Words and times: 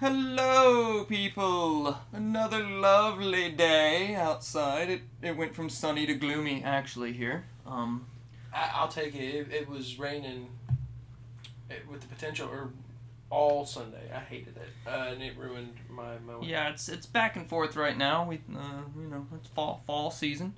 Hello, 0.00 1.02
people! 1.04 1.98
Another 2.12 2.62
lovely 2.64 3.50
day 3.50 4.14
outside. 4.14 4.88
It, 4.90 5.02
it 5.22 5.36
went 5.36 5.56
from 5.56 5.68
sunny 5.68 6.06
to 6.06 6.14
gloomy, 6.14 6.62
actually, 6.62 7.12
here. 7.12 7.46
Um, 7.66 8.06
I, 8.54 8.70
I'll 8.74 8.86
take 8.88 9.16
it. 9.16 9.24
it. 9.34 9.52
It 9.52 9.68
was 9.68 9.98
raining 9.98 10.50
it, 11.68 11.82
with 11.90 12.02
the 12.02 12.06
potential, 12.06 12.48
or 12.48 12.70
all 13.28 13.66
Sunday. 13.66 14.08
I 14.14 14.20
hated 14.20 14.56
it, 14.56 14.68
uh, 14.88 15.08
and 15.10 15.20
it 15.20 15.36
ruined 15.36 15.74
my 15.90 16.16
moment. 16.18 16.44
yeah, 16.44 16.68
it's 16.70 16.88
it's 16.88 17.06
back 17.06 17.34
and 17.34 17.48
forth 17.48 17.74
right 17.74 17.98
now. 17.98 18.24
We, 18.24 18.36
uh, 18.56 18.82
you 18.96 19.08
know, 19.08 19.26
it's 19.34 19.48
fall 19.48 19.82
fall 19.84 20.12
season. 20.12 20.54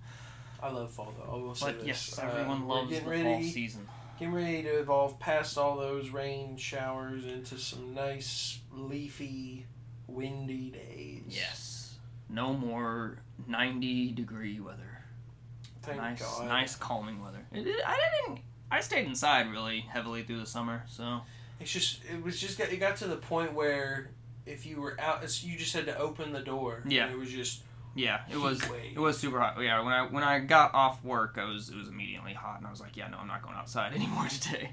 I 0.62 0.70
love 0.70 0.90
fall 0.90 1.14
though. 1.18 1.32
I 1.32 1.36
will 1.36 1.54
say 1.54 1.66
But 1.68 1.78
this. 1.78 1.86
yes, 1.86 2.18
Uh, 2.18 2.26
everyone 2.26 2.68
we're 2.68 2.74
loves 2.74 2.90
the 2.90 3.00
getting 3.00 3.24
fall 3.24 3.42
season. 3.42 3.88
Getting 4.18 4.34
ready 4.34 4.62
to 4.64 4.80
evolve 4.80 5.18
past 5.18 5.56
all 5.56 5.78
those 5.78 6.10
rain 6.10 6.58
showers 6.58 7.24
into 7.24 7.56
some 7.56 7.94
nice 7.94 8.59
leafy, 8.72 9.66
windy 10.06 10.70
days. 10.70 11.22
Yes. 11.28 11.94
No 12.28 12.52
more 12.52 13.18
90 13.46 14.12
degree 14.12 14.60
weather. 14.60 15.02
Thank 15.82 15.98
nice, 15.98 16.20
God. 16.22 16.46
nice 16.48 16.76
calming 16.76 17.22
weather. 17.22 17.44
It, 17.52 17.66
it- 17.66 17.80
I 17.86 17.96
didn't. 18.26 18.40
I 18.72 18.80
stayed 18.80 19.06
inside 19.06 19.50
really 19.50 19.80
heavily 19.80 20.22
through 20.22 20.38
the 20.38 20.46
summer, 20.46 20.84
so 20.88 21.22
It's 21.58 21.72
just 21.72 22.04
it 22.04 22.22
was 22.22 22.38
just 22.40 22.60
it 22.60 22.78
got 22.78 22.96
to 22.98 23.08
the 23.08 23.16
point 23.16 23.52
where 23.52 24.10
if 24.46 24.64
you 24.64 24.80
were 24.80 24.96
out, 25.00 25.24
it's, 25.24 25.42
you 25.42 25.58
just 25.58 25.72
had 25.74 25.86
to 25.86 25.98
open 25.98 26.32
the 26.32 26.38
door. 26.40 26.80
and 26.84 26.92
Yeah. 26.92 27.08
it 27.10 27.18
was 27.18 27.30
just 27.30 27.62
yeah, 27.96 28.20
it 28.30 28.36
was. 28.36 28.60
wave. 28.70 28.92
It 28.94 29.00
was 29.00 29.18
super 29.18 29.40
hot. 29.40 29.56
Yeah, 29.60 29.80
when 29.82 29.92
I 29.92 30.02
when 30.06 30.22
I 30.22 30.38
got 30.38 30.72
off 30.74 31.02
work, 31.04 31.36
I 31.36 31.44
was 31.46 31.68
it 31.70 31.76
was 31.76 31.88
immediately 31.88 32.32
hot, 32.34 32.58
and 32.58 32.66
I 32.66 32.70
was 32.70 32.80
like, 32.80 32.96
yeah, 32.96 33.08
no, 33.08 33.18
I'm 33.18 33.26
not 33.26 33.42
going 33.42 33.56
outside 33.56 33.92
anymore 33.96 34.28
today. 34.28 34.70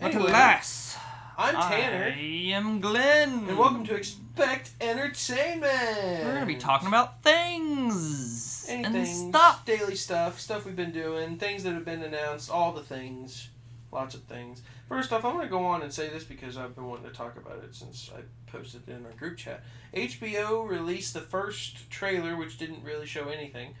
But 0.00 0.12
Anyway, 0.14 0.30
alas, 0.30 0.96
I'm 1.38 1.54
Tanner, 1.54 2.14
I 2.16 2.18
am 2.54 2.80
Glenn, 2.80 3.46
and 3.46 3.58
welcome 3.58 3.84
to 3.84 3.94
Expect 3.94 4.70
Entertainment. 4.80 6.24
We're 6.24 6.32
gonna 6.32 6.46
be 6.46 6.56
talking 6.56 6.88
about 6.88 7.22
things 7.22 8.66
anything, 8.70 8.96
and 8.96 9.06
stuff. 9.06 9.64
daily 9.66 9.96
stuff, 9.96 10.40
stuff 10.40 10.64
we've 10.64 10.74
been 10.74 10.92
doing, 10.92 11.36
things 11.36 11.62
that 11.64 11.74
have 11.74 11.84
been 11.84 12.02
announced, 12.02 12.50
all 12.50 12.72
the 12.72 12.82
things, 12.82 13.50
lots 13.92 14.14
of 14.14 14.22
things. 14.22 14.62
First 14.88 15.12
off, 15.12 15.26
I'm 15.26 15.34
going 15.34 15.46
to 15.46 15.50
go 15.50 15.64
on 15.64 15.82
and 15.82 15.92
say 15.92 16.08
this 16.08 16.24
because 16.24 16.56
I've 16.56 16.74
been 16.74 16.86
wanting 16.86 17.10
to 17.10 17.14
talk 17.14 17.36
about 17.36 17.62
it 17.64 17.74
since 17.74 18.10
I 18.16 18.20
posted 18.50 18.88
it 18.88 18.92
in 18.92 19.04
our 19.04 19.12
group 19.12 19.36
chat. 19.36 19.62
HBO 19.92 20.66
released 20.66 21.12
the 21.12 21.20
first 21.20 21.90
trailer, 21.90 22.36
which 22.36 22.56
didn't 22.56 22.82
really 22.82 23.06
show 23.06 23.28
anything, 23.28 23.74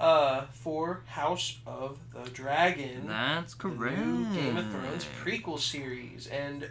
uh, 0.00 0.46
for 0.46 1.04
House 1.06 1.58
of 1.66 1.98
the 2.12 2.28
Dragon. 2.30 3.06
That's 3.06 3.54
correct. 3.54 3.98
new 3.98 4.34
Game 4.34 4.56
of 4.56 4.68
Thrones 4.70 5.06
prequel 5.22 5.60
series, 5.60 6.26
and 6.26 6.70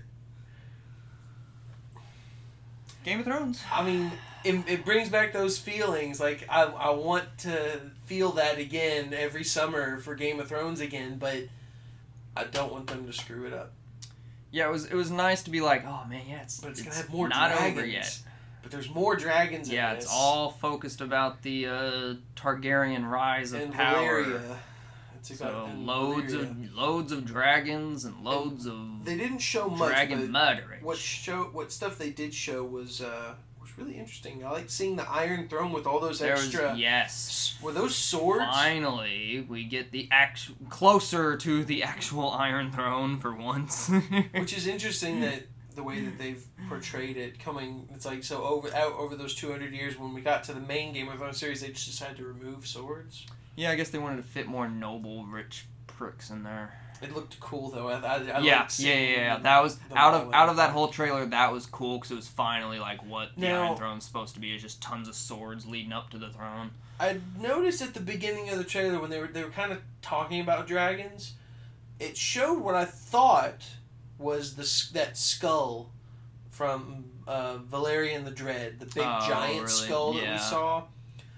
Game 3.06 3.20
of 3.20 3.26
Thrones. 3.26 3.64
I 3.72 3.86
mean, 3.86 4.12
it, 4.44 4.68
it 4.68 4.84
brings 4.84 5.10
back 5.10 5.32
those 5.32 5.60
feelings. 5.60 6.20
Like 6.20 6.46
I, 6.50 6.64
I 6.64 6.90
want 6.90 7.38
to 7.40 7.80
feel 8.06 8.32
that 8.34 8.58
again 8.58 9.14
every 9.14 9.44
summer 9.44 10.00
for 10.00 10.16
Game 10.16 10.40
of 10.40 10.50
Thrones 10.50 10.82
again, 10.82 11.18
but 11.20 11.44
I 12.36 12.46
don't 12.46 12.72
want 12.72 12.88
them 12.88 13.06
to 13.06 13.14
screw 13.14 13.46
it 13.46 13.54
up. 13.54 13.72
Yeah, 14.52 14.68
it 14.68 14.72
was 14.72 14.86
it 14.86 14.96
was 14.96 15.12
nice 15.12 15.44
to 15.44 15.52
be 15.52 15.62
like, 15.62 15.86
oh 15.86 16.04
man, 16.10 16.24
yeah, 16.28 16.42
it's, 16.42 16.60
But 16.60 16.72
it's, 16.72 16.82
gonna 16.82 16.96
have 16.96 17.10
more 17.10 17.28
not 17.28 17.52
dragons. 17.52 17.78
over 17.78 17.86
yet. 17.86 18.20
But 18.64 18.72
there's 18.72 18.90
more 18.90 19.16
dragons. 19.16 19.70
Yeah, 19.70 19.94
it's 19.94 20.08
all 20.12 20.50
focused 20.50 21.00
about 21.00 21.44
the 21.44 21.68
uh, 21.68 22.14
Targaryen 22.36 23.08
rise 23.08 23.54
of 23.54 23.62
and 23.62 23.74
power. 23.74 24.24
Valyria. 24.24 24.58
So 25.34 25.66
and 25.70 25.86
loads 25.88 26.34
Valyria. 26.34 26.68
of 26.68 26.74
loads 26.76 27.12
of 27.12 27.26
dragons 27.26 28.06
and 28.06 28.24
loads 28.24 28.66
of 28.68 29.04
They 29.04 29.18
didn't 29.18 29.40
show 29.40 29.70
much. 29.70 29.90
dragon 29.90 30.32
murdering. 30.32 30.84
what 30.84 30.98
show? 30.98 31.46
What 31.52 31.72
stuff 31.72 31.98
they 31.98 32.12
did 32.12 32.34
show 32.34 32.64
was 32.64 33.02
uh 33.02 33.34
was 33.60 33.76
really 33.78 33.98
interesting. 33.98 34.46
I 34.46 34.52
like 34.52 34.70
seeing 34.70 34.96
the 34.96 35.10
Iron 35.10 35.48
Throne 35.48 35.72
with 35.74 35.88
all 35.88 36.00
those 36.00 36.20
there 36.20 36.34
extra. 36.34 36.72
was 36.72 36.80
yes. 36.80 37.58
Were 37.62 37.72
those 37.72 37.96
swords? 37.96 38.46
Finally, 38.46 39.46
we 39.50 39.64
get 39.64 39.92
the 39.92 40.08
actual 40.12 40.56
closer 40.70 41.36
to 41.38 41.64
the 41.66 41.82
actual 41.84 42.30
Iron 42.30 42.72
Throne 42.72 43.20
for 43.20 43.34
once. 43.34 43.90
Which 44.36 44.56
is 44.56 44.68
interesting 44.68 45.22
that 45.22 45.44
the 45.76 45.84
way 45.84 46.00
that 46.04 46.18
they've 46.18 46.46
portrayed 46.70 47.18
it 47.18 47.38
coming 47.40 47.88
it's 47.94 48.06
like 48.06 48.24
so 48.24 48.44
over 48.44 48.74
out 48.74 48.94
over 48.94 49.16
those 49.16 49.36
200 49.36 49.74
years 49.74 49.98
when 50.00 50.14
we 50.14 50.22
got 50.22 50.44
to 50.46 50.54
the 50.54 50.60
main 50.62 50.94
Game 50.94 51.10
of 51.10 51.18
Thrones 51.20 51.38
series 51.38 51.62
they 51.62 51.70
just 51.70 51.86
decided 51.88 52.18
to 52.18 52.26
remove 52.26 52.66
swords. 52.66 53.26
yeah, 53.56 53.72
I 53.72 53.76
guess 53.76 53.90
they 53.90 54.00
wanted 54.00 54.18
to 54.18 54.24
fit 54.24 54.48
more 54.48 54.68
noble, 54.70 55.26
rich 55.26 55.66
pricks 55.88 56.30
in 56.30 56.44
there. 56.44 56.74
It 57.02 57.14
looked 57.14 57.40
cool 57.42 57.70
though. 57.70 57.90
I, 57.90 58.00
I, 58.00 58.16
I 58.16 58.40
yeah, 58.40 58.68
yeah, 58.78 58.94
yeah, 58.94 59.10
yeah. 59.18 59.38
That 59.40 59.62
was 59.62 59.78
out 59.96 60.14
of 60.14 60.34
out 60.34 60.48
of 60.50 60.56
that 60.58 60.72
whole 60.72 60.88
trailer. 60.88 61.26
That 61.26 61.52
was 61.52 61.66
cool 61.66 61.98
because 61.98 62.12
it 62.12 62.16
was 62.16 62.28
finally 62.28 62.80
like 62.80 63.06
what 63.06 63.30
the 63.36 63.42
Now- 63.48 63.66
Iron 63.68 63.78
Throne's 63.78 64.06
supposed 64.06 64.34
to 64.36 64.40
be 64.40 64.56
is 64.56 64.62
just 64.62 64.82
tons 64.82 65.08
of 65.10 65.16
swords 65.16 65.66
leading 65.66 65.92
up 65.92 66.10
to 66.12 66.18
the 66.18 66.30
throne. 66.30 66.72
I 66.98 67.20
noticed 67.38 67.82
at 67.82 67.94
the 67.94 68.00
beginning 68.00 68.50
of 68.50 68.58
the 68.58 68.64
trailer 68.64 69.00
when 69.02 69.10
they 69.10 69.20
were 69.20 69.28
they 69.28 69.44
were 69.44 69.50
kind 69.50 69.74
of 69.74 69.82
talking 70.02 70.40
about 70.40 70.68
dragons, 70.68 71.34
it 72.00 72.16
showed 72.16 72.60
what 72.62 72.76
I 72.76 72.86
thought 72.86 73.62
was 74.18 74.56
the 74.56 74.94
that 74.98 75.18
skull 75.18 75.92
from 76.52 77.06
uh, 77.28 77.58
Balerion 77.58 78.24
the 78.26 78.32
Dread, 78.32 78.80
the 78.80 78.86
big 78.86 79.04
Oh, 79.06 79.26
giant 79.28 79.56
really? 79.56 79.68
skull 79.68 80.14
that 80.14 80.32
we 80.32 80.38
saw. 80.38 80.84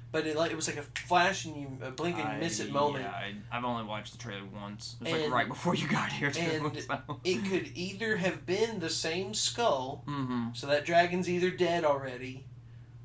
But 0.09 0.25
it 0.25 0.37
like 0.37 0.51
it 0.51 0.55
was 0.55 0.67
like 0.67 0.77
a 0.77 0.83
flash 1.05 1.45
and 1.45 1.57
you 1.57 1.67
a 1.81 1.91
blink 1.91 2.17
and 2.17 2.33
you 2.33 2.39
miss 2.39 2.59
it 2.61 2.71
moment. 2.71 3.03
Yeah, 3.03 3.11
I, 3.11 3.33
I've 3.57 3.65
only 3.65 3.83
watched 3.83 4.13
the 4.13 4.17
trailer 4.17 4.45
once. 4.53 4.95
It 5.01 5.03
was 5.03 5.13
And- 5.13 5.23
like 5.23 5.31
right 5.31 5.47
before 5.49 5.75
you 5.75 5.87
got 5.87 6.11
here 6.11 6.31
too. 6.31 6.41
and 6.41 6.79
so. 6.81 7.19
It 7.25 7.43
could 7.45 7.71
either 7.75 8.15
have 8.17 8.45
been 8.45 8.79
the 8.79 8.89
same 8.89 9.33
skull, 9.33 10.03
mm-hmm. 10.07 10.47
so 10.53 10.65
that 10.67 10.85
dragon's 10.85 11.29
either 11.29 11.49
dead 11.51 11.83
already, 11.83 12.45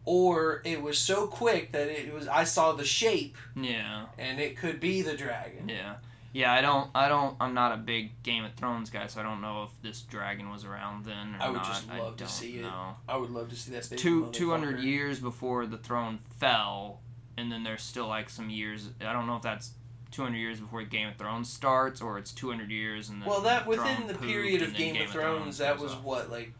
or 0.04 0.62
it 0.64 0.80
was 0.80 0.96
so 0.98 1.26
quick 1.26 1.72
that 1.72 1.88
it 1.88 2.12
was 2.14 2.28
I 2.28 2.44
saw 2.44 2.72
the 2.72 2.84
shape 2.84 3.36
Yeah, 3.56 4.06
and 4.16 4.40
it 4.40 4.56
could 4.56 4.78
be 4.80 5.02
the 5.02 5.16
dragon. 5.16 5.68
yeah, 5.68 5.96
yeah. 6.32 6.52
I 6.52 6.60
don't, 6.60 6.90
I 6.94 7.08
don't. 7.08 7.36
I'm 7.40 7.54
not 7.54 7.72
a 7.72 7.76
big 7.76 8.22
Game 8.22 8.44
of 8.44 8.54
Thrones 8.54 8.90
guy, 8.90 9.06
so 9.06 9.20
I 9.20 9.22
don't 9.22 9.40
know 9.40 9.64
if 9.64 9.70
this 9.82 10.02
dragon 10.02 10.50
was 10.50 10.64
around 10.64 11.04
then 11.04 11.36
or 11.36 11.42
I 11.42 11.48
would 11.48 11.56
not. 11.56 11.66
just 11.66 11.88
love 11.88 12.16
to 12.16 12.28
see 12.28 12.58
it. 12.58 12.62
know. 12.62 12.96
I 13.08 13.16
would 13.16 13.30
love 13.30 13.48
to 13.50 13.56
see 13.56 13.72
that. 13.72 13.96
Two 13.96 14.30
two 14.32 14.50
hundred 14.50 14.80
years 14.80 15.18
before 15.20 15.66
the 15.66 15.78
throne 15.78 16.18
fell, 16.38 17.00
and 17.36 17.50
then 17.50 17.62
there's 17.64 17.82
still 17.82 18.08
like 18.08 18.30
some 18.30 18.50
years. 18.50 18.88
I 19.00 19.12
don't 19.12 19.26
know 19.26 19.36
if 19.36 19.42
that's. 19.42 19.72
200 20.10 20.36
years 20.36 20.60
before 20.60 20.82
Game 20.82 21.08
of 21.08 21.16
Thrones 21.16 21.48
starts, 21.50 22.02
or 22.02 22.18
it's 22.18 22.32
200 22.32 22.70
years 22.70 23.08
and 23.08 23.22
then 23.22 23.28
Well, 23.30 23.40
that 23.40 23.66
within 23.66 24.06
the 24.06 24.12
period 24.12 24.60
of 24.60 24.76
then 24.76 24.92
Game, 24.92 25.02
of 25.02 25.08
Thrones, 25.08 25.56
that 25.56 25.78
was 25.78 25.94
what 25.94 26.30
like 26.30 26.52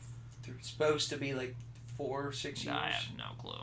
th- 0.43 0.57
supposed 0.63 1.11
to 1.11 1.19
be 1.19 1.35
like 1.35 1.55
four 1.99 2.27
or 2.27 2.33
six 2.33 2.65
years. 2.65 2.75
I 2.75 2.89
have 2.89 3.19
no 3.19 3.25
clue. 3.39 3.61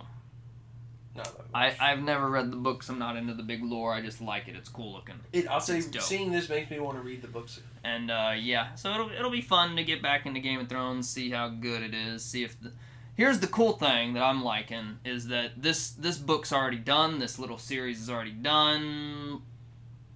I. 1.53 1.75
I've 1.79 2.01
never 2.01 2.29
read 2.29 2.51
the 2.51 2.57
books. 2.57 2.89
I'm 2.89 2.99
not 2.99 3.15
into 3.15 3.33
the 3.33 3.43
big 3.43 3.63
lore. 3.63 3.93
I 3.93 4.01
just 4.01 4.21
like 4.21 4.47
it. 4.47 4.55
It's 4.55 4.69
cool 4.69 4.93
looking. 4.93 5.15
it, 5.33 5.47
I'll 5.47 5.59
say 5.59 5.81
dope. 5.81 6.01
seeing 6.01 6.31
this 6.31 6.49
makes 6.49 6.69
me 6.69 6.79
want 6.79 6.97
to 6.97 7.03
read 7.03 7.21
the 7.21 7.27
books. 7.27 7.59
And 7.83 8.11
uh, 8.11 8.33
yeah, 8.37 8.75
so 8.75 8.91
it'll 8.91 9.09
it'll 9.09 9.31
be 9.31 9.41
fun 9.41 9.75
to 9.75 9.83
get 9.83 10.01
back 10.01 10.25
into 10.25 10.39
Game 10.39 10.59
of 10.59 10.69
Thrones, 10.69 11.09
see 11.09 11.31
how 11.31 11.49
good 11.49 11.83
it 11.83 11.93
is, 11.93 12.23
see 12.23 12.43
if 12.43 12.59
the. 12.61 12.71
Here's 13.15 13.39
the 13.39 13.47
cool 13.47 13.73
thing 13.73 14.13
that 14.13 14.23
I'm 14.23 14.43
liking 14.43 14.99
is 15.03 15.27
that 15.27 15.61
this 15.61 15.89
this 15.91 16.17
book's 16.17 16.53
already 16.53 16.77
done. 16.77 17.19
This 17.19 17.37
little 17.37 17.57
series 17.57 18.01
is 18.01 18.09
already 18.09 18.31
done. 18.31 19.41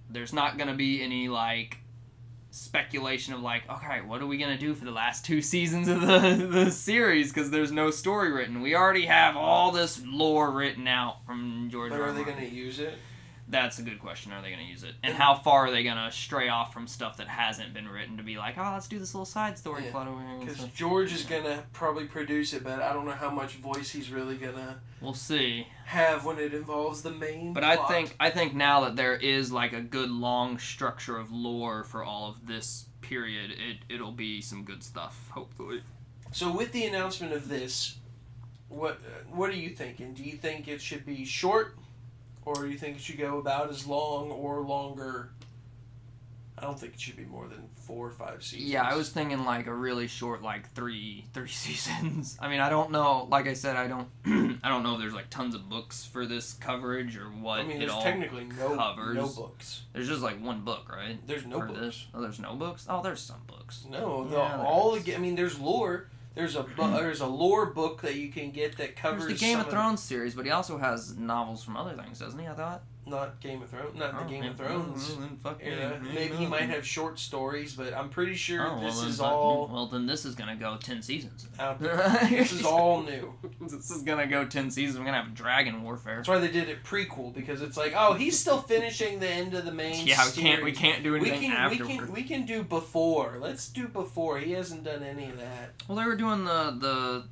There's 0.08 0.32
not 0.32 0.56
gonna 0.56 0.74
be 0.74 1.02
any 1.02 1.28
like 1.28 1.78
speculation 2.54 3.34
of 3.34 3.40
like, 3.40 3.68
okay, 3.68 4.00
what 4.00 4.22
are 4.22 4.26
we 4.26 4.38
gonna 4.38 4.56
do 4.56 4.74
for 4.74 4.84
the 4.84 4.92
last 4.92 5.24
two 5.24 5.42
seasons 5.42 5.88
of 5.88 6.00
the 6.00 6.46
the 6.50 6.70
series? 6.70 7.32
Because 7.32 7.50
there's 7.50 7.72
no 7.72 7.90
story 7.90 8.30
written. 8.30 8.62
We 8.62 8.76
already 8.76 9.06
have 9.06 9.36
all 9.36 9.72
this 9.72 10.00
lore 10.04 10.50
written 10.50 10.86
out 10.86 11.24
from 11.26 11.68
George. 11.70 11.90
But 11.90 12.00
R. 12.00 12.06
are 12.06 12.08
R. 12.10 12.14
they 12.14 12.24
to 12.48 12.54
use 12.54 12.78
it? 12.78 12.94
That's 13.46 13.78
a 13.78 13.82
good 13.82 14.00
question. 14.00 14.32
Are 14.32 14.40
they 14.40 14.48
going 14.48 14.64
to 14.64 14.70
use 14.70 14.84
it? 14.84 14.94
And 15.02 15.14
how 15.14 15.34
far 15.34 15.66
are 15.66 15.70
they 15.70 15.82
going 15.84 15.98
to 15.98 16.10
stray 16.10 16.48
off 16.48 16.72
from 16.72 16.86
stuff 16.86 17.18
that 17.18 17.28
hasn't 17.28 17.74
been 17.74 17.86
written 17.86 18.16
to 18.16 18.22
be 18.22 18.38
like, 18.38 18.56
oh, 18.56 18.72
let's 18.72 18.88
do 18.88 18.98
this 18.98 19.14
little 19.14 19.26
side 19.26 19.58
story 19.58 19.84
Yeah, 19.84 19.90
plot 19.90 20.08
over 20.08 20.20
here. 20.20 20.38
Because. 20.40 20.64
George 20.74 21.12
is 21.12 21.24
going 21.24 21.44
to 21.44 21.62
probably 21.74 22.06
produce 22.06 22.54
it, 22.54 22.64
but 22.64 22.80
I 22.80 22.94
don't 22.94 23.04
know 23.04 23.12
how 23.12 23.30
much 23.30 23.56
voice 23.56 23.90
he's 23.90 24.10
really 24.10 24.36
going 24.36 24.54
to 24.54 24.76
We'll 25.00 25.12
see. 25.12 25.66
have 25.84 26.24
when 26.24 26.38
it 26.38 26.54
involves 26.54 27.02
the 27.02 27.10
main. 27.10 27.52
But 27.52 27.64
I 27.64 27.76
think 27.86 28.16
I 28.18 28.30
think 28.30 28.54
now 28.54 28.80
that 28.84 28.96
there 28.96 29.14
is 29.14 29.52
like 29.52 29.74
a 29.74 29.82
good 29.82 30.10
long 30.10 30.58
structure 30.58 31.18
of 31.18 31.30
lore 31.30 31.84
for 31.84 32.02
all 32.02 32.30
of 32.30 32.46
this 32.46 32.86
period, 33.02 33.50
it 33.50 33.94
it'll 33.94 34.12
be 34.12 34.40
some 34.40 34.64
good 34.64 34.82
stuff. 34.82 35.28
Hopefully. 35.30 35.82
So 36.32 36.50
with 36.50 36.72
the 36.72 36.86
announcement 36.86 37.34
of 37.34 37.48
this, 37.48 37.96
what 38.68 38.98
what 39.30 39.50
are 39.50 39.56
you 39.56 39.68
thinking? 39.70 40.14
Do 40.14 40.24
you 40.24 40.36
think 40.38 40.66
it 40.66 40.80
should 40.80 41.04
be 41.04 41.26
short, 41.26 41.76
or 42.44 42.54
do 42.54 42.68
you 42.70 42.78
think 42.78 42.96
it 42.96 43.02
should 43.02 43.18
go 43.18 43.38
about 43.38 43.70
as 43.70 43.86
long 43.86 44.30
or 44.30 44.60
longer? 44.62 45.30
I 46.56 46.62
don't 46.62 46.78
think 46.78 46.94
it 46.94 47.00
should 47.00 47.16
be 47.16 47.24
more 47.24 47.48
than 47.48 47.68
four 47.74 48.06
or 48.06 48.10
five 48.12 48.44
seasons. 48.44 48.70
Yeah, 48.70 48.84
I 48.84 48.94
was 48.94 49.10
thinking 49.10 49.44
like 49.44 49.66
a 49.66 49.74
really 49.74 50.06
short, 50.06 50.40
like 50.40 50.70
three 50.72 51.24
three 51.34 51.48
seasons. 51.64 52.38
I 52.40 52.48
mean, 52.48 52.60
I 52.60 52.68
don't 52.68 52.92
know. 52.92 53.26
Like 53.28 53.48
I 53.48 53.54
said, 53.54 53.74
I 53.76 53.88
don't 53.88 54.08
I 54.62 54.68
don't 54.68 54.84
know 54.84 54.94
if 54.94 55.00
there's 55.00 55.12
like 55.14 55.30
tons 55.30 55.56
of 55.56 55.68
books 55.68 56.04
for 56.06 56.26
this 56.26 56.52
coverage 56.54 57.16
or 57.16 57.24
what 57.24 57.58
I 57.58 57.64
mean, 57.64 57.78
it 57.78 57.80
there's 57.80 57.90
all 57.90 58.02
technically 58.02 58.44
no 58.44 58.76
covers. 58.76 59.16
no 59.16 59.28
books. 59.28 59.82
There's 59.92 60.08
just 60.08 60.22
like 60.22 60.40
one 60.40 60.60
book, 60.60 60.90
right? 60.90 61.18
There's 61.26 61.44
no 61.44 61.58
For 61.58 61.66
books. 61.66 61.80
this? 61.80 62.06
Oh, 62.14 62.20
there's 62.22 62.38
no 62.40 62.54
books. 62.54 62.86
Oh, 62.88 63.02
there's 63.02 63.20
some 63.20 63.42
books. 63.48 63.84
No, 63.90 64.24
the, 64.24 64.36
Yeah, 64.36 64.62
all 64.62 64.94
is. 64.94 65.12
I 65.12 65.18
mean, 65.18 65.34
there's 65.34 65.58
lore. 65.58 66.08
There's 66.34 66.56
a 66.56 66.64
bu- 66.64 66.82
uh, 66.82 66.96
there's 66.96 67.20
a 67.20 67.26
lore 67.26 67.66
book 67.66 68.02
that 68.02 68.16
you 68.16 68.30
can 68.30 68.50
get 68.50 68.76
that 68.78 68.96
covers 68.96 69.26
There's 69.26 69.40
the 69.40 69.46
Game 69.46 69.60
of 69.60 69.68
Thrones 69.68 70.02
series, 70.02 70.34
but 70.34 70.44
he 70.44 70.50
also 70.50 70.78
has 70.78 71.16
novels 71.16 71.62
from 71.62 71.76
other 71.76 71.94
things, 71.94 72.18
doesn't 72.18 72.38
he? 72.38 72.46
I 72.46 72.54
thought. 72.54 72.82
Not 73.06 73.40
Game 73.40 73.62
of 73.62 73.70
Thrones, 73.70 73.96
not 73.98 74.14
Oh, 74.14 74.24
the 74.24 74.30
Game 74.30 74.44
of. 74.44 74.56
Thrones. 74.56 75.16
Era. 75.60 76.00
yeah. 76.04 76.12
Maybe 76.14 76.36
he 76.36 76.46
might 76.46 76.68
have 76.70 76.86
short 76.86 77.18
stories, 77.18 77.74
but 77.74 77.92
I'm 77.94 78.08
pretty 78.08 78.34
sure 78.34 78.66
Oh, 78.66 78.80
this 78.80 79.00
then 79.00 79.08
is 79.08 79.20
all 79.20 79.68
Well, 79.72 79.86
then 79.86 80.06
this 80.06 80.24
is 80.24 80.34
gonna 80.34 80.56
go 80.56 80.76
ten 80.80 81.02
seasons. 81.02 81.46
This 82.30 82.52
is 82.52 82.64
all 82.64 83.02
new. 83.02 83.32
this 83.60 83.90
is 83.90 84.02
gonna 84.02 84.26
go 84.26 84.44
ten 84.44 84.70
seasons. 84.70 84.98
We're 84.98 85.04
gonna 85.04 85.22
have 85.22 85.34
Dragon 85.34 85.82
Warfare. 85.82 86.16
That's 86.16 86.28
why 86.28 86.38
they 86.38 86.50
did 86.50 86.68
it 86.68 86.82
prequel 86.84 87.32
because 87.34 87.62
it's 87.62 87.76
like, 87.76 87.92
oh, 87.96 88.14
he's 88.14 88.38
still 88.38 88.60
finishing 88.60 89.20
the 89.20 89.28
end 89.28 89.54
of 89.54 89.64
the 89.64 89.72
main. 89.72 90.06
Yeah, 90.06 90.24
we 90.26 90.42
can't 90.42 90.64
we 90.64 90.72
can't 90.72 91.02
do 91.02 91.12
We 91.12 91.20
anything 91.30 91.50
can, 91.50 91.70
we 91.70 91.76
can 91.78 92.12
we 92.12 92.22
can 92.22 92.46
do 92.46 92.62
before. 92.62 93.38
Let's 93.40 93.68
do 93.68 93.88
before. 93.88 94.38
He 94.38 94.52
hasn't 94.52 94.84
done 94.84 95.02
any 95.02 95.30
of 95.30 95.38
that. 95.38 95.72
Well, 95.88 95.98
they 95.98 96.04
were 96.04 96.16
doing 96.16 96.44
the 96.44 96.76
the. 96.78 97.24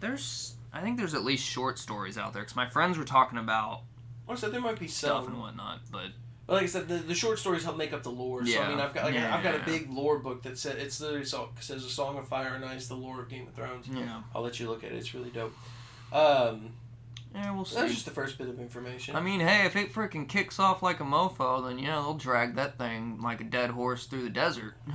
There's 0.00 0.54
I 0.72 0.80
think 0.80 0.98
there's 0.98 1.14
at 1.14 1.24
least 1.24 1.44
short 1.46 1.78
stories 1.78 2.18
out 2.18 2.32
there 2.32 2.42
because 2.42 2.56
my 2.56 2.68
friends 2.68 2.98
were 2.98 3.04
talking 3.04 3.38
about 3.38 3.82
I 4.28 4.34
said, 4.36 4.52
there 4.52 4.60
might 4.60 4.78
be 4.78 4.88
stuff 4.88 5.26
and 5.26 5.38
whatnot, 5.38 5.80
but 5.92 6.06
But 6.46 6.54
like 6.54 6.62
I 6.64 6.66
said, 6.66 6.88
the, 6.88 6.96
the 6.96 7.14
short 7.14 7.38
stories 7.38 7.64
help 7.64 7.76
make 7.76 7.92
up 7.92 8.02
the 8.02 8.10
lore. 8.10 8.44
So 8.46 8.60
I 8.60 8.68
mean, 8.68 8.80
I've 8.80 8.94
got 8.94 9.04
like, 9.04 9.14
Yeah, 9.14 9.34
I've 9.34 9.42
got 9.42 9.54
a 9.54 9.64
big 9.64 9.90
lore 9.90 10.18
book 10.18 10.42
that 10.42 10.58
said 10.58 10.76
it's 10.78 11.00
literally 11.00 11.24
so, 11.24 11.50
says 11.60 11.84
a 11.84 11.90
Song 11.90 12.18
of 12.18 12.28
Fire 12.28 12.54
and 12.54 12.64
Ice, 12.64 12.86
the 12.86 12.94
lore 12.94 13.20
of 13.20 13.28
Game 13.28 13.46
of 13.48 13.54
Thrones. 13.54 13.86
yeah, 13.88 14.22
I'll 14.34 14.42
let 14.42 14.58
you 14.60 14.68
look 14.68 14.84
at 14.84 14.92
it. 14.92 14.96
It's 14.96 15.14
really 15.14 15.30
dope. 15.30 15.54
Um, 16.12 16.70
yeah, 17.34 17.52
we'll 17.52 17.64
see. 17.64 17.74
that's 17.74 17.92
just 17.92 18.04
the 18.04 18.12
first 18.12 18.38
bit 18.38 18.48
of 18.48 18.60
information. 18.60 19.16
I 19.16 19.20
mean, 19.20 19.40
hey, 19.40 19.66
if 19.66 19.74
it 19.74 19.92
freaking 19.92 20.28
kicks 20.28 20.60
off 20.60 20.84
like 20.84 21.00
a 21.00 21.02
mofo, 21.02 21.66
then 21.66 21.80
yeah, 21.80 21.96
they'll 21.96 22.14
drag 22.14 22.54
that 22.54 22.78
thing 22.78 23.20
like 23.20 23.40
a 23.40 23.44
dead 23.44 23.70
horse 23.70 24.06
through 24.06 24.22
the 24.22 24.30
desert. 24.30 24.74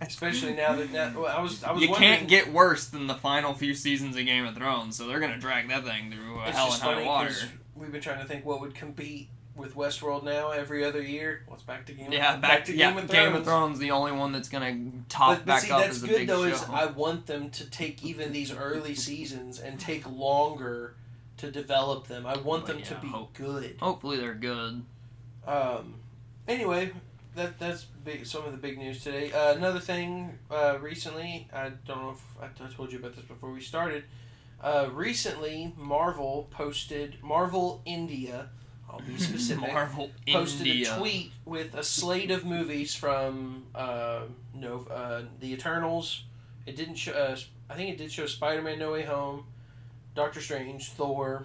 Especially 0.00 0.54
now 0.54 0.74
that 0.74 0.90
now, 0.90 1.12
well, 1.14 1.26
I 1.26 1.40
was 1.40 1.62
I 1.62 1.72
was 1.72 1.82
you 1.82 1.94
can't 1.94 2.26
get 2.26 2.52
worse 2.52 2.86
than 2.86 3.06
the 3.06 3.14
final 3.14 3.54
few 3.54 3.74
seasons 3.74 4.16
of 4.16 4.24
Game 4.24 4.44
of 4.46 4.56
Thrones, 4.56 4.96
so 4.96 5.06
they're 5.06 5.20
gonna 5.20 5.38
drag 5.38 5.68
that 5.68 5.84
thing 5.84 6.10
through 6.10 6.40
uh, 6.40 6.50
hell 6.50 6.72
and 6.72 6.82
high 6.82 7.04
water. 7.04 7.34
We've 7.76 7.92
been 7.92 8.00
trying 8.00 8.20
to 8.20 8.26
think 8.26 8.44
what 8.44 8.60
would 8.60 8.74
compete 8.74 9.28
with 9.54 9.74
Westworld 9.74 10.22
now 10.22 10.50
every 10.50 10.84
other 10.84 11.00
year. 11.02 11.42
What's 11.46 11.62
back 11.62 11.86
to 11.86 11.92
Game? 11.92 12.06
Of 12.06 12.12
Thrones? 12.12 12.22
Yeah, 12.22 12.34
of, 12.34 12.40
back, 12.42 12.64
to 12.66 12.72
Game 12.72 12.80
yeah, 12.80 12.98
of 12.98 13.08
Game 13.10 13.34
of 13.34 13.44
Thrones, 13.44 13.78
the 13.78 13.90
only 13.90 14.12
one 14.12 14.32
that's 14.32 14.48
gonna 14.48 14.76
top 15.08 15.30
But, 15.30 15.38
but 15.38 15.46
back 15.46 15.62
see, 15.62 15.70
up 15.70 15.80
that's 15.80 15.96
as 15.96 16.02
a 16.02 16.06
good 16.06 16.16
big 16.18 16.28
though. 16.28 16.48
show. 16.48 16.54
Is 16.54 16.64
I 16.64 16.86
want 16.86 17.26
them 17.26 17.50
to 17.50 17.64
take 17.70 18.04
even 18.04 18.32
these 18.32 18.52
early 18.52 18.94
seasons 18.94 19.58
and 19.58 19.80
take 19.80 20.08
longer 20.10 20.94
to 21.38 21.50
develop 21.50 22.06
them. 22.06 22.26
I 22.26 22.34
want 22.34 22.44
Well, 22.66 22.74
them 22.76 22.82
to 22.82 22.94
be 22.96 23.08
hope- 23.08 23.32
good. 23.34 23.76
Hopefully, 23.80 24.16
they're 24.18 24.34
good. 24.34 24.82
Um, 25.46 25.94
anyway, 26.48 26.92
that 27.34 27.58
that's 27.58 27.84
big. 27.84 28.26
Some 28.26 28.44
of 28.44 28.52
the 28.52 28.58
big 28.58 28.78
news 28.78 29.02
today. 29.02 29.32
Uh, 29.32 29.54
another 29.54 29.80
thing. 29.80 30.38
Uh, 30.50 30.78
recently, 30.80 31.48
I 31.52 31.70
don't 31.86 32.02
know 32.02 32.10
if 32.10 32.22
I, 32.42 32.64
I 32.64 32.68
told 32.68 32.92
you 32.92 32.98
about 32.98 33.16
this 33.16 33.24
before 33.24 33.50
we 33.52 33.60
started. 33.60 34.04
Uh, 34.60 34.88
recently, 34.92 35.72
Marvel 35.76 36.48
posted 36.50 37.22
Marvel 37.22 37.82
India. 37.84 38.48
I'll 38.90 39.00
be 39.00 39.18
specific. 39.18 39.72
Marvel 39.72 40.10
posted 40.32 40.66
India. 40.66 40.94
a 40.94 40.98
tweet 40.98 41.32
with 41.44 41.74
a 41.74 41.82
slate 41.84 42.30
of 42.30 42.44
movies 42.44 42.94
from 42.94 43.66
uh, 43.74 44.22
no 44.54 44.86
uh, 44.90 45.22
the 45.40 45.52
Eternals. 45.52 46.24
It 46.66 46.76
didn't 46.76 46.94
show. 46.96 47.12
Uh, 47.12 47.36
I 47.68 47.74
think 47.74 47.90
it 47.90 47.98
did 47.98 48.10
show 48.10 48.26
Spider-Man: 48.26 48.78
No 48.78 48.92
Way 48.92 49.02
Home, 49.02 49.44
Doctor 50.14 50.40
Strange, 50.40 50.88
Thor, 50.90 51.44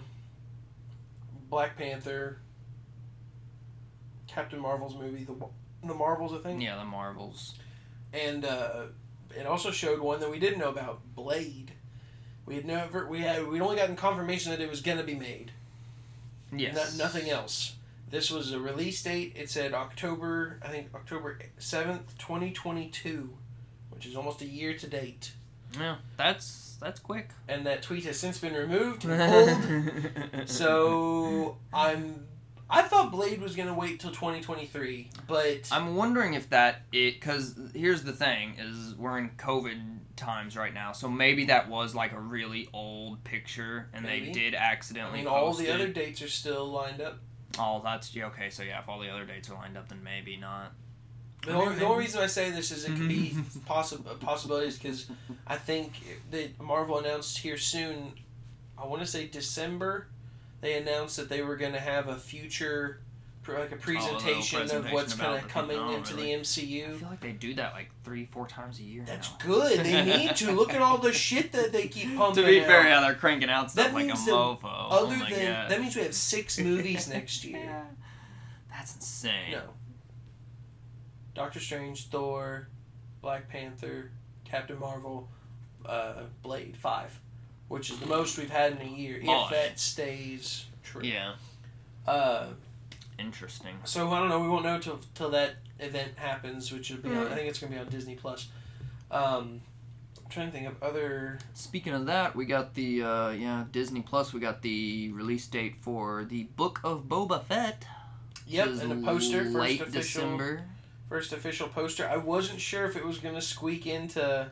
Black 1.50 1.76
Panther, 1.76 2.38
Captain 4.26 4.58
Marvel's 4.58 4.96
movie, 4.96 5.24
the 5.24 5.34
the 5.86 5.94
Marvels, 5.94 6.32
I 6.32 6.38
think, 6.38 6.62
Yeah, 6.62 6.76
the 6.76 6.84
Marvels. 6.84 7.54
and 8.12 8.44
uh, 8.44 8.84
it 9.36 9.46
also 9.46 9.70
showed 9.70 9.98
one 10.00 10.20
that 10.20 10.30
we 10.30 10.38
didn't 10.38 10.58
know 10.60 10.68
about, 10.70 11.00
Blade. 11.14 11.72
We 12.46 12.56
had 12.56 12.64
never 12.64 13.06
we 13.06 13.20
had 13.20 13.46
we'd 13.46 13.60
only 13.60 13.76
gotten 13.76 13.96
confirmation 13.96 14.50
that 14.50 14.60
it 14.60 14.68
was 14.68 14.80
gonna 14.80 15.04
be 15.04 15.14
made. 15.14 15.52
Yes. 16.54 16.96
No, 16.96 17.04
nothing 17.04 17.30
else. 17.30 17.76
This 18.10 18.30
was 18.30 18.52
a 18.52 18.60
release 18.60 19.02
date. 19.02 19.32
It 19.36 19.48
said 19.48 19.72
October, 19.72 20.58
I 20.62 20.68
think 20.68 20.88
October 20.94 21.38
7th, 21.58 22.18
2022, 22.18 23.30
which 23.88 24.04
is 24.04 24.14
almost 24.14 24.42
a 24.42 24.46
year 24.46 24.76
to 24.76 24.86
date. 24.86 25.32
Yeah, 25.78 25.96
that's 26.18 26.76
that's 26.78 27.00
quick. 27.00 27.30
And 27.48 27.64
that 27.64 27.82
tweet 27.82 28.04
has 28.04 28.18
since 28.18 28.38
been 28.38 28.54
removed 28.54 29.02
so 30.46 31.56
I'm. 31.72 32.26
I 32.74 32.82
thought 32.82 33.10
Blade 33.12 33.42
was 33.42 33.54
going 33.54 33.68
to 33.68 33.74
wait 33.74 34.00
till 34.00 34.10
2023, 34.12 35.10
but. 35.26 35.68
I'm 35.70 35.94
wondering 35.94 36.32
if 36.34 36.48
that 36.50 36.82
it 36.90 37.20
because 37.20 37.54
here's 37.74 38.02
the 38.02 38.12
thing 38.12 38.56
is 38.58 38.94
we're 38.94 39.18
in 39.18 39.28
COVID 39.36 39.98
times 40.16 40.56
right 40.56 40.72
now, 40.72 40.92
so 40.92 41.08
maybe 41.08 41.44
that 41.46 41.68
was 41.68 41.94
like 41.94 42.12
a 42.12 42.20
really 42.20 42.68
old 42.72 43.22
picture 43.24 43.88
and 43.92 44.04
Maybe. 44.04 44.26
they 44.26 44.32
did 44.32 44.54
accidentally. 44.54 45.20
I 45.20 45.24
mean, 45.24 45.26
all 45.26 45.52
the 45.52 45.68
it. 45.68 45.74
other 45.74 45.88
dates 45.88 46.22
are 46.22 46.28
still 46.28 46.66
lined 46.70 47.00
up. 47.02 47.18
Oh, 47.58 47.82
that's 47.84 48.14
yeah, 48.14 48.26
okay. 48.28 48.48
So 48.48 48.62
yeah, 48.62 48.80
if 48.80 48.88
all 48.88 48.98
the 49.00 49.10
other 49.10 49.26
dates 49.26 49.50
are 49.50 49.54
lined 49.54 49.76
up, 49.76 49.88
then 49.88 50.02
maybe 50.02 50.36
not. 50.38 50.72
The 51.44 51.52
only, 51.52 51.74
the 51.74 51.84
only 51.84 52.04
reason 52.04 52.22
I 52.22 52.26
say 52.28 52.50
this 52.50 52.70
is 52.70 52.84
it 52.84 52.92
could 52.96 53.08
be 53.08 53.30
Mhm. 53.34 53.42
possi- 53.68 54.20
possibilities 54.20 54.78
because 54.78 55.08
I 55.46 55.56
think 55.56 55.92
that 56.30 56.58
Marvel 56.60 56.98
announced 56.98 57.38
here 57.38 57.58
soon. 57.58 58.12
I 58.78 58.86
want 58.86 59.02
to 59.02 59.06
say 59.06 59.26
December. 59.26 60.06
They 60.62 60.78
announced 60.78 61.16
that 61.18 61.28
they 61.28 61.42
were 61.42 61.56
going 61.56 61.72
to 61.72 61.80
have 61.80 62.08
a 62.08 62.16
future, 62.16 63.00
like 63.46 63.72
a 63.72 63.76
presentation, 63.76 64.60
of 64.62 64.68
presentation 64.68 64.94
what's 64.94 65.12
kind 65.14 65.42
of 65.42 65.48
coming 65.48 65.76
technology, 65.76 65.96
into 65.98 66.14
really. 66.14 66.34
the 66.36 66.40
MCU. 66.40 66.94
I 66.94 66.98
feel 66.98 67.08
like 67.08 67.20
they 67.20 67.32
do 67.32 67.54
that 67.54 67.72
like 67.74 67.90
three, 68.04 68.26
four 68.26 68.46
times 68.46 68.78
a 68.78 68.82
year. 68.84 69.02
That's 69.04 69.28
now. 69.28 69.36
good. 69.44 69.80
They 69.80 70.04
need 70.18 70.36
to 70.36 70.52
look 70.52 70.72
at 70.72 70.80
all 70.80 70.98
the 70.98 71.12
shit 71.12 71.50
that 71.52 71.72
they 71.72 71.88
keep 71.88 72.16
pumping. 72.16 72.44
to 72.44 72.48
be 72.48 72.60
out. 72.60 72.66
fair, 72.68 72.84
yeah, 72.86 73.00
they're 73.00 73.14
cranking 73.14 73.50
out 73.50 73.70
stuff 73.72 73.86
That 73.88 73.94
like 73.94 74.04
a 74.04 74.06
means 74.08 74.24
that 74.24 74.32
mofo. 74.32 74.58
oh 74.62 75.04
Other 75.06 75.16
my 75.16 75.30
than 75.30 75.52
God. 75.52 75.70
that 75.70 75.80
means 75.80 75.96
we 75.96 76.02
have 76.02 76.14
six 76.14 76.58
movies 76.60 77.08
next 77.08 77.44
year. 77.44 77.58
Yeah. 77.58 77.82
That's 78.70 78.94
insane. 78.94 79.50
No. 79.52 79.62
Doctor 81.34 81.60
Strange, 81.60 82.06
Thor, 82.08 82.68
Black 83.20 83.48
Panther, 83.48 84.10
Captain 84.44 84.78
Marvel, 84.78 85.28
uh, 85.86 86.22
Blade, 86.42 86.76
five, 86.76 87.18
which 87.72 87.90
is 87.90 87.98
the 87.98 88.06
most 88.06 88.36
we've 88.36 88.50
had 88.50 88.72
in 88.72 88.82
a 88.82 88.90
year. 88.90 89.16
If 89.16 89.24
Five. 89.24 89.50
that 89.50 89.78
stays 89.80 90.66
true. 90.84 91.00
Yeah. 91.02 91.32
Uh, 92.06 92.48
Interesting. 93.18 93.74
so 93.84 94.10
I 94.10 94.18
don't 94.18 94.28
know. 94.28 94.40
We 94.40 94.48
won't 94.48 94.64
know 94.64 94.78
till 94.78 95.00
till 95.14 95.30
that 95.30 95.54
event 95.78 96.12
happens, 96.16 96.70
which 96.70 96.90
will 96.90 96.98
be. 96.98 97.08
On. 97.08 97.26
I 97.26 97.34
think 97.34 97.48
it's 97.48 97.58
gonna 97.58 97.72
be 97.72 97.78
on 97.78 97.88
Disney 97.88 98.14
Plus. 98.14 98.48
Um, 99.10 99.62
I'm 100.22 100.28
trying 100.28 100.46
to 100.48 100.52
think 100.52 100.68
of 100.68 100.82
other. 100.82 101.38
Speaking 101.54 101.94
of 101.94 102.04
that, 102.06 102.36
we 102.36 102.44
got 102.44 102.74
the 102.74 103.02
uh, 103.02 103.30
yeah 103.30 103.64
Disney 103.72 104.02
Plus. 104.02 104.34
We 104.34 104.40
got 104.40 104.60
the 104.60 105.10
release 105.12 105.46
date 105.46 105.76
for 105.80 106.24
the 106.24 106.44
Book 106.44 106.80
of 106.84 107.04
Boba 107.04 107.42
Fett. 107.42 107.86
Yep, 108.46 108.66
and 108.66 108.90
the 108.90 109.06
poster, 109.06 109.44
first 109.44 109.56
late 109.56 109.80
official, 109.80 110.00
December. 110.00 110.64
first 111.08 111.32
official 111.32 111.68
poster. 111.68 112.06
I 112.06 112.18
wasn't 112.18 112.60
sure 112.60 112.84
if 112.84 112.96
it 112.96 113.06
was 113.06 113.18
gonna 113.18 113.40
squeak 113.40 113.86
into 113.86 114.50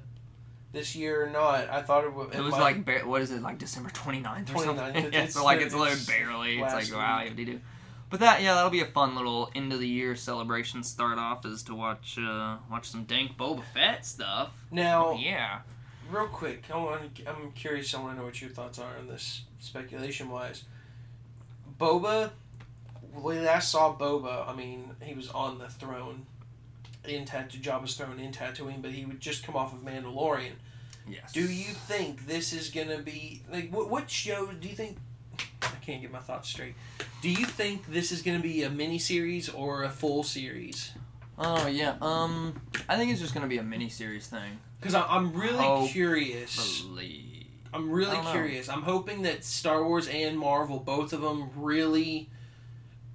this 0.73 0.95
year 0.95 1.25
or 1.27 1.31
not. 1.31 1.69
I 1.69 1.83
thought 1.83 2.05
it 2.05 2.15
would. 2.15 2.35
It 2.35 2.41
was 2.41 2.53
might- 2.53 2.87
like 2.87 3.07
what 3.07 3.23
is 3.23 3.31
it 3.31 3.43
like 3.43 3.59
December 3.59 3.91
29th 3.91 4.51
or 4.51 4.55
29th, 4.55 4.65
something? 4.65 4.97
it's- 4.97 5.13
yeah, 5.13 5.27
so 5.27 5.45
like 5.45 5.61
it's 5.61 5.75
it's 5.75 6.07
barely. 6.07 6.61
It's 6.61 6.73
like 6.73 6.93
wow, 6.93 7.21
you 7.21 7.29
have 7.29 7.37
to 7.37 7.45
do. 7.45 7.61
But 8.11 8.21
that 8.21 8.43
yeah, 8.43 8.55
that'll 8.55 8.71
be 8.71 8.81
a 8.81 8.87
fun 8.87 9.15
little 9.15 9.51
end 9.55 9.73
of 9.73 9.79
the 9.79 9.89
year 9.89 10.17
celebration. 10.17 10.83
Start 10.83 11.19
off 11.19 11.47
is 11.47 11.63
to 11.65 11.75
watch 11.75 12.19
uh, 12.19 12.57
watch 12.71 12.89
some 12.89 13.05
dank 13.05 13.37
Boba 13.37 13.63
Fett 13.73 14.05
stuff. 14.05 14.53
now. 14.71 15.15
Yeah. 15.15 15.61
Real 16.11 16.27
quick, 16.27 16.65
I 16.73 16.77
want, 16.77 17.21
I'm 17.25 17.53
curious. 17.53 17.95
I 17.95 18.01
want 18.01 18.15
to 18.15 18.19
know 18.19 18.25
what 18.25 18.41
your 18.41 18.51
thoughts 18.51 18.81
are 18.81 18.97
on 18.99 19.07
this, 19.07 19.43
speculation 19.61 20.29
wise. 20.29 20.65
Boba, 21.79 22.31
we 23.15 23.39
last 23.39 23.71
saw 23.71 23.97
Boba, 23.97 24.49
I 24.49 24.55
mean, 24.57 24.91
he 25.01 25.15
was 25.15 25.31
on 25.31 25.59
the 25.59 25.69
throne 25.69 26.27
in 27.07 27.25
Tatooine, 27.25 27.63
Jabba's 27.63 27.95
throne 27.95 28.19
in 28.19 28.33
Tatooine, 28.33 28.83
but 28.83 28.91
he 28.93 29.05
would 29.05 29.21
just 29.21 29.45
come 29.45 29.57
off 29.57 29.73
of 29.73 29.81
Mandalorian. 29.81 30.53
Yes. 31.09 31.33
Do 31.33 31.41
you 31.43 31.73
think 31.73 32.27
this 32.27 32.53
is 32.53 32.71
gonna 32.71 32.99
be 32.99 33.43
like 33.51 33.71
what? 33.71 33.91
What 33.91 34.11
show 34.11 34.47
do 34.53 34.69
you 34.69 34.75
think? 34.75 34.99
I 35.63 35.77
can't 35.85 36.01
get 36.01 36.13
my 36.13 36.19
thoughts 36.19 36.49
straight. 36.49 36.75
Do 37.23 37.31
you 37.31 37.45
think 37.45 37.87
this 37.87 38.13
is 38.13 38.23
gonna 38.23 38.39
be 38.41 38.63
a 38.63 38.71
mini 38.71 38.99
series 38.99 39.49
or 39.49 39.83
a 39.85 39.91
full 39.91 40.23
series? 40.23 40.93
Oh 41.39 41.67
yeah. 41.67 41.97
Um, 42.01 42.61
I 42.89 42.97
think 42.97 43.11
it's 43.11 43.21
just 43.21 43.35
gonna 43.35 43.47
be 43.49 43.59
a 43.59 43.63
mini 43.63 43.89
series 43.89 44.27
thing. 44.27 44.59
Because 44.79 44.95
I'm 44.95 45.33
really 45.35 45.59
Hopefully. 45.59 45.91
curious. 45.91 46.85
I'm 47.73 47.91
really 47.91 48.17
curious. 48.31 48.69
I'm 48.69 48.83
hoping 48.83 49.23
that 49.23 49.45
Star 49.45 49.85
Wars 49.85 50.09
and 50.09 50.39
Marvel, 50.39 50.79
both 50.79 51.13
of 51.13 51.21
them, 51.21 51.51
really 51.55 52.29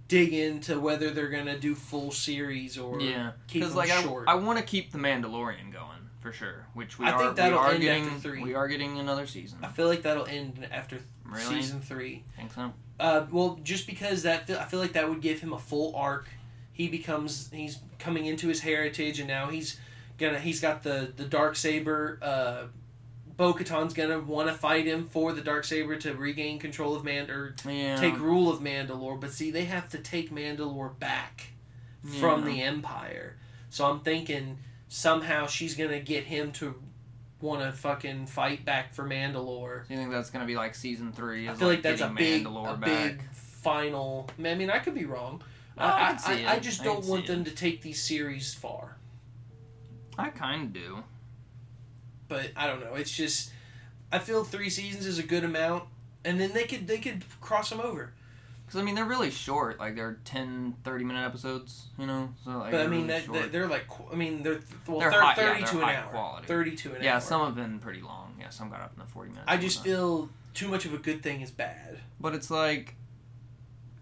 dig 0.07 0.33
into 0.33 0.79
whether 0.79 1.09
they're 1.12 1.29
gonna 1.29 1.57
do 1.59 1.75
full 1.75 2.12
series 2.12 2.77
or 2.77 3.00
Yeah, 3.01 3.31
because 3.51 3.69
them 3.69 3.77
like 3.77 3.91
I, 3.91 4.01
short. 4.03 4.27
I 4.27 4.35
want 4.35 4.59
to 4.59 4.63
keep 4.63 4.91
the 4.91 4.97
Mandalorian 5.00 5.71
going 5.74 6.09
for 6.21 6.31
sure. 6.31 6.67
Which 6.74 6.97
we 7.00 7.05
I 7.05 7.12
are. 7.12 7.19
think 7.19 7.35
that'll 7.38 7.59
we 7.59 7.65
are 7.65 7.71
end 7.71 7.81
getting. 7.81 8.05
after 8.05 8.19
three. 8.19 8.41
We 8.43 8.53
are 8.53 8.67
getting 8.67 9.00
another 9.00 9.25
season. 9.27 9.59
I 9.63 9.67
feel 9.67 9.88
like 9.88 10.03
that'll 10.03 10.25
end 10.27 10.67
after 10.71 11.00
Really? 11.24 11.43
season 11.43 11.81
three. 11.81 12.24
think 12.35 12.53
so. 12.53 12.71
Uh, 13.00 13.25
well, 13.31 13.59
just 13.63 13.88
because 13.88 14.24
that 14.24 14.50
I 14.50 14.65
feel 14.65 14.79
like 14.79 14.93
that 14.93 15.09
would 15.09 15.21
give 15.21 15.39
him 15.41 15.53
a 15.53 15.59
full 15.59 15.95
arc. 15.95 16.27
He 16.71 16.88
becomes 16.88 17.50
he's 17.51 17.79
coming 18.00 18.25
into 18.25 18.47
his 18.47 18.62
heritage, 18.62 19.19
and 19.19 19.27
now 19.27 19.47
he's 19.50 19.79
gonna 20.17 20.39
he's 20.39 20.59
got 20.62 20.83
the 20.83 21.12
the 21.15 21.25
dark 21.25 21.55
saber 21.55 22.19
uh, 22.21 22.63
Bo 23.38 23.54
Katan's 23.54 23.94
gonna 23.94 24.20
want 24.20 24.48
to 24.48 24.54
fight 24.54 24.86
him 24.86 25.08
for 25.10 25.34
the 25.34 25.42
dark 25.42 25.65
saber 25.65 25.96
to 25.98 26.13
regain 26.13 26.58
control 26.60 26.96
of 26.96 27.04
Mand 27.04 27.30
or 27.30 27.56
Yeah. 27.68 27.98
take 27.98 28.18
rule 28.20 28.50
of 28.50 28.62
Mandalore. 28.62 29.20
But 29.20 29.32
see, 29.32 29.51
they 29.51 29.65
have 29.65 29.89
to 29.89 29.98
take 29.98 30.32
Mandalore 30.32 30.98
back 30.98 31.48
from 32.20 32.46
the 32.46 32.62
Empire. 32.62 33.36
So 33.70 33.86
I'm 33.89 34.00
thinking 34.00 34.60
somehow 34.88 35.48
she's 35.48 35.75
gonna 35.75 36.00
get 36.00 36.25
him 36.25 36.51
to 36.54 36.75
want 37.42 37.62
to 37.62 37.72
fucking 37.74 38.27
fight 38.27 38.63
back 38.63 38.94
for 38.94 39.04
Mandalore. 39.04 39.86
Do 39.88 39.94
you 39.94 40.00
think 40.00 40.12
that's 40.12 40.30
gonna 40.30 40.46
be 40.46 40.56
like 40.56 40.74
season 40.74 41.12
three? 41.12 41.48
I 41.50 41.54
is, 41.54 41.60
feel 41.60 41.68
like 41.68 41.82
that's 41.82 42.01
a 42.01 42.08
big, 42.10 42.46
Mandalore 42.46 42.74
a 42.75 42.77
back? 42.77 43.18
big 43.18 43.22
final. 43.34 44.30
I 44.39 44.56
mean, 44.56 44.70
I 44.70 44.80
could 44.80 44.96
be 44.96 45.06
wrong. 45.06 45.44
No, 45.77 45.84
I 45.84 46.18
I, 46.25 46.34
I. 46.48 46.54
I 46.54 46.60
just 46.60 46.84
don't 46.86 47.04
want 47.06 47.25
see 47.25 47.34
it. 47.34 47.36
them 47.36 47.44
to 47.44 47.51
take 47.51 47.82
these 47.82 48.01
series 48.01 48.54
far. 48.54 48.96
I 50.18 50.30
kind 50.30 50.63
of 50.63 50.74
do. 50.74 51.04
But 52.27 52.51
I 52.55 52.67
don't 52.67 52.79
know. 52.82 52.96
It's 52.96 53.12
just 53.12 53.51
I 54.12 54.20
feel 54.20 54.44
three 54.44 54.70
seasons 54.70 55.05
is 55.05 55.20
a 55.20 55.24
good 55.24 55.44
amount, 55.44 55.84
and 56.24 56.39
then 56.39 56.53
they 56.53 56.63
could 56.65 56.88
they 56.88 56.98
could 57.00 57.24
cross 57.41 57.70
them 57.70 57.79
over. 57.79 58.13
Because, 58.65 58.79
I 58.79 58.84
mean, 58.84 58.96
they're 58.96 59.05
really 59.05 59.29
short. 59.29 59.77
Like, 59.77 59.96
they're 59.96 60.17
10, 60.25 60.77
30 60.84 61.03
minute 61.03 61.24
episodes, 61.24 61.86
you 62.00 62.08
know? 62.08 62.29
So, 62.44 62.58
like, 62.58 62.72
But 62.72 62.82
I 62.82 62.88
mean, 62.88 63.05
really 63.05 63.22
that, 63.39 63.51
they're 63.51 63.67
like 63.67 63.86
I 64.12 64.15
mean 64.15 64.41
they're 64.41 64.60
well 64.88 65.00
They're 65.01 65.12
thir- 65.12 65.22
yeah, 65.22 65.34
thirty 65.36 65.60
they're 65.63 65.72
to 65.74 65.77
an 65.84 65.96
hour. 65.96 66.10
quality. 66.10 66.48
Thirty 66.48 66.75
to 66.77 66.96
an 66.96 67.03
yeah, 67.03 67.13
hour. 67.15 67.22
some 67.22 67.46
have 67.46 67.55
been 67.55 67.77
pretty 67.79 68.01
long. 68.01 68.36
Yeah, 68.39 68.50
some 68.50 68.70
got 68.70 68.82
up 68.82 68.94
in 68.96 69.00
the 69.03 69.08
40 69.08 69.29
minutes. 69.29 69.46
I 69.48 69.58
just 69.58 69.84
feel 69.84 70.29
too 70.55 70.67
much 70.67 70.86
of 70.86 70.94
a 70.94 70.98
good 70.98 71.22
thing 71.22 71.41
is 71.41 71.51
bad. 71.51 72.00
But 72.20 72.34
it's 72.34 72.50
like 72.50 72.96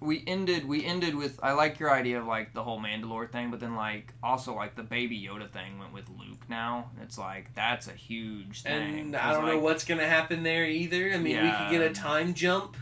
we 0.03 0.23
ended 0.27 0.67
we 0.67 0.85
ended 0.85 1.15
with 1.15 1.39
I 1.41 1.53
like 1.53 1.79
your 1.79 1.91
idea 1.91 2.19
of 2.19 2.27
like 2.27 2.53
the 2.53 2.63
whole 2.63 2.79
Mandalore 2.79 3.31
thing, 3.31 3.51
but 3.51 3.59
then 3.59 3.75
like 3.75 4.13
also 4.21 4.53
like 4.53 4.75
the 4.75 4.83
baby 4.83 5.19
Yoda 5.19 5.49
thing 5.49 5.79
went 5.79 5.93
with 5.93 6.09
Luke 6.09 6.49
now. 6.49 6.91
It's 7.01 7.17
like 7.17 7.53
that's 7.55 7.87
a 7.87 7.93
huge 7.93 8.63
thing. 8.63 8.99
And 8.99 9.15
I 9.15 9.33
don't 9.33 9.45
know 9.45 9.59
what's 9.59 9.85
gonna 9.85 10.07
happen 10.07 10.43
there 10.43 10.65
either. 10.65 11.11
I 11.13 11.17
mean, 11.17 11.41
we 11.41 11.51
could 11.51 11.71
get 11.71 11.81
a 11.81 11.91
time 11.91 12.33
jump 12.33 12.75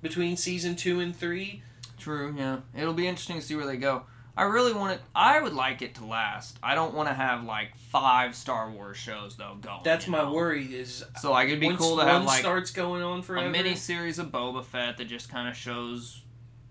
between 0.00 0.36
season 0.36 0.76
two 0.76 1.00
and 1.00 1.14
three. 1.14 1.62
True, 1.98 2.34
yeah. 2.36 2.58
It'll 2.76 2.94
be 2.94 3.06
interesting 3.06 3.36
to 3.36 3.42
see 3.42 3.54
where 3.54 3.66
they 3.66 3.76
go. 3.76 4.02
I 4.36 4.44
really 4.44 4.72
want 4.72 4.94
it 4.94 5.00
I 5.14 5.40
would 5.40 5.52
like 5.52 5.82
it 5.82 5.94
to 5.96 6.06
last. 6.06 6.58
I 6.62 6.74
don't 6.74 6.94
want 6.94 7.08
to 7.08 7.14
have 7.14 7.44
like 7.44 7.76
five 7.76 8.34
Star 8.34 8.70
Wars 8.70 8.96
shows 8.96 9.36
though 9.36 9.56
going. 9.60 9.80
That's 9.84 10.08
my 10.08 10.22
know? 10.22 10.32
worry. 10.32 10.64
Is 10.64 11.04
So 11.20 11.32
like 11.32 11.48
it'd 11.48 11.60
be 11.60 11.66
once 11.66 11.78
cool 11.78 11.98
to 11.98 12.04
have 12.04 12.24
like 12.24 12.40
starts 12.40 12.70
going 12.70 13.02
on 13.02 13.22
forever. 13.22 13.46
a 13.46 13.50
mini 13.50 13.74
series 13.74 14.18
of 14.18 14.28
Boba 14.28 14.64
Fett 14.64 14.96
that 14.96 15.04
just 15.04 15.30
kind 15.30 15.48
of 15.48 15.56
shows 15.56 16.21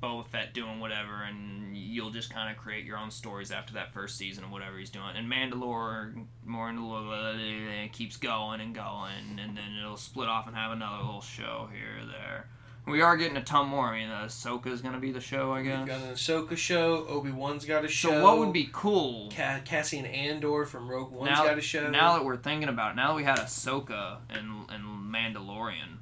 Boba 0.02 0.26
Fett 0.28 0.54
doing 0.54 0.80
whatever, 0.80 1.24
and 1.24 1.76
you'll 1.78 2.10
just 2.10 2.34
kind 2.34 2.50
of 2.50 2.58
create 2.62 2.86
your 2.86 2.98
own 2.98 3.12
stories 3.12 3.52
after 3.52 3.74
that 3.74 3.94
first 3.94 4.18
season 4.18 4.44
of 4.44 4.52
whatever 4.52 4.78
he's 4.78 4.90
doing. 4.90 5.16
And 5.16 5.32
Mandalore, 5.32 6.14
Mandalore 6.48 7.92
keeps 7.92 8.18
going 8.18 8.62
and 8.62 8.74
going, 8.74 9.40
and 9.40 9.56
then 9.58 9.76
it'll 9.80 9.98
split 9.98 10.28
off 10.30 10.48
and 10.48 10.56
have 10.56 10.72
another 10.72 11.04
little 11.04 11.22
show 11.22 11.70
here 11.72 12.04
or 12.04 12.06
there. 12.06 12.48
We 12.88 13.02
are 13.04 13.16
getting 13.16 13.38
a 13.38 13.44
ton 13.44 13.68
more. 13.68 13.90
I 13.90 14.00
mean, 14.00 14.10
Ahsoka's 14.10 14.82
gonna 14.82 15.00
be 15.00 15.12
the 15.12 15.22
show, 15.22 15.52
I 15.52 15.58
We've 15.58 15.66
guess. 15.68 15.88
got 15.88 16.02
an 16.02 16.14
Ahsoka 16.16 16.58
show. 16.58 17.06
Obi 17.08 17.30
Wan's 17.32 17.64
got 17.64 17.86
a 17.86 17.88
show. 17.88 18.10
So 18.10 18.24
what 18.24 18.40
would 18.40 18.52
be 18.54 18.70
cool? 18.74 19.32
Ca- 19.36 19.62
Cassian 19.64 20.06
Andor 20.08 20.66
from 20.66 20.90
Rogue 20.90 21.12
One's 21.12 21.30
Now- 21.30 21.44
got 21.46 21.60
a 21.60 21.62
show. 21.62 21.92
Now 21.92 22.14
that 22.18 22.26
we're 22.26 22.38
thinking 22.38 22.70
about 22.70 22.94
it, 22.94 22.96
now 22.96 23.10
that 23.10 23.16
we 23.18 23.24
had 23.24 23.38
Ahsoka 23.38 24.18
and 24.32 24.66
and 24.70 24.84
Mandalorian, 25.14 26.00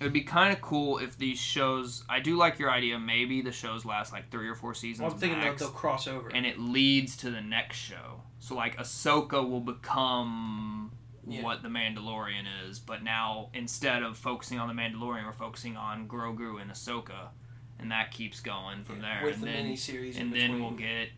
it 0.00 0.04
would 0.04 0.12
be 0.14 0.22
kind 0.22 0.52
of 0.52 0.60
cool 0.62 0.96
if 0.98 1.18
these 1.18 1.38
shows. 1.38 2.02
I 2.08 2.20
do 2.20 2.36
like 2.36 2.58
your 2.58 2.70
idea. 2.70 2.98
Maybe 2.98 3.42
the 3.42 3.52
shows 3.52 3.84
last 3.84 4.12
like 4.12 4.30
three 4.30 4.48
or 4.48 4.54
four 4.54 4.72
seasons. 4.74 5.02
Well, 5.04 5.12
I'm 5.12 5.18
thinking 5.18 5.38
that 5.40 5.46
max, 5.48 5.60
they'll 5.60 5.70
cross 5.70 6.08
over. 6.08 6.28
and 6.34 6.46
it 6.46 6.58
leads 6.58 7.16
to 7.18 7.30
the 7.30 7.40
next 7.42 7.76
show. 7.76 8.22
So 8.38 8.54
like 8.54 8.76
Ahsoka 8.78 9.46
will 9.48 9.60
become 9.60 10.92
Yeah. 11.26 11.42
what 11.42 11.62
the 11.62 11.68
Mandalorian 11.68 12.44
is, 12.66 12.78
but 12.78 13.02
now 13.02 13.50
instead 13.52 14.02
of 14.02 14.16
focusing 14.16 14.58
on 14.58 14.68
the 14.68 14.74
Mandalorian, 14.74 15.26
we're 15.26 15.32
focusing 15.32 15.76
on 15.76 16.08
Grogu 16.08 16.60
and 16.60 16.70
Ahsoka, 16.70 17.28
and 17.78 17.90
that 17.90 18.10
keeps 18.10 18.40
going 18.40 18.84
from 18.84 19.00
there. 19.02 19.20
with 19.24 19.34
and 19.34 19.42
the 19.42 19.76
then, 19.76 20.16
and 20.16 20.32
then 20.32 20.60
we'll 20.60 20.70
get 20.72 21.10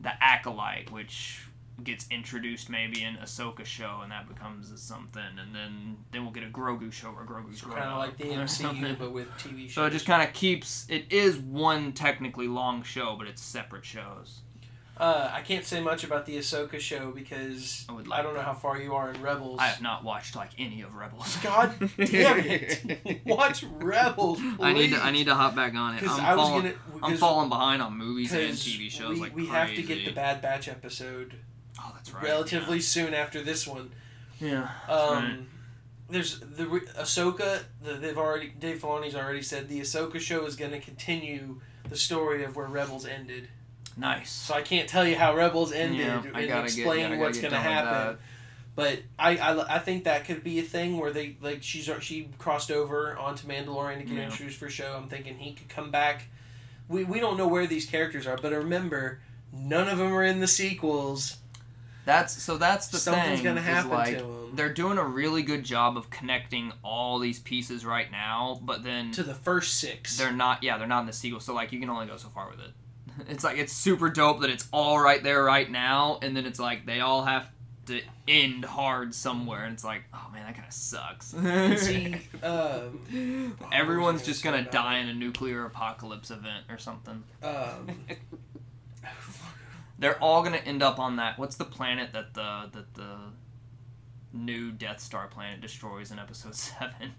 the 0.00 0.12
acolyte 0.24 0.90
which 0.90 1.42
gets 1.84 2.06
introduced 2.10 2.68
maybe 2.70 3.02
in 3.02 3.16
Ahsoka 3.16 3.64
show 3.64 4.00
and 4.02 4.10
that 4.12 4.28
becomes 4.28 4.70
something 4.80 5.22
and 5.40 5.54
then 5.54 5.96
then 6.12 6.22
we'll 6.22 6.32
get 6.32 6.44
a 6.44 6.48
Grogu 6.50 6.92
show 6.92 7.08
where 7.08 7.24
Grogu's 7.24 7.60
kind 7.62 7.74
grown 7.74 7.86
of 7.88 7.98
like 7.98 8.16
the 8.18 8.30
or. 8.30 8.44
MCU, 8.44 8.98
but 8.98 9.12
with 9.12 9.28
TV 9.38 9.64
shows. 9.64 9.74
so 9.74 9.84
it 9.86 9.90
just 9.90 10.06
kind 10.06 10.22
of 10.26 10.32
keeps 10.34 10.86
it 10.88 11.04
is 11.10 11.38
one 11.38 11.92
technically 11.92 12.48
long 12.48 12.82
show 12.82 13.16
but 13.18 13.26
it's 13.26 13.42
separate 13.42 13.84
shows 13.84 14.40
Uh, 14.98 15.30
I 15.32 15.40
can't 15.40 15.64
say 15.64 15.80
much 15.80 16.04
about 16.04 16.26
the 16.26 16.36
Ahsoka 16.36 16.78
show 16.78 17.10
because 17.10 17.86
I 17.88 17.92
would 17.92 18.12
I 18.12 18.20
don't 18.20 18.34
know 18.34 18.42
how 18.42 18.52
far 18.52 18.78
you 18.78 18.92
are 18.94 19.10
in 19.10 19.22
Rebels. 19.22 19.58
I 19.58 19.68
have 19.68 19.80
not 19.80 20.04
watched 20.04 20.36
like 20.36 20.50
any 20.58 20.82
of 20.82 20.94
Rebels 20.94 21.38
God 21.42 21.72
damn 21.96 22.38
it! 22.40 23.22
Watch 23.24 23.64
Rebels, 23.78 24.38
please. 24.40 24.56
I 24.60 24.72
need 24.74 24.90
to 24.90 24.98
I 25.02 25.10
need 25.10 25.24
to 25.24 25.34
hop 25.34 25.54
back 25.56 25.74
on 25.74 25.94
it 25.94 26.02
I'm 26.06 26.36
falling 26.36 26.62
gonna. 26.64 26.74
I'm 27.02 27.16
falling 27.16 27.48
behind 27.48 27.80
on 27.80 27.96
movies 27.96 28.34
and 28.34 28.52
TV 28.52 28.90
shows 28.90 29.14
we, 29.14 29.20
like 29.20 29.34
we 29.34 29.46
crazy. 29.46 29.56
have 29.58 29.74
to 29.74 29.82
get 29.82 30.04
the 30.04 30.12
Bad 30.12 30.42
Batch 30.42 30.68
episode 30.68 31.32
oh 31.80 31.90
that's 31.94 32.12
right 32.12 32.22
relatively 32.22 32.80
soon 32.80 33.14
after 33.14 33.42
this 33.42 33.66
one. 33.66 33.90
yeah, 34.40 34.68
yeah 34.88 34.94
Um, 34.94 35.14
right. 35.24 35.38
there's 36.08 36.40
the 36.40 36.64
Ahsoka. 36.64 37.62
The, 37.82 37.94
they've 37.94 38.18
already 38.18 38.48
Dave 38.58 38.78
Filoni's 38.80 39.14
already 39.14 39.42
said 39.42 39.68
the 39.68 39.80
Ahsoka 39.80 40.20
show 40.20 40.44
is 40.46 40.56
going 40.56 40.72
to 40.72 40.80
continue 40.80 41.60
the 41.88 41.96
story 41.96 42.44
of 42.44 42.54
where 42.56 42.66
Rebels 42.66 43.06
ended. 43.06 43.48
nice 43.96 44.30
So 44.30 44.54
I 44.54 44.62
can't 44.62 44.88
tell 44.88 45.06
you 45.06 45.16
how 45.16 45.34
Rebels 45.34 45.72
ended 45.72 46.00
Yeah, 46.00 46.22
and 46.34 46.64
explain 46.64 47.00
get, 47.08 47.10
yeah, 47.12 47.18
what's 47.18 47.40
going 47.40 47.52
to 47.52 47.58
happen. 47.58 48.18
But 48.76 49.00
I, 49.18 49.36
I, 49.36 49.76
I 49.76 49.78
think 49.80 50.04
that 50.04 50.24
could 50.24 50.44
be 50.44 50.60
a 50.60 50.62
thing 50.62 50.96
where 50.98 51.10
they 51.12 51.36
like 51.42 51.62
she's 51.62 51.90
she 52.00 52.28
crossed 52.38 52.70
over 52.70 53.16
onto 53.18 53.46
Mandalorian 53.48 53.98
to 53.98 54.04
get 54.04 54.14
Yeah. 54.16 54.24
introduced 54.26 54.58
for 54.58 54.70
show. 54.70 54.94
I'm 54.96 55.08
thinking 55.08 55.36
he 55.38 55.52
could 55.54 55.68
come 55.68 55.90
back. 55.90 56.28
We 56.88 57.04
we 57.04 57.18
don't 57.20 57.36
know 57.36 57.48
where 57.48 57.66
these 57.66 57.84
characters 57.86 58.26
are, 58.26 58.38
but 58.40 58.52
remember, 58.52 59.20
none 59.52 59.88
of 59.88 59.98
them 59.98 60.12
are 60.14 60.24
in 60.24 60.40
the 60.40 60.46
sequels. 60.48 61.36
That's 62.04 62.42
so. 62.42 62.56
That's 62.56 62.88
the 62.88 62.98
Something's 62.98 63.36
thing. 63.36 63.44
gonna 63.44 63.60
happen 63.60 63.90
like, 63.90 64.18
to 64.18 64.24
them. 64.24 64.52
They're 64.54 64.72
doing 64.72 64.98
a 64.98 65.04
really 65.04 65.42
good 65.42 65.62
job 65.64 65.96
of 65.96 66.10
connecting 66.10 66.72
all 66.82 67.18
these 67.18 67.38
pieces 67.38 67.84
right 67.84 68.10
now, 68.10 68.58
but 68.62 68.82
then 68.82 69.12
To 69.12 69.22
the 69.22 69.34
first 69.34 69.78
six. 69.78 70.16
they're 70.16 70.32
not. 70.32 70.62
Yeah, 70.62 70.78
they're 70.78 70.86
not 70.88 71.00
in 71.00 71.06
the 71.06 71.12
sequel. 71.12 71.40
So 71.40 71.54
like, 71.54 71.72
you 71.72 71.80
can 71.80 71.90
only 71.90 72.06
go 72.06 72.16
so 72.16 72.28
far 72.28 72.50
with 72.50 72.60
it. 72.60 72.70
It's 73.28 73.44
like 73.44 73.58
it's 73.58 73.72
super 73.72 74.08
dope 74.08 74.40
that 74.40 74.50
it's 74.50 74.66
all 74.72 74.98
right 74.98 75.22
there 75.22 75.44
right 75.44 75.70
now, 75.70 76.18
and 76.22 76.34
then 76.36 76.46
it's 76.46 76.58
like 76.58 76.86
they 76.86 77.00
all 77.00 77.22
have 77.24 77.50
to 77.86 78.00
end 78.26 78.64
hard 78.64 79.14
somewhere, 79.14 79.64
and 79.64 79.74
it's 79.74 79.84
like, 79.84 80.04
oh 80.14 80.30
man, 80.32 80.46
that 80.46 80.54
kind 80.54 80.66
of 80.66 80.72
sucks. 80.72 81.26
See, 81.84 82.16
um, 82.42 83.56
Everyone's 83.72 84.22
just 84.24 84.42
gonna 84.42 84.58
gonna 84.58 84.64
say 84.64 84.70
about 84.70 84.84
die 84.84 84.98
in 84.98 85.08
a 85.08 85.14
nuclear 85.14 85.66
apocalypse 85.66 86.30
event 86.30 86.64
or 86.70 86.78
something. 86.78 87.22
um, 87.42 87.88
They're 90.00 90.20
all 90.22 90.42
gonna 90.42 90.56
end 90.56 90.82
up 90.82 90.98
on 90.98 91.16
that. 91.16 91.38
What's 91.38 91.56
the 91.56 91.64
planet 91.64 92.12
that 92.12 92.34
the 92.34 92.68
that 92.72 92.94
the 92.94 93.16
new 94.32 94.72
Death 94.72 95.00
Star 95.00 95.28
planet 95.28 95.60
destroys 95.60 96.10
in 96.10 96.18
Episode 96.18 96.54
Seven? 96.56 97.14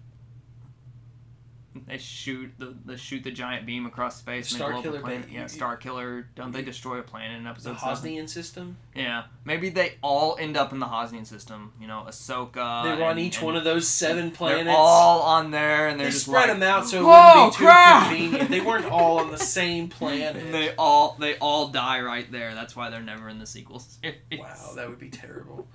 They 1.86 1.98
shoot 1.98 2.50
the 2.58 2.74
they 2.84 2.96
shoot 2.96 3.24
the 3.24 3.30
giant 3.30 3.64
beam 3.66 3.86
across 3.86 4.18
space 4.18 4.52
and 4.52 4.60
they 4.60 4.64
blow 4.66 4.78
up 4.78 4.84
Starkiller 4.84 4.98
a 4.98 5.00
planet. 5.00 5.26
Ba- 5.28 5.32
yeah, 5.32 5.46
Star 5.46 5.76
Killer. 5.76 6.28
Don't 6.34 6.52
they 6.52 6.62
destroy 6.62 6.98
a 6.98 7.02
planet 7.02 7.36
in 7.38 7.44
the 7.44 7.50
Episode 7.50 7.78
Seven? 7.78 7.88
Hosnian 7.96 8.28
system. 8.28 8.76
Yeah, 8.94 9.24
maybe 9.44 9.70
they 9.70 9.94
all 10.02 10.36
end 10.38 10.56
up 10.56 10.72
in 10.72 10.80
the 10.80 10.86
Hosnian 10.86 11.24
system. 11.26 11.72
You 11.80 11.86
know, 11.86 12.04
Ahsoka. 12.06 12.84
They 12.84 13.00
run 13.02 13.12
and- 13.12 13.20
each 13.20 13.38
and 13.38 13.46
one 13.46 13.56
of 13.56 13.64
those 13.64 13.88
seven 13.88 14.30
planets. 14.30 14.64
They're 14.64 14.74
all 14.76 15.22
on 15.22 15.50
there, 15.50 15.88
and 15.88 15.98
they're 15.98 16.08
they 16.08 16.12
just 16.12 16.26
spread 16.26 16.48
like, 16.50 16.58
them 16.58 16.62
out 16.62 16.86
so 16.88 16.98
it 16.98 17.06
wouldn't 17.06 17.52
be 17.52 17.56
too 17.56 17.64
crap! 17.64 18.08
convenient. 18.08 18.50
They 18.50 18.60
weren't 18.60 18.86
all 18.86 19.18
on 19.20 19.30
the 19.30 19.38
same 19.38 19.88
planet. 19.88 20.36
And 20.36 20.52
they 20.52 20.74
all 20.76 21.16
they 21.18 21.36
all 21.38 21.68
die 21.68 22.00
right 22.02 22.30
there. 22.30 22.54
That's 22.54 22.76
why 22.76 22.90
they're 22.90 23.00
never 23.02 23.28
in 23.28 23.38
the 23.38 23.46
sequels. 23.46 23.98
Wow, 24.30 24.72
that 24.76 24.88
would 24.88 24.98
be 24.98 25.08
terrible. 25.10 25.66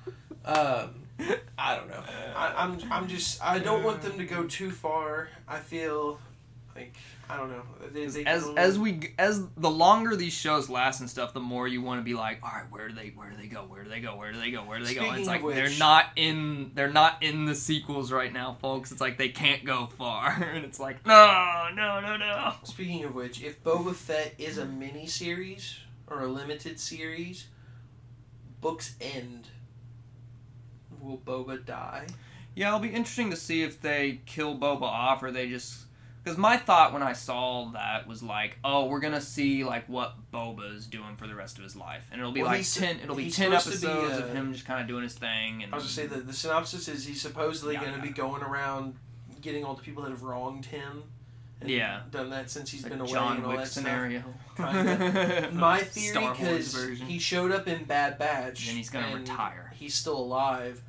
Um, 0.45 1.06
I 1.57 1.75
don't 1.75 1.89
know. 1.89 2.03
I, 2.35 2.53
I'm 2.63 2.79
I'm 2.91 3.07
just 3.07 3.43
I 3.43 3.59
don't 3.59 3.83
want 3.83 4.01
them 4.01 4.17
to 4.17 4.25
go 4.25 4.43
too 4.43 4.71
far. 4.71 5.29
I 5.47 5.59
feel 5.59 6.19
like 6.75 6.95
I 7.29 7.35
don't 7.35 7.49
know. 7.49 7.63
They, 7.91 8.05
they 8.05 8.23
as 8.25 8.45
can 8.45 8.57
as 8.57 8.77
we 8.77 9.13
as 9.17 9.43
the 9.57 9.69
longer 9.69 10.15
these 10.15 10.33
shows 10.33 10.69
last 10.69 10.99
and 10.99 11.09
stuff, 11.09 11.33
the 11.33 11.39
more 11.39 11.67
you 11.67 11.81
want 11.81 11.99
to 11.99 12.03
be 12.03 12.13
like, 12.13 12.39
all 12.43 12.51
right, 12.53 12.69
where 12.69 12.87
do 12.87 12.93
they 12.93 13.07
where 13.15 13.29
do 13.31 13.35
they 13.37 13.47
go? 13.47 13.61
Where 13.61 13.83
do 13.83 13.89
they 13.89 13.99
go? 13.99 14.15
Where 14.15 14.31
do 14.31 14.39
they 14.39 14.51
go? 14.51 14.63
Where 14.63 14.77
do 14.77 14.85
they 14.85 14.93
go? 14.93 15.09
And 15.09 15.17
it's 15.17 15.27
like 15.27 15.43
which- 15.43 15.55
they're 15.55 15.79
not 15.79 16.05
in 16.15 16.71
they're 16.75 16.91
not 16.91 17.23
in 17.23 17.45
the 17.45 17.55
sequels 17.55 18.11
right 18.11 18.31
now, 18.31 18.55
folks. 18.61 18.91
It's 18.91 19.01
like 19.01 19.17
they 19.17 19.29
can't 19.29 19.65
go 19.65 19.87
far, 19.87 20.29
and 20.53 20.63
it's 20.63 20.79
like 20.79 21.05
no, 21.05 21.67
no, 21.73 21.99
no, 21.99 22.15
no. 22.15 22.53
Speaking 22.63 23.03
of 23.03 23.15
which, 23.15 23.41
if 23.41 23.63
Boba 23.63 23.95
Fett 23.95 24.35
is 24.37 24.57
a 24.59 24.65
mini 24.65 25.07
series 25.07 25.79
or 26.07 26.21
a 26.21 26.27
limited 26.27 26.79
series, 26.79 27.47
books 28.61 28.95
end. 29.01 29.47
Will 31.01 31.17
Boba 31.17 31.65
die? 31.65 32.07
Yeah, 32.55 32.69
it'll 32.69 32.79
be 32.79 32.89
interesting 32.89 33.29
to 33.29 33.35
see 33.35 33.61
if 33.63 33.81
they 33.81 34.21
kill 34.25 34.57
Boba 34.57 34.81
off 34.83 35.21
or 35.23 35.31
they 35.31 35.47
just 35.49 35.83
Because 36.23 36.37
my 36.37 36.57
thought 36.57 36.91
when 36.91 37.03
I 37.03 37.13
saw 37.13 37.69
that 37.71 38.07
was 38.07 38.21
like, 38.23 38.57
oh, 38.63 38.87
we're 38.87 38.99
gonna 38.99 39.21
see 39.21 39.63
like 39.63 39.87
what 39.87 40.15
Boba's 40.33 40.87
doing 40.87 41.15
for 41.17 41.27
the 41.27 41.35
rest 41.35 41.57
of 41.57 41.63
his 41.63 41.75
life, 41.75 42.05
and 42.11 42.19
it'll 42.19 42.31
be 42.33 42.41
Well, 42.41 42.51
like 42.51 42.65
ten. 42.69 42.99
It'll 42.99 43.15
be 43.15 43.29
ten 43.29 43.45
to 43.51 43.51
be, 43.51 43.55
episodes 43.57 44.19
uh, 44.19 44.23
of 44.25 44.33
him 44.33 44.53
just 44.53 44.65
kind 44.65 44.81
of 44.81 44.87
doing 44.87 45.03
his 45.03 45.13
thing. 45.13 45.63
And 45.63 45.71
I 45.71 45.75
was 45.77 45.83
gonna 45.83 45.93
say 45.93 46.07
that 46.07 46.25
the 46.27 46.33
synopsis 46.33 46.87
is 46.87 47.05
he's 47.05 47.21
supposedly 47.21 47.75
Yeah, 47.75 47.81
going 47.81 47.91
to 47.93 47.97
yeah. 47.99 48.03
be 48.05 48.09
going 48.09 48.41
around 48.43 48.95
getting 49.41 49.63
all 49.63 49.75
the 49.75 49.83
people 49.83 50.03
that 50.03 50.09
have 50.09 50.23
wronged 50.23 50.65
him. 50.65 51.03
And 51.61 51.69
Yeah. 51.71 52.01
done 52.11 52.29
that 52.31 52.49
since 52.51 52.69
he's 52.71 52.83
like 52.83 52.91
been 52.91 53.01
away 53.01 53.11
John 53.11 53.37
and 53.37 53.45
all 53.45 53.51
Wick 53.51 53.61
that 53.61 53.67
scenario. 53.67 54.23
Kinda. 54.57 55.49
My 55.53 55.79
theory, 55.79 56.27
because 56.27 56.75
he 57.07 57.17
showed 57.19 57.51
up 57.51 57.67
in 57.67 57.83
Bad 57.85 58.17
Batch, 58.19 58.67
And 58.67 58.77
he's 58.77 58.89
gonna 58.89 59.07
and 59.07 59.21
retire. 59.21 59.66
He's 59.77 59.95
still 59.95 60.17
alive, 60.17 60.81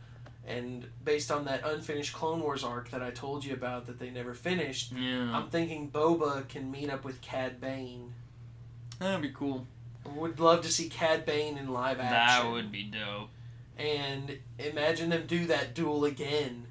and 0.46 0.86
based 1.04 1.30
on 1.30 1.44
that 1.44 1.62
unfinished 1.64 2.14
Clone 2.14 2.40
Wars 2.40 2.64
arc 2.64 2.90
that 2.90 3.02
I 3.02 3.10
told 3.10 3.44
you 3.44 3.52
about 3.54 3.86
that 3.86 3.98
they 3.98 4.10
never 4.10 4.34
finished, 4.34 4.92
yeah, 4.92 5.36
I'm 5.36 5.48
thinking 5.50 5.90
Boba 5.90 6.48
can 6.48 6.70
meet 6.70 6.90
up 6.90 7.04
with 7.04 7.20
Cad 7.20 7.60
Bane. 7.60 8.14
that'd 8.98 9.20
be 9.22 9.30
cool. 9.30 9.66
Would 10.16 10.40
love 10.40 10.62
to 10.62 10.68
see 10.68 10.88
Cad 10.88 11.26
Bane 11.26 11.58
in 11.58 11.68
live 11.68 12.00
action. 12.00 12.46
That 12.46 12.50
would 12.52 12.72
be 12.72 12.84
dope. 12.84 13.28
And 13.76 14.38
imagine 14.58 15.10
them 15.10 15.24
do 15.26 15.46
that 15.46 15.74
duel 15.74 16.04
again. 16.04 16.67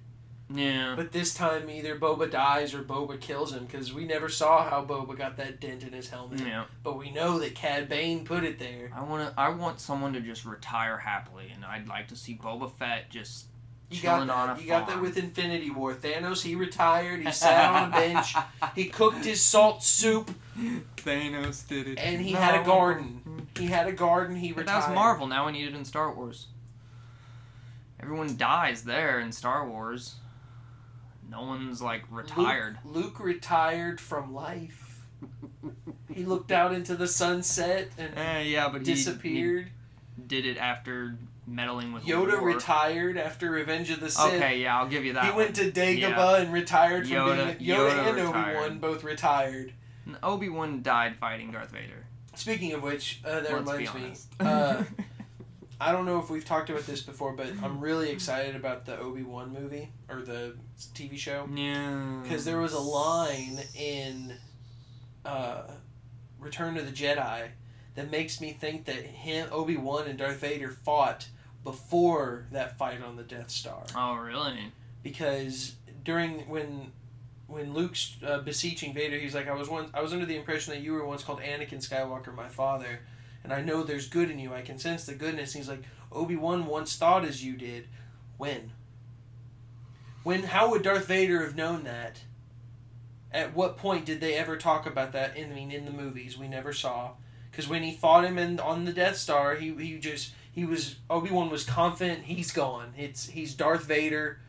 Yeah. 0.53 0.93
But 0.95 1.11
this 1.11 1.33
time, 1.33 1.69
either 1.69 1.97
Boba 1.99 2.31
dies 2.31 2.73
or 2.73 2.81
Boba 2.81 3.19
kills 3.19 3.53
him 3.53 3.65
because 3.65 3.93
we 3.93 4.05
never 4.05 4.29
saw 4.29 4.69
how 4.69 4.83
Boba 4.85 5.17
got 5.17 5.35
that 5.37 5.59
dent 5.59 5.83
in 5.83 5.91
his 5.91 6.09
helmet. 6.09 6.39
Yeah. 6.39 6.65
But 6.83 6.97
we 6.97 7.11
know 7.11 7.39
that 7.39 7.53
Cad 7.53 7.89
Bane 7.89 8.23
put 8.23 8.45
it 8.45 8.57
there. 8.57 8.89
I 8.95 9.03
want 9.03 9.27
to. 9.29 9.39
I 9.39 9.49
want 9.49 9.81
someone 9.81 10.13
to 10.13 10.21
just 10.21 10.45
retire 10.45 10.97
happily, 10.97 11.51
and 11.53 11.65
I'd 11.65 11.87
like 11.89 12.07
to 12.09 12.15
see 12.15 12.39
Boba 12.41 12.71
Fett 12.71 13.09
just 13.09 13.47
You 13.89 14.01
got 14.01 14.15
chilling 14.17 14.29
on 14.29 14.47
that. 14.47 14.59
a 14.59 14.61
You 14.61 14.67
got 14.69 14.87
that 14.87 14.93
farm. 14.93 15.01
with 15.03 15.17
Infinity 15.17 15.69
War. 15.69 15.93
Thanos, 15.93 16.41
he 16.41 16.55
retired. 16.55 17.19
He 17.25 17.31
sat 17.33 17.69
on 17.73 17.89
a 17.89 17.91
bench. 17.91 18.33
He 18.75 18.85
cooked 18.85 19.25
his 19.25 19.43
salt 19.43 19.83
soup, 19.83 20.31
Thanos 20.97 21.67
did 21.67 21.87
it, 21.87 21.97
and 21.99 22.21
he 22.21 22.31
had 22.31 22.61
a 22.61 22.63
garden. 22.63 23.47
He 23.57 23.65
had 23.67 23.87
a 23.87 23.91
garden. 23.91 24.35
He 24.37 24.51
But 24.53 24.61
retired. 24.61 24.81
that 24.83 24.87
was 24.89 24.95
Marvel. 24.95 25.27
Now 25.27 25.45
we 25.47 25.51
need 25.51 25.67
it 25.67 25.75
in 25.75 25.83
Star 25.83 26.13
Wars. 26.13 26.47
Everyone 27.99 28.37
dies 28.37 28.83
there 28.83 29.19
in 29.19 29.31
Star 29.31 29.67
Wars. 29.67 30.15
No 31.29 31.41
one's 31.41 31.81
like 31.81 32.03
retired. 32.09 32.77
Luke, 32.85 32.95
Luke 33.05 33.19
retired 33.19 33.99
from 33.99 34.33
life. 34.33 35.01
he 36.13 36.23
looked 36.25 36.51
out 36.51 36.73
into 36.73 36.95
the 36.95 37.07
sunset 37.07 37.89
and 37.97 38.17
Eh, 38.17 38.41
yeah, 38.43 38.69
but 38.69 38.83
disappeared. 38.83 39.65
He, 39.67 39.71
did 40.27 40.45
it 40.45 40.57
after 40.57 41.15
meddling 41.45 41.93
with 41.93 42.03
Yoda 42.03 42.39
war. 42.41 42.47
retired 42.47 43.17
after 43.17 43.49
Revenge 43.51 43.89
of 43.91 43.99
the 43.99 44.09
Sith. 44.09 44.33
Okay, 44.33 44.61
yeah, 44.61 44.77
I'll 44.79 44.87
give 44.87 45.05
you 45.05 45.13
that. 45.13 45.23
he 45.25 45.29
one. 45.29 45.37
went 45.37 45.55
to 45.57 45.71
Dagobah 45.71 45.99
Yeah. 45.99 46.37
and 46.37 46.51
retired 46.53 47.07
from 47.07 47.15
Yoda- 47.17 47.57
being 47.59 47.69
Yoda, 47.71 47.89
Yoda 47.89 48.09
and 48.09 48.19
Obi 48.19 48.55
Wan 48.55 48.79
both 48.79 49.03
retired. 49.03 49.73
Obi 50.23 50.49
Wan 50.49 50.81
died 50.81 51.15
fighting 51.17 51.51
Darth 51.51 51.71
Vader. 51.71 52.05
Speaking 52.35 52.73
of 52.73 52.83
which, 52.83 53.21
uh, 53.25 53.39
that 53.41 53.51
Let's 53.65 53.71
be 53.71 53.77
reminds 53.87 54.27
me. 54.39 54.45
Uh, 54.45 54.83
I 55.79 55.91
don't 55.91 56.05
know 56.05 56.19
if 56.19 56.29
we've 56.29 56.45
talked 56.45 56.69
about 56.69 56.85
this 56.85 57.01
before, 57.01 57.33
but 57.33 57.47
I'm 57.61 57.79
really 57.79 58.09
excited 58.09 58.55
about 58.55 58.85
the 58.85 58.97
Obi 58.97 59.23
Wan 59.23 59.53
movie 59.53 59.91
or 60.09 60.21
the 60.21 60.55
TV 60.95 61.17
show 61.17 61.47
yeah. 61.53 62.19
because 62.23 62.45
there 62.45 62.57
was 62.57 62.73
a 62.73 62.79
line 62.79 63.59
in 63.75 64.33
uh, 65.23 65.63
Return 66.39 66.77
of 66.77 66.85
the 66.85 66.91
Jedi 66.91 67.49
that 67.93 68.09
makes 68.09 68.41
me 68.41 68.53
think 68.53 68.85
that 68.85 69.03
him, 69.03 69.49
Obi 69.51 69.77
Wan, 69.77 70.07
and 70.07 70.17
Darth 70.17 70.37
Vader 70.37 70.69
fought 70.69 71.27
before 71.63 72.47
that 72.51 72.77
fight 72.77 73.03
on 73.03 73.15
the 73.15 73.23
Death 73.23 73.49
Star 73.49 73.83
Oh 73.95 74.15
really? 74.15 74.71
because 75.03 75.75
during 76.03 76.47
when 76.49 76.91
when 77.47 77.73
Luke's 77.73 78.17
uh, 78.25 78.39
beseeching 78.39 78.93
Vader, 78.93 79.17
he's 79.17 79.33
like, 79.33 79.47
"I 79.47 79.53
was 79.53 79.69
once 79.69 79.89
I 79.93 80.01
was 80.01 80.13
under 80.13 80.25
the 80.25 80.35
impression 80.35 80.73
that 80.73 80.81
you 80.81 80.93
were 80.93 81.05
once 81.05 81.23
called 81.23 81.39
Anakin 81.39 81.85
Skywalker, 81.85 82.33
my 82.35 82.49
father, 82.49 82.99
and 83.49 83.53
I 83.53 83.61
know 83.61 83.81
there's 83.83 84.09
good 84.09 84.29
in 84.29 84.39
you. 84.39 84.53
I 84.53 84.61
can 84.61 84.77
sense 84.77 85.05
the 85.05 85.15
goodness." 85.15 85.55
And 85.55 85.63
he's 85.63 85.69
like, 85.69 85.83
"Obi 86.11 86.35
Wan 86.35 86.65
once 86.65 86.95
thought 86.97 87.23
as 87.23 87.43
you 87.43 87.55
did. 87.55 87.87
When? 88.37 88.71
When? 90.23 90.43
How 90.43 90.69
would 90.69 90.83
Darth 90.83 91.07
Vader 91.07 91.43
have 91.43 91.55
known 91.55 91.83
that? 91.85 92.19
At 93.31 93.55
what 93.55 93.77
point 93.77 94.05
did 94.05 94.19
they 94.19 94.33
ever 94.33 94.57
talk 94.57 94.85
about 94.85 95.13
that? 95.13 95.37
In, 95.37 95.51
I 95.51 95.55
mean, 95.55 95.71
in 95.71 95.85
the 95.85 95.91
movies, 95.91 96.37
we 96.37 96.47
never 96.47 96.73
saw." 96.73 97.11
Because 97.49 97.69
when 97.69 97.83
he 97.83 97.93
fought 97.93 98.25
him 98.25 98.37
in, 98.37 98.59
on 98.59 98.85
the 98.85 98.93
Death 98.93 99.17
Star, 99.17 99.55
he, 99.55 99.73
he 99.73 99.97
just 99.97 100.33
he 100.51 100.65
was 100.65 100.97
Obi 101.09 101.31
Wan 101.31 101.49
was 101.49 101.63
confident 101.63 102.23
he's 102.25 102.51
gone. 102.51 102.93
It's 102.97 103.27
he's 103.27 103.53
Darth 103.53 103.85
Vader. 103.85 104.39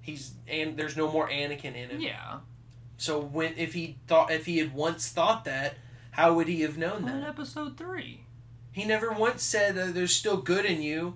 He's 0.00 0.32
and 0.46 0.76
there's 0.76 0.96
no 0.96 1.10
more 1.10 1.28
Anakin 1.28 1.74
in 1.74 1.90
him. 1.90 2.00
Yeah. 2.00 2.38
So 2.96 3.20
when 3.20 3.54
if 3.56 3.74
he 3.74 3.96
thought 4.06 4.30
if 4.30 4.46
he 4.46 4.58
had 4.58 4.72
once 4.72 5.08
thought 5.08 5.44
that, 5.46 5.76
how 6.12 6.34
would 6.34 6.48
he 6.48 6.62
have 6.62 6.78
known 6.78 7.08
In 7.08 7.20
that? 7.20 7.28
episode 7.28 7.76
three. 7.76 8.24
He 8.74 8.84
never 8.84 9.12
once 9.12 9.42
said 9.42 9.78
uh, 9.78 9.92
there's 9.92 10.12
still 10.14 10.36
good 10.36 10.64
in 10.66 10.82
you. 10.82 11.14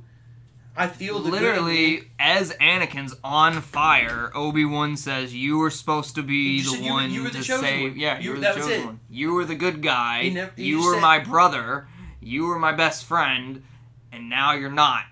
I 0.76 0.86
feel 0.86 1.18
the 1.18 1.30
good 1.30 1.38
in 1.38 1.42
you. 1.42 1.48
Literally, 1.50 2.10
as 2.20 2.52
Anakin's 2.60 3.14
on 3.24 3.60
fire, 3.62 4.30
Obi 4.32 4.64
Wan 4.64 4.96
says, 4.96 5.34
"You 5.34 5.58
were 5.58 5.70
supposed 5.70 6.14
to 6.14 6.22
be 6.22 6.62
He 6.62 6.76
the 6.76 6.84
you- 6.84 6.92
one 6.92 7.10
you 7.10 7.24
were 7.24 7.30
the 7.30 7.38
to 7.38 7.58
save. 7.58 7.90
one. 7.92 7.98
Yeah, 7.98 8.18
You- 8.18 8.24
you, 8.24 8.30
were 8.34 8.40
the 8.40 8.52
chosen 8.54 8.72
it. 8.72 8.86
one. 8.86 9.00
You 9.10 9.34
were 9.34 9.44
the 9.44 9.56
good 9.56 9.82
guy. 9.82 10.22
He 10.22 10.30
never- 10.30 10.52
he 10.54 10.64
you 10.66 10.84
were 10.84 10.94
said- 10.94 11.02
my 11.02 11.18
brother. 11.18 11.88
You 12.20 12.46
were 12.46 12.58
my 12.60 12.72
best 12.72 13.04
friend, 13.04 13.64
and 14.12 14.30
now 14.30 14.52
you're 14.52 14.70
not." 14.70 15.04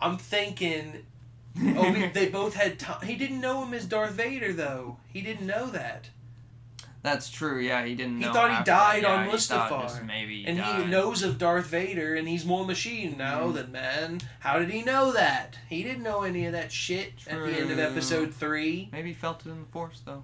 I'm 0.00 0.16
thinking. 0.18 1.06
Obi, 1.76 2.06
they 2.08 2.28
both 2.28 2.54
had 2.54 2.78
time. 2.78 3.04
He 3.06 3.14
didn't 3.16 3.40
know 3.40 3.64
him 3.64 3.74
as 3.74 3.84
Darth 3.84 4.12
Vader 4.12 4.52
though. 4.54 4.96
He 5.12 5.20
didn't 5.20 5.46
know 5.46 5.66
that, 5.70 6.08
That's 7.02 7.28
true. 7.30 7.58
Yeah, 7.58 7.84
he 7.84 7.94
didn't. 7.96 8.18
He 8.18 8.24
thought 8.24 8.50
he 8.50 8.56
after 8.56 8.70
died 8.70 9.02
that. 9.02 9.10
on 9.10 9.24
yeah, 9.24 9.30
he 9.30 9.36
Mustafar. 9.36 10.06
maybe 10.06 10.42
he 10.42 10.46
and 10.46 10.60
he 10.60 10.84
knows 10.84 11.22
of 11.24 11.36
Darth 11.36 11.66
Vader, 11.66 12.14
and 12.14 12.28
he's 12.28 12.44
more 12.44 12.64
machine 12.64 13.16
now 13.18 13.48
Mhm. 13.48 13.54
than 13.54 13.72
man. 13.72 14.20
How 14.40 14.58
did 14.60 14.70
he 14.70 14.82
know 14.82 15.10
that? 15.12 15.58
He 15.68 15.82
didn't 15.82 16.04
know 16.04 16.22
any 16.22 16.46
of 16.46 16.52
that 16.52 16.70
shit 16.70 17.14
at 17.26 17.36
the 17.38 17.60
end 17.60 17.70
of 17.72 17.78
Episode 17.80 18.32
Three. 18.34 18.88
Maybe 18.92 19.08
he 19.08 19.14
felt 19.14 19.44
it 19.44 19.50
in 19.50 19.58
the 19.60 19.66
Force 19.66 20.00
though, 20.04 20.22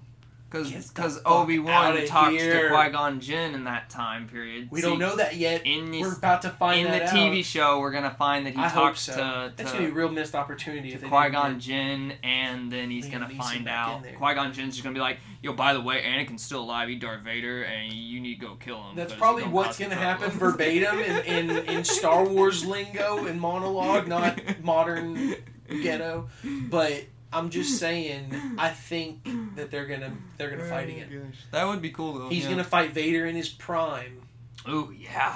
because 0.49 1.19
Obi 1.25 1.59
Wan 1.59 2.05
talks 2.07 2.31
here. 2.31 2.69
to 2.69 2.75
Qui 2.75 2.89
Gon 2.89 3.19
Jinn 3.19 3.53
in 3.53 3.63
that 3.65 3.89
time 3.89 4.27
period. 4.27 4.69
We 4.71 4.81
See, 4.81 4.87
don't 4.87 4.99
know 4.99 5.15
that 5.15 5.35
yet. 5.35 5.65
in 5.65 5.91
We're 5.91 6.13
about 6.15 6.41
to 6.43 6.49
find 6.49 6.87
that 6.87 6.93
in 6.93 6.99
the 6.99 7.05
that 7.05 7.13
TV 7.13 7.39
out. 7.39 7.45
show, 7.45 7.79
we're 7.79 7.91
gonna 7.91 8.15
find 8.17 8.45
that 8.45 8.53
he 8.55 8.59
I 8.61 8.69
talks 8.69 9.01
so. 9.01 9.13
to, 9.13 9.53
That's 9.55 9.71
gonna 9.71 9.85
be 9.85 9.91
a 9.91 9.93
real 9.93 10.09
missed 10.09 10.35
opportunity. 10.35 10.91
To 10.91 10.97
Qui 10.97 11.29
Gon 11.29 11.59
Jinn, 11.59 12.13
and 12.23 12.71
then 12.71 12.89
he's 12.89 13.07
gonna 13.07 13.29
find 13.29 13.67
out. 13.67 14.03
Qui 14.03 14.33
Gon 14.33 14.53
Jinn's 14.53 14.73
just 14.75 14.83
gonna 14.83 14.93
be 14.95 14.99
like, 14.99 15.19
"Yo, 15.41 15.53
by 15.53 15.73
the 15.73 15.81
way, 15.81 16.01
Anakin's 16.01 16.43
still 16.43 16.61
alive. 16.61 16.89
He 16.89 16.95
Darth 16.95 17.21
Vader, 17.21 17.63
and 17.63 17.93
you 17.93 18.19
need 18.19 18.39
to 18.39 18.45
go 18.45 18.55
kill 18.55 18.81
him." 18.83 18.95
That's 18.95 19.13
probably 19.13 19.43
what's 19.43 19.77
gonna 19.77 19.95
happen 19.95 20.31
verbatim 20.31 20.99
in, 20.99 21.49
in, 21.49 21.57
in 21.69 21.83
Star 21.83 22.25
Wars 22.25 22.65
lingo 22.65 23.25
and 23.25 23.39
monologue, 23.39 24.07
not 24.07 24.39
modern 24.63 25.35
ghetto. 25.67 26.27
But 26.43 27.05
I'm 27.31 27.49
just 27.49 27.77
saying, 27.79 28.33
I 28.57 28.69
think 28.69 29.27
that 29.55 29.71
they're 29.71 29.85
gonna 29.85 30.11
they're 30.37 30.49
gonna 30.49 30.63
fight 30.69 30.89
again. 30.89 31.33
That 31.51 31.67
would 31.67 31.81
be 31.81 31.91
cool 31.91 32.13
though. 32.19 32.29
He's 32.29 32.43
yeah. 32.45 32.51
gonna 32.51 32.63
fight 32.63 32.91
Vader 32.91 33.25
in 33.25 33.35
his 33.35 33.49
prime, 33.49 34.21
Oh 34.65 34.89
yeah. 34.91 35.35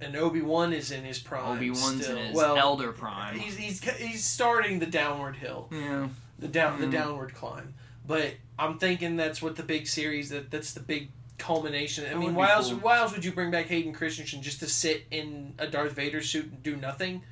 and 0.00 0.16
Obi 0.16 0.40
Wan 0.42 0.72
is 0.72 0.90
in 0.90 1.04
his 1.04 1.18
prime. 1.18 1.56
Obi 1.56 1.70
Wan's 1.70 2.08
in 2.08 2.16
his 2.16 2.34
well, 2.36 2.56
elder 2.56 2.92
prime. 2.92 3.38
He's, 3.38 3.56
he's 3.56 3.82
he's 3.96 4.24
starting 4.24 4.78
the 4.78 4.86
downward 4.86 5.36
hill, 5.36 5.68
Yeah. 5.70 6.08
the 6.38 6.48
down 6.48 6.80
the 6.80 6.86
Mhm. 6.86 6.92
downward 6.92 7.34
climb. 7.34 7.74
But 8.06 8.34
I'm 8.58 8.78
thinking 8.78 9.16
that's 9.16 9.40
what 9.40 9.56
the 9.56 9.62
big 9.62 9.86
series 9.86 10.30
that 10.30 10.50
that's 10.50 10.72
the 10.72 10.80
big 10.80 11.10
culmination. 11.38 12.04
I 12.06 12.10
That 12.10 12.18
mean, 12.18 12.34
why 12.34 12.46
be 12.46 12.52
else 12.52 12.68
cool. 12.70 12.78
why 12.78 12.98
else 12.98 13.12
would 13.12 13.24
you 13.24 13.32
bring 13.32 13.50
back 13.50 13.66
Hayden 13.66 13.92
Christensen 13.92 14.40
just 14.42 14.60
to 14.60 14.66
sit 14.68 15.04
in 15.10 15.54
a 15.58 15.66
Darth 15.66 15.92
Vader 15.92 16.22
suit 16.22 16.46
and 16.46 16.62
do 16.62 16.76
nothing? 16.76 17.22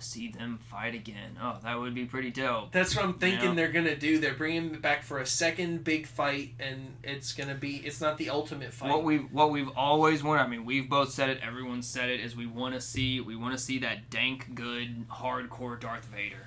To 0.00 0.06
see 0.06 0.28
them 0.30 0.58
fight 0.70 0.94
again. 0.94 1.36
Oh, 1.42 1.58
that 1.62 1.78
would 1.78 1.94
be 1.94 2.06
pretty 2.06 2.30
dope. 2.30 2.72
That's 2.72 2.96
what 2.96 3.04
I'm 3.04 3.14
thinking 3.14 3.50
Yeah. 3.50 3.54
they're 3.54 3.68
gonna 3.72 3.96
do. 3.96 4.18
They're 4.18 4.34
bringing 4.34 4.70
him 4.70 4.80
back 4.80 5.02
for 5.02 5.18
a 5.18 5.26
second 5.26 5.84
big 5.84 6.06
fight, 6.06 6.54
and 6.58 6.94
it's 7.04 7.32
gonna 7.34 7.54
be 7.54 7.76
it's 7.84 8.00
not 8.00 8.16
the 8.16 8.30
ultimate 8.30 8.72
fight. 8.72 8.88
What 8.88 9.04
we've 9.04 9.30
what 9.30 9.50
we've 9.50 9.68
always 9.76 10.22
wanted. 10.22 10.42
I 10.42 10.46
mean, 10.46 10.64
we've 10.64 10.88
both 10.88 11.10
said 11.12 11.28
it. 11.28 11.40
Everyone 11.46 11.82
said 11.82 12.08
it. 12.08 12.20
Is 12.20 12.34
we 12.34 12.46
want 12.46 12.74
to 12.74 12.80
see 12.80 13.20
we 13.20 13.36
want 13.36 13.52
to 13.52 13.62
see 13.62 13.78
that 13.80 14.08
dank, 14.10 14.54
good, 14.54 15.06
hardcore 15.08 15.78
Darth 15.78 16.06
Vader. 16.06 16.46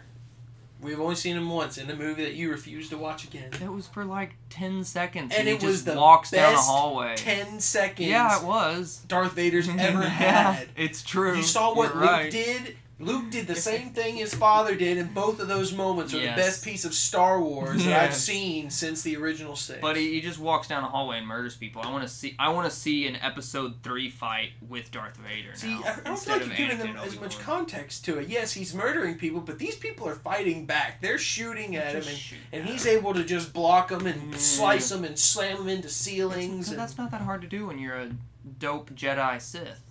We've 0.81 0.99
only 0.99 1.15
seen 1.15 1.37
him 1.37 1.49
once 1.49 1.77
in 1.77 1.89
a 1.89 1.95
movie 1.95 2.25
that 2.25 2.33
you 2.33 2.51
refused 2.51 2.89
to 2.89 2.97
watch 2.97 3.23
again. 3.23 3.51
It 3.53 3.71
was 3.71 3.87
for 3.87 4.03
like 4.03 4.35
ten 4.49 4.83
seconds, 4.83 5.31
And 5.31 5.39
and, 5.39 5.47
he 5.47 5.53
it 5.53 5.63
was 5.63 5.75
just 5.75 5.85
the 5.85 5.95
walks 5.95 6.31
down 6.31 6.51
a 6.51 6.55
best 6.57 6.67
hallway. 6.67 7.15
Ten 7.15 7.61
seconds. 7.61 8.09
Yeah, 8.09 8.37
it 8.41 8.43
was. 8.43 9.01
Darth 9.07 9.31
Vader's 9.31 9.69
ever 9.69 10.01
yeah, 10.01 10.53
had. 10.53 10.67
it's 10.75 11.01
true. 11.01 11.37
You 11.37 11.43
saw 11.43 11.73
what 11.73 11.93
You're 11.93 12.01
Luke 12.01 12.11
right. 12.11 12.31
did 12.31 12.75
Luke 13.05 13.29
did 13.31 13.47
the 13.47 13.55
same 13.55 13.89
thing 13.89 14.15
his 14.15 14.33
father 14.33 14.75
did, 14.75 14.97
and 14.97 15.13
both 15.13 15.39
of 15.39 15.47
those 15.47 15.73
moments 15.73 16.13
are 16.13 16.17
Yes. 16.19 16.35
the 16.35 16.41
best 16.41 16.63
piece 16.63 16.85
of 16.85 16.93
Star 16.93 17.41
Wars 17.41 17.83
that 17.85 17.99
I've 18.09 18.15
seen 18.15 18.69
since 18.69 19.01
the 19.01 19.15
original 19.17 19.55
six. 19.55 19.79
But 19.81 19.95
he, 19.97 20.13
he 20.13 20.21
just 20.21 20.39
walks 20.39 20.67
down 20.67 20.83
a 20.83 20.87
hallway 20.87 21.17
and 21.17 21.27
murders 21.27 21.55
people. 21.55 21.81
I 21.81 21.89
want 21.91 22.03
to 22.07 22.13
see. 22.13 22.35
I 22.39 22.49
want 22.49 22.69
to 22.69 22.75
see 22.75 23.05
an 23.07 23.15
episode 23.17 23.75
three 23.83 24.09
fight 24.09 24.51
with 24.67 24.91
Darth 24.91 25.17
Vader 25.17 25.55
See, 25.55 25.67
now 25.69 25.81
I 25.85 25.91
I 25.91 25.99
don't 26.03 26.19
feel 26.19 26.37
like 26.37 26.47
you're 26.47 26.55
giving 26.67 26.77
them 26.79 26.97
as 26.97 27.19
much 27.19 27.39
context 27.39 28.05
to 28.05 28.19
it. 28.19 28.27
Yes, 28.29 28.51
he's 28.53 28.73
murdering 28.73 29.15
people, 29.15 29.41
but 29.41 29.59
these 29.59 29.75
people 29.75 30.07
are 30.07 30.15
fighting 30.15 30.65
back. 30.65 31.01
They're 31.01 31.17
shooting 31.17 31.75
at 31.75 31.89
him, 31.95 31.95
and, 32.07 32.17
shoot 32.17 32.39
and 32.51 32.65
he's 32.65 32.85
able 32.87 33.13
to 33.13 33.23
just 33.23 33.53
block 33.53 33.89
them 33.89 34.05
and 34.07 34.31
Yeah. 34.31 34.37
slice 34.37 34.89
them 34.89 35.03
and 35.03 35.17
slam 35.19 35.57
them 35.57 35.69
into 35.69 35.89
ceilings. 35.89 36.69
And, 36.69 36.79
that's 36.79 36.97
not 36.97 37.11
that 37.11 37.21
hard 37.21 37.41
to 37.41 37.47
do 37.47 37.67
when 37.67 37.79
you're 37.79 37.95
a 37.97 38.11
dope 38.59 38.91
Jedi 38.91 39.41
Sith. 39.41 39.81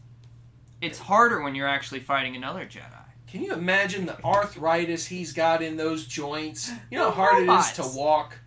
It's 0.80 0.98
harder 0.98 1.40
when 1.42 1.54
you're 1.54 1.68
actually 1.68 2.00
fighting 2.00 2.34
another 2.34 2.64
Jedi. 2.66 3.01
Can 3.32 3.42
you 3.42 3.54
imagine 3.54 4.04
the 4.04 4.22
arthritis 4.22 5.06
he's 5.06 5.32
got 5.32 5.62
in 5.62 5.78
those 5.78 6.06
joints? 6.06 6.70
You 6.90 6.98
know 6.98 7.10
how 7.10 7.24
hard 7.32 7.42
it 7.44 7.50
is 7.50 7.72
to 7.72 7.98
walk. 7.98 8.38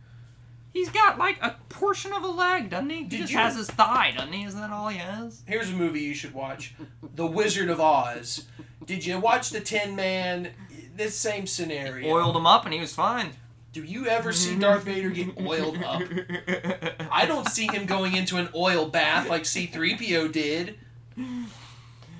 He's 0.74 0.90
got 0.90 1.18
like 1.18 1.40
a 1.42 1.56
portion 1.70 2.14
of 2.14 2.22
a 2.24 2.28
leg, 2.28 2.70
doesn't 2.70 2.92
he? 2.92 2.98
He 2.98 3.04
Did 3.06 3.22
just 3.22 3.32
you- 3.34 3.40
has 3.40 3.56
his 3.56 3.68
thigh, 3.68 4.14
doesn't 4.16 4.32
he? 4.32 4.44
Isn't 4.44 4.62
that 4.62 4.70
all 4.70 4.90
he 4.90 5.00
has? 5.00 5.42
Here's 5.48 5.72
a 5.72 5.74
movie 5.74 6.02
you 6.02 6.14
should 6.14 6.36
watch: 6.36 6.76
The 7.16 7.26
Wizard 7.26 7.72
of 7.72 7.82
Oz. 7.82 8.46
Did 8.86 9.04
you 9.04 9.20
watch 9.20 9.50
the 9.50 9.60
Tin 9.60 9.96
Man? 9.96 10.52
This 10.96 11.16
same 11.16 11.48
scenario. 11.48 12.08
Oiled 12.08 12.36
him 12.36 12.46
up 12.46 12.66
and 12.66 12.74
he 12.74 12.80
was 12.80 12.94
fine. 12.94 13.32
Do 13.74 13.84
you 13.84 14.06
ever 14.06 14.32
see 14.34 14.56
Darth 14.60 14.84
Vader 14.84 15.10
get 15.10 15.42
oiled 15.42 15.82
up? 15.82 16.04
I 17.12 17.26
don't 17.26 17.50
see 17.50 17.66
him 17.68 17.88
going 17.88 18.16
into 18.16 18.38
an 18.38 18.50
oil 18.54 18.86
bath 18.88 19.28
like 19.28 19.44
C3PO 19.46 20.32
did. 20.32 20.78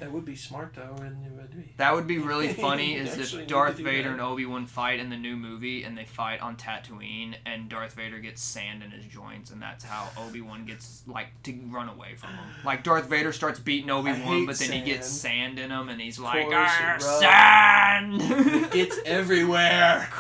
That 0.06 0.14
would 0.14 0.26
be 0.26 0.36
smart 0.36 0.76
though, 0.76 0.96
and 1.04 1.26
it 1.26 1.32
would 1.32 1.50
be. 1.58 1.74
That 1.78 1.96
would 1.96 2.06
be 2.06 2.20
really 2.20 2.54
funny 2.54 2.94
is 2.96 3.34
if 3.34 3.48
Darth 3.48 3.78
Vader 3.78 4.12
and 4.12 4.22
Obi 4.22 4.46
Wan 4.46 4.68
fight 4.68 5.00
in 5.00 5.10
the 5.10 5.18
new 5.18 5.36
movie 5.36 5.82
and 5.82 5.98
they 5.98 6.06
fight 6.06 6.42
on 6.42 6.58
Tatooine 6.58 7.34
and 7.44 7.68
Darth 7.70 7.94
Vader 7.94 8.20
gets 8.20 8.40
sand 8.44 8.84
in 8.84 8.92
his 8.92 9.04
joints 9.06 9.50
and 9.50 9.60
that's 9.60 9.84
how 9.84 10.10
Obi 10.16 10.42
Wan 10.42 10.66
gets 10.66 11.02
like 11.08 11.30
to 11.42 11.54
run 11.70 11.90
away 11.90 12.14
from 12.16 12.30
him. 12.30 12.46
Like 12.64 12.84
Darth 12.84 13.08
Vader 13.08 13.34
starts 13.34 13.60
beating 13.60 13.90
Obi 13.90 14.12
Wan, 14.12 14.46
but 14.46 14.58
then 14.60 14.72
he 14.72 14.82
gets 14.82 15.08
sand. 15.08 15.58
sand 15.58 15.60
in 15.60 15.72
him 15.72 15.90
and 15.90 16.00
he's 16.00 16.20
like, 16.20 16.46
ah, 16.52 16.98
sand. 17.00 18.22
It 18.66 18.72
gets 18.72 19.00
everywhere. 19.06 20.08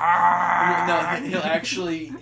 No, 0.00 1.20
he'll 1.28 1.40
actually. 1.42 2.12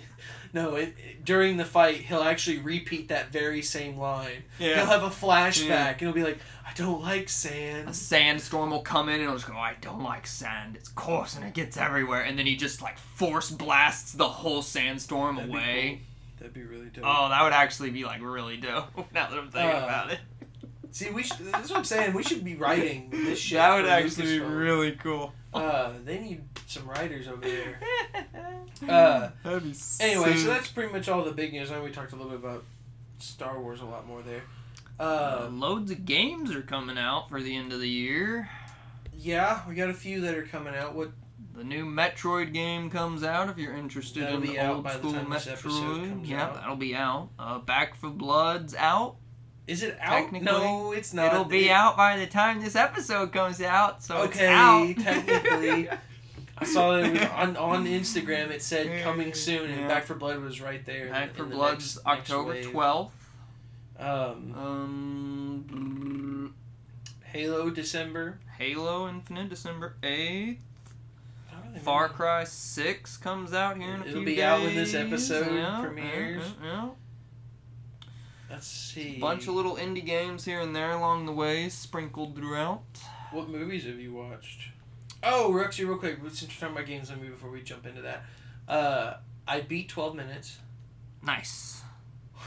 No, 0.53 0.75
it, 0.75 0.89
it- 0.97 1.15
during 1.23 1.57
the 1.57 1.65
fight, 1.65 1.97
he'll 1.97 2.23
actually 2.23 2.57
repeat 2.57 3.09
that 3.09 3.31
very 3.31 3.61
same 3.61 3.97
line. 3.97 4.43
Yeah. 4.57 4.77
He'll 4.77 4.85
have 4.87 5.03
a 5.03 5.09
flashback, 5.09 5.67
Yeah. 5.67 5.87
and 5.89 5.99
he'll 5.99 6.11
be 6.13 6.23
like, 6.23 6.39
"I 6.69 6.73
don't 6.75 7.01
like 7.01 7.29
sand. 7.29 7.89
A 7.89 7.93
sandstorm 7.93 8.71
will 8.71 8.81
come 8.81 9.09
in 9.09 9.15
and 9.15 9.23
it'll 9.23 9.35
just 9.35 9.47
go, 9.47 9.53
I 9.57 9.75
don't 9.81 10.03
like 10.03 10.27
sand. 10.27 10.75
It's 10.75 10.89
coarse 10.89 11.35
and 11.35 11.45
it 11.45 11.53
gets 11.53 11.77
everywhere. 11.77 12.21
And 12.21 12.37
then 12.37 12.45
he 12.45 12.55
just 12.55 12.81
like 12.81 12.97
force 12.97 13.49
blasts 13.49 14.13
the 14.13 14.27
whole 14.27 14.61
sandstorm 14.61 15.35
That'd 15.37 15.51
be 15.51 15.57
away. 15.57 16.01
That'd 16.37 16.53
be 16.53 16.63
really 16.63 16.87
dope. 16.89 17.03
Oh, 17.07 17.29
that 17.29 17.43
would 17.43 17.53
actually 17.53 17.89
be 17.89 18.03
like 18.05 18.21
really 18.21 18.57
dope. 18.57 18.85
Now 19.13 19.29
that 19.29 19.37
I'm 19.39 19.49
thinking 19.49 19.71
Uh, 19.75 19.83
about 19.83 20.11
it, 20.11 20.19
See, 20.91 21.11
we 21.11 21.21
should, 21.21 21.45
that's 21.51 21.69
what 21.69 21.77
I'm 21.79 21.83
saying. 21.85 22.13
We 22.15 22.23
should 22.23 22.43
be 22.43 22.55
writing 22.55 23.09
this 23.11 23.37
shit. 23.39 23.57
that 23.57 23.75
would 23.75 23.85
actually 23.85 24.25
be 24.25 24.39
really 24.39 24.93
cool. 24.93 25.33
Uh, 25.53 25.93
they 26.03 26.17
need 26.19 26.41
some 26.67 26.87
writers 26.87 27.27
over 27.27 27.41
there. 27.41 27.79
Uh, 28.87 29.29
That'd 29.43 29.63
be 29.63 29.75
anyway, 29.99 30.29
sick. 30.31 30.37
so 30.37 30.47
that's 30.47 30.69
pretty 30.69 30.91
much 30.93 31.09
all 31.09 31.23
the 31.25 31.33
big 31.33 31.51
news. 31.51 31.69
I 31.69 31.75
know 31.75 31.83
we 31.83 31.91
talked 31.91 32.13
a 32.13 32.15
little 32.15 32.31
bit 32.31 32.39
about 32.39 32.63
Star 33.19 33.59
Wars 33.59 33.81
a 33.81 33.85
lot 33.85 34.07
more 34.07 34.21
there. 34.21 34.41
Uh, 34.99 35.47
loads 35.51 35.91
of 35.91 36.05
games 36.05 36.51
are 36.51 36.61
coming 36.61 36.97
out 36.97 37.29
for 37.29 37.41
the 37.41 37.55
end 37.55 37.71
of 37.71 37.79
the 37.79 37.89
year. 37.89 38.49
yeah, 39.17 39.61
we 39.67 39.75
got 39.75 39.89
a 39.89 39.93
few 39.93 40.21
that 40.21 40.35
are 40.35 40.43
coming 40.45 40.75
out. 40.75 40.93
What 40.93 41.11
The 41.55 41.63
new 41.63 41.85
Metroid 41.85 42.53
game 42.53 42.89
comes 42.89 43.23
out 43.23 43.49
if 43.49 43.57
you're 43.57 43.75
interested 43.75 44.23
That'll 44.23 44.43
in 44.43 44.57
out 44.57 44.75
old 44.75 44.83
by 44.83 44.93
the 44.93 44.99
school 44.99 45.13
time 45.13 45.29
this 45.29 45.45
Metroid. 45.45 46.09
comes 46.09 46.29
yeah, 46.29 46.43
out. 46.43 46.55
that'll 46.55 46.75
be 46.75 46.95
out. 46.95 47.29
Uh, 47.39 47.59
Back 47.59 47.95
4 47.95 48.09
Blood's 48.11 48.75
out. 48.75 49.15
is 49.67 49.83
it 49.83 49.97
out? 50.01 50.11
Technically, 50.11 50.45
No, 50.45 50.91
it's 50.91 51.13
not. 51.13 51.31
It'll 51.33 51.45
be 51.45 51.67
It- 51.67 51.71
out 51.71 51.95
by 51.95 52.17
the 52.17 52.27
time 52.27 52.61
this 52.61 52.75
episode 52.75 53.31
comes 53.31 53.61
out, 53.61 54.03
so 54.03 54.17
Okay, 54.23 54.93
it's 54.97 55.05
out. 55.05 55.13
technically. 55.25 55.89
I 56.61 56.65
saw 56.65 56.95
it 56.97 57.21
on 57.31 57.55
on 57.55 57.85
Instagram. 57.85 58.49
It 58.49 58.61
said 58.61 59.01
coming 59.01 59.33
soon, 59.33 59.69
and 59.71 59.81
Yeah. 59.81 59.87
Back 59.87 60.05
4 60.07 60.17
Blood 60.17 60.41
was 60.41 60.59
right 60.59 60.85
there. 60.85 61.09
Back 61.09 61.33
for 61.35 61.43
the 61.43 61.55
Blood's 61.55 61.95
next- 61.95 62.05
October 62.05 62.61
twelfth. 62.63 63.18
Um, 63.99 64.53
Um, 64.55 66.55
Halo 67.25 67.69
December. 67.69 68.39
Halo 68.57 69.07
Infinite 69.09 69.49
December 69.49 69.95
eighth. 70.03 70.59
Really 71.67 71.79
Far 71.79 72.03
remember. 72.03 72.15
Cry 72.17 72.43
Six 72.45 73.17
comes 73.17 73.53
out 73.53 73.77
here 73.77 73.93
in 73.93 74.01
a 74.01 74.05
It'll 74.05 74.21
few 74.21 74.25
days. 74.25 74.31
It'll 74.33 74.35
be 74.37 74.43
out 74.43 74.61
when 74.61 74.75
this 74.75 74.93
episode 74.95 75.53
Yeah, 75.55 75.81
premieres. 75.81 76.43
yeah, 76.63 76.65
yeah. 76.65 76.89
Let's 78.49 78.65
see. 78.67 79.17
A 79.17 79.19
Bunch 79.19 79.47
of 79.47 79.53
little 79.53 79.75
indie 79.75 80.03
games 80.05 80.45
here 80.45 80.59
and 80.59 80.75
there 80.75 80.91
along 80.91 81.27
the 81.27 81.31
way, 81.31 81.69
sprinkled 81.69 82.35
throughout. 82.35 82.81
What 83.31 83.47
movies 83.49 83.85
have 83.85 83.99
you 83.99 84.13
watched? 84.13 84.69
Oh, 85.21 85.53
Roxy, 85.53 85.85
real 85.85 85.97
quick, 85.99 86.17
since 86.29 86.41
we're 86.43 86.47
talking 86.59 86.75
about 86.75 86.87
games, 86.87 87.09
let 87.11 87.21
me 87.21 87.27
before 87.27 87.51
we 87.51 87.61
jump 87.61 87.85
into 87.85 88.01
that. 88.01 88.23
Uh, 88.67 89.17
I 89.47 89.61
beat 89.61 89.89
twelve 89.89 90.15
minutes. 90.15 90.57
Nice. 91.23 91.83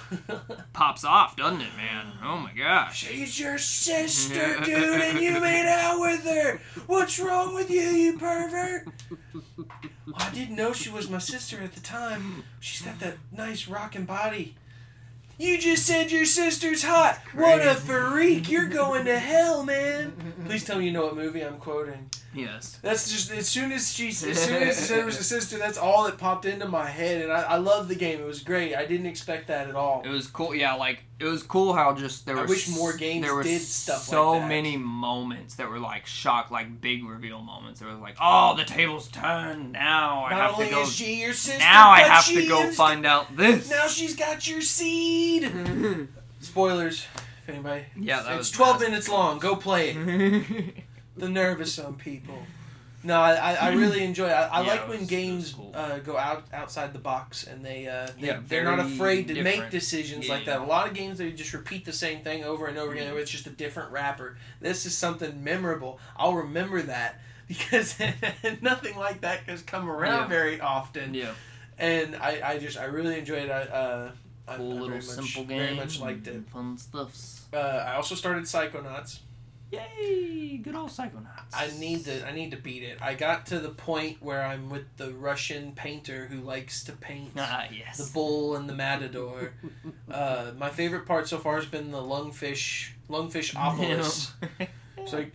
Pops 0.73 1.05
off, 1.05 1.37
doesn't 1.37 1.61
it, 1.61 1.77
man? 1.77 2.13
Oh 2.23 2.37
my 2.39 2.53
gosh. 2.53 3.05
She's 3.05 3.39
your 3.39 3.59
sister, 3.59 4.61
dude, 4.65 5.01
and 5.01 5.19
you 5.21 5.41
made 5.41 5.67
out 5.67 6.01
with 6.01 6.25
her. 6.25 6.61
What's 6.87 7.19
wrong 7.19 7.55
with 7.55 7.71
you, 7.71 7.81
you 7.81 8.19
pervert? 8.19 8.89
Well, 9.33 10.17
I 10.17 10.31
didn't 10.31 10.57
know 10.57 10.73
she 10.73 10.91
was 10.91 11.09
my 11.09 11.19
sister 11.19 11.61
at 11.63 11.73
the 11.73 11.81
time. 11.81 12.45
She's 12.61 12.83
got 12.83 12.99
that 13.01 13.19
nice 13.31 13.69
rocking 13.69 14.05
body. 14.05 14.57
You 15.39 15.59
just 15.59 15.87
said 15.87 16.13
your 16.13 16.27
sister's 16.27 16.85
hot. 16.85 17.19
What 17.35 17.67
a 17.67 17.75
freak! 17.75 18.51
You're 18.51 18.69
going 18.69 19.07
to 19.07 19.19
hell, 19.19 19.65
man. 19.65 20.13
Please 20.47 20.65
tell 20.65 20.79
me 20.79 20.87
you 20.87 20.93
know 20.93 21.07
what 21.07 21.17
movie 21.17 21.41
I'm 21.43 21.57
quoting. 21.57 22.11
Yes. 22.35 22.79
That's 22.81 23.11
just 23.13 23.31
as 23.31 23.47
soon 23.49 23.73
as 23.73 23.93
she 23.93 24.09
as 24.09 24.19
soon 24.19 24.33
as 24.63 24.77
she 24.77 24.83
said 24.85 25.01
it 25.01 25.05
was 25.05 25.19
a 25.19 25.25
sister, 25.25 25.59
that's 25.59 25.77
all 25.77 26.05
that 26.05 26.17
popped 26.17 26.47
into 26.47 26.67
my 26.67 26.87
head, 26.87 27.21
and 27.23 27.31
I, 27.33 27.43
I 27.43 27.57
love 27.57 27.89
the 27.89 27.95
game. 27.95 28.21
It 28.21 28.27
was 28.27 28.41
great. 28.41 28.75
I 28.75 28.87
didn't 28.87 29.07
expect 29.07 29.49
that 29.49 29.69
at 29.69 29.75
all. 29.75 30.03
It 30.05 30.09
was 30.09 30.27
cool. 30.29 30.55
Yeah, 30.55 30.75
like 30.75 31.01
it 31.21 31.25
was 31.27 31.43
cool 31.43 31.75
how 31.75 31.95
just 31.95 32.25
there 32.25 32.39
I 32.39 32.43
were. 32.43 32.47
wish 32.47 32.69
more 32.71 32.95
games 32.97 33.23
there 33.25 33.35
were 33.35 33.43
did 33.43 33.61
stuff 33.61 34.03
so 34.03 34.33
like 34.33 34.41
that. 34.43 34.49
many 34.49 34.77
moments 34.79 35.57
that 35.57 35.69
were 35.69 35.79
like 35.79 36.07
shock, 36.07 36.51
like 36.51 36.81
big 36.81 37.05
reveal 37.05 37.43
moments. 37.43 37.81
There 37.81 37.89
was 37.91 37.99
like, 37.99 38.17
oh, 38.21 38.57
the 38.57 38.65
tables 38.65 39.09
turned. 39.09 39.73
Now 39.73 40.25
I 40.25 40.31
Not 40.31 40.41
have 40.41 40.55
only 40.55 40.67
to 40.69 40.71
go. 40.75 40.83
is 40.85 40.93
she 40.95 41.21
your 41.21 41.35
sister, 41.35 41.59
now 41.59 41.91
I 41.91 42.01
have 42.01 42.25
to 42.27 42.49
go 42.49 42.63
is- 42.69 42.77
find 42.77 43.05
out 43.05 43.37
this. 43.37 43.69
Now 43.71 43.87
she's 43.89 44.17
got 44.17 44.49
your 44.49 44.63
seed. 44.63 45.53
Spoilers, 46.41 47.07
if 47.43 47.49
anybody. 47.49 47.85
Yeah, 47.95 48.23
that 48.23 48.39
it's 48.39 48.51
twelve 48.51 48.81
bad. 48.81 48.89
minutes 48.89 49.09
long. 49.09 49.39
Go 49.39 49.55
play 49.55 49.91
it. 49.91 50.75
the 51.17 51.29
nerve 51.29 51.61
of 51.61 51.69
some 51.69 51.97
people. 51.97 52.39
No, 53.05 53.21
I, 53.21 53.33
I, 53.35 53.55
I 53.55 53.73
really 53.73 54.05
enjoy. 54.05 54.29
It. 54.29 54.33
I, 54.33 54.47
I 54.47 54.61
Yeah, 54.63 54.67
like 54.69 54.81
it 54.83 54.89
when 54.89 54.99
was- 55.01 55.09
it 55.09 55.11
games 55.11 55.53
cool. 55.55 55.73
uh, 55.75 55.99
go 55.99 56.17
out 56.17 56.45
outside 56.53 56.93
the 56.93 57.01
box 57.01 57.45
and 57.45 57.65
they, 57.65 57.89
uh, 57.89 58.07
they 58.21 58.29
Yeah, 58.29 58.41
they're 58.47 58.63
not 58.65 58.79
afraid 58.79 59.27
to 59.27 59.35
make 59.35 59.45
different 59.55 59.71
decisions 59.73 60.29
like 60.29 60.45
game. 60.45 60.47
that. 60.55 60.61
A 60.61 60.65
lot 60.65 60.87
of 60.87 60.95
games 60.95 61.19
they 61.19 61.33
just 61.33 61.53
repeat 61.53 61.85
the 61.85 61.93
same 61.93 62.23
thing 62.23 62.45
over 62.45 62.67
and 62.67 62.79
over 62.79 62.93
again. 62.93 63.13
Mhm. 63.13 63.19
It's 63.21 63.31
just 63.33 63.49
a 63.49 63.51
different 63.51 63.91
wrapper. 63.91 64.37
This 64.61 64.87
is 64.87 64.97
something 64.97 65.43
memorable. 65.43 65.99
I'll 66.17 66.35
remember 66.35 66.81
that 66.83 67.21
because 67.49 67.99
nothing 68.63 68.97
like 68.97 69.23
that 69.23 69.41
has 69.49 69.63
come 69.63 69.91
around 69.91 70.23
Yeah. 70.23 70.27
very 70.29 70.61
often. 70.61 71.13
yeah, 71.13 71.33
And 71.79 72.15
I, 72.15 72.41
I 72.53 72.59
just 72.59 72.79
I 72.79 72.85
really 72.85 73.19
enjoyed 73.19 73.45
it. 73.47 73.51
I, 73.51 73.63
uh, 73.63 74.11
I, 74.47 74.57
cool 74.59 74.67
I 74.71 74.73
little 74.75 74.87
very 74.89 75.01
much, 75.01 75.05
simple 75.09 75.45
game. 75.45 75.59
Very 75.59 75.75
much 75.75 75.99
liked 75.99 76.29
it. 76.29 76.49
Fun 76.51 76.79
stuffs. 76.79 77.47
Uh, 77.53 77.57
I 77.57 77.95
also 77.97 78.15
started 78.15 78.45
Psychonauts. 78.45 79.19
Yay! 79.73 80.59
Good 80.59 80.75
old 80.77 80.91
Psychonauts. 80.91 81.55
I 81.55 81.71
need 81.79 82.05
to 82.05 82.27
I 82.29 82.33
need 82.33 82.51
to 82.51 82.59
beat 82.59 82.83
it. 82.83 82.99
I 83.01 83.15
got 83.15 83.47
to 83.47 83.59
the 83.59 83.71
point 83.71 84.19
where 84.23 84.43
I'm 84.45 84.69
with 84.69 84.85
the 84.99 85.13
Russian 85.13 85.73
painter 85.73 86.27
who 86.27 86.41
likes 86.43 86.85
to 86.85 86.93
paint 86.93 87.33
Ah, 87.39 87.65
yes. 87.73 87.97
the 87.97 88.13
bull 88.13 88.55
and 88.57 88.69
the 88.69 88.75
matador. 88.75 89.55
uh, 90.11 90.53
my 90.59 90.69
favorite 90.69 91.07
part 91.07 91.27
so 91.27 91.39
far 91.39 91.57
has 91.57 91.67
been 91.67 91.91
the 91.91 92.03
lungfish 92.03 92.91
lungfish 93.09 93.55
opolis. 93.57 94.33
It's 94.99 95.13
like 95.15 95.33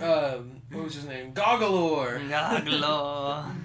um, 0.00 0.62
what 0.70 0.84
was 0.84 0.94
his 0.94 1.06
name? 1.06 1.32
Goggalor. 1.32 2.28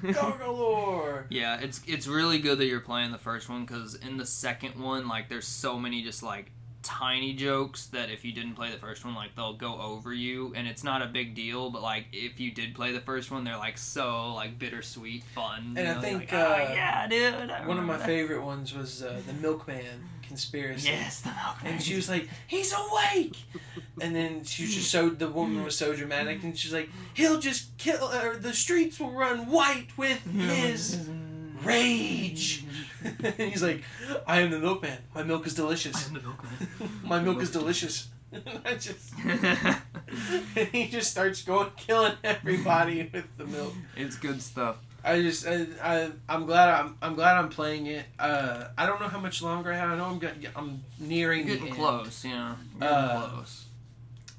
Goggalor. 0.04 1.26
Yeah, 1.30 1.60
it's 1.60 1.82
it's 1.86 2.08
really 2.08 2.40
good 2.40 2.58
that 2.60 2.66
you're 2.66 2.80
playing 2.80 3.12
the 3.12 3.18
first 3.18 3.50
one 3.50 3.66
because 3.66 3.96
in 3.96 4.18
the 4.18 4.26
second 4.26 4.82
one, 4.82 5.08
like, 5.08 5.30
there's 5.30 5.48
so 5.48 5.78
many 5.78 6.02
just 6.02 6.24
like 6.24 6.52
tiny 6.84 7.34
jokes 7.34 7.88
that 7.88 8.10
if 8.12 8.24
you 8.24 8.32
didn't 8.34 8.54
play 8.54 8.70
the 8.72 8.78
first 8.78 9.04
one, 9.04 9.16
like 9.16 9.36
they'll 9.36 9.54
go 9.58 9.80
over 9.82 10.14
you, 10.14 10.54
and 10.56 10.68
it's 10.68 10.84
not 10.84 11.02
a 11.02 11.08
big 11.08 11.34
deal. 11.34 11.70
But 11.70 11.82
like 11.82 12.06
if 12.14 12.40
you 12.40 12.52
did 12.52 12.76
play 12.76 12.92
the 12.92 13.00
first 13.02 13.32
one, 13.32 13.44
they're 13.44 13.58
like 13.58 13.78
so 13.78 14.34
like 14.34 14.60
bittersweet 14.60 15.24
fun. 15.24 15.76
And 15.78 15.88
you 15.88 15.94
I 15.94 16.02
think, 16.02 16.20
like, 16.20 16.34
uh, 16.34 16.56
"Oh, 16.60 16.74
yeah, 16.74 17.08
dude. 17.08 17.50
I 17.50 17.66
One 17.68 17.80
of 17.80 17.86
my 17.86 17.98
that." 17.98 18.06
favorite 18.06 18.44
ones 18.44 18.76
was 18.76 19.02
uh, 19.02 19.20
the 19.26 19.34
Milkman 19.34 20.10
conspiracy. 20.22 20.88
Yes, 20.88 21.22
the 21.22 21.30
milkman. 21.30 21.74
And 21.74 21.82
she 21.84 21.96
was 21.96 22.10
like, 22.10 22.28
"He's 22.48 22.74
awake," 22.74 23.38
and 24.02 24.16
then 24.16 24.44
she 24.44 24.64
was 24.64 24.74
just 24.76 24.92
so 24.92 25.10
the 25.10 25.30
woman 25.30 25.64
was 25.64 25.78
so 25.78 25.96
dramatic, 25.96 26.44
and 26.44 26.58
she's 26.58 26.74
like, 26.74 26.90
"He'll 27.14 27.40
just 27.40 27.78
kill, 27.78 28.12
or 28.12 28.38
the 28.38 28.54
streets 28.54 29.00
will 29.00 29.12
run 29.12 29.50
white 29.52 29.90
with 29.98 30.26
his 30.26 31.08
rage." 31.64 32.64
And 33.04 33.34
he's 33.52 33.64
like, 33.64 33.84
"I 34.28 34.42
am 34.42 34.52
the 34.52 34.60
milkman. 34.60 34.98
My 35.16 35.24
milk 35.24 35.46
is 35.48 35.54
delicious. 35.56 36.08
I'm 36.08 36.14
the 36.16 36.22
milkman. 36.22 37.00
My 37.04 37.20
milk 37.20 37.42
is 37.42 37.52
delicious." 37.52 38.08
And 38.32 38.44
I 38.66 38.74
just, 38.76 39.14
and 39.24 40.68
he 40.72 40.88
just 40.88 41.12
starts 41.12 41.44
going 41.44 41.70
killing 41.78 42.14
everybody 42.24 43.10
with 43.14 43.26
the 43.38 43.46
milk. 43.46 43.74
it's 43.96 44.16
good 44.18 44.42
stuff. 44.42 44.78
I 45.04 45.22
just 45.22 45.46
I, 45.46 45.66
I 45.84 46.12
I'm 46.30 46.46
glad 46.46 46.70
I'm 46.70 46.98
I'm 47.02 47.14
glad 47.16 47.38
I'm 47.38 47.50
playing 47.50 47.88
it. 47.88 48.06
Uh, 48.18 48.70
I 48.78 48.86
don't 48.86 49.00
know 49.02 49.08
how 49.10 49.20
much 49.20 49.42
longer 49.42 49.72
I 49.72 49.76
have. 49.76 49.90
I 49.92 49.98
know 49.98 50.06
I'm 50.06 50.22
I'm 50.56 50.84
nearing 51.00 51.46
Getting 51.46 51.64
the 51.64 51.68
end, 51.70 51.76
close, 51.78 52.24
you 52.26 52.32
know. 52.32 52.56
Getting 52.80 52.88
Uh, 52.96 53.30
close. 53.30 53.66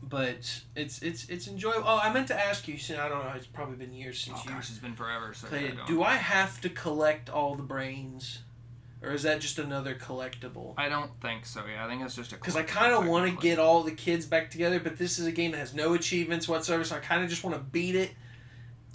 but 0.03 0.62
it's 0.74 1.03
it's 1.03 1.29
it's 1.29 1.46
enjoyable. 1.48 1.85
Oh, 1.87 2.00
I 2.03 2.12
meant 2.12 2.29
to 2.29 2.38
ask 2.48 2.66
you. 2.66 2.79
Since 2.79 2.98
I 2.98 3.09
don't 3.09 3.22
know, 3.24 3.33
it's 3.37 3.46
probably 3.46 3.77
been 3.77 3.92
years 3.94 4.18
since 4.18 4.38
Oh 4.40 4.42
you 4.44 4.50
gosh, 4.55 4.70
it's 4.70 4.79
been 4.79 4.94
forever. 4.96 5.35
So 5.35 5.48
played 5.48 5.74
yeah, 5.74 5.83
it. 5.83 5.87
Do 5.87 6.03
I 6.03 6.14
have 6.14 6.61
to 6.62 6.68
collect 6.70 7.29
all 7.31 7.55
the 7.57 7.62
brains, 7.62 8.38
or 9.05 9.12
is 9.12 9.23
that 9.25 9.40
just 9.40 9.59
another 9.59 9.95
collectible? 9.95 10.75
I 10.77 10.88
don't 10.88 11.11
think 11.21 11.47
so. 11.47 11.62
Yeah, 11.71 11.85
I 11.85 11.88
think 11.88 12.03
it's 12.03 12.17
just 12.17 12.33
a. 12.33 12.37
Because 12.37 12.57
I 12.57 12.62
kind 12.62 12.93
of 12.93 13.07
want 13.07 13.31
to 13.31 13.40
get 13.40 13.59
all 13.59 13.83
the 13.83 13.93
kids 13.93 14.27
back 14.27 14.51
together, 14.51 14.81
but 14.81 14.97
this 14.99 15.19
is 15.19 15.27
a 15.27 15.33
game 15.33 15.53
that 15.53 15.59
has 15.59 15.75
no 15.75 15.95
achievements 15.95 16.49
whatsoever, 16.49 16.85
so 16.85 16.97
I 16.97 17.01
kind 17.01 17.23
of 17.23 17.31
just 17.31 17.45
want 17.45 17.57
to 17.57 17.62
beat 17.62 17.95
it 17.95 18.12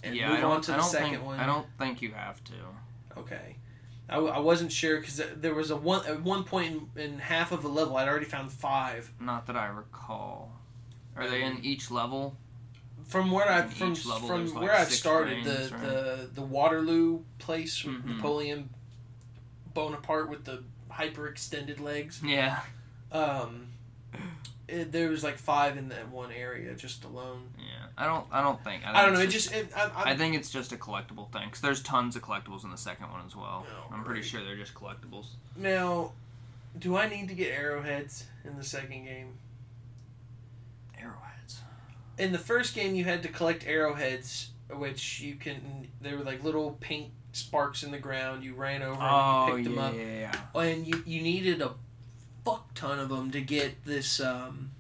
and 0.04 0.16
yeah, 0.16 0.30
move 0.30 0.40
I 0.40 0.44
on 0.44 0.62
to 0.62 0.72
the 0.72 0.82
second 0.82 1.10
think, 1.12 1.26
one. 1.26 1.40
I 1.40 1.46
don't 1.46 1.68
think 1.78 2.02
you 2.02 2.12
have 2.12 2.44
to. 2.46 2.54
Okay. 3.18 3.56
I 4.12 4.40
wasn't 4.40 4.72
sure 4.72 5.00
because 5.00 5.22
there 5.36 5.54
was 5.54 5.70
a 5.70 5.76
one 5.76 6.04
at 6.08 6.24
one 6.24 6.44
point 6.44 6.90
in, 6.96 7.02
in 7.02 7.20
half 7.20 7.52
of 7.52 7.64
a 7.64 7.68
level 7.68 7.96
I'd 7.96 8.08
already 8.08 8.26
found 8.26 8.52
five 8.52 9.12
Not 9.20 9.46
that 9.46 9.56
I 9.56 9.68
recall. 9.68 10.52
Are 11.16 11.30
they 11.30 11.44
in 11.44 11.64
each 11.64 11.92
level? 11.92 12.36
from 13.08 13.32
where 13.32 13.50
I 13.50 13.64
from 13.64 13.94
level 13.94 14.28
from 14.28 14.46
like, 14.54 14.62
where 14.64 14.76
I 14.76 14.84
started 14.84 15.44
the, 15.44 15.70
right? 15.72 15.82
the 15.82 16.30
the 16.36 16.42
Waterloo 16.42 17.22
place 17.40 17.84
with 17.84 17.96
Mhm. 18.04 18.18
Napoleon 18.18 18.70
Bonaparte 19.74 20.30
with 20.30 20.46
the 20.46 20.64
hyper 20.90 21.28
extended 21.28 21.80
legs. 21.80 22.22
Yeah. 22.24 22.60
Um, 23.12 23.68
it, 24.68 24.92
there 24.92 25.10
was 25.10 25.24
like 25.24 25.38
five 25.38 25.78
in 25.78 25.90
that 25.90 26.10
one 26.10 26.32
area 26.32 26.74
just 26.76 27.04
alone. 27.04 27.50
Yeah. 27.58 27.88
I 27.98 28.06
don't. 28.06 28.26
I 28.32 28.42
don't 28.42 28.64
think. 28.64 28.84
I, 28.84 28.88
think 28.88 28.98
I 28.98 29.06
don't 29.06 29.14
know. 29.14 29.20
It 29.20 29.26
it's 29.26 29.34
just 29.34 29.54
it, 29.54 29.70
I, 29.76 29.92
I 29.96 30.12
I, 30.12 30.18
think 30.18 30.36
it's 30.36 30.50
just 30.50 30.72
a 30.72 30.78
collectible 30.78 31.32
thing. 31.32 31.50
Cause 31.50 31.62
there's 31.62 31.82
tons 31.82 32.16
of 32.16 32.22
collectibles 32.22 32.64
in 32.64 32.72
the 32.72 32.78
second 32.78 33.12
one 33.12 33.26
as 33.26 33.36
well. 33.36 33.66
Oh, 33.68 33.94
I'm 33.94 34.04
pretty 34.04 34.22
great. 34.22 34.30
sure 34.30 34.44
they're 34.44 34.56
just 34.56 34.74
collectibles. 34.74 35.28
now. 35.56 36.14
Do 36.78 36.96
I 36.96 37.10
need 37.10 37.28
to 37.30 37.34
get 37.34 37.52
arrowheads 37.52 38.26
in 38.46 38.56
the 38.56 38.64
second 38.64 39.06
game? 39.06 39.40
Arrowheads. 41.02 41.62
in 42.20 42.32
the 42.32 42.38
first 42.38 42.76
game 42.76 42.94
you 42.94 43.06
had 43.06 43.24
to 43.24 43.30
collect 43.30 43.66
arrowheads 43.66 44.52
which 44.70 45.20
you 45.20 45.34
can 45.34 45.88
they 46.00 46.14
were 46.14 46.24
like 46.24 46.44
little 46.44 46.78
pink 46.80 47.10
sparks 47.32 47.84
in 47.84 47.92
the 47.92 47.98
ground 48.00 48.44
you 48.44 48.54
ran 48.54 48.82
over 48.82 48.98
Oh 49.00 49.54
and 49.54 49.66
you 49.66 49.70
picked 49.70 49.76
yeah, 49.76 49.82
them 49.84 49.94
up. 49.94 49.94
yeah, 49.96 50.32
yeah. 50.56 50.62
and 50.62 50.88
you, 50.88 51.04
you 51.06 51.22
needed 51.22 51.62
a 51.62 51.72
fuck 52.46 52.74
ton 52.74 53.00
of 53.00 53.10
them 53.10 53.32
to 53.32 53.42
get 53.42 53.86
this 53.86 54.20
um 54.20 54.72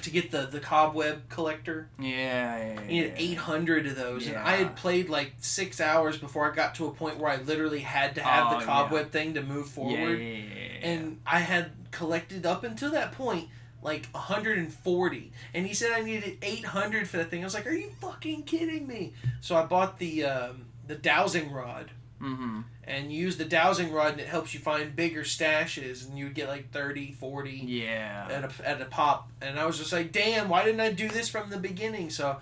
to 0.00 0.10
get 0.10 0.30
the 0.32 0.46
the 0.46 0.58
cobweb 0.58 1.28
collector. 1.28 1.88
Yeah, 2.00 2.06
yeah, 2.08 2.72
yeah. 2.74 2.80
you 2.82 2.86
needed 2.88 3.12
800 3.16 3.86
of 3.86 3.94
those. 3.96 4.26
And 4.26 4.36
i 4.36 4.56
had 4.56 4.74
played 4.74 5.08
like 5.08 5.34
six 5.40 5.80
hours 5.80 6.16
before 6.18 6.50
i 6.50 6.54
got 6.54 6.74
to 6.76 6.86
a 6.86 6.90
point 6.90 7.18
where 7.18 7.30
i 7.30 7.36
literally 7.36 7.80
had 7.80 8.14
to 8.16 8.22
have 8.22 8.52
Oh, 8.52 8.58
the 8.58 8.64
cobweb 8.64 9.10
thing 9.12 9.34
to 9.34 9.42
move 9.42 9.68
forward. 9.68 9.92
Yeah, 10.18 10.26
yeah, 10.26 10.36
yeah, 10.36 10.44
yeah, 10.54 10.78
yeah. 10.80 10.88
and 10.88 11.20
I 11.26 11.38
had 11.40 11.70
collected 11.90 12.46
up 12.46 12.64
until 12.64 12.90
that 12.92 13.12
point 13.12 13.48
like 13.82 14.06
140 14.12 15.32
and 15.54 15.66
he 15.66 15.74
said 15.74 15.92
I 15.92 16.00
needed 16.00 16.38
800 16.42 17.06
for 17.08 17.18
that 17.18 17.30
thing. 17.30 17.42
I 17.42 17.44
was 17.44 17.54
like 17.54 17.66
are 17.66 17.72
you 17.72 17.90
fucking 18.00 18.44
kidding 18.44 18.86
me? 18.86 19.12
So 19.40 19.54
I 19.56 19.64
bought 19.66 19.98
the 19.98 20.24
um, 20.24 20.64
the 20.86 20.94
dowsing 20.94 21.52
rod 21.52 21.90
Mm-hmm. 22.20 22.60
and 22.84 23.12
you 23.12 23.20
use 23.20 23.36
the 23.36 23.44
dowsing 23.44 23.90
rod 23.92 24.12
and 24.12 24.20
it 24.20 24.28
helps 24.28 24.54
you 24.54 24.60
find 24.60 24.94
bigger 24.94 25.22
stashes 25.24 26.08
and 26.08 26.16
you 26.16 26.26
would 26.26 26.34
get 26.36 26.46
like 26.46 26.70
30 26.70 27.10
40 27.10 27.50
Yeah. 27.50 28.28
at 28.30 28.44
a, 28.44 28.68
at 28.68 28.80
a 28.80 28.84
pop 28.84 29.28
and 29.40 29.58
I 29.58 29.66
was 29.66 29.76
just 29.76 29.92
like 29.92 30.12
damn 30.12 30.48
why 30.48 30.62
didn't 30.64 30.80
I 30.80 30.92
do 30.92 31.08
this 31.08 31.28
from 31.28 31.50
the 31.50 31.56
beginning 31.58 32.10
so 32.10 32.36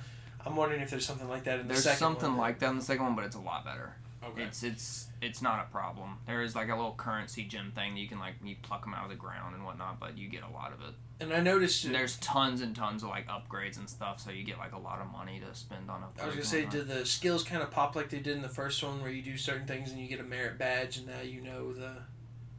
I'm 0.44 0.54
wondering 0.54 0.82
if 0.82 0.90
there's 0.90 1.06
something 1.06 1.30
like 1.30 1.44
that 1.44 1.60
in 1.60 1.66
the 1.68 1.72
There's 1.72 1.84
second 1.84 1.98
something 1.98 2.36
like 2.36 2.58
that 2.58 2.68
in 2.70 2.76
the 2.76 2.84
second 2.84 3.04
one, 3.06 3.14
but 3.14 3.24
it's 3.24 3.36
a 3.36 3.40
lot 3.40 3.64
better. 3.64 3.94
Okay 4.32 4.44
It's 4.44 4.62
it's 4.62 5.08
it's 5.22 5.42
not 5.42 5.66
a 5.66 5.70
problem. 5.70 6.18
There 6.26 6.42
is 6.42 6.54
like 6.54 6.68
a 6.68 6.74
little 6.74 6.94
currency 6.94 7.44
gem 7.44 7.72
thing 7.74 7.94
that 7.94 8.00
you 8.00 8.08
can 8.08 8.18
like 8.18 8.34
you 8.42 8.56
pluck 8.62 8.84
them 8.84 8.94
out 8.94 9.04
of 9.04 9.10
the 9.10 9.16
ground 9.16 9.54
and 9.54 9.64
whatnot, 9.64 10.00
but 10.00 10.16
you 10.16 10.28
get 10.28 10.42
a 10.42 10.50
lot 10.52 10.72
of 10.72 10.80
it. 10.80 10.94
and 11.20 11.32
I 11.32 11.40
noticed 11.40 11.84
And 11.84 11.94
there's 11.94 12.16
tons 12.18 12.60
and 12.62 12.74
tons 12.74 13.02
of 13.02 13.10
like 13.10 13.28
upgrades 13.28 13.78
and 13.78 13.88
stuff, 13.88 14.20
so 14.20 14.30
you 14.30 14.42
get 14.44 14.58
like 14.58 14.72
a 14.72 14.78
lot 14.78 15.00
of 15.00 15.10
money 15.12 15.40
to 15.40 15.54
spend 15.54 15.90
on 15.90 16.00
upgrades. 16.02 16.22
I 16.22 16.26
was 16.26 16.34
gonna 16.36 16.44
say, 16.46 16.64
do 16.64 16.82
the 16.82 17.04
skills 17.04 17.44
kind 17.44 17.62
of 17.62 17.70
pop 17.70 17.94
like 17.96 18.08
they 18.08 18.20
did 18.20 18.36
in 18.36 18.42
the 18.42 18.48
first 18.48 18.82
one, 18.82 19.02
where 19.02 19.10
you 19.10 19.22
do 19.22 19.36
certain 19.36 19.66
things 19.66 19.90
and 19.90 20.00
you 20.00 20.08
get 20.08 20.20
a 20.20 20.24
merit 20.24 20.58
badge, 20.58 20.96
and 20.96 21.06
now 21.06 21.20
you 21.22 21.40
know 21.42 21.72
the. 21.72 21.96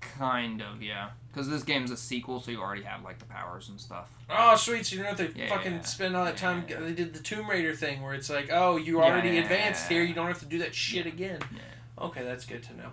Kind 0.02 0.62
of 0.62 0.82
yeah, 0.82 1.10
because 1.32 1.50
this 1.50 1.64
game's 1.64 1.92
a 1.92 1.98
sequel, 1.98 2.42
so 2.42 2.52
you 2.52 2.60
already 2.60 2.84
have 2.84 3.04
like 3.04 3.20
the 3.20 3.26
powers 3.26 3.70
and 3.70 3.80
stuff. 3.80 4.10
Oh, 4.30 4.56
sweet! 4.56 4.86
So 4.86 4.96
you 4.96 5.04
don't 5.04 5.18
have 5.18 5.34
to 5.34 5.38
Yeah. 5.40 5.50
fucking 5.50 5.84
spend 5.84 6.16
all 6.16 6.26
that 6.26 6.38
time. 6.38 6.66
Yeah. 6.68 6.80
They 6.80 6.94
did 6.94 7.14
the 7.14 7.20
Tomb 7.22 7.50
Raider 7.50 7.74
thing, 7.76 8.02
where 8.02 8.14
it's 8.14 8.30
like, 8.30 8.50
oh, 8.52 8.78
you 8.78 9.02
already 9.02 9.30
Yeah. 9.30 9.42
advanced 9.44 9.88
here. 9.88 10.04
You 10.04 10.14
don't 10.14 10.28
have 10.28 10.40
to 10.40 10.46
do 10.46 10.58
that 10.60 10.74
shit 10.76 11.06
again. 11.06 11.40
Yeah. 11.54 12.04
Okay, 12.06 12.24
that's 12.24 12.46
good 12.46 12.64
to 12.64 12.76
know. 12.78 12.92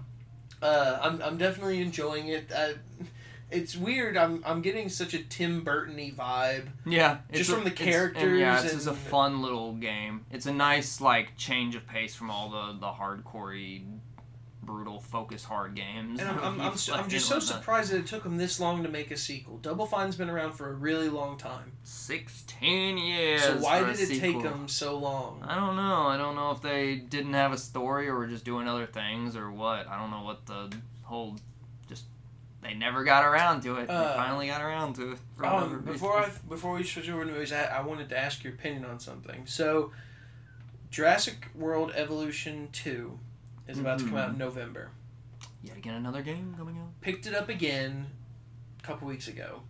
Uh, 0.60 0.98
I'm 1.02 1.22
I'm 1.22 1.38
definitely 1.38 1.80
enjoying 1.80 2.28
it. 2.28 2.50
Uh, 2.54 2.72
it's 3.50 3.76
weird. 3.76 4.16
I'm 4.16 4.42
I'm 4.44 4.60
getting 4.60 4.88
such 4.88 5.14
a 5.14 5.22
Tim 5.22 5.62
Burton-y 5.62 6.12
vibe. 6.16 6.68
Yeah, 6.84 7.18
Just 7.32 7.50
from 7.50 7.64
the 7.64 7.70
it's- 7.70 7.80
and 7.80 7.86
yeah, 7.86 7.92
characters 8.56 8.64
it's 8.64 8.74
just 8.84 8.86
a 8.88 8.92
fun 8.92 9.40
little 9.40 9.72
game. 9.74 10.26
It's 10.30 10.46
a 10.46 10.52
nice 10.52 11.00
like 11.00 11.36
change 11.36 11.74
of 11.76 11.86
pace 11.86 12.14
from 12.14 12.30
all 12.30 12.50
the 12.50 12.78
the 12.78 12.90
hardcorey, 12.92 13.82
brutal, 14.68 15.00
focus 15.00 15.42
hard 15.44 15.74
games. 15.74 16.20
And 16.20 16.28
I'm, 16.28 16.38
I'm, 16.38 16.44
I'm, 16.60 16.64
You've 16.66 16.74
s- 16.74 16.88
played 16.88 17.00
I'm 17.00 17.08
just 17.08 17.26
so 17.26 17.38
surprised 17.40 17.90
that 17.90 17.96
it 18.00 18.06
took 18.06 18.22
them 18.22 18.36
this 18.36 18.60
long 18.60 18.82
to 18.82 18.88
make 18.90 19.10
a 19.10 19.16
sequel. 19.16 19.56
Double 19.56 19.86
Fine's 19.86 20.14
been 20.14 20.28
around 20.28 20.52
for 20.52 20.68
a 20.68 20.74
really 20.74 21.08
long 21.08 21.38
time. 21.38 21.72
Sixteen 21.82 22.98
years. 22.98 23.42
so 23.42 23.56
why 23.56 23.82
did 23.82 23.98
it 23.98 24.20
take 24.20 24.42
them 24.42 24.68
so 24.68 24.98
long? 24.98 25.42
I 25.42 25.54
don't 25.54 25.74
know. 25.76 26.06
I 26.06 26.18
don't 26.18 26.36
know 26.36 26.50
if 26.50 26.60
they 26.60 26.96
didn't 26.96 27.32
have 27.32 27.52
a 27.52 27.58
story 27.58 28.08
or 28.08 28.16
were 28.18 28.26
just 28.26 28.44
doing 28.44 28.68
other 28.68 28.86
things 28.86 29.34
or 29.36 29.50
what. 29.50 29.88
I 29.88 29.98
don't 29.98 30.10
know 30.10 30.22
what 30.22 30.44
the 30.44 30.70
whole 31.02 31.36
just 31.88 32.04
they 32.62 32.74
never 32.74 33.04
got 33.04 33.24
around 33.24 33.62
to 33.62 33.76
it. 33.76 33.88
Uh, 33.88 34.08
they 34.10 34.14
finally 34.14 34.46
got 34.48 34.60
around 34.60 34.96
to 34.96 35.12
it. 35.12 35.18
Um, 35.42 35.80
before 35.80 36.18
I 36.18 36.30
before 36.46 36.74
we 36.74 36.84
switch 36.84 37.08
over 37.08 37.24
to 37.24 37.32
movies, 37.32 37.52
I, 37.52 37.64
I 37.64 37.80
wanted 37.80 38.10
to 38.10 38.18
ask 38.18 38.44
your 38.44 38.52
opinion 38.52 38.84
on 38.84 39.00
something. 39.00 39.46
So, 39.46 39.92
Jurassic 40.90 41.46
World 41.54 41.92
Evolution 41.94 42.68
Two 42.72 43.18
is 43.68 43.78
about 43.78 43.98
to 44.00 44.06
come 44.06 44.16
out 44.16 44.24
in 44.24 44.30
mm-hmm. 44.32 44.40
November. 44.40 44.90
yet 45.62 45.76
again 45.76 45.94
another 45.94 46.22
game 46.22 46.54
coming 46.56 46.78
out. 46.78 47.00
Picked 47.00 47.26
it 47.26 47.34
up 47.34 47.48
again 47.48 48.06
a 48.82 48.86
couple 48.86 49.06
weeks 49.06 49.28
ago, 49.28 49.60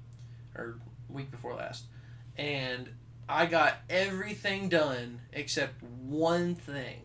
or 0.55 0.79
week 1.09 1.31
before 1.31 1.55
last, 1.55 1.85
and 2.37 2.89
I 3.29 3.47
got 3.47 3.75
everything 3.91 4.69
done 4.69 5.21
except 5.33 5.83
one 5.83 6.55
thing. 6.55 7.03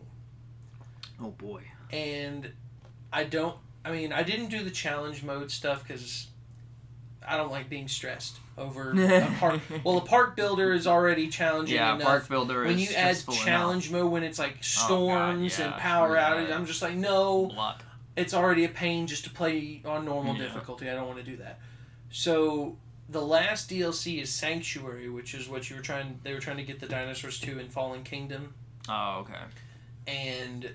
Oh 1.20 1.30
boy. 1.30 1.62
and 1.90 2.52
I 3.12 3.24
don't. 3.24 3.56
I 3.84 3.92
mean, 3.92 4.12
I 4.12 4.22
didn't 4.22 4.48
do 4.48 4.64
the 4.64 4.70
challenge 4.70 5.22
mode 5.22 5.50
stuff 5.50 5.86
because 5.86 6.28
I 7.26 7.36
don't 7.36 7.50
like 7.50 7.68
being 7.68 7.88
stressed 7.88 8.38
over 8.56 8.90
a 8.96 9.36
park. 9.38 9.60
Well, 9.82 9.98
a 9.98 10.00
park 10.02 10.36
builder 10.36 10.72
is 10.72 10.86
already 10.86 11.28
challenging 11.28 11.76
Yeah, 11.76 11.94
enough. 11.94 12.06
Park 12.06 12.28
Builder 12.28 12.64
when 12.64 12.78
is 12.78 12.90
you 12.90 12.96
add 12.96 13.16
stressful 13.16 13.34
challenge 13.44 13.90
mode 13.90 14.10
when 14.10 14.22
it's 14.22 14.38
like 14.38 14.56
oh, 14.58 14.62
storms 14.62 15.58
yeah, 15.58 15.66
and 15.66 15.74
power 15.74 16.08
screw 16.16 16.18
outage. 16.18 16.54
I'm 16.54 16.66
just 16.66 16.82
like, 16.82 16.94
no, 16.94 17.44
enough. 17.46 17.56
Luck. 17.56 17.84
it's 18.16 18.34
already 18.34 18.64
a 18.64 18.68
pain 18.68 19.06
just 19.06 19.24
to 19.24 19.30
play 19.30 19.82
on 19.84 20.04
normal 20.04 20.34
Yeah. 20.36 20.42
difficulty. 20.44 20.88
I 20.88 20.94
don't 20.94 21.06
want 21.06 21.18
to 21.18 21.24
do 21.24 21.36
that. 21.38 21.58
So 22.10 22.76
the 23.08 23.22
last 23.22 23.68
DLC 23.70 24.22
is 24.22 24.30
Sanctuary, 24.30 25.08
which 25.10 25.34
is 25.34 25.48
what 25.48 25.68
you 25.68 25.76
were 25.76 25.82
trying. 25.82 26.20
They 26.22 26.32
were 26.32 26.40
trying 26.40 26.58
to 26.58 26.62
get 26.62 26.80
the 26.80 26.86
dinosaurs 26.86 27.40
to 27.40 27.58
in 27.58 27.68
Fallen 27.68 28.02
Kingdom 28.04 28.54
Oh 28.88 29.20
okay. 29.20 29.40
and 30.06 30.70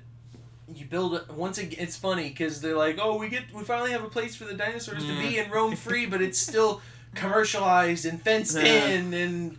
you 0.74 0.86
build 0.86 1.16
it 1.16 1.30
once 1.32 1.58
again 1.58 1.80
it's 1.80 1.96
funny 1.96 2.30
because 2.30 2.62
they're 2.62 2.78
like 2.78 2.98
oh 3.02 3.18
we 3.18 3.30
get 3.30 3.44
we 3.54 3.64
finally 3.64 3.92
have 3.92 4.04
a 4.04 4.10
place 4.10 4.36
for 4.36 4.46
the 4.46 4.54
dinosaurs 4.54 5.04
to 5.04 5.18
be 5.20 5.36
mm. 5.36 5.44
and 5.44 5.52
roam 5.52 5.76
free 5.76 6.06
but 6.06 6.22
it's 6.22 6.38
still 6.38 6.82
commercialized 7.16 8.06
and 8.06 8.22
fenced 8.22 8.58
in 8.58 9.14
and 9.14 9.58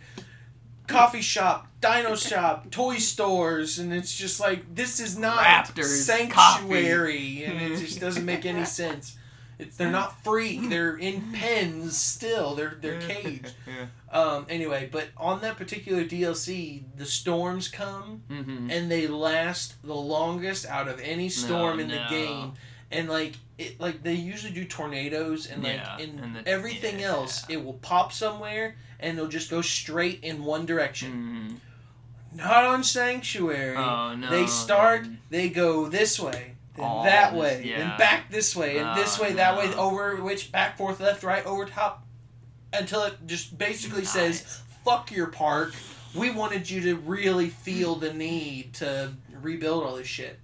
coffee 0.87 1.21
shop 1.21 1.67
dino 1.79 2.15
shop 2.15 2.69
toy 2.69 2.97
stores 2.97 3.79
and 3.79 3.93
it's 3.93 4.13
just 4.15 4.39
like 4.39 4.75
this 4.75 4.99
is 4.99 5.17
not 5.17 5.43
Raptors, 5.43 5.85
sanctuary 5.85 7.43
and 7.45 7.61
it 7.61 7.77
just 7.79 7.99
doesn't 7.99 8.25
make 8.25 8.45
any 8.45 8.65
sense 8.79 9.17
It's, 9.57 9.77
they're 9.77 9.91
not 9.91 10.23
free. 10.23 10.57
They're 10.67 10.97
in 10.97 11.31
pens 11.33 11.95
still. 11.97 12.55
They're 12.55 12.77
they're 12.81 12.99
caged. 13.09 13.53
yeah. 13.67 13.85
Um, 14.11 14.45
anyway, 14.49 14.89
but 14.91 15.09
on 15.15 15.41
that 15.41 15.55
particular 15.55 16.03
DLC, 16.03 16.83
the 16.97 17.05
storms 17.05 17.67
come 17.67 18.23
Mm-hmm. 18.29 18.69
and 18.71 18.91
they 18.91 19.07
last 19.07 19.75
the 19.83 19.93
longest 19.95 20.65
out 20.65 20.87
of 20.87 20.99
any 20.99 21.29
storm 21.29 21.77
No, 21.77 21.83
in 21.83 21.89
the 21.89 22.03
game. 22.09 22.53
And 22.91 23.07
like 23.09 23.33
it, 23.57 23.79
like 23.79 24.03
they 24.03 24.13
usually 24.13 24.51
do 24.53 24.65
tornadoes 24.65 25.47
and 25.49 25.63
like 25.63 25.75
Yeah, 25.77 25.97
in 25.99 26.19
and 26.19 26.35
the- 26.35 26.47
everything 26.47 26.99
yeah. 26.99 27.07
else, 27.07 27.45
it 27.49 27.63
will 27.63 27.73
pop 27.75 28.11
somewhere 28.11 28.75
and 28.99 29.17
it'll 29.17 29.29
just 29.29 29.49
go 29.49 29.61
straight 29.61 30.23
in 30.23 30.43
one 30.43 30.65
direction. 30.65 31.11
Mm-hmm. 31.11 32.37
Not 32.37 32.63
on 32.65 32.83
Sanctuary. 32.83 33.75
Oh 33.77 34.15
no. 34.15 34.29
they 34.29 34.45
start, 34.47 35.03
then- 35.03 35.19
they 35.29 35.49
go 35.49 35.87
this 35.87 36.19
way, 36.19 36.55
then 36.75 37.03
that 37.03 37.33
this- 37.33 37.41
way, 37.41 37.73
then 37.77 37.97
back 37.97 38.29
this 38.31 38.55
way, 38.55 38.77
and 38.77 38.97
this 38.97 39.19
Oh, 39.19 39.23
way, 39.23 39.33
that 39.33 39.57
way, 39.57 39.73
over 39.75 40.15
which, 40.17 40.51
back, 40.51 40.77
forth, 40.77 40.99
left, 40.99 41.23
right, 41.23 41.45
over 41.45 41.65
top, 41.65 42.05
until 42.73 43.03
it 43.03 43.15
just 43.27 43.57
basically 43.57 44.05
says, 44.05 44.61
fuck 44.85 45.11
your 45.11 45.27
park. 45.27 45.73
We 46.15 46.29
wanted 46.29 46.69
you 46.69 46.81
to 46.81 46.95
really 46.95 47.49
feel 47.49 47.95
the 47.95 48.13
need 48.13 48.73
to 48.75 49.13
rebuild 49.41 49.83
all 49.83 49.95
this 49.95 50.07
shit. 50.07 50.39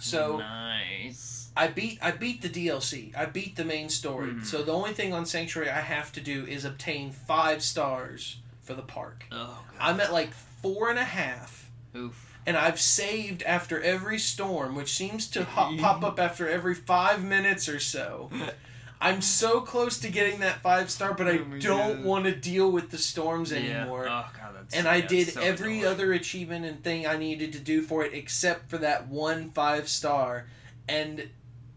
So 0.00 0.38
nice. 0.38 1.41
I 1.56 1.66
beat 1.68 1.98
I 2.00 2.10
beat 2.12 2.40
the 2.42 2.48
DLC. 2.48 3.14
I 3.16 3.26
beat 3.26 3.56
the 3.56 3.64
main 3.64 3.88
story. 3.90 4.28
Mhm. 4.32 4.46
So 4.46 4.62
the 4.62 4.72
only 4.72 4.92
thing 4.94 5.12
on 5.12 5.26
Sanctuary 5.26 5.68
I 5.70 5.80
have 5.80 6.10
to 6.12 6.20
do 6.20 6.46
is 6.46 6.64
obtain 6.64 7.12
five 7.12 7.62
stars 7.62 8.38
for 8.62 8.74
the 8.74 8.82
park. 8.82 9.24
Oh. 9.30 9.58
I'm 9.80 10.00
at 10.00 10.12
like 10.12 10.32
four 10.62 10.88
and 10.88 10.98
a 10.98 11.04
half 11.04 11.68
Oof. 11.96 12.38
and 12.46 12.56
I've 12.56 12.80
saved 12.80 13.42
after 13.42 13.82
every 13.82 14.18
storm, 14.18 14.74
which 14.74 14.92
seems 14.94 15.26
to 15.30 15.44
hop, 15.56 15.76
pop 15.78 16.02
up 16.04 16.18
after 16.18 16.48
every 16.48 16.74
five 16.74 17.22
minutes 17.22 17.68
or 17.68 17.78
so. 17.80 18.30
I'm 19.00 19.20
so 19.20 19.60
close 19.60 19.98
to 19.98 20.08
getting 20.08 20.38
that 20.40 20.62
five 20.62 20.88
star, 20.88 21.12
but 21.12 21.26
I 21.26 21.38
Oh 21.40 21.58
don't 21.58 22.04
want 22.04 22.24
to 22.26 22.32
deal 22.34 22.70
with 22.70 22.90
the 22.92 22.98
storms 22.98 23.50
Yeah. 23.50 23.58
anymore. 23.80 24.04
Oh 24.08 24.24
god, 24.38 24.54
that's. 24.54 24.74
and 24.76 24.86
I 24.86 24.96
yeah, 24.98 25.06
did 25.08 25.28
so 25.34 25.40
every 25.40 25.80
annoying. 25.80 25.92
other 25.92 26.12
achievement 26.12 26.64
and 26.64 26.82
thing 26.84 27.04
I 27.06 27.16
needed 27.16 27.52
to 27.54 27.58
do 27.58 27.82
for 27.82 28.04
it 28.04 28.14
except 28.14 28.70
for 28.70 28.78
that 28.78 29.08
one 29.08 29.50
five 29.50 29.88
star. 29.88 30.46
And 30.88 31.28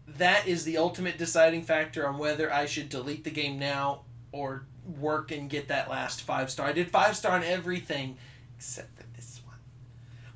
that 0.06 0.46
is 0.46 0.64
the 0.64 0.78
ultimate 0.78 1.18
deciding 1.18 1.62
factor 1.62 2.06
on 2.06 2.18
whether 2.18 2.52
I 2.52 2.66
should 2.66 2.88
delete 2.88 3.24
the 3.24 3.30
game 3.30 3.58
now 3.58 4.02
or 4.32 4.64
work 5.00 5.32
and 5.32 5.50
get 5.50 5.68
that 5.68 5.90
last 5.90 6.22
five 6.22 6.50
star. 6.50 6.66
I 6.68 6.72
did 6.72 6.90
five 6.90 7.16
star 7.16 7.32
on 7.32 7.42
everything 7.44 8.16
except 8.56 8.96
for 8.96 9.04
this 9.16 9.40
one. 9.44 9.56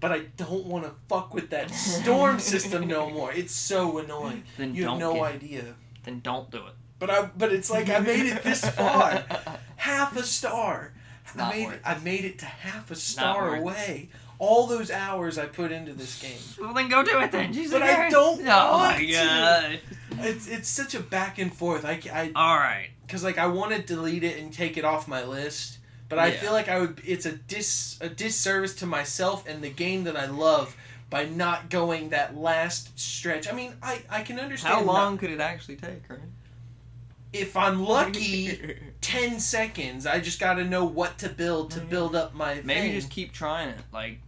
But 0.01 0.13
I 0.13 0.19
don't 0.37 0.67
want 0.67 0.85
to 0.85 0.93
fuck 1.09 1.33
with 1.35 1.51
that 1.51 1.71
storm 1.71 2.39
system 2.41 2.89
no 2.89 3.11
more. 3.11 3.33
It's 3.33 3.53
so 3.55 3.99
annoying. 3.99 4.43
Then 4.59 4.75
You 4.75 4.85
don't 4.85 5.01
have 5.01 5.09
no 5.09 5.15
get- 5.15 5.23
idea. 5.35 5.65
Then 6.05 6.21
don't 6.21 6.51
do 6.51 6.59
it. 6.59 6.75
But 6.99 7.11
I 7.11 7.31
but 7.37 7.53
it's 7.53 7.71
like 7.71 7.89
I 7.89 7.99
made 8.01 8.27
it 8.27 8.43
this 8.43 8.63
far. 8.69 9.25
half 9.77 10.17
a 10.17 10.23
star. 10.23 10.93
I 11.35 11.39
not 11.39 11.55
made 11.55 11.65
worth 11.67 11.75
it, 11.75 11.77
it. 11.79 11.83
I 11.87 11.99
made 12.01 12.25
it 12.25 12.39
to 12.41 12.45
half 12.47 12.91
a 12.91 12.95
star 12.97 13.57
away. 13.57 14.09
it. 14.13 14.17
All 14.41 14.67
those 14.67 14.91
hours 14.91 15.37
I 15.39 15.47
put 15.47 15.71
into 15.71 15.93
this 15.93 16.21
game. 16.21 16.39
Well, 16.59 16.75
then 16.75 16.89
go 16.89 17.03
do 17.05 17.21
it 17.21 17.31
then. 17.31 17.53
Jesus 17.53 17.73
But 17.73 17.83
I 17.83 18.09
don't 18.11 18.41
Oh 18.49 18.73
want 18.79 18.99
my 18.99 19.05
to. 19.05 19.13
god. 19.13 19.81
It's 20.21 20.49
it's 20.49 20.69
such 20.69 20.95
a 20.95 21.01
back 21.01 21.39
and 21.39 21.55
forth. 21.55 21.85
I 21.85 22.01
I 22.13 22.33
All 22.35 22.57
right. 22.57 22.89
because 23.07 23.23
like 23.23 23.39
I 23.39 23.47
want 23.47 23.73
to 23.73 23.83
delete 23.83 24.25
it 24.25 24.39
and 24.41 24.53
take 24.53 24.77
it 24.77 24.85
off 24.85 25.07
my 25.07 25.23
list, 25.25 25.79
but 26.09 26.19
I 26.19 26.29
Yeah. 26.29 26.41
feel 26.41 26.53
like 26.53 26.69
I 26.69 26.81
would. 26.81 27.01
It's 27.05 27.27
a 27.27 27.33
dis 27.33 27.99
a 28.01 28.09
disservice 28.09 28.75
to 28.77 28.87
myself 28.87 29.47
and 29.47 29.63
the 29.63 29.71
game 29.71 30.05
that 30.05 30.17
I 30.17 30.25
love 30.27 30.75
by 31.11 31.27
not 31.27 31.69
going 31.71 32.09
that 32.11 32.37
last 32.37 32.99
stretch. 32.99 33.47
I 33.47 33.53
mean, 33.53 33.75
I 33.83 34.03
I 34.09 34.23
can 34.23 34.41
understand 34.41 34.73
How 34.75 34.81
not- 34.81 34.87
long 34.95 35.19
could 35.19 35.31
it 35.31 35.41
actually 35.41 35.77
take, 35.77 36.03
right? 36.09 36.19
if 37.33 37.57
I'm 37.57 37.85
lucky. 37.85 38.77
10 39.01 39.41
seconds. 39.41 40.05
I 40.05 40.21
just 40.21 40.39
got 40.41 40.55
to 40.55 40.65
know 40.65 40.85
what 40.85 41.17
to 41.19 41.29
build 41.31 41.71
to 41.73 41.79
Yeah. 41.81 41.85
build 41.87 42.15
up 42.17 42.35
my 42.35 42.55
Maybe 42.65 42.89
thing. 42.89 42.93
just 42.93 43.09
keep 43.11 43.33
trying 43.33 43.71
it. 43.71 43.79
Like, 43.93 44.19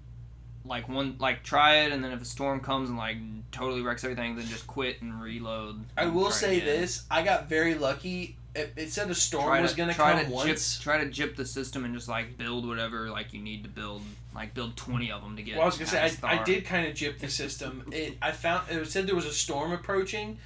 like 0.72 0.88
one, 0.88 1.16
like 1.20 1.42
try 1.42 1.80
it, 1.82 1.92
and 1.92 2.02
then 2.02 2.12
if 2.12 2.22
a 2.22 2.24
storm 2.24 2.60
comes 2.60 2.88
and 2.88 2.96
like 2.96 3.18
totally 3.50 3.82
wrecks 3.82 4.04
everything, 4.04 4.36
then 4.36 4.46
just 4.46 4.66
quit 4.66 5.02
and 5.02 5.22
reload. 5.22 5.84
I 5.98 6.06
will 6.06 6.30
say 6.30 6.56
again. 6.56 6.66
this: 6.66 7.04
I 7.10 7.22
got 7.22 7.46
very 7.46 7.74
lucky. 7.74 8.36
It, 8.54 8.72
it 8.76 8.90
said 8.90 9.10
a 9.10 9.14
storm 9.14 9.48
Try 9.48 9.60
was 9.60 9.74
to, 9.74 9.84
to 9.86 9.92
try 9.92 10.12
come 10.14 10.24
to 10.24 10.30
once. 10.30 10.76
Jip, 10.76 10.82
try 10.82 11.04
to 11.04 11.10
jip 11.10 11.36
the 11.36 11.44
system 11.44 11.84
and 11.84 11.94
just 11.94 12.08
like 12.08 12.38
build 12.38 12.66
whatever 12.66 13.10
like 13.10 13.34
you 13.34 13.42
need 13.42 13.64
to 13.64 13.68
build. 13.68 14.00
Like 14.34 14.54
build 14.54 14.74
twenty 14.78 15.12
of 15.12 15.22
them 15.22 15.36
to 15.36 15.42
get. 15.42 15.56
Well, 15.56 15.64
I 15.64 15.66
was 15.66 15.76
going 15.76 15.90
to 15.90 16.08
say 16.10 16.26
I, 16.26 16.40
I 16.40 16.42
did 16.42 16.64
kind 16.64 16.88
of 16.88 16.94
jip 16.94 17.18
the 17.18 17.28
system. 17.28 17.84
It 17.92 18.16
I 18.22 18.32
found 18.32 18.70
it 18.70 18.86
said 18.86 19.06
there 19.06 19.14
was 19.14 19.26
a 19.26 19.32
storm 19.32 19.72
approaching, 19.72 20.38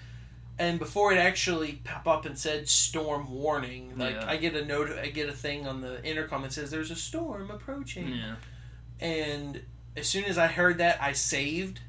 and 0.59 0.81
before 0.81 1.13
it 1.13 1.19
actually 1.19 1.83
pop 1.85 2.09
up 2.09 2.27
and 2.27 2.37
said 2.37 2.69
storm 2.69 3.31
warning, 3.31 3.93
like 3.97 4.17
Yeah. 4.17 4.29
I 4.29 4.39
get 4.39 4.57
a 4.57 4.65
note, 4.65 4.91
I 4.91 5.07
get 5.07 5.29
a 5.29 5.33
thing 5.33 5.69
on 5.69 5.83
the 5.83 6.05
intercom 6.05 6.43
that 6.43 6.53
says 6.53 6.73
there's 6.73 6.91
a 6.91 6.97
storm 6.97 7.49
approaching. 7.53 8.09
Yeah. 8.09 8.35
and 8.99 9.61
as 9.97 10.07
soon 10.07 10.25
as 10.25 10.39
I 10.39 10.47
heard 10.47 10.79
that, 10.79 11.01
I 11.01 11.13
saved. 11.13 11.81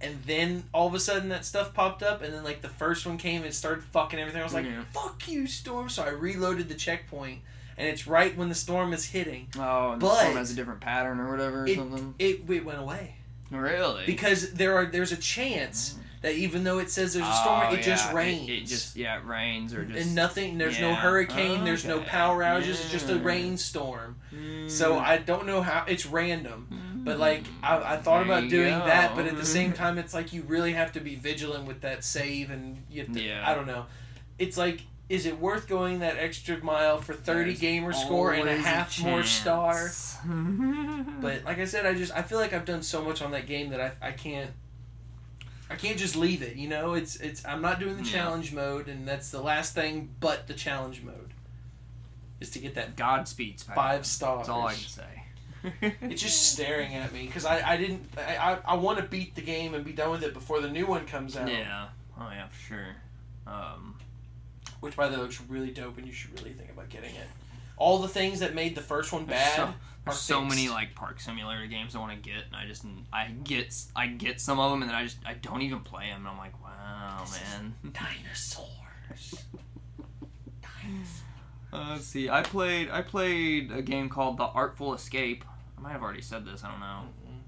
And 0.00 0.18
then 0.26 0.64
all 0.74 0.88
of 0.88 0.94
a 0.94 1.00
sudden 1.00 1.28
that 1.28 1.44
stuff 1.44 1.72
popped 1.74 2.02
up, 2.02 2.22
and 2.22 2.34
then 2.34 2.42
like 2.42 2.60
the 2.60 2.68
first 2.68 3.06
one 3.06 3.18
came 3.18 3.44
and 3.44 3.54
started 3.54 3.84
fucking 3.84 4.18
everything. 4.18 4.40
I 4.40 4.44
was 4.44 4.52
like, 4.54 4.64
Yeah. 4.66 4.82
"Fuck 4.92 5.28
you, 5.28 5.46
storm!" 5.46 5.88
So 5.88 6.02
I 6.02 6.08
reloaded 6.08 6.68
the 6.68 6.74
checkpoint, 6.74 7.40
and 7.76 7.86
it's 7.86 8.06
right 8.08 8.36
when 8.36 8.48
the 8.48 8.54
storm 8.56 8.92
is 8.92 9.04
hitting. 9.06 9.46
Oh, 9.56 9.92
and 9.92 10.02
the 10.02 10.06
But- 10.06 10.18
storm 10.22 10.36
has 10.38 10.50
a 10.50 10.54
different 10.54 10.80
pattern 10.80 11.20
or 11.20 11.30
whatever 11.30 11.62
or 11.62 11.66
It, 11.68 11.76
something. 11.76 12.14
it 12.18 12.40
it 12.50 12.64
went 12.64 12.80
away 12.80 13.14
Really? 13.50 14.04
because 14.06 14.52
there 14.54 14.74
are 14.76 14.86
there's 14.86 15.12
a 15.12 15.16
chance 15.16 15.94
that 16.22 16.34
even 16.34 16.64
though 16.64 16.78
it 16.80 16.90
says 16.90 17.14
there's 17.14 17.26
a 17.28 17.32
storm, 17.34 17.66
Oh, 17.70 17.74
it 17.74 17.82
just 17.82 18.12
rains. 18.12 18.48
It, 18.48 18.66
just 18.66 18.96
yeah, 18.96 19.18
it 19.18 19.24
rains 19.24 19.72
or 19.72 19.84
just 19.84 20.04
and 20.06 20.14
nothing. 20.16 20.58
There's 20.58 20.80
no 20.80 20.88
yeah. 20.90 20.96
hurricane. 20.96 21.64
There's 21.64 21.84
no 21.84 22.00
power 22.00 22.42
outages. 22.42 22.70
It's 22.70 22.90
just 22.90 23.08
a 23.08 23.18
rainstorm. 23.20 24.16
Mm. 24.34 24.68
So 24.68 24.98
I 24.98 25.18
don't 25.18 25.46
know 25.46 25.62
how. 25.62 25.84
It's 25.86 26.06
random. 26.06 26.66
But 27.04 27.18
like 27.18 27.44
I, 27.62 27.94
I 27.94 27.96
thought 27.96 28.26
There 28.26 28.38
about 28.38 28.48
doing 28.48 28.78
go. 28.78 28.86
that, 28.86 29.16
but 29.16 29.26
at 29.26 29.36
the 29.36 29.44
same 29.44 29.72
mm-hmm. 29.72 29.82
time, 29.82 29.98
it's 29.98 30.14
like 30.14 30.32
you 30.32 30.42
really 30.42 30.72
have 30.72 30.92
to 30.92 31.00
be 31.00 31.16
vigilant 31.16 31.66
with 31.66 31.80
that 31.80 32.04
save, 32.04 32.50
and 32.50 32.84
you 32.90 33.02
have 33.02 33.12
to. 33.12 33.20
Yeah. 33.20 33.42
I 33.48 33.54
don't 33.54 33.66
know. 33.66 33.86
It's 34.38 34.56
like, 34.56 34.82
is 35.08 35.26
it 35.26 35.38
worth 35.40 35.68
going 35.68 36.00
that 36.00 36.16
extra 36.16 36.62
mile 36.62 36.98
for 37.00 37.12
thirty 37.12 37.50
There's 37.50 37.60
gamer 37.60 37.92
score 37.92 38.32
and 38.32 38.48
a 38.48 38.56
half 38.56 39.00
more 39.02 39.22
star? 39.24 39.90
But 41.20 41.44
like 41.44 41.58
I 41.58 41.64
said, 41.64 41.86
I 41.86 41.94
just 41.94 42.12
I 42.12 42.22
feel 42.22 42.38
like 42.38 42.52
I've 42.52 42.64
done 42.64 42.82
so 42.82 43.02
much 43.02 43.22
on 43.22 43.32
that 43.32 43.46
game 43.46 43.70
that 43.70 43.80
I, 43.80 44.08
I 44.08 44.12
can't. 44.12 44.50
I 45.70 45.74
can't 45.76 45.96
just 45.98 46.16
leave 46.16 46.42
it, 46.42 46.56
you 46.56 46.68
know. 46.68 46.94
It's 46.94 47.16
it's. 47.16 47.44
I'm 47.44 47.62
not 47.62 47.80
doing 47.80 47.96
the 47.96 48.04
Yeah. 48.04 48.12
challenge 48.12 48.52
mode, 48.52 48.88
and 48.88 49.08
that's 49.08 49.30
the 49.30 49.40
last 49.40 49.74
thing. 49.74 50.10
But 50.20 50.46
the 50.46 50.54
challenge 50.54 51.02
mode 51.02 51.32
is 52.40 52.50
to 52.50 52.58
get 52.58 52.74
that 52.74 52.96
Godspeed, 52.96 53.60
five 53.60 54.04
stars. 54.04 54.40
That's 54.40 54.48
all 54.50 54.66
I 54.66 54.74
can 54.74 54.82
say. 54.82 55.21
It's 55.80 56.20
just 56.22 56.52
staring 56.52 56.94
at 56.94 57.12
me 57.12 57.26
because 57.26 57.44
I, 57.44 57.72
I 57.72 57.76
didn't 57.76 58.04
I, 58.18 58.36
I, 58.36 58.58
I 58.64 58.74
want 58.74 58.98
to 58.98 59.04
beat 59.04 59.34
the 59.34 59.42
game 59.42 59.74
and 59.74 59.84
be 59.84 59.92
done 59.92 60.10
with 60.10 60.22
it 60.22 60.34
before 60.34 60.60
the 60.60 60.68
new 60.68 60.86
one 60.86 61.06
comes 61.06 61.36
out. 61.36 61.48
Yeah. 61.48 61.86
Oh 62.18 62.28
yeah, 62.30 62.48
for 62.48 62.58
sure. 62.60 62.86
Um, 63.46 63.96
Which 64.80 64.96
by 64.96 65.08
the 65.08 65.16
way 65.16 65.22
looks 65.22 65.40
really 65.48 65.70
dope 65.70 65.98
and 65.98 66.06
you 66.06 66.12
should 66.12 66.38
really 66.38 66.52
think 66.52 66.70
about 66.70 66.88
getting 66.88 67.14
it. 67.14 67.26
All 67.76 67.98
the 67.98 68.08
things 68.08 68.40
that 68.40 68.54
made 68.54 68.74
the 68.74 68.80
first 68.82 69.12
one 69.12 69.24
bad 69.24 69.56
so- 69.56 69.62
are 69.64 69.74
there's 70.04 70.18
so 70.18 70.44
many 70.44 70.68
like 70.68 70.96
park 70.96 71.20
simulator 71.20 71.64
games 71.68 71.94
I 71.94 72.00
want 72.00 72.10
to 72.20 72.28
get, 72.28 72.46
and 72.46 72.56
I 72.56 72.66
just 72.66 72.84
I 73.12 73.28
get 73.44 73.72
I 73.94 74.08
get 74.08 74.40
some 74.40 74.58
of 74.58 74.72
them, 74.72 74.82
and 74.82 74.90
then 74.90 74.96
I 74.96 75.04
just 75.04 75.18
I 75.24 75.34
don't 75.34 75.62
even 75.62 75.78
play 75.80 76.08
them, 76.08 76.22
and 76.22 76.28
I'm 76.28 76.38
like, 76.38 76.60
wow, 76.60 77.18
This 77.20 77.36
is- 77.36 77.42
man. 77.52 77.74
dinosaurs. 77.92 79.44
Dinosaurs. 80.60 81.22
Uh, 81.74 81.92
let's 81.92 82.04
see. 82.04 82.28
I 82.28 82.42
played 82.42 82.90
I 82.90 83.00
played 83.00 83.72
a 83.72 83.80
game 83.80 84.10
called 84.10 84.36
The 84.36 84.44
Artful 84.44 84.92
Escape. 84.92 85.42
I 85.82 85.86
might 85.86 85.92
have 85.94 86.02
already 86.02 86.22
said 86.22 86.44
this. 86.44 86.62
I 86.62 86.70
don't 86.70 86.78
know, 86.78 87.02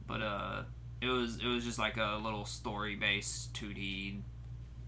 but 0.09 0.21
uh, 0.21 0.63
it 1.01 1.07
was 1.07 1.39
it 1.39 1.47
was 1.47 1.65
just 1.65 1.79
like 1.79 1.97
a 1.99 2.19
little 2.21 2.45
story 2.45 2.97
based 2.97 3.53
2D 3.55 4.23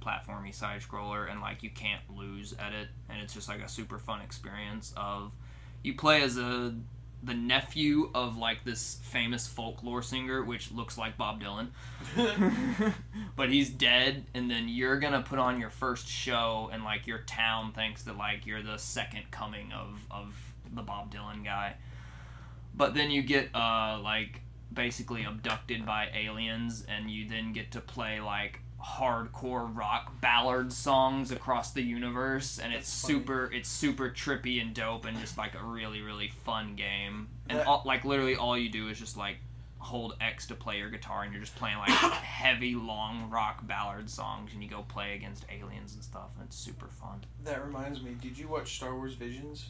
platformy 0.02 0.52
side 0.52 0.80
scroller, 0.80 1.30
and 1.30 1.40
like 1.40 1.62
you 1.62 1.70
can't 1.70 2.02
lose 2.12 2.54
at 2.58 2.72
it, 2.72 2.88
and 3.08 3.20
it's 3.20 3.32
just 3.32 3.48
like 3.48 3.60
a 3.60 3.68
super 3.68 3.98
fun 3.98 4.20
experience. 4.20 4.92
Of 4.96 5.30
you 5.84 5.94
play 5.94 6.22
as 6.22 6.36
a 6.38 6.74
the 7.22 7.34
nephew 7.34 8.10
of 8.16 8.36
like 8.36 8.64
this 8.64 8.98
famous 9.02 9.46
folklore 9.46 10.02
singer, 10.02 10.42
which 10.42 10.72
looks 10.72 10.98
like 10.98 11.16
Bob 11.16 11.40
Dylan. 11.40 11.68
but 13.36 13.48
he's 13.48 13.70
dead 13.70 14.24
and 14.34 14.50
then 14.50 14.68
you're 14.68 14.98
gonna 14.98 15.22
put 15.22 15.38
on 15.38 15.60
your 15.60 15.70
first 15.70 16.08
show 16.08 16.68
and 16.72 16.82
like 16.82 17.06
your 17.06 17.18
town 17.18 17.72
thinks 17.72 18.02
that 18.02 18.16
like 18.16 18.44
you're 18.44 18.62
the 18.62 18.76
second 18.76 19.30
coming 19.30 19.72
of 19.72 20.00
of 20.10 20.34
the 20.74 20.82
bob 20.82 21.12
dylan 21.12 21.44
guy 21.44 21.74
but 22.76 22.94
then 22.94 23.10
you 23.10 23.22
get 23.22 23.48
uh 23.54 23.98
like 24.02 24.40
basically 24.72 25.24
abducted 25.24 25.86
by 25.86 26.08
aliens 26.14 26.84
and 26.88 27.10
you 27.10 27.28
then 27.28 27.52
get 27.52 27.70
to 27.72 27.80
play 27.80 28.20
like 28.20 28.60
hardcore 28.84 29.74
rock 29.74 30.20
ballad 30.20 30.72
songs 30.72 31.32
across 31.32 31.72
the 31.72 31.82
universe 31.82 32.58
and 32.58 32.72
it's 32.72 33.02
funny. 33.02 33.14
super 33.14 33.50
it's 33.52 33.68
super 33.68 34.10
trippy 34.10 34.60
and 34.60 34.74
dope 34.74 35.06
and 35.06 35.18
just 35.18 35.36
like 35.38 35.54
a 35.54 35.64
really 35.64 36.02
really 36.02 36.28
fun 36.44 36.74
game 36.76 37.26
and 37.48 37.58
That- 37.58 37.66
all, 37.66 37.82
like 37.86 38.04
literally 38.04 38.36
all 38.36 38.56
you 38.56 38.68
do 38.68 38.88
is 38.88 38.98
just 38.98 39.16
like 39.16 39.38
hold 39.78 40.16
X 40.20 40.48
to 40.48 40.54
play 40.56 40.78
your 40.78 40.90
guitar, 40.90 41.22
and 41.22 41.32
you're 41.32 41.40
just 41.40 41.54
playing 41.54 41.78
like 41.78 41.90
heavy, 41.90 42.74
long 42.74 43.30
rock 43.30 43.64
ballad 43.68 44.10
songs, 44.10 44.52
and 44.52 44.60
you 44.60 44.68
go 44.68 44.82
play 44.88 45.14
against 45.14 45.44
aliens 45.48 45.94
and 45.94 46.02
stuff, 46.02 46.30
and 46.36 46.44
it's 46.48 46.56
super 46.56 46.88
fun. 46.88 47.20
That 47.44 47.64
reminds 47.64 48.02
me. 48.02 48.16
Did 48.20 48.36
you 48.36 48.48
watch 48.48 48.74
Star 48.74 48.96
Wars 48.96 49.14
Visions? 49.14 49.68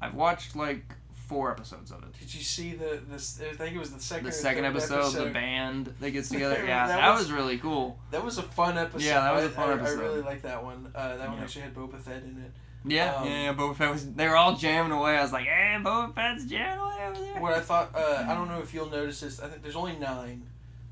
I've 0.00 0.14
watched 0.14 0.56
like 0.56 0.94
four 1.30 1.52
episodes 1.52 1.92
of 1.92 2.02
it. 2.02 2.12
Did 2.18 2.34
you 2.34 2.42
see 2.42 2.72
the 2.74 3.00
this? 3.08 3.40
I 3.40 3.54
think 3.54 3.76
it 3.76 3.78
was 3.78 3.92
the 3.92 4.00
second. 4.00 4.24
The 4.24 4.30
or 4.30 4.32
second 4.32 4.64
third 4.64 4.70
episode, 4.76 5.10
the 5.26 5.30
band 5.30 5.94
that 6.00 6.10
gets 6.10 6.28
together, 6.28 6.56
yeah, 6.66 6.88
That 6.88 6.96
that, 6.96 7.10
was- 7.12 7.20
was, 7.22 7.32
really 7.32 7.56
cool. 7.58 7.98
That 8.10 8.24
was 8.24 8.36
a 8.38 8.42
fun 8.42 8.76
episode. 8.76 9.06
Yeah, 9.06 9.20
that 9.20 9.34
was 9.34 9.44
a 9.44 9.46
a 9.46 9.50
fun 9.50 9.70
I, 9.70 9.72
episode. 9.74 10.00
I 10.00 10.02
really 10.02 10.22
like 10.22 10.42
that 10.42 10.64
one. 10.64 10.90
Uh, 10.92 11.16
that 11.16 11.28
one 11.30 11.38
actually 11.38 11.62
had 11.62 11.74
Boba 11.74 12.00
Fett 12.00 12.24
in 12.24 12.42
it. 12.44 12.52
Yeah, 12.84 13.14
Um, 13.14 13.26
yeah, 13.28 13.42
yeah. 13.44 13.54
Boba 13.54 13.76
Fett 13.76 13.92
was. 13.92 14.12
They 14.12 14.26
were 14.26 14.36
all 14.36 14.56
jamming 14.56 14.90
away. 14.92 15.16
I 15.16 15.22
was 15.22 15.32
like, 15.32 15.44
"Hey, 15.44 15.76
Boba 15.80 16.14
Fett's 16.14 16.44
jamming 16.46 16.80
away 16.80 17.06
over 17.08 17.20
there." 17.20 17.40
What 17.40 17.52
I 17.54 17.60
thought, 17.60 17.90
uh, 17.94 18.26
I 18.28 18.34
don't 18.34 18.48
know 18.48 18.60
if 18.60 18.74
you'll 18.74 18.90
notice 18.90 19.20
this. 19.20 19.40
I 19.40 19.46
think 19.48 19.62
there's 19.62 19.76
only 19.76 19.96
nine. 19.96 20.48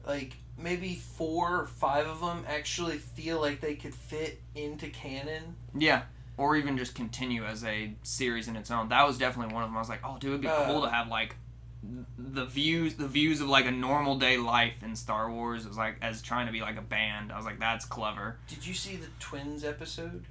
Like 0.07 0.35
maybe 0.57 0.95
four 0.95 1.61
or 1.63 1.67
five 1.67 2.07
of 2.07 2.21
them 2.21 2.45
actually 2.47 2.99
feel 2.99 3.41
like 3.41 3.61
they 3.61 3.75
could 3.75 3.95
fit 3.95 4.41
into 4.55 4.89
canon. 4.89 5.57
Yeah, 5.77 6.03
or 6.39 6.57
even 6.57 6.79
just 6.79 6.95
continue 6.95 7.45
as 7.45 7.65
a 7.65 7.93
series 8.03 8.49
in 8.49 8.57
its 8.57 8.71
own. 8.71 8.89
That 8.89 9.07
was 9.07 9.19
definitely 9.19 9.53
one 9.53 9.63
of 9.65 9.69
them. 9.69 9.77
I 9.77 9.81
was 9.81 9.89
like, 9.91 10.01
"Oh, 10.05 10.17
dude, 10.19 10.31
it'd 10.31 10.41
be 10.43 10.49
Uh, 10.49 10.65
cool 10.67 10.83
to 10.83 10.89
have 10.89 11.09
like 11.09 11.37
the 12.17 12.47
views, 12.47 12.95
the 12.95 13.07
views 13.09 13.41
of 13.41 13.49
like 13.49 13.67
a 13.67 13.71
normal 13.71 14.17
day 14.19 14.39
life 14.39 14.83
in 14.83 14.97
Star 14.97 15.31
Wars." 15.31 15.67
Was 15.67 15.77
like 15.77 15.97
as 16.01 16.23
trying 16.23 16.47
to 16.47 16.53
be 16.53 16.61
like 16.63 16.77
a 16.79 16.83
band. 16.83 17.31
I 17.33 17.37
was 17.37 17.45
like, 17.45 17.59
"That's 17.61 17.85
clever." 17.85 18.39
Did 18.49 18.67
you 18.67 18.73
see 18.73 18.97
the 18.97 19.09
twins 19.21 19.65
episode? 19.65 20.25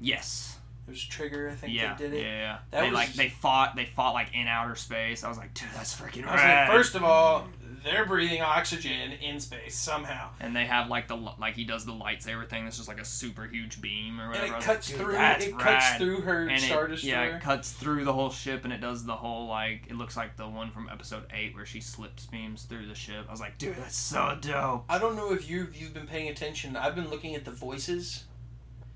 Yes. 0.00 0.58
It 0.86 0.90
was 0.90 1.02
Trigger, 1.04 1.48
I 1.48 1.54
think 1.54 1.72
Yeah. 1.72 1.88
that 1.88 1.98
did 1.98 2.12
it. 2.12 2.22
Yeah. 2.22 2.58
That 2.70 2.80
they 2.80 2.86
was- 2.90 2.94
like 2.94 3.12
they 3.14 3.28
fought. 3.28 3.76
They 3.76 3.84
fought 3.86 4.14
like 4.14 4.34
in 4.34 4.46
outer 4.48 4.74
space. 4.74 5.22
I 5.22 5.28
was 5.28 5.38
like, 5.38 5.54
"Dude, 5.54 5.68
that's 5.74 5.94
freaking 5.98 6.26
I 6.26 6.32
was 6.32 6.40
rad." 6.42 6.68
like, 6.68 6.76
first 6.76 6.94
of 6.96 7.04
all, 7.04 7.48
they're 7.84 8.04
breathing 8.04 8.42
oxygen 8.42 9.12
in 9.12 9.38
space 9.40 9.76
somehow, 9.76 10.30
and 10.40 10.54
they 10.54 10.66
have 10.66 10.88
like 10.88 11.06
the 11.08 11.14
like 11.16 11.54
he 11.54 11.64
does 11.64 11.84
the 11.86 11.92
lightsaber 11.92 12.48
thing. 12.48 12.64
That's 12.64 12.76
just 12.76 12.88
like 12.88 13.00
a 13.00 13.04
super 13.04 13.44
huge 13.46 13.80
beam 13.80 14.20
or 14.20 14.28
whatever. 14.28 14.54
I 14.54 14.58
it 14.58 14.62
cuts 14.64 14.90
like, 14.92 15.00
through. 15.00 15.14
It 15.20 15.52
cuts 15.58 15.64
rad." 15.64 15.98
through 15.98 16.20
her 16.22 16.48
and 16.48 16.60
star 16.60 16.86
it, 16.86 16.88
destroyer. 16.88 17.12
yeah, 17.14 17.36
it 17.36 17.42
cuts 17.42 17.70
through 17.72 18.04
the 18.04 18.12
whole 18.12 18.30
ship, 18.30 18.64
and 18.64 18.72
it 18.72 18.80
does 18.80 19.04
the 19.04 19.16
whole 19.16 19.46
like 19.46 19.86
it 19.88 19.94
looks 19.94 20.16
like 20.16 20.36
the 20.36 20.48
one 20.48 20.72
from 20.72 20.88
episode 20.90 21.24
eight 21.32 21.54
where 21.54 21.64
she 21.66 21.80
slips 21.80 22.26
beams 22.26 22.64
through 22.64 22.86
the 22.88 22.94
ship. 22.96 23.26
I 23.28 23.30
was 23.30 23.40
like, 23.40 23.56
dude, 23.56 23.76
that's 23.76 23.96
so 23.96 24.36
dope. 24.40 24.84
I 24.88 24.98
don't 24.98 25.14
know 25.14 25.32
if 25.32 25.48
you 25.48 25.68
you've 25.72 25.94
been 25.94 26.08
paying 26.08 26.28
attention. 26.28 26.76
I've 26.76 26.96
been 26.96 27.08
looking 27.08 27.36
at 27.36 27.44
the 27.44 27.52
voices. 27.52 28.24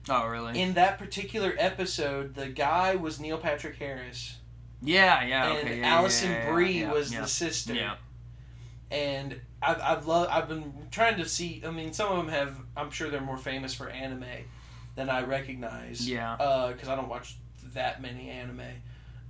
Oh, 0.09 0.27
really? 0.27 0.61
In 0.61 0.75
that 0.75 0.99
particular 0.99 1.55
episode, 1.59 2.35
the 2.35 2.49
guy 2.49 2.95
was 2.95 3.19
Neil 3.19 3.39
Patrick 3.39 3.77
Harris, 3.77 4.37
yeah, 4.83 5.25
yeah. 5.25 5.51
and 5.51 5.59
okay, 5.67 5.81
yeah, 5.81 5.95
Alison 5.95 6.31
yeah, 6.31 6.45
yeah, 6.45 6.53
Brie 6.53 6.85
was 6.85 7.11
the 7.11 7.27
sister. 7.27 7.75
Yeah, 7.75 7.97
And 8.91 9.41
I've 9.61 9.81
I've 9.81 10.07
loved, 10.07 10.31
I've 10.31 10.49
been 10.49 10.73
trying 10.91 11.17
to 11.17 11.29
see. 11.29 11.63
I 11.67 11.71
mean, 11.71 11.93
some 11.93 12.11
of 12.13 12.19
them 12.19 12.29
have. 12.29 12.57
I'm 12.77 12.91
sure 12.91 13.11
they're 13.11 13.21
more 13.21 13.39
famous 13.39 13.75
for 13.75 13.89
anime 13.89 14.25
than 14.95 15.11
I 15.11 15.23
recognize. 15.23 16.09
yeah. 16.09 16.37
because 16.73 16.89
I 16.89 16.97
don't 16.97 17.09
watch 17.09 17.37
that 17.75 18.01
many 18.01 18.31
anime. 18.31 18.63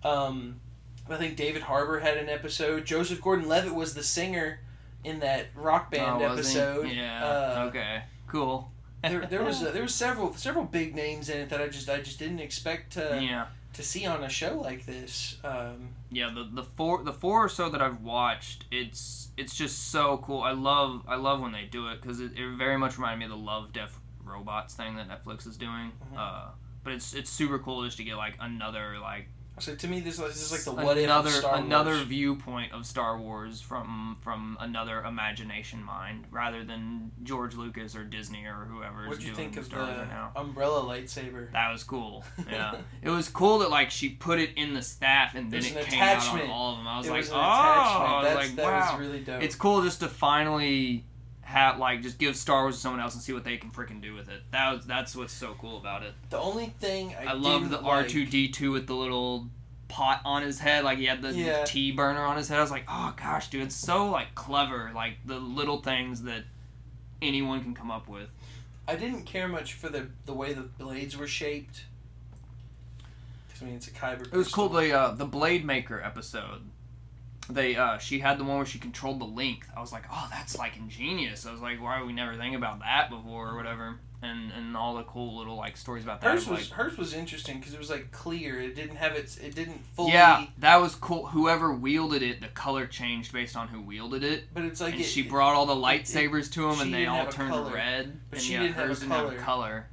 Um, 0.05 0.61
I 1.09 1.17
think 1.17 1.37
David 1.37 1.63
Harbour 1.63 2.01
had 2.01 2.17
an 2.17 2.29
episode. 2.29 2.85
Joseph 2.85 3.21
Gordon-Levitt 3.21 3.75
was 3.75 3.95
the 3.95 4.03
singer 4.03 4.61
in 5.05 5.21
that 5.21 5.47
rock 5.55 5.91
band 5.91 6.23
oh, 6.23 6.35
was 6.35 6.53
he? 6.53 6.59
episode. 6.59 6.89
Yeah. 6.89 7.25
Uh, 7.25 7.65
okay. 7.69 8.03
Cool. 8.27 8.71
There, 9.09 9.27
there 9.27 9.43
was 9.43 9.63
uh, 9.63 9.71
there 9.71 9.83
was 9.83 9.95
several 9.95 10.35
several 10.35 10.65
big 10.65 10.95
names 10.95 11.29
in 11.29 11.39
it 11.39 11.49
that 11.51 11.61
I 11.61 11.69
just 11.69 11.89
I 11.89 12.01
just 12.01 12.19
didn't 12.19 12.41
expect 12.41 12.93
to 12.95 13.19
yeah. 13.23 13.47
to 13.75 13.83
see 13.83 14.07
on 14.07 14.23
a 14.25 14.29
show 14.29 14.59
like 14.59 14.87
this. 14.87 15.37
Um, 15.45 15.91
Yeah, 16.11 16.31
the 16.35 16.49
the 16.53 16.63
four 16.63 17.03
the 17.05 17.13
four 17.13 17.45
or 17.45 17.49
so 17.49 17.69
that 17.69 17.83
I've 17.83 18.01
watched, 18.03 18.65
it's 18.71 19.29
it's 19.37 19.55
just 19.55 19.91
so 19.91 20.19
cool. 20.19 20.43
I 20.43 20.53
love 20.53 21.03
I 21.09 21.17
love 21.17 21.41
when 21.41 21.53
they 21.53 21.65
do 21.65 21.89
it 21.89 22.01
because 22.01 22.21
it, 22.21 22.33
it 22.37 22.57
very 22.57 22.79
much 22.79 22.97
reminded 22.97 23.19
me 23.19 23.25
of 23.27 23.31
the 23.39 23.45
Love 23.45 23.73
Death 23.73 23.99
Robots 24.25 24.75
thing 24.75 24.97
that 24.97 25.09
Netflix 25.09 25.47
is 25.47 25.57
doing. 25.57 25.93
Mhm. 26.13 26.19
Uh, 26.19 26.49
but 26.85 26.93
it's 26.93 27.15
it's 27.15 27.31
super 27.31 27.59
cool 27.59 27.85
just 27.85 27.97
to 27.97 28.05
get 28.05 28.17
like 28.17 28.35
another 28.41 28.99
like 29.01 29.29
so 29.59 29.75
to 29.75 29.89
me, 29.89 30.01
this, 30.01 30.19
is- 30.19 30.25
this 30.27 30.43
is 30.43 30.53
like 30.53 30.77
the 30.77 30.85
what 30.85 30.99
if 30.99 31.05
another 31.05 31.31
Star 31.31 31.57
another 31.57 31.93
Wars. 31.93 32.03
viewpoint 32.03 32.73
of 32.73 32.85
Star 32.87 33.19
Wars 33.19 33.61
from 33.61 34.19
from 34.21 34.57
another 34.61 35.01
imagination 35.03 35.83
mind 35.83 36.25
rather 36.31 36.63
than 36.65 37.11
George 37.23 37.55
Lucas 37.55 37.97
or 37.97 38.05
Disney 38.05 38.45
or 38.45 38.67
whoever 38.71 39.07
What'd 39.09 39.23
you 39.23 39.35
think 39.35 39.57
of 39.57 39.65
Star 39.65 39.87
the 39.87 39.93
right 39.93 40.09
now. 40.09 40.33
umbrella 40.37 40.83
lightsaber? 40.83 41.51
That 41.53 41.73
was 41.73 41.83
cool. 41.85 42.25
Yeah, 42.51 42.77
it 43.03 43.11
was 43.11 43.29
cool 43.29 43.59
that 43.61 43.71
like 43.71 43.91
she 43.91 44.09
put 44.11 44.39
it 44.39 44.51
in 44.57 44.75
the 44.75 44.83
staff 44.83 45.35
and 45.35 45.51
then 45.51 45.61
There's 45.63 45.67
it 45.75 45.87
came 45.87 46.01
out 46.03 46.17
attachment. 46.19 46.45
on 46.45 46.51
all 46.51 46.73
of 46.73 46.79
them. 46.79 46.87
I 46.89 46.99
was 46.99 47.07
it 47.07 47.11
like, 47.11 47.21
was 47.21 47.31
oh, 47.31 47.35
an 47.35 47.41
I 47.41 47.51
attachment. 47.73 48.13
was 48.13 48.25
That's, 48.25 48.37
like, 48.49 48.57
that 48.57 48.65
wow. 48.65 48.93
was 48.99 49.07
really 49.07 49.21
dope. 49.21 49.43
It's 49.43 49.55
cool 49.57 49.83
just 49.83 50.01
to 50.01 50.09
finally 50.09 51.05
have 51.47 51.79
like 51.79 52.03
just 52.03 52.19
give 52.19 52.37
Star 52.37 52.63
Wars 52.63 52.75
to 52.75 52.81
someone 52.81 53.01
else 53.01 53.15
and 53.15 53.23
see 53.23 53.33
what 53.33 53.45
they 53.45 53.57
can 53.57 53.71
freaking 53.71 54.03
do 54.03 54.15
with 54.15 54.29
it. 54.29 54.43
That 54.51 54.75
was 54.75 54.85
that's 54.85 55.15
what's 55.15 55.33
so 55.33 55.55
cool 55.61 55.79
about 55.79 56.03
it. 56.03 56.13
the 56.29 56.39
only 56.39 56.75
thing 56.81 57.15
I, 57.21 57.27
I, 57.27 57.33
love 57.35 57.71
the 57.71 57.79
R 57.81 58.03
two 58.03 58.27
D 58.27 58.49
two 58.49 58.73
with 58.73 58.89
the 58.89 58.95
little 58.95 59.47
pot 59.87 60.21
on 60.25 60.43
his 60.43 60.59
head, 60.59 60.83
like 60.83 60.99
he 60.99 61.05
had 61.05 61.23
the, 61.23 61.29
the 61.29 61.35
Yeah. 61.35 61.65
tea 61.65 61.93
burner 61.93 62.25
on 62.25 62.37
his 62.37 62.49
head. 62.49 62.59
I 62.59 62.63
was 62.63 62.73
like, 62.73 62.83
oh 62.89 63.15
gosh, 63.17 63.49
dude, 63.49 63.63
it's 63.63 63.77
so 63.77 64.11
like 64.11 64.35
clever, 64.35 64.91
like 64.93 65.19
the 65.25 65.39
little 65.39 65.81
things 65.81 66.23
that 66.23 66.43
anyone 67.23 67.63
can 67.63 67.75
come 67.75 67.93
up 67.93 68.09
with. 68.09 68.29
I 68.89 68.97
didn't 68.97 69.23
care 69.23 69.47
much 69.47 69.75
for 69.75 69.89
the 69.89 70.09
the 70.25 70.35
way 70.35 70.53
the 70.53 70.63
blades 70.63 71.17
were 71.17 71.29
shaped. 71.29 71.85
I 73.61 73.65
mean, 73.65 73.75
it's 73.77 73.87
a 73.87 73.93
kyber. 73.93 74.27
It 74.27 74.37
was 74.37 74.53
cool. 74.53 74.69
The 74.69 74.93
uh, 74.93 75.11
the 75.13 75.25
Blade 75.27 75.65
Maker 75.65 76.03
episode. 76.03 76.63
They 77.49 77.77
uh, 77.77 77.99
she 77.99 78.19
had 78.19 78.39
the 78.39 78.45
one 78.45 78.57
where 78.57 78.67
she 78.67 78.79
controlled 78.79 79.21
the 79.21 79.25
length. 79.27 79.69
I 79.77 79.81
was 79.81 79.93
like, 79.93 80.05
oh, 80.13 80.29
that's 80.31 80.59
like 80.59 80.77
ingenious. 80.77 81.47
I 81.47 81.53
was 81.53 81.61
like, 81.61 81.81
why 81.81 81.99
would 81.99 82.07
we 82.07 82.13
never 82.13 82.35
think 82.35 82.57
about 82.57 82.81
that 82.81 83.09
before 83.11 83.51
or 83.51 83.57
whatever. 83.57 83.99
And 84.23 84.51
and 84.51 84.77
all 84.77 84.97
the 84.97 85.03
cool 85.05 85.37
little 85.39 85.57
like 85.57 85.77
stories 85.77 86.03
about 86.03 86.23
that. 86.23 86.33
Hers 86.33 86.49
was 86.49 86.71
like, 86.71 86.79
hers 86.79 86.97
was 86.99 87.13
interesting 87.13 87.59
because 87.59 87.75
it 87.75 87.79
was 87.79 87.91
like 87.91 88.11
clear. 88.13 88.59
It 88.61 88.75
didn't 88.75 88.97
have 88.97 89.13
its. 89.13 89.37
It 89.37 89.55
didn't 89.55 89.85
fully. 89.95 90.13
yeah, 90.13 90.47
that 90.59 90.77
was 90.77 90.95
cool. 90.95 91.27
Whoever 91.27 91.73
wielded 91.73 92.23
it, 92.23 92.41
the 92.41 92.49
color 92.49 92.87
changed 92.87 93.33
based 93.33 93.57
on 93.57 93.69
who 93.69 93.81
wielded 93.83 94.25
it. 94.25 94.45
But 94.55 94.65
it's 94.65 94.81
like 94.81 94.99
it, 94.99 95.05
she 95.05 95.23
brought 95.23 95.55
all 95.55 95.67
the 95.67 95.77
it- 95.77 96.05
lightsabers 96.05 96.51
to 96.53 96.69
him, 96.69 96.81
and 96.81 96.93
they 96.95 97.07
all 97.07 97.27
turned 97.27 97.51
color. 97.53 97.75
red. 97.75 98.19
But 98.31 98.39
and 98.39 98.45
she 98.47 98.55
yeah, 98.55 98.63
didn't 98.63 98.75
have 98.77 98.89
hers 98.89 99.01
didn't 99.01 99.13
have 99.13 99.33
a 99.33 99.37
color. 99.37 99.87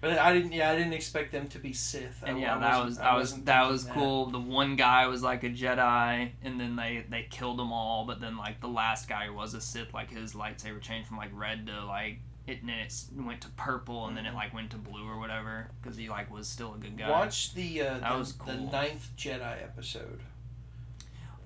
But 0.00 0.18
I 0.18 0.32
didn't. 0.32 0.52
Yeah, 0.52 0.70
I 0.70 0.76
didn't 0.76 0.94
expect 0.94 1.30
them 1.30 1.48
to 1.48 1.58
be 1.58 1.74
Sith. 1.74 2.22
And 2.26 2.38
I 2.38 2.40
yeah, 2.40 2.58
that 2.58 2.84
was 2.84 2.96
that 2.96 3.14
was 3.16 3.34
that 3.42 3.68
was 3.70 3.84
cool. 3.84 4.26
The 4.30 4.40
one 4.40 4.76
guy 4.76 5.06
was 5.08 5.22
like 5.22 5.44
a 5.44 5.50
Jedi, 5.50 6.30
and 6.42 6.58
then 6.58 6.74
they 6.76 7.04
they 7.10 7.26
killed 7.28 7.58
them 7.58 7.70
all. 7.70 8.06
But 8.06 8.20
then 8.20 8.38
like 8.38 8.60
the 8.60 8.68
last 8.68 9.08
guy 9.08 9.28
was 9.28 9.52
a 9.52 9.60
Sith. 9.60 9.92
Like 9.92 10.10
his 10.10 10.32
lightsaber 10.32 10.80
changed 10.80 11.08
from 11.08 11.18
like 11.18 11.30
red 11.34 11.66
to 11.66 11.84
like 11.84 12.20
it, 12.46 12.60
and 12.60 12.70
then 12.70 12.78
it 12.78 12.94
went 13.14 13.42
to 13.42 13.48
purple, 13.50 14.06
and 14.06 14.16
then 14.16 14.24
it 14.24 14.30
Mhm. 14.32 14.36
like 14.36 14.54
went 14.54 14.70
to 14.70 14.78
blue 14.78 15.06
or 15.06 15.18
whatever 15.18 15.70
because 15.82 15.98
he 15.98 16.08
like 16.08 16.30
was 16.32 16.48
still 16.48 16.72
a 16.74 16.78
good 16.78 16.96
guy. 16.96 17.10
Watch 17.10 17.52
the 17.52 17.82
uh, 17.82 17.98
That 17.98 18.12
the, 18.12 18.18
was 18.18 18.32
the 18.38 18.56
ninth 18.56 19.10
Jedi 19.18 19.62
episode. 19.62 20.20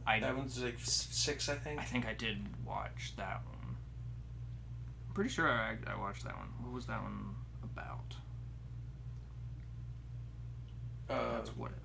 I 0.07 0.21
That 0.21 0.37
one's 0.37 0.63
like 0.63 0.79
six, 0.79 1.49
I 1.49 1.55
think. 1.57 1.81
I 1.81 1.85
think 1.85 2.07
I 2.07 2.15
did 2.15 2.47
watch 2.65 3.15
that 3.17 3.43
one. 3.47 3.77
I'm 5.09 5.15
pretty 5.15 5.31
sure 5.31 5.49
I 5.51 5.77
I 5.89 5.97
watched 5.99 6.23
that 6.23 6.37
one. 6.37 6.51
What 6.61 6.73
was 6.73 6.87
that 6.87 7.03
one 7.03 7.35
about? 7.65 8.15
Uh, 11.09 11.33
That's 11.37 11.51
what 11.51 11.71
if. 11.73 11.79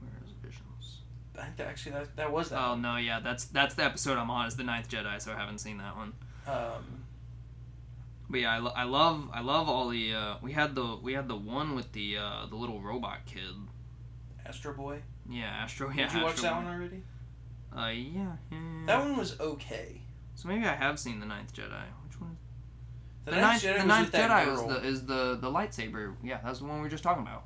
Where 0.00 0.10
is 0.24 0.32
Visions? 0.42 0.98
I 1.38 1.44
think 1.44 1.56
that 1.56 1.66
actually 1.68 1.92
that 1.92 2.16
that 2.16 2.32
was 2.32 2.50
that. 2.50 2.58
Oh 2.58 2.70
one. 2.70 2.82
no, 2.82 2.96
yeah, 2.96 3.20
that's 3.20 3.44
that's 3.46 3.74
the 3.74 3.84
episode 3.84 4.18
I'm 4.18 4.30
on. 4.30 4.46
Is 4.46 4.56
the 4.56 4.64
Ninth 4.64 4.88
Jedi, 4.88 5.20
so 5.20 5.32
I 5.32 5.36
haven't 5.36 5.58
seen 5.58 5.78
that 5.78 5.96
one. 5.96 6.12
Um, 6.46 7.04
But 8.28 8.40
yeah, 8.40 8.52
I, 8.52 8.58
lo- 8.58 8.72
I 8.74 8.84
love 8.84 9.28
I 9.32 9.40
love 9.40 9.68
all 9.68 9.88
the 9.88 10.14
uh, 10.14 10.34
we 10.42 10.52
had 10.52 10.74
the 10.74 10.98
we 11.02 11.14
had 11.14 11.28
the 11.28 11.36
one 11.36 11.74
with 11.74 11.92
the 11.92 12.18
uh, 12.18 12.46
the 12.48 12.56
little 12.56 12.80
robot 12.80 13.24
kid. 13.26 13.54
Astro 14.44 14.74
Boy. 14.74 14.98
Yeah, 15.28 15.44
Astro. 15.44 15.90
Yeah, 15.94 16.08
Did 16.08 16.18
you 16.18 16.24
watch 16.24 16.40
that 16.42 16.50
Boy. 16.54 16.64
one 16.64 16.74
already? 16.74 17.02
Uh, 17.74 17.88
yeah, 17.88 18.32
yeah. 18.50 18.58
That 18.86 18.98
one 19.00 19.16
was 19.16 19.38
okay. 19.40 20.00
So 20.34 20.48
maybe 20.48 20.66
I 20.66 20.74
have 20.74 20.98
seen 20.98 21.20
the 21.20 21.26
Ninth 21.26 21.54
Jedi. 21.54 21.84
Which 22.04 22.20
one? 22.20 22.36
The, 23.24 23.30
The, 23.30 23.40
Ninth 23.40 23.64
Ninth, 23.64 23.76
Jedi 23.76 23.80
the 23.80 23.86
Ninth 23.86 24.12
Jedi 24.12 24.52
is 24.52 24.62
the 24.62 24.88
is 24.88 25.06
the 25.06 25.38
the 25.40 25.50
lightsaber. 25.50 26.14
Yeah, 26.22 26.40
that's 26.44 26.58
the 26.58 26.64
one 26.66 26.76
we 26.78 26.82
were 26.82 26.88
just 26.90 27.04
talking 27.04 27.22
about. 27.22 27.44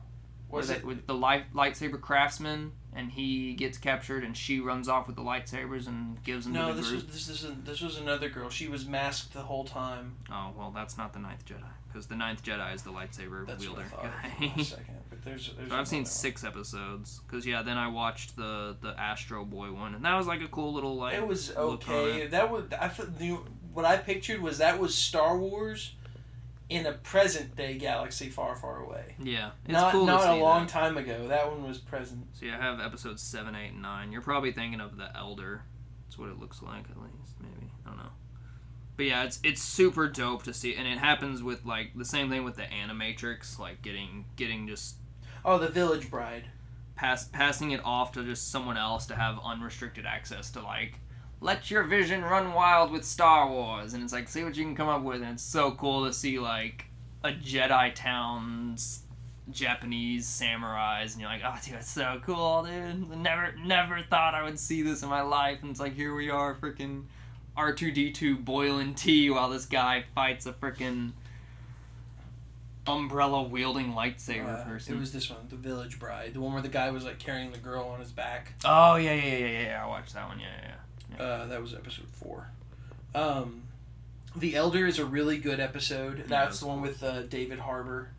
Was 0.56 0.70
it? 0.70 0.84
with 0.84 1.06
the 1.06 1.14
light 1.14 1.52
lightsaber 1.54 2.00
craftsman, 2.00 2.72
and 2.94 3.10
he 3.12 3.54
gets 3.54 3.78
captured, 3.78 4.24
and 4.24 4.36
she 4.36 4.60
runs 4.60 4.88
off 4.88 5.06
with 5.06 5.16
the 5.16 5.22
lightsabers 5.22 5.86
and 5.86 6.22
gives 6.24 6.44
them 6.44 6.54
No, 6.54 6.68
to 6.68 6.74
the 6.74 6.80
this 6.80 6.90
group. 6.90 7.06
was 7.06 7.26
this 7.26 7.42
is 7.42 7.50
this 7.64 7.80
was 7.80 7.98
another 7.98 8.28
girl. 8.28 8.48
She 8.50 8.68
was 8.68 8.86
masked 8.86 9.32
the 9.34 9.42
whole 9.42 9.64
time. 9.64 10.16
Oh 10.30 10.52
well, 10.56 10.72
that's 10.74 10.96
not 10.98 11.12
the 11.12 11.18
Ninth 11.18 11.44
Jedi, 11.44 11.62
because 11.88 12.06
the 12.06 12.16
Ninth 12.16 12.42
Jedi 12.42 12.74
is 12.74 12.82
the 12.82 12.90
lightsaber 12.90 13.46
That's 13.46 13.62
wielder 13.62 13.84
guy. 13.90 14.52
second. 14.62 14.96
But 15.10 15.22
there's, 15.24 15.52
there's 15.56 15.70
So 15.70 15.76
I've 15.76 15.88
seen 15.88 16.04
six 16.04 16.42
episodes. 16.44 17.20
Cause 17.28 17.46
yeah, 17.46 17.62
then 17.62 17.76
I 17.78 17.88
watched 17.88 18.36
the 18.36 18.76
the 18.80 18.98
Astro 18.98 19.44
Boy 19.44 19.72
one, 19.72 19.94
and 19.94 20.04
that 20.04 20.16
was 20.16 20.26
like 20.26 20.40
a 20.42 20.48
cool 20.48 20.72
little 20.72 20.96
like. 20.96 21.14
It 21.14 21.26
was 21.26 21.54
okay. 21.56 22.26
That 22.26 22.50
was 22.50 22.64
I 22.72 22.88
the 23.18 23.38
what 23.72 23.84
I 23.84 23.98
pictured 23.98 24.40
was 24.40 24.58
that 24.58 24.78
was 24.78 24.94
Star 24.94 25.36
Wars 25.36 25.92
in 26.68 26.84
a 26.86 26.92
present 26.92 27.54
day 27.56 27.78
galaxy 27.78 28.28
far 28.28 28.56
far 28.56 28.82
away. 28.82 29.14
Yeah, 29.22 29.50
it's 29.64 29.72
not 29.72 29.92
cool 29.92 30.06
not 30.06 30.28
a 30.28 30.40
long 30.40 30.62
that. 30.66 30.72
time 30.72 30.96
ago. 30.96 31.28
That 31.28 31.48
one 31.50 31.62
was 31.66 31.78
present. 31.78 32.26
So 32.32 32.46
yeah, 32.46 32.58
I 32.58 32.62
have 32.62 32.80
episodes 32.80 33.22
seven, 33.22 33.54
eight, 33.54 33.72
and 33.72 33.82
nine. 33.82 34.10
You're 34.12 34.22
probably 34.22 34.52
thinking 34.52 34.80
of 34.80 34.96
the 34.96 35.14
Elder 35.16 35.62
That's 36.06 36.18
what 36.18 36.28
it 36.28 36.38
looks 36.40 36.62
like, 36.62 36.84
at 36.90 36.96
least. 37.00 37.34
Maybe 37.40 37.70
I 37.84 37.88
don't 37.90 37.98
know. 37.98 38.10
But 38.96 39.06
yeah, 39.06 39.24
it's 39.24 39.38
it's 39.44 39.62
super 39.62 40.08
dope 40.08 40.42
to 40.44 40.54
see, 40.54 40.74
and 40.74 40.88
it 40.88 40.98
happens 40.98 41.42
with 41.42 41.64
like 41.64 41.92
the 41.94 42.04
same 42.04 42.30
thing 42.30 42.44
with 42.44 42.56
the 42.56 42.62
Animatrix, 42.64 43.58
like 43.58 43.82
getting 43.82 44.24
getting 44.36 44.66
just 44.66 44.96
Oh, 45.44 45.58
the 45.58 45.68
Village 45.68 46.10
Bride. 46.10 46.46
pass 46.96 47.28
passing 47.28 47.70
it 47.72 47.80
off 47.84 48.10
to 48.12 48.24
just 48.24 48.50
someone 48.50 48.76
else 48.76 49.06
to 49.06 49.14
have 49.14 49.38
unrestricted 49.44 50.06
access 50.06 50.50
to 50.52 50.60
like 50.62 50.98
let 51.40 51.70
your 51.70 51.82
vision 51.84 52.22
run 52.22 52.54
wild 52.54 52.90
with 52.90 53.04
Star 53.04 53.48
Wars 53.48 53.94
and 53.94 54.02
it's 54.02 54.12
like 54.12 54.28
see 54.28 54.42
what 54.44 54.56
you 54.56 54.64
can 54.64 54.74
come 54.74 54.88
up 54.88 55.02
with 55.02 55.22
and 55.22 55.32
it's 55.32 55.42
so 55.42 55.72
cool 55.72 56.06
to 56.06 56.12
see 56.12 56.38
like 56.38 56.86
a 57.24 57.30
Jedi 57.30 57.94
town's 57.94 59.02
Japanese 59.50 60.26
samurais 60.26 61.12
and 61.12 61.20
you're 61.20 61.30
like 61.30 61.42
oh 61.44 61.56
dude 61.64 61.74
it's 61.74 61.90
so 61.90 62.20
cool 62.24 62.64
dude 62.64 63.16
never 63.18 63.54
never 63.64 64.02
thought 64.02 64.34
I 64.34 64.42
would 64.42 64.58
see 64.58 64.82
this 64.82 65.02
in 65.02 65.08
my 65.08 65.20
life 65.22 65.58
and 65.62 65.70
it's 65.70 65.80
like 65.80 65.94
here 65.94 66.14
we 66.14 66.30
are 66.30 66.54
freaking 66.54 67.04
R2D2 67.56 68.44
boiling 68.44 68.94
tea 68.94 69.30
while 69.30 69.48
this 69.48 69.66
guy 69.66 70.04
fights 70.14 70.46
a 70.46 70.52
freaking 70.52 71.12
umbrella 72.86 73.42
wielding 73.42 73.92
lightsaber 73.92 74.60
Uh, 74.60 74.64
person 74.64 74.94
it 74.96 75.00
was 75.00 75.12
this 75.12 75.28
one, 75.28 75.40
the 75.48 75.56
Village 75.56 75.98
Bride, 75.98 76.34
the 76.34 76.40
one 76.40 76.52
where 76.52 76.62
the 76.62 76.68
guy 76.68 76.90
was 76.90 77.04
like 77.04 77.18
carrying 77.18 77.50
the 77.50 77.58
girl 77.58 77.84
on 77.84 77.98
his 78.00 78.12
back. 78.12 78.52
Oh 78.64 78.96
yeah, 78.96 79.12
yeah, 79.14 79.24
yeah, 79.24 79.36
yeah, 79.46 79.62
yeah. 79.62 79.84
I 79.84 79.86
watched 79.88 80.14
that 80.14 80.28
one. 80.28 80.38
Yeah, 80.38 80.46
yeah, 80.62 80.68
yeah. 80.68 80.74
Uh, 81.18 81.46
that 81.46 81.60
was 81.60 81.74
episode 81.74 82.08
four. 82.08 82.48
Um, 83.14 83.62
the 84.34 84.54
Elder 84.56 84.86
is 84.86 84.98
a 84.98 85.04
really 85.06 85.38
good 85.38 85.60
episode. 85.60 86.24
That's 86.26 86.60
the 86.60 86.66
one 86.66 86.82
with 86.82 87.02
uh, 87.02 87.22
David 87.22 87.58
Harbour. 87.58 88.10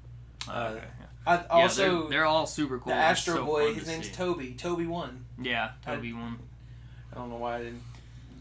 Oh, 0.49 0.51
Uh, 0.51 0.69
okay, 0.75 0.83
yeah. 0.99 1.05
I, 1.27 1.35
Yeah, 1.35 1.45
also, 1.49 2.01
they're, 2.01 2.09
they're 2.09 2.25
all 2.25 2.47
super 2.47 2.79
cool. 2.79 2.93
the 2.93 2.97
Astro 2.99 3.35
so 3.35 3.45
Boy, 3.45 3.73
his 3.73 3.83
to 3.83 3.89
name's 3.89 4.07
see. 4.07 4.13
Toby. 4.13 4.53
Toby 4.57 4.87
one. 4.87 5.25
Yeah, 5.39 5.71
Toby 5.85 6.13
one. 6.13 6.39
I 7.11 7.15
don't 7.17 7.29
know 7.29 7.35
why 7.37 7.57
I 7.57 7.63
didn't 7.63 7.83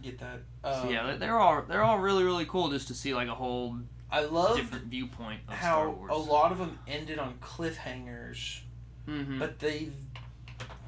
get 0.03 0.19
that. 0.21 0.39
Um, 0.65 0.83
So 0.85 0.91
yeah, 0.91 1.07
they're, 1.07 1.19
they're 1.19 1.39
all 1.39 1.63
they're 1.63 1.83
all 1.83 1.99
really 1.99 2.23
really 2.25 2.47
cool 2.47 2.71
just 2.71 2.89
to 2.89 2.95
see 2.95 3.13
like 3.15 3.29
a 3.29 3.35
whole 3.35 3.77
I 4.11 4.23
love 4.25 4.57
different 4.57 4.85
viewpoint 4.87 5.41
of 5.49 5.57
Star 5.59 5.85
how 5.87 5.91
Wars. 5.91 6.11
a 6.13 6.15
lot 6.17 6.53
of 6.53 6.59
them 6.59 6.79
ended 6.87 7.19
on 7.19 7.35
cliffhangers, 7.41 8.61
hmm 9.05 9.39
but 9.39 9.59
they 9.59 9.89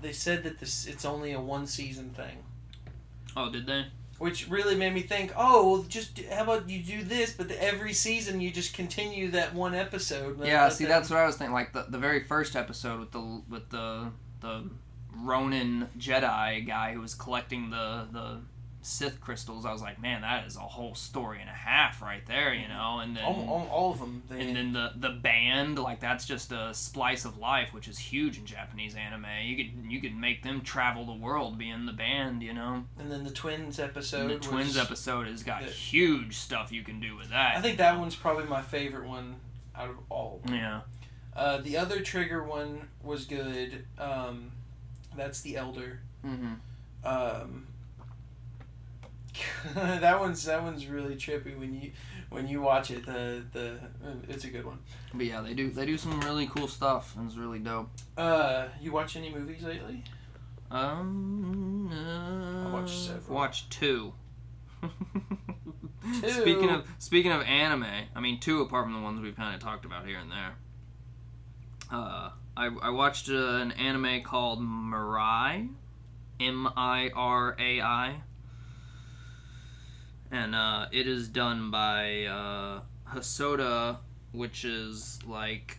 they 0.02 0.12
said 0.12 0.44
that 0.44 0.60
this 0.60 0.86
it's 0.86 1.04
only 1.04 1.32
a 1.32 1.40
one 1.40 1.66
season 1.66 2.10
thing. 2.10 2.38
Oh, 3.38 3.50
did 3.50 3.66
they? 3.66 3.86
Which 4.18 4.48
really 4.48 4.74
made 4.74 4.92
me 4.92 5.02
think, 5.02 5.32
oh, 5.36 5.70
well, 5.70 5.82
just 5.84 6.18
how 6.28 6.42
about 6.42 6.68
you 6.68 6.82
do 6.82 7.04
this, 7.04 7.32
but 7.32 7.46
the, 7.48 7.62
every 7.62 7.92
season 7.92 8.40
you 8.40 8.50
just 8.50 8.74
continue 8.74 9.30
that 9.30 9.54
one 9.54 9.76
episode. 9.76 10.44
Yeah, 10.44 10.64
Let 10.64 10.72
see, 10.72 10.84
them- 10.84 10.90
that's 10.90 11.08
what 11.08 11.20
I 11.20 11.24
was 11.26 11.36
thinking. 11.36 11.54
Like 11.54 11.72
the, 11.72 11.86
the 11.88 11.98
very 11.98 12.24
first 12.24 12.56
episode 12.56 12.98
with 12.98 13.12
the 13.12 13.42
with 13.48 13.70
the 13.70 14.10
the 14.40 14.64
Ronin 15.14 15.88
Jedi 15.98 16.66
guy 16.66 16.94
who 16.94 17.00
was 17.00 17.14
collecting 17.14 17.70
the 17.70 18.08
the 18.12 18.38
Sith 18.80 19.20
crystals. 19.20 19.66
I 19.66 19.72
was 19.72 19.82
like, 19.82 20.00
man, 20.00 20.22
that 20.22 20.46
is 20.46 20.56
a 20.56 20.60
whole 20.60 20.94
story 20.94 21.40
and 21.40 21.50
a 21.50 21.52
half 21.52 22.00
right 22.00 22.24
there, 22.26 22.54
you 22.54 22.68
know. 22.68 23.00
And 23.00 23.16
then 23.16 23.24
all, 23.24 23.46
all, 23.48 23.68
all 23.70 23.92
of 23.92 23.98
them. 23.98 24.22
They, 24.30 24.40
and 24.40 24.56
then 24.56 24.72
the 24.72 24.92
the 24.96 25.10
band 25.10 25.78
like 25.78 26.00
that's 26.00 26.24
just 26.24 26.52
a 26.52 26.72
splice 26.72 27.24
of 27.24 27.38
life 27.38 27.72
which 27.72 27.88
is 27.88 27.98
huge 27.98 28.38
in 28.38 28.44
japanese 28.46 28.94
anime 28.94 29.24
you 29.42 29.56
could 29.56 29.90
you 29.90 30.00
could 30.00 30.14
make 30.16 30.42
them 30.42 30.60
travel 30.60 31.04
the 31.06 31.12
world 31.14 31.56
being 31.58 31.86
the 31.86 31.92
band 31.92 32.42
you 32.42 32.52
know 32.52 32.84
and 32.98 33.10
then 33.10 33.24
the 33.24 33.30
twins 33.30 33.78
and 33.78 33.88
episode. 33.90 34.28
the 34.28 34.36
was- 34.36 34.46
twins 34.46 34.76
episode 34.76 35.26
has 35.26 35.42
got 35.42 35.62
the- 35.62 35.70
huge 35.70 36.36
stuff 36.36 36.72
you 36.72 36.82
can 36.82 37.00
do 37.00 37.16
with 37.16 37.30
that 37.30 37.56
I 37.56 37.60
think 37.60 37.78
that 37.78 37.98
one's 37.98 38.16
probably 38.16 38.44
my 38.44 38.62
favorite 38.62 39.06
one 39.08 39.36
out 39.76 39.90
of 39.90 39.96
all. 40.08 40.40
yeah 40.48 40.80
Uh, 41.36 41.58
the 41.58 41.76
other 41.76 42.00
trigger 42.00 42.42
one 42.42 42.88
was 43.02 43.24
good. 43.24 43.84
Um, 43.98 44.52
that's 45.16 45.40
the 45.42 45.56
Elder. 45.56 46.00
mm-hmm. 46.24 46.54
Um, 47.04 47.66
that 49.74 50.18
one's 50.20 50.44
that 50.44 50.62
one's 50.62 50.86
really 50.86 51.14
trippy 51.16 51.58
when 51.58 51.74
you 51.74 51.90
when 52.30 52.46
you 52.48 52.60
watch 52.60 52.90
it. 52.90 53.04
The 53.06 53.42
the 53.52 53.72
uh, 54.04 54.14
it's 54.28 54.44
a 54.44 54.48
good 54.48 54.64
one. 54.66 54.78
but 55.14 55.26
yeah 55.26 55.40
they 55.40 55.54
do 55.54 55.70
they 55.70 55.86
do 55.86 55.96
some 55.96 56.20
really 56.20 56.46
cool 56.46 56.68
stuff 56.68 57.14
and 57.16 57.26
it's 57.26 57.36
really 57.36 57.58
dope 57.58 57.90
Uh, 58.16 58.68
you 58.80 58.92
watch 58.92 59.16
any 59.16 59.32
movies 59.32 59.62
lately? 59.62 60.04
um 60.70 61.90
uh, 61.92 62.68
I 62.68 62.72
watched 62.72 62.98
several. 63.06 63.34
watched 63.36 63.70
two 63.70 64.12
Two? 66.22 66.28
Speaking 66.30 66.70
of 66.70 66.86
speaking 66.98 67.32
of 67.32 67.42
anime, 67.42 67.84
I 68.14 68.20
mean 68.20 68.38
two 68.40 68.60
apart 68.62 68.84
from 68.84 68.94
the 68.94 69.00
ones 69.00 69.20
we've 69.20 69.36
kind 69.36 69.54
of 69.54 69.60
talked 69.60 69.84
about 69.84 70.06
here 70.06 70.18
and 70.18 70.30
there. 70.30 70.54
Uh, 71.92 72.30
I 72.56 72.66
I 72.82 72.90
watched 72.90 73.28
uh, 73.28 73.34
an 73.56 73.72
anime 73.72 74.22
called 74.22 74.60
Mirai, 74.60 75.68
M 76.40 76.68
I 76.76 77.10
R 77.14 77.56
A 77.58 77.80
I, 77.80 78.20
and 80.30 80.54
uh, 80.54 80.86
it 80.92 81.06
is 81.06 81.28
done 81.28 81.70
by 81.70 82.24
uh, 82.24 82.80
Hosoda, 83.12 83.98
which 84.32 84.64
is 84.64 85.18
like 85.26 85.78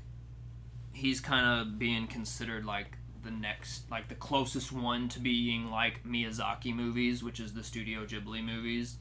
he's 0.94 1.20
kind 1.20 1.62
of 1.62 1.80
being 1.80 2.08
considered 2.08 2.66
like 2.66 2.98
the 3.24 3.32
next 3.32 3.90
like 3.92 4.08
the 4.08 4.16
closest 4.16 4.72
one 4.72 5.08
to 5.10 5.20
being 5.20 5.70
like 5.70 6.04
Miyazaki 6.06 6.74
movies, 6.74 7.24
which 7.24 7.40
is 7.40 7.54
the 7.54 7.64
Studio 7.64 8.06
Ghibli 8.06 8.44
movies. 8.44 8.98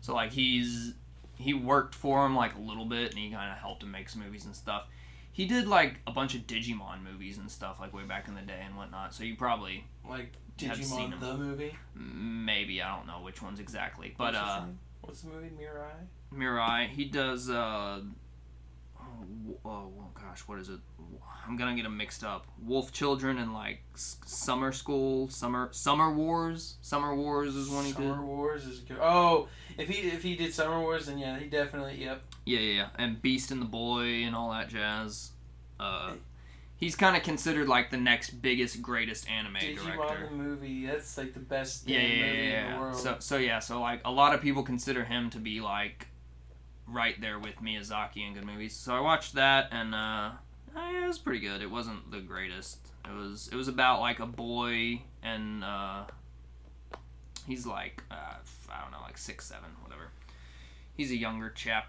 So 0.00 0.14
like 0.14 0.32
he's 0.32 0.94
he 1.36 1.54
worked 1.54 1.94
for 1.94 2.24
him 2.26 2.36
like 2.36 2.54
a 2.54 2.60
little 2.60 2.84
bit, 2.84 3.10
and 3.10 3.18
he 3.18 3.30
kind 3.30 3.50
of 3.50 3.58
helped 3.58 3.82
him 3.82 3.90
make 3.90 4.08
some 4.08 4.22
movies 4.22 4.44
and 4.44 4.54
stuff. 4.54 4.86
He 5.32 5.46
did 5.46 5.66
like 5.68 6.00
a 6.06 6.12
bunch 6.12 6.34
of 6.34 6.42
Digimon 6.42 7.02
movies 7.02 7.38
and 7.38 7.50
stuff 7.50 7.78
like 7.80 7.94
way 7.94 8.02
back 8.02 8.28
in 8.28 8.34
the 8.34 8.42
day 8.42 8.60
and 8.64 8.76
whatnot. 8.76 9.14
So 9.14 9.24
you 9.24 9.36
probably 9.36 9.86
Like 10.06 10.32
Digimon 10.58 11.18
the 11.20 11.36
movie. 11.36 11.74
maybe 11.94 12.82
I 12.82 12.94
don't 12.94 13.06
know 13.06 13.22
which 13.22 13.40
ones 13.40 13.60
exactly, 13.60 14.14
but 14.18 14.34
uh? 14.34 14.62
What's 15.10 15.22
the 15.22 15.28
movie 15.28 15.50
Mirai? 15.60 16.06
Mirai 16.32 16.88
he 16.88 17.04
does 17.04 17.50
uh 17.50 18.00
oh, 18.96 19.58
oh 19.64 19.90
gosh 20.14 20.42
what 20.46 20.60
is 20.60 20.68
it? 20.68 20.78
I'm 21.44 21.56
gonna 21.56 21.74
get 21.74 21.82
them 21.82 21.96
mixed 21.96 22.22
up. 22.22 22.46
Wolf 22.64 22.92
Children 22.92 23.38
and 23.38 23.52
like 23.52 23.82
Summer 23.96 24.70
School, 24.70 25.28
Summer 25.28 25.68
Summer 25.72 26.14
Wars. 26.14 26.76
Summer 26.80 27.12
Wars 27.16 27.56
is 27.56 27.68
one 27.68 27.86
he 27.86 27.90
did. 27.90 28.08
Summer 28.08 28.24
Wars 28.24 28.64
is 28.64 28.78
good. 28.78 28.98
Oh, 29.00 29.48
if 29.76 29.88
he 29.88 30.06
if 30.08 30.22
he 30.22 30.36
did 30.36 30.54
Summer 30.54 30.80
Wars, 30.80 31.06
then 31.06 31.18
yeah, 31.18 31.36
he 31.40 31.46
definitely 31.46 31.96
yep. 32.00 32.22
Yeah, 32.44 32.60
yeah, 32.60 32.74
yeah. 32.74 32.88
And 32.96 33.20
Beast 33.20 33.50
and 33.50 33.60
the 33.60 33.66
Boy 33.66 34.22
and 34.22 34.36
all 34.36 34.52
that 34.52 34.68
jazz. 34.68 35.32
Uh, 35.80 36.12
he's 36.80 36.96
kind 36.96 37.16
of 37.16 37.22
considered 37.22 37.68
like 37.68 37.90
the 37.90 37.96
next 37.98 38.30
biggest, 38.42 38.80
greatest 38.82 39.28
anime 39.30 39.54
Digimon 39.54 39.96
director. 39.96 40.26
the 40.30 40.34
movie. 40.34 40.86
That's 40.86 41.16
like 41.18 41.34
the 41.34 41.40
best 41.40 41.88
Yeah, 41.88 41.98
yeah, 42.00 42.02
movie 42.08 42.18
yeah, 42.18 42.24
in 42.42 42.50
yeah. 42.50 42.74
the 42.74 42.80
world. 42.80 42.96
So, 42.96 43.16
so 43.20 43.36
yeah, 43.36 43.58
so 43.60 43.80
like 43.80 44.00
a 44.04 44.10
lot 44.10 44.34
of 44.34 44.40
people 44.40 44.62
consider 44.62 45.04
him 45.04 45.30
to 45.30 45.38
be 45.38 45.60
like 45.60 46.08
right 46.86 47.20
there 47.20 47.38
with 47.38 47.56
Miyazaki 47.62 48.26
in 48.26 48.34
good 48.34 48.44
movies. 48.46 48.74
So 48.74 48.94
I 48.94 49.00
watched 49.00 49.34
that 49.34 49.68
and 49.70 49.94
uh, 49.94 50.30
eh, 50.76 51.04
it 51.04 51.06
was 51.06 51.18
pretty 51.18 51.40
good. 51.40 51.62
It 51.62 51.70
wasn't 51.70 52.10
the 52.10 52.20
greatest. 52.20 52.78
It 53.04 53.14
was 53.14 53.48
it 53.52 53.56
was 53.56 53.68
about 53.68 54.00
like 54.00 54.18
a 54.18 54.26
boy 54.26 55.02
and 55.22 55.62
uh, 55.62 56.04
he's 57.46 57.66
like 57.66 58.02
uh, 58.10 58.34
I 58.70 58.82
don't 58.82 58.90
know, 58.90 59.00
like 59.02 59.18
six, 59.18 59.46
seven, 59.46 59.70
whatever. 59.82 60.10
He's 60.96 61.10
a 61.10 61.16
younger 61.16 61.50
chap. 61.50 61.88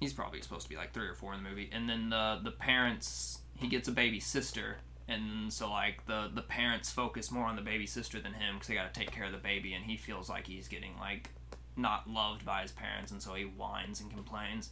He's 0.00 0.12
probably 0.12 0.40
supposed 0.42 0.64
to 0.64 0.68
be 0.68 0.76
like 0.76 0.92
three 0.92 1.06
or 1.06 1.14
four 1.14 1.32
in 1.34 1.42
the 1.42 1.48
movie. 1.48 1.70
And 1.72 1.88
then 1.88 2.10
the 2.10 2.40
the 2.42 2.50
parents, 2.50 3.38
he 3.56 3.68
gets 3.68 3.88
a 3.88 3.92
baby 3.92 4.20
sister, 4.20 4.78
and 5.08 5.52
so 5.52 5.70
like 5.70 6.04
the 6.06 6.30
the 6.34 6.42
parents 6.42 6.90
focus 6.90 7.30
more 7.30 7.46
on 7.46 7.56
the 7.56 7.62
baby 7.62 7.86
sister 7.86 8.20
than 8.20 8.32
him 8.32 8.54
because 8.54 8.68
they 8.68 8.74
got 8.74 8.92
to 8.92 9.00
take 9.00 9.10
care 9.10 9.24
of 9.24 9.32
the 9.32 9.38
baby, 9.38 9.74
and 9.74 9.84
he 9.84 9.96
feels 9.96 10.28
like 10.28 10.46
he's 10.46 10.68
getting 10.68 10.96
like 10.98 11.30
not 11.76 12.08
loved 12.08 12.44
by 12.44 12.62
his 12.62 12.72
parents, 12.72 13.10
and 13.10 13.22
so 13.22 13.34
he 13.34 13.44
whines 13.44 14.00
and 14.00 14.10
complains. 14.10 14.70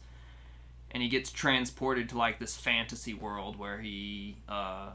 And 0.91 1.01
he 1.01 1.09
gets 1.09 1.31
transported 1.31 2.09
to 2.09 2.17
like 2.17 2.39
this 2.39 2.55
fantasy 2.55 3.13
world 3.13 3.57
where 3.57 3.79
he 3.79 4.37
uh, 4.47 4.91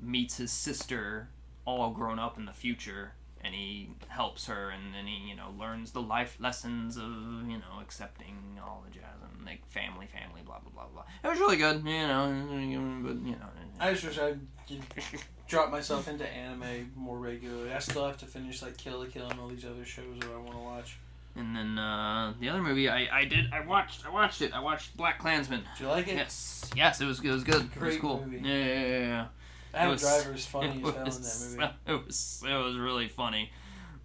meets 0.00 0.38
his 0.38 0.50
sister, 0.50 1.28
all 1.66 1.90
grown 1.90 2.18
up 2.18 2.38
in 2.38 2.46
the 2.46 2.52
future, 2.52 3.12
and 3.42 3.54
he 3.54 3.90
helps 4.08 4.46
her, 4.46 4.70
and 4.70 4.94
then 4.94 5.06
he 5.06 5.28
you 5.28 5.36
know 5.36 5.54
learns 5.58 5.92
the 5.92 6.02
life 6.02 6.36
lessons 6.40 6.96
of 6.96 7.04
you 7.46 7.58
know 7.58 7.80
accepting 7.80 8.58
all 8.62 8.82
the 8.86 8.94
jazz 8.94 9.11
like 9.44 9.66
family, 9.70 10.06
family, 10.06 10.40
blah 10.44 10.58
blah 10.60 10.70
blah 10.72 10.86
blah. 10.92 11.04
It 11.24 11.28
was 11.28 11.38
really 11.38 11.56
good, 11.56 11.84
you 11.86 12.06
know, 12.06 13.00
but 13.04 13.14
you 13.26 13.32
know. 13.32 13.46
I 13.80 13.92
just 13.92 14.04
wish 14.04 14.18
I 14.18 14.34
could 14.68 14.82
drop 15.48 15.70
myself 15.70 16.08
into 16.08 16.26
anime 16.26 16.92
more 16.96 17.18
regularly. 17.18 17.72
I 17.72 17.78
still 17.78 18.06
have 18.06 18.18
to 18.18 18.26
finish 18.26 18.62
like 18.62 18.76
Kill 18.76 18.98
la 19.00 19.06
Kill 19.06 19.26
and 19.28 19.40
all 19.40 19.48
these 19.48 19.64
other 19.64 19.84
shows 19.84 20.18
that 20.20 20.28
I 20.32 20.36
want 20.38 20.52
to 20.52 20.58
watch. 20.58 20.98
And 21.34 21.56
then 21.56 21.78
uh, 21.78 22.34
the 22.40 22.48
other 22.50 22.60
movie 22.62 22.88
I, 22.90 23.08
I 23.20 23.24
did 23.24 23.46
I 23.52 23.64
watched 23.64 24.04
I 24.06 24.10
watched 24.10 24.42
it 24.42 24.52
I 24.52 24.60
watched 24.60 24.96
Black 24.96 25.18
Klansman. 25.18 25.62
Do 25.78 25.84
you 25.84 25.90
like 25.90 26.06
it? 26.08 26.14
Yes, 26.16 26.70
yes, 26.76 27.00
it 27.00 27.06
was 27.06 27.20
it 27.20 27.30
was 27.30 27.42
good. 27.42 27.54
it 27.56 27.62
was 27.62 27.78
Great 27.78 28.00
cool. 28.00 28.22
movie. 28.24 28.46
Yeah, 28.46 28.54
yeah, 28.56 28.86
yeah, 28.86 28.98
yeah. 28.98 29.26
Adam 29.74 29.92
was- 29.92 30.02
Driver 30.02 30.34
is 30.34 30.44
funny 30.44 30.68
as 30.84 30.94
hell 30.94 31.06
in 31.06 31.22
that 31.58 31.72
movie. 31.86 32.00
It 32.02 32.06
was 32.06 32.42
it 32.46 32.54
was 32.54 32.76
really 32.76 33.08
funny. 33.08 33.50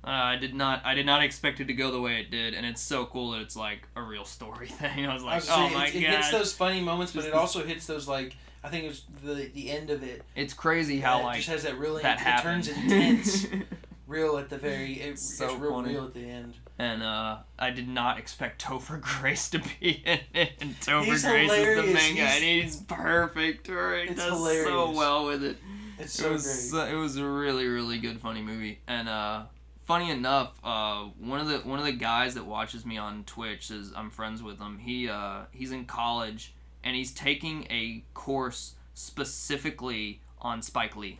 Uh, 0.08 0.10
I 0.10 0.38
did 0.38 0.54
not 0.56 0.86
I 0.86 0.96
did 0.96 1.06
not 1.06 1.22
expect 1.22 1.60
it 1.60 1.66
to 1.66 1.74
go 1.74 1.92
the 1.92 2.00
way 2.00 2.22
it 2.22 2.32
did, 2.32 2.54
and 2.54 2.66
it's 2.66 2.82
so 2.82 3.06
cool 3.06 3.32
that 3.32 3.42
it's 3.42 3.58
like 3.58 3.86
a 3.98 4.02
real 4.02 4.24
story 4.24 4.68
thing. 4.82 5.06
I 5.06 5.14
was 5.14 5.24
I 5.24 5.26
like, 5.26 5.36
was 5.42 5.50
oh 5.50 5.56
saying, 5.56 5.74
my 5.74 5.88
it, 5.88 5.96
it 5.96 6.02
hits 6.10 6.32
those 6.32 6.54
funny 6.54 6.80
moments, 6.82 7.12
but 7.12 7.26
it 7.26 7.34
also 7.34 7.66
hits 7.66 7.86
those 7.86 8.08
like 8.08 8.36
I 8.64 8.70
think 8.70 8.86
it 8.86 8.88
was 8.88 9.04
the 9.24 9.34
the 9.54 9.70
end 9.70 9.90
of 9.90 10.04
it. 10.04 10.24
it's 10.36 10.54
crazy 10.54 11.00
How 11.02 11.16
how 11.16 11.20
it 11.20 11.24
like 11.24 11.36
just 11.38 11.50
has 11.50 11.64
that 11.64 11.78
really 11.78 12.04
that 12.04 12.22
it 12.22 12.42
turns 12.42 12.70
intense. 12.70 13.48
real 14.08 14.38
at 14.38 14.50
the 14.50 14.58
very. 14.58 14.94
It, 15.02 15.20
So 15.20 15.46
it's 15.50 15.56
real 15.56 15.72
funny. 15.74 15.94
real 15.94 16.06
at 16.06 16.14
the 16.14 16.30
end. 16.30 16.54
And 16.80 17.04
uh, 17.04 17.40
I 17.60 17.72
did 17.72 17.90
not 17.90 18.18
expect 18.20 18.64
Topher 18.64 19.02
Grace 19.20 19.50
to 19.50 19.60
be 19.60 20.04
in 20.06 20.20
it. 20.34 20.52
And 20.62 20.80
Topher 20.80 21.04
He's 21.06 21.24
Grace 21.26 21.52
is 21.52 21.58
the 21.58 21.64
hilarious. 21.66 21.94
main 21.94 22.16
guy, 22.16 22.36
and 22.36 22.44
he's 22.44 22.78
perfect. 22.78 23.68
Or 23.68 23.98
he 23.98 24.10
It's 24.10 24.16
does 24.26 24.64
so 24.64 24.92
well 24.92 25.26
with 25.26 25.44
it. 25.44 25.58
It's 26.00 26.18
it 26.18 26.22
so 26.24 26.32
was 26.32 26.44
great. 26.46 26.56
so- 26.56 26.86
it 26.86 26.94
was 26.96 27.18
a 27.18 27.26
really 27.26 27.66
really 27.68 27.98
good 28.00 28.22
funny 28.22 28.42
movie 28.42 28.80
and 28.88 29.10
uh 29.10 29.44
funny 29.88 30.12
enough 30.12 30.52
uh 30.66 31.06
one 31.18 31.40
of 31.40 31.48
the 31.48 31.60
one 31.60 31.80
of 31.80 31.86
the 31.86 31.94
guys 31.94 32.36
that 32.36 32.46
watches 32.46 32.86
me 32.86 32.98
on 32.98 33.24
twitch 33.24 33.72
is 33.72 33.94
i'm 33.96 34.12
friends 34.12 34.44
with 34.44 34.60
him. 34.60 34.78
He 34.78 35.10
uh 35.10 35.44
he's 35.52 35.72
in 35.72 35.86
college 35.86 36.54
and 36.84 36.96
he's 36.96 37.12
taking 37.12 37.66
a 37.70 38.04
course 38.14 38.76
specifically 38.94 40.22
on 40.40 40.62
spike 40.62 40.96
lee. 40.98 41.20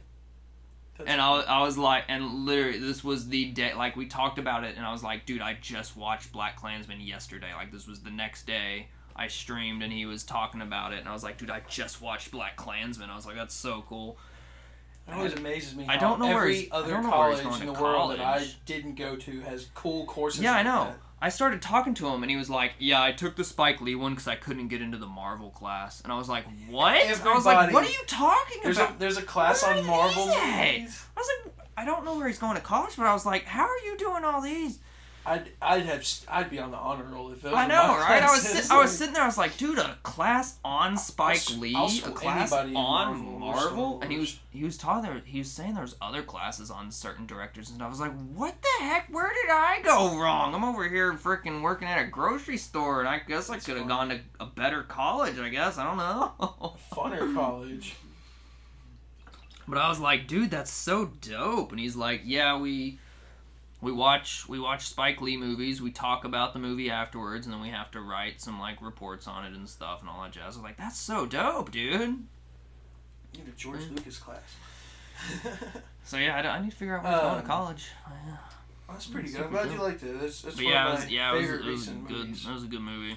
That's 0.98 1.10
and 1.10 1.22
I, 1.22 1.42
I 1.42 1.64
was 1.64 1.78
like 1.78 2.04
and 2.10 2.46
literally 2.46 2.80
this 2.80 3.04
was 3.04 3.30
the 3.30 3.46
day 3.46 3.74
like 3.74 3.96
we 3.96 4.06
talked 4.06 4.38
about 4.38 4.66
it 4.66 4.76
and 4.76 4.86
i 4.86 4.92
was 4.92 5.04
like 5.04 5.26
dude 5.26 5.42
i 5.42 5.58
just 5.62 5.96
watched 5.96 6.34
black 6.34 6.58
klansman 6.58 7.00
yesterday. 7.00 7.54
Like 7.56 7.72
this 7.72 7.88
was 7.88 8.02
the 8.02 8.12
next 8.12 8.46
day. 8.46 8.90
I 9.16 9.30
streamed 9.30 9.82
and 9.82 9.92
he 9.92 10.06
was 10.06 10.24
talking 10.24 10.62
about 10.62 10.92
it 10.92 11.00
and 11.00 11.08
i 11.08 11.14
was 11.14 11.24
like 11.24 11.38
dude 11.38 11.50
i 11.50 11.62
just 11.70 12.02
watched 12.02 12.32
black 12.32 12.58
klansman. 12.58 13.10
I 13.10 13.16
was 13.16 13.26
like 13.26 13.38
that's 13.38 13.56
so 13.56 13.86
cool 13.88 14.18
It 15.08 15.14
always 15.14 15.34
amazes 15.34 15.76
me. 15.76 15.86
I 15.88 15.98
don't 15.98 16.20
know 16.20 16.28
where 16.28 16.38
every 16.40 16.56
he's- 16.58 16.70
I 16.72 16.76
other 16.78 16.90
don't 16.92 17.04
know 17.04 17.10
where 17.18 17.32
he's 17.32 17.40
college 17.42 17.50
going 17.60 17.62
in 17.62 17.68
the 17.68 17.74
to 17.74 17.82
world 17.82 18.12
that 18.12 18.20
I 18.20 18.24
college. 18.40 18.66
didn't 18.66 18.96
go 18.96 19.16
to 19.16 19.42
has 19.42 19.68
cool 19.74 20.06
courses. 20.06 20.42
Yeah, 20.42 20.54
I 20.54 20.58
like 20.58 20.66
know. 20.66 20.84
that. 20.86 20.98
I 21.20 21.30
started 21.30 21.62
talking 21.64 21.94
to 21.96 22.08
him, 22.10 22.22
and 22.24 22.30
he 22.30 22.36
was 22.38 22.50
like, 22.50 22.74
"Yeah, 22.78 23.02
I 23.02 23.12
took 23.12 23.36
the 23.36 23.44
Spike 23.44 23.82
Lee 23.82 23.96
one 23.96 24.12
because 24.12 24.28
I 24.28 24.36
couldn't 24.36 24.68
get 24.68 24.82
into 24.82 24.98
the 25.00 25.08
Marvel 25.08 25.50
class." 25.50 26.02
And 26.02 26.12
I 26.14 26.18
was 26.18 26.30
like, 26.30 26.46
"What?" 26.70 26.94
I 26.94 27.10
was 27.10 27.46
like, 27.46 27.58
Everybody- 27.58 27.74
"What 27.74 27.84
are 27.86 27.90
you 27.90 28.04
talking 28.06 28.58
There's 28.64 28.78
a 28.78 28.84
about?" 28.84 29.00
there's 29.00 29.18
a 29.18 29.24
class 29.24 29.64
What 29.64 29.78
on 29.78 29.86
Marvel 29.86 30.26
movies. 30.28 31.04
I 31.16 31.20
was 31.20 31.28
like, 31.46 31.56
"I 31.76 31.86
don't 31.86 32.06
know 32.06 32.18
where 32.18 32.28
he's 32.28 32.38
going 32.38 32.56
to 32.56 32.62
college," 32.62 32.96
but 32.98 33.08
I 33.08 33.14
was 33.14 33.26
like, 33.26 33.46
"How 33.46 33.64
are 33.64 33.80
you 33.86 33.98
doing 33.98 34.24
all 34.26 34.42
these?" 34.42 34.78
I'd 35.28 35.52
I'd 35.62 35.86
have 35.86 36.08
I'd 36.30 36.50
be 36.50 36.58
on 36.58 36.72
the 36.72 36.78
honor 36.78 37.04
roll 37.04 37.32
if 37.32 37.42
those 37.42 37.54
I 37.54 37.64
were 37.64 37.70
know, 37.70 37.98
right? 37.98 38.24
I 38.24 38.32
was 38.32 38.42
sit- 38.48 38.72
I 38.72 38.82
was 38.82 38.98
sitting 38.98 39.14
there. 39.14 39.24
I 39.24 39.26
was 39.26 39.38
like, 39.38 39.58
"Dude, 39.58 39.78
a 39.78 39.98
class 40.02 40.58
on 40.64 40.96
Spike 40.96 41.36
s- 41.36 41.58
Lee, 41.58 41.76
I'll 41.76 41.88
a 41.88 42.12
class 42.14 42.54
on 42.54 42.72
Marvel 42.74 43.40
Marvel," 43.40 44.00
and 44.02 44.10
he 44.10 44.18
was 44.20 44.40
he 44.52 44.64
was 44.64 44.78
talking 44.78 45.04
there. 45.04 45.22
He 45.26 45.40
was 45.40 45.52
saying 45.52 45.74
there 45.74 45.84
was 45.84 45.96
other 46.02 46.24
classes 46.24 46.72
on 46.72 46.92
certain 46.92 47.26
directors, 47.26 47.70
and 47.70 47.84
I 47.84 47.90
was 47.90 48.00
like, 48.00 48.14
"What 48.36 48.56
the 48.62 48.86
heck? 48.86 49.10
Where 49.14 49.28
did 49.30 49.52
I 49.52 49.82
go 49.84 50.18
wrong? 50.18 50.56
I'm 50.56 50.64
over 50.64 50.88
here 50.88 51.14
freaking 51.14 51.62
working 51.62 51.90
at 51.90 52.02
a 52.02 52.08
grocery 52.08 52.58
store, 52.58 53.02
and 53.02 53.10
I 53.10 53.20
guess 53.20 53.50
I 53.50 53.56
That's 53.56 53.66
could 53.66 53.78
have 53.78 53.88
gone 53.90 54.08
to 54.10 54.22
a 54.40 54.46
better 54.46 54.84
college. 54.84 55.38
I 55.40 55.50
guess 55.50 55.78
I 55.78 55.84
don't 55.84 55.98
know." 55.98 56.78
funner 56.94 57.34
college. 57.36 57.96
But 59.68 59.78
I 59.80 59.90
was 59.90 60.00
like, 60.00 60.28
dude, 60.28 60.52
that's 60.52 60.72
so 60.72 61.08
dope. 61.20 61.72
And 61.72 61.80
he's 61.80 61.96
like, 61.98 62.22
yeah, 62.24 62.58
we 62.58 63.00
we 63.82 63.92
watch 63.92 64.48
we 64.50 64.60
watch 64.60 64.88
Spike 64.88 65.22
Lee 65.22 65.38
movies. 65.38 65.82
We 65.82 65.92
talk 65.92 66.24
about 66.26 66.54
the 66.54 66.60
movie 66.60 66.90
afterwards, 66.90 67.46
and 67.46 67.54
then 67.54 67.62
we 67.62 67.70
have 67.70 67.92
to 67.92 68.02
write 68.02 68.42
some 68.42 68.60
like 68.60 68.82
reports 68.82 69.28
on 69.28 69.46
it 69.46 69.54
and 69.54 69.68
stuff 69.70 70.02
and 70.02 70.10
all 70.10 70.22
that 70.24 70.32
jazz. 70.32 70.44
I 70.44 70.48
was 70.48 70.58
like, 70.58 70.78
that's 70.78 70.98
so 71.00 71.26
dope, 71.26 71.72
dude. 71.72 71.92
You 73.34 73.44
know, 73.44 73.52
George 73.56 73.82
Mm. 73.82 73.98
Lucas 73.98 74.18
class. 74.20 74.56
So 76.04 76.16
yeah, 76.18 76.38
I, 76.38 76.48
I 76.58 76.62
need 76.62 76.72
to 76.72 76.78
figure 76.78 76.98
out 76.98 77.04
where 77.04 77.12
he's 77.12 77.22
going 77.22 77.36
Um, 77.36 77.42
to 77.42 77.48
college. 77.48 77.88
Yeah. 78.10 78.38
That's 78.90 79.08
pretty 79.08 79.30
good. 79.30 79.42
I'm 79.42 79.50
glad 79.52 79.64
dope. 79.66 79.74
you 79.74 79.82
liked 79.84 80.04
it. 80.04 80.22
That's, 80.22 80.42
that's 80.42 80.56
one 80.56 80.64
yeah, 80.66 80.86
it 80.86 80.88
of 80.88 80.96
was, 80.96 81.04
my 81.06 81.12
yeah, 81.12 81.32
it 81.32 81.34
was, 81.36 81.42
favorite 81.42 81.60
it 81.60 81.66
was 81.70 81.80
recent 81.80 82.08
good. 82.08 82.18
movies. 82.18 82.46
That 82.46 82.54
was 82.54 82.64
a 82.64 82.68
good 82.68 82.82
movie. 82.82 83.16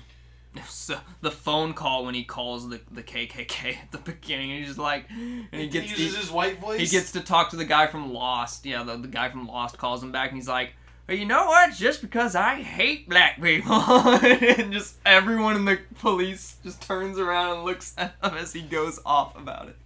So 0.67 0.99
the 1.21 1.31
phone 1.31 1.75
call 1.75 2.05
when 2.05 2.15
he 2.15 2.25
calls 2.25 2.69
the 2.69 2.81
the 2.91 3.03
KKK 3.03 3.77
at 3.83 3.93
the 3.93 3.99
beginning, 3.99 4.65
he's 4.65 4.79
like, 4.79 5.07
and 5.11 5.47
he 5.53 5.63
He 5.63 5.69
gets 5.69 5.91
uses 5.91 6.17
his 6.17 6.31
white 6.31 6.59
voice. 6.61 6.81
He 6.81 6.87
gets 6.87 7.13
to 7.13 7.21
talk 7.21 7.51
to 7.51 7.57
the 7.57 7.65
guy 7.65 7.87
from 7.87 8.13
Lost. 8.13 8.67
Yeah, 8.67 8.83
the, 8.83 8.97
the 8.97 9.09
guy 9.09 9.29
from 9.31 9.47
Lost 9.47 9.79
calls 9.79 10.03
him 10.03 10.13
back 10.13 10.31
and 10.31 10.39
he's 10.39 10.49
like, 10.49 10.73
well, 11.09 11.17
you 11.17 11.25
know 11.25 11.47
what? 11.47 11.75
Just 11.75 12.03
because 12.03 12.37
I 12.37 12.63
hate 12.63 13.09
black 13.09 13.41
people. 13.43 13.75
and 13.81 14.73
just 14.73 14.97
everyone 15.05 15.57
in 15.57 15.65
the 15.65 15.81
police 15.99 16.57
just 16.63 16.83
turns 16.83 17.19
around 17.19 17.57
and 17.57 17.65
looks 17.65 17.95
at 17.99 18.15
him 18.23 18.37
as 18.37 18.53
he 18.53 18.63
goes 18.63 19.01
off 19.05 19.37
about 19.37 19.69
it. 19.69 19.77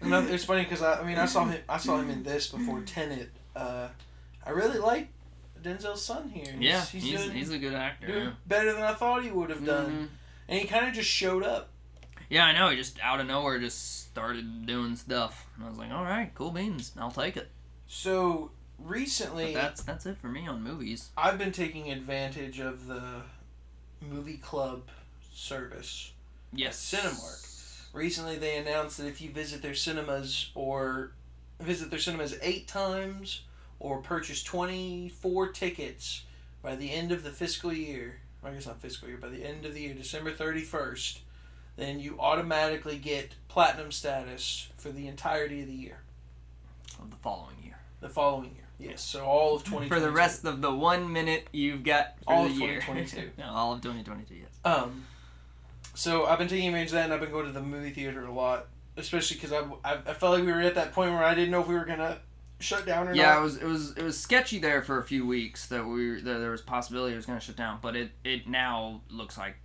Another, 0.00 0.32
it's 0.32 0.44
funny 0.44 0.62
because 0.62 0.82
I, 0.82 1.00
I 1.00 1.04
mean 1.04 1.18
I 1.18 1.26
saw 1.26 1.44
him 1.44 1.60
I 1.68 1.78
saw 1.78 1.98
him 1.98 2.10
in 2.10 2.22
this 2.22 2.46
before 2.46 2.80
Tenet. 2.82 3.30
Uh, 3.56 3.88
I 4.46 4.50
really 4.50 4.78
like 4.78 5.08
Denzel's 5.62 6.04
son 6.04 6.28
here. 6.28 6.44
He's, 6.52 6.60
Yeah, 6.60 6.84
he's, 6.84 7.02
he's, 7.02 7.20
doing, 7.24 7.36
he's 7.36 7.50
a 7.50 7.58
good 7.58 7.74
actor. 7.74 8.08
Yeah. 8.08 8.30
better 8.46 8.72
than 8.72 8.82
I 8.82 8.94
thought 8.94 9.22
he 9.24 9.30
would 9.30 9.50
have 9.50 9.64
done, 9.64 9.86
Mhm. 9.90 10.08
and 10.48 10.60
he 10.60 10.66
kind 10.66 10.86
of 10.88 10.94
just 10.94 11.08
showed 11.10 11.42
up. 11.42 11.70
Yeah, 12.30 12.44
I 12.44 12.52
know. 12.52 12.68
He 12.68 12.76
just 12.76 13.00
out 13.00 13.20
of 13.20 13.26
nowhere 13.26 13.58
just 13.58 14.02
started 14.08 14.66
doing 14.66 14.96
stuff. 14.96 15.46
And 15.56 15.64
I 15.64 15.68
was 15.70 15.78
like, 15.78 15.90
all 15.90 16.04
right, 16.04 16.30
cool 16.34 16.50
beans. 16.50 16.92
I'll 16.98 17.10
take 17.10 17.36
it. 17.38 17.50
So 17.86 18.50
But 18.78 18.88
recently, 18.90 19.54
that's 19.54 19.82
that's 19.82 20.04
it 20.06 20.18
for 20.18 20.28
me 20.28 20.46
on 20.46 20.62
movies. 20.62 21.08
I've 21.16 21.38
been 21.38 21.52
taking 21.52 21.90
advantage 21.90 22.60
of 22.60 22.86
the 22.86 23.22
movie 24.02 24.36
club 24.36 24.82
service. 25.32 26.12
Yes. 26.52 26.78
Cinemark. 26.94 27.94
Recently, 27.94 28.36
they 28.36 28.58
announced 28.58 28.98
that 28.98 29.06
if 29.06 29.20
you 29.22 29.30
visit 29.30 29.62
their 29.62 29.74
cinemas 29.74 30.50
or 30.54 31.12
visit 31.58 31.90
their 31.90 31.98
cinemas 31.98 32.36
eight 32.42 32.68
times 32.68 33.42
or 33.80 33.98
purchase 33.98 34.42
24 34.42 35.48
tickets 35.52 36.22
by 36.62 36.74
the 36.76 36.92
end 36.92 37.12
of 37.12 37.22
the 37.22 37.30
fiscal 37.30 37.72
year, 37.72 38.20
I 38.42 38.50
guess 38.50 38.66
not 38.66 38.80
fiscal 38.80 39.08
year, 39.08 39.18
by 39.18 39.28
the 39.28 39.44
end 39.44 39.64
of 39.64 39.74
the 39.74 39.80
year, 39.82 39.94
December 39.94 40.32
31st, 40.32 41.18
then 41.76 42.00
you 42.00 42.16
automatically 42.18 42.98
get 42.98 43.34
platinum 43.48 43.92
status 43.92 44.68
for 44.76 44.90
the 44.90 45.06
entirety 45.06 45.60
of 45.62 45.68
the 45.68 45.74
year, 45.74 45.98
Of 47.00 47.10
the 47.10 47.16
following 47.16 47.56
year. 47.62 47.78
the 48.00 48.08
following 48.08 48.54
year. 48.56 48.64
Yes, 48.80 49.02
so 49.02 49.24
all 49.24 49.56
of 49.56 49.64
2022. 49.64 49.94
For 49.94 50.00
the 50.00 50.12
rest 50.12 50.44
of 50.44 50.60
the 50.60 50.72
one 50.72 51.12
minute 51.12 51.48
you've 51.52 51.82
got 51.82 52.14
for 52.24 52.32
All 52.32 52.46
of 52.46 52.52
year. 52.52 52.80
2022. 52.80 53.30
no, 53.38 53.46
all 53.46 53.72
of 53.72 53.80
2022, 53.80 54.34
yes. 54.34 54.48
Um, 54.64 55.04
so 55.94 56.26
I've 56.26 56.38
been 56.38 56.46
taking 56.48 56.68
advantage 56.68 56.88
of 56.90 56.94
that, 56.94 57.04
and 57.06 57.12
I've 57.12 57.20
been 57.20 57.30
going 57.32 57.46
to 57.46 57.52
the 57.52 57.60
movie 57.62 57.90
theater 57.90 58.24
a 58.24 58.32
lot, 58.32 58.66
especially 58.96 59.36
because 59.36 59.52
I, 59.52 59.62
I 59.84 59.94
I 60.06 60.14
felt 60.14 60.34
like 60.34 60.44
we 60.46 60.52
were 60.52 60.60
at 60.60 60.76
that 60.76 60.92
point 60.92 61.10
where 61.12 61.24
I 61.24 61.34
didn't 61.34 61.50
know 61.50 61.60
if 61.60 61.66
we 61.66 61.74
were 61.74 61.84
gonna 61.84 62.18
shut 62.58 62.86
down 62.86 63.08
or 63.08 63.14
Yeah, 63.14 63.38
it 63.38 63.42
was 63.42 63.56
it 63.56 63.66
was 63.66 63.96
it 63.96 64.02
was 64.02 64.18
sketchy 64.18 64.58
there 64.58 64.82
for 64.82 64.98
a 64.98 65.04
few 65.04 65.26
weeks 65.26 65.66
that 65.66 65.86
we 65.86 66.20
that 66.20 66.38
there 66.38 66.50
was 66.50 66.62
possibility 66.62 67.14
it 67.14 67.16
was 67.16 67.26
going 67.26 67.38
to 67.38 67.44
shut 67.44 67.56
down, 67.56 67.78
but 67.80 67.96
it 67.96 68.10
it 68.24 68.48
now 68.48 69.02
looks 69.10 69.38
like 69.38 69.56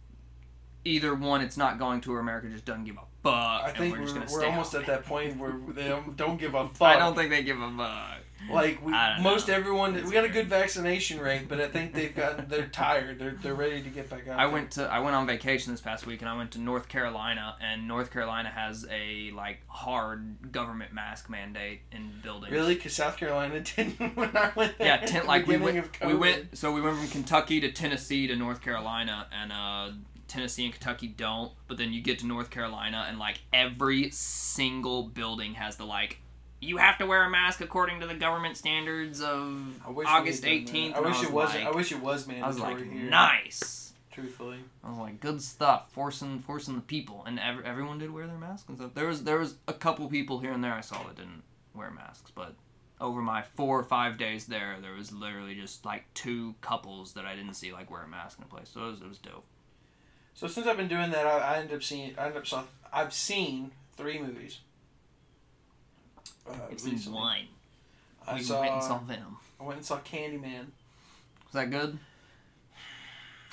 either 0.85 1.15
one 1.15 1.41
it's 1.41 1.57
not 1.57 1.79
going 1.79 2.01
to 2.01 2.13
or 2.13 2.19
America 2.19 2.47
just 2.49 2.65
doesn't 2.65 2.85
give 2.85 2.97
a 2.97 3.05
fuck. 3.23 3.33
I 3.33 3.69
and 3.69 3.77
think 3.77 3.97
we're 3.97 4.05
we're, 4.05 4.19
we're 4.19 4.27
stay 4.27 4.45
almost 4.47 4.73
at 4.75 4.85
that 4.87 5.05
point 5.05 5.37
where 5.37 5.55
they 5.69 5.87
don't, 5.87 6.15
don't 6.17 6.37
give 6.37 6.55
a 6.55 6.67
fuck. 6.67 6.81
I 6.81 6.99
don't 6.99 7.15
think 7.15 7.29
they 7.29 7.43
give 7.43 7.59
a 7.59 7.71
fuck. 7.71 8.19
Like 8.51 8.83
we, 8.85 8.91
most 9.21 9.47
know. 9.47 9.53
everyone. 9.53 9.93
We 9.93 10.11
got 10.11 10.25
a 10.25 10.29
good 10.29 10.47
vaccination 10.47 11.19
rate, 11.19 11.47
but 11.47 11.59
I 11.61 11.67
think 11.67 11.93
they've 11.93 12.15
gotten 12.15 12.47
they're 12.49 12.67
tired. 12.67 13.19
They're 13.19 13.37
they're 13.41 13.53
ready 13.53 13.81
to 13.81 13.89
get 13.89 14.09
back 14.09 14.27
out. 14.27 14.39
I 14.39 14.45
there. 14.45 14.53
went 14.53 14.71
to 14.71 14.83
I 14.83 14.99
went 14.99 15.15
on 15.15 15.25
vacation 15.27 15.73
this 15.73 15.81
past 15.81 16.05
week 16.05 16.21
and 16.21 16.29
I 16.29 16.35
went 16.35 16.51
to 16.51 16.59
North 16.59 16.87
Carolina 16.87 17.55
and 17.61 17.87
North 17.87 18.11
Carolina 18.11 18.49
has 18.49 18.85
a 18.91 19.31
like 19.31 19.61
hard 19.67 20.51
government 20.51 20.93
mask 20.93 21.29
mandate 21.29 21.81
in 21.91 22.11
buildings. 22.21 22.51
really 22.51 22.75
because 22.75 22.93
South 22.93 23.17
Carolina 23.17 23.59
didn't 23.75 24.15
when 24.15 24.35
I 24.35 24.51
went 24.55 24.77
there. 24.77 24.87
Yeah, 24.87 24.93
at 24.95 25.07
ten, 25.07 25.21
the 25.21 25.27
like 25.27 25.47
we 25.47 25.57
went, 25.57 25.87
we 26.05 26.13
went. 26.13 26.57
So 26.57 26.71
we 26.71 26.81
went 26.81 26.97
from 26.97 27.07
Kentucky 27.07 27.59
to 27.61 27.71
Tennessee 27.71 28.27
to 28.27 28.35
North 28.35 28.61
Carolina, 28.61 29.27
and 29.31 29.51
uh, 29.51 29.91
Tennessee 30.27 30.65
and 30.65 30.73
Kentucky 30.73 31.07
don't. 31.07 31.51
But 31.67 31.77
then 31.77 31.93
you 31.93 32.01
get 32.01 32.19
to 32.19 32.25
North 32.25 32.49
Carolina, 32.49 33.05
and 33.07 33.19
like 33.19 33.39
every 33.51 34.09
single 34.11 35.03
building 35.03 35.55
has 35.55 35.75
the 35.77 35.85
like, 35.85 36.19
you 36.63 36.77
have 36.77 36.97
to 36.99 37.05
wear 37.05 37.23
a 37.23 37.29
mask 37.29 37.61
according 37.61 37.99
to 37.99 38.07
the 38.07 38.15
government 38.15 38.57
standards 38.57 39.21
of 39.21 39.81
I 39.85 39.89
August 39.89 40.43
had 40.43 40.49
done 40.49 40.65
that. 40.65 40.69
eighteenth. 40.69 40.95
I 40.95 40.99
wish 41.01 41.23
it 41.23 41.31
wasn't. 41.31 41.63
Like, 41.65 41.73
I 41.73 41.75
wish 41.75 41.91
it 41.91 42.01
was 42.01 42.27
I 42.27 42.47
was 42.47 42.57
mandatory 42.57 42.73
like, 42.83 42.91
here. 42.91 43.09
nice. 43.09 43.93
Truthfully. 44.11 44.59
I 44.83 44.89
was 44.89 44.97
like, 44.99 45.19
good 45.19 45.41
stuff, 45.41 45.91
forcing 45.91 46.39
forcing 46.39 46.75
the 46.75 46.81
people, 46.81 47.23
and 47.25 47.39
ev- 47.39 47.65
everyone 47.65 47.97
did 47.97 48.11
wear 48.11 48.27
their 48.27 48.37
masks 48.37 48.69
and 48.69 48.77
stuff. 48.77 48.93
There 48.93 49.07
was 49.07 49.23
there 49.23 49.39
was 49.39 49.55
a 49.67 49.73
couple 49.73 50.07
people 50.07 50.39
here 50.39 50.51
and 50.51 50.63
there 50.63 50.73
I 50.73 50.81
saw 50.81 51.01
that 51.03 51.15
didn't 51.15 51.41
wear 51.73 51.89
masks, 51.89 52.31
but 52.33 52.53
over 53.01 53.21
my 53.21 53.41
four 53.41 53.79
or 53.79 53.83
five 53.83 54.17
days 54.17 54.45
there, 54.45 54.77
there 54.81 54.93
was 54.93 55.11
literally 55.11 55.55
just 55.55 55.83
like 55.83 56.05
two 56.13 56.53
couples 56.61 57.13
that 57.13 57.25
I 57.25 57.35
didn't 57.35 57.55
see 57.55 57.73
like 57.73 57.89
wear 57.89 58.03
a 58.03 58.07
mask 58.07 58.37
in 58.37 58.43
a 58.43 58.47
place. 58.47 58.69
So 58.73 58.81
it 58.87 58.91
was, 58.91 59.01
it 59.01 59.07
was 59.09 59.17
dope. 59.17 59.45
So 60.35 60.47
since 60.47 60.67
I've 60.67 60.77
been 60.77 60.87
doing 60.87 61.09
that, 61.11 61.25
I, 61.25 61.39
I 61.39 61.57
ended 61.57 61.75
up 61.75 61.83
seeing. 61.83 62.13
I 62.17 62.25
ended 62.25 62.37
up 62.37 62.47
saw. 62.47 62.63
I've 62.91 63.13
seen 63.13 63.71
three 63.97 64.19
movies. 64.21 64.59
Uh, 66.47 66.53
I've 66.71 66.79
seen 66.79 66.93
recently. 66.93 67.19
one. 67.19 67.37
I 68.27 68.33
we 68.35 68.43
saw. 68.43 68.59
went 68.61 68.73
and 68.73 68.83
saw 68.83 68.97
Venom. 68.99 69.37
I 69.59 69.63
went 69.63 69.77
and 69.77 69.85
saw 69.85 69.99
Candyman. 69.99 70.65
Was 71.45 71.53
that 71.53 71.69
good? 71.71 71.97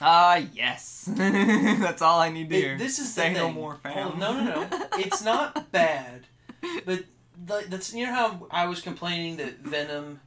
Ah, 0.01 0.37
yes. 0.55 1.09
That's 1.15 2.01
all 2.03 2.21
I 2.21 2.31
need 2.31 2.49
to 2.51 2.57
It- 2.57 2.61
hear. 2.63 2.79
this 2.79 2.99
is 2.99 3.13
say 3.13 3.33
the 3.35 3.41
no 3.41 3.47
thing. 3.47 3.55
more, 3.55 3.75
fam. 3.83 3.93
Hold- 3.93 4.19
no, 4.19 4.33
no, 4.33 4.45
no. 4.69 4.87
It's 4.95 5.23
not 5.23 5.71
bad, 5.73 6.27
but 6.87 7.05
the, 7.47 7.65
that's 7.69 7.95
you 7.95 8.07
know 8.07 8.13
how 8.15 8.47
I 8.51 8.67
was 8.67 8.81
complaining 8.81 9.37
that 9.39 9.59
Venom 9.61 10.21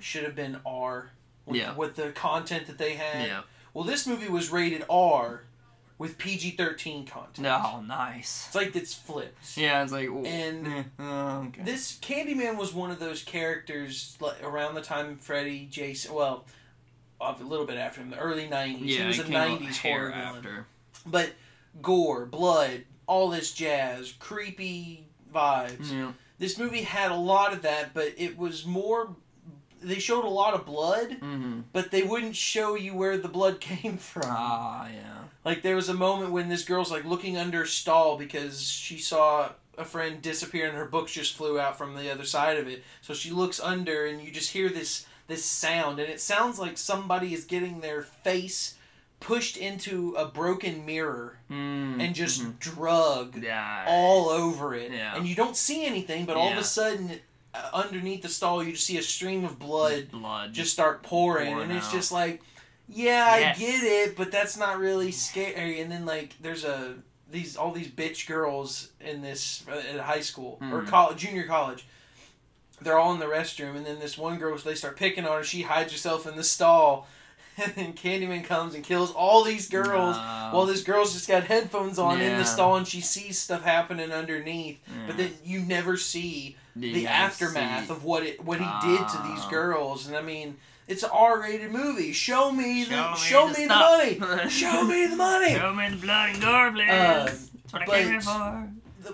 should 0.00 0.24
have 0.24 0.34
been 0.34 0.58
R. 0.66 1.10
With, 1.46 1.56
Yeah. 1.56 1.74
With 1.76 1.96
the 1.96 2.10
content 2.10 2.66
that 2.68 2.78
they 2.78 2.94
had. 2.94 3.26
yeah. 3.26 3.40
Well, 3.74 3.84
this 3.84 4.06
movie 4.06 4.28
was 4.28 4.50
rated 4.50 4.84
R, 4.88 5.44
with 5.98 6.16
PG 6.16 6.52
thirteen 6.52 7.04
content. 7.04 7.40
No, 7.40 7.80
nice. 7.86 8.44
It's 8.46 8.54
like 8.54 8.74
it's 8.76 8.94
flipped. 8.94 9.56
Yeah, 9.56 9.82
it's 9.82 9.92
like 9.92 10.08
ooh, 10.08 10.24
And 10.24 10.66
eh, 10.66 10.82
oh, 10.98 11.46
okay. 11.48 11.62
This 11.62 11.98
Candyman 12.00 12.56
was 12.56 12.72
one 12.72 12.90
of 12.90 13.00
those 13.00 13.22
characters 13.22 14.16
like, 14.20 14.42
around 14.42 14.74
the 14.74 14.80
time 14.80 15.18
Freddy, 15.18 15.66
Jason, 15.70 16.14
well, 16.14 16.46
a 17.20 17.34
little 17.42 17.66
bit 17.66 17.76
after 17.76 18.00
him, 18.00 18.10
the 18.10 18.18
early 18.18 18.46
'90s. 18.48 18.78
yeah, 18.82 19.00
he 19.02 19.06
was 19.08 19.18
a 19.18 19.24
came 19.24 19.36
out 19.36 19.60
'90s 19.60 19.76
hair 19.78 19.98
horror 19.98 20.10
villain. 20.10 20.36
after. 20.36 20.66
But 21.04 21.32
gore, 21.82 22.26
blood, 22.26 22.84
all 23.06 23.28
this 23.28 23.52
jazz, 23.52 24.12
creepy 24.18 25.04
vibes. 25.34 25.92
Yeah. 25.92 26.12
This 26.38 26.56
movie 26.58 26.82
had 26.82 27.10
a 27.10 27.16
lot 27.16 27.52
of 27.52 27.62
that, 27.62 27.92
but 27.94 28.14
it 28.16 28.38
was 28.38 28.64
more. 28.64 29.16
They 29.82 29.98
showed 29.98 30.24
a 30.24 30.28
lot 30.28 30.54
of 30.54 30.66
blood, 30.66 31.10
Mm-hmm. 31.20 31.60
but 31.72 31.90
they 31.90 32.02
wouldn't 32.02 32.36
show 32.36 32.74
you 32.74 32.94
where 32.94 33.16
the 33.18 33.28
blood 33.28 33.60
came 33.70 33.96
from. 33.96 34.22
Ah, 34.26 34.88
yeah. 34.88 35.18
Like 35.44 35.62
there 35.62 35.76
was 35.76 35.88
a 35.88 35.94
moment 35.94 36.32
when 36.32 36.48
this 36.48 36.64
girl's 36.64 36.90
like 36.90 37.04
looking 37.04 37.36
under 37.36 37.62
a 37.62 37.66
stall 37.66 38.18
because 38.18 38.60
she 38.62 38.98
saw 38.98 39.50
a 39.78 39.84
friend 39.84 40.20
disappear 40.20 40.66
and 40.66 40.76
her 40.76 40.84
books 40.84 41.12
just 41.12 41.36
flew 41.36 41.58
out 41.60 41.78
from 41.78 41.94
the 41.94 42.10
other 42.12 42.24
side 42.24 42.56
of 42.58 42.66
it. 42.66 42.82
So 43.00 43.14
she 43.14 43.30
looks 43.30 43.60
under 43.60 44.06
and 44.06 44.20
you 44.20 44.30
just 44.32 44.50
hear 44.52 44.68
this 44.68 45.06
this 45.28 45.44
sound 45.44 45.98
and 46.00 46.08
it 46.10 46.20
sounds 46.20 46.58
like 46.58 46.76
somebody 46.78 47.32
is 47.34 47.44
getting 47.44 47.80
their 47.80 48.02
face 48.02 48.74
pushed 49.20 49.56
into 49.56 50.14
a 50.16 50.24
broken 50.26 50.84
mirror 50.86 51.38
Mm, 51.50 52.00
and 52.02 52.14
just 52.14 52.58
drugged 52.58 53.42
Nice. 53.42 53.86
all 53.88 54.28
over 54.28 54.74
it. 54.74 54.90
Yeah. 54.92 55.16
And 55.16 55.26
you 55.26 55.34
don't 55.34 55.56
see 55.56 55.84
anything, 55.86 56.24
but 56.26 56.36
all 56.36 56.52
of 56.52 56.58
a 56.58 56.64
sudden 56.64 57.20
underneath 57.72 58.22
the 58.22 58.28
stall 58.28 58.62
you 58.62 58.72
just 58.72 58.86
see 58.86 58.98
a 58.98 59.02
stream 59.02 59.44
of 59.44 59.58
blood 59.58 60.10
blood. 60.10 60.52
just 60.52 60.72
start 60.72 61.02
pouring, 61.02 61.48
Pouring 61.52 61.70
and 61.70 61.78
it's 61.78 61.86
out. 61.88 61.92
just 61.92 62.12
like 62.12 62.42
yeah 62.88 63.36
Yes. 63.38 63.56
i 63.56 63.60
get 63.60 63.82
it 63.82 64.16
but 64.16 64.30
that's 64.32 64.56
not 64.56 64.78
really 64.78 65.12
scary 65.12 65.80
and 65.80 65.90
then 65.92 66.06
like 66.06 66.34
there's 66.40 66.64
a 66.64 66.94
these 67.30 67.56
all 67.56 67.72
these 67.72 67.88
bitch 67.88 68.26
girls 68.26 68.90
in 69.00 69.20
this 69.20 69.64
uh, 69.70 69.72
at 69.94 70.00
high 70.00 70.20
school 70.20 70.58
or 70.72 70.82
Mhm. 70.82 70.88
college 70.88 71.18
junior 71.18 71.46
college 71.46 71.86
they're 72.80 72.98
all 72.98 73.12
in 73.12 73.18
the 73.20 73.26
restroom 73.26 73.76
and 73.76 73.84
then 73.84 73.98
this 73.98 74.16
one 74.16 74.38
girl 74.38 74.56
they 74.58 74.74
start 74.74 74.96
picking 74.96 75.26
on 75.26 75.36
her 75.38 75.44
she 75.44 75.62
hides 75.62 75.92
herself 75.92 76.26
in 76.26 76.36
the 76.36 76.44
stall 76.44 77.06
and 77.64 77.72
then 77.74 77.92
candyman 77.92 78.44
comes 78.44 78.74
and 78.74 78.84
kills 78.84 79.12
all 79.12 79.42
these 79.44 79.68
girls 79.68 80.16
No. 80.16 80.48
while 80.52 80.66
this 80.66 80.82
girl's 80.82 81.12
just 81.12 81.28
got 81.28 81.44
headphones 81.44 81.98
on 81.98 82.20
in 82.20 82.38
the 82.38 82.44
stall 82.44 82.76
and 82.76 82.86
she 82.86 83.00
sees 83.00 83.38
stuff 83.38 83.62
happening 83.64 84.12
underneath 84.12 84.78
Yeah. 84.86 84.94
but 85.06 85.16
then 85.16 85.32
you 85.44 85.60
never 85.60 85.96
see 85.96 86.56
You 86.76 86.92
the 86.94 87.06
aftermath 87.06 87.86
see- 87.86 87.92
of 87.92 88.04
what 88.04 88.22
it 88.24 88.44
what 88.44 88.58
he 88.60 88.66
did 88.88 89.08
to 89.08 89.22
these 89.26 89.44
girls. 89.46 90.06
And 90.06 90.16
i 90.16 90.22
mean 90.22 90.56
it's 90.86 91.02
an 91.02 91.10
r-rated 91.12 91.70
movie. 91.70 92.12
Show 92.14 92.50
me 92.50 92.84
the 92.84 93.14
Show 93.14 93.48
me 93.48 93.52
show 93.52 93.52
the 93.52 93.58
me 93.60 93.66
the, 93.66 93.74
money. 93.74 94.48
Show 94.48 94.84
me 94.84 95.06
the 95.06 95.16
money. 95.16 95.54
Show 95.54 95.74
me 95.74 95.88
the 95.90 95.96
blood 95.96 96.30
and 96.30 96.40
gore, 96.40 96.72
please. 96.72 96.88
Uh, 96.88 97.24
That's 97.26 97.50
what 97.72 97.82
I 97.82 97.86
came 97.86 98.08
here 98.10 98.20
for. 98.22 98.68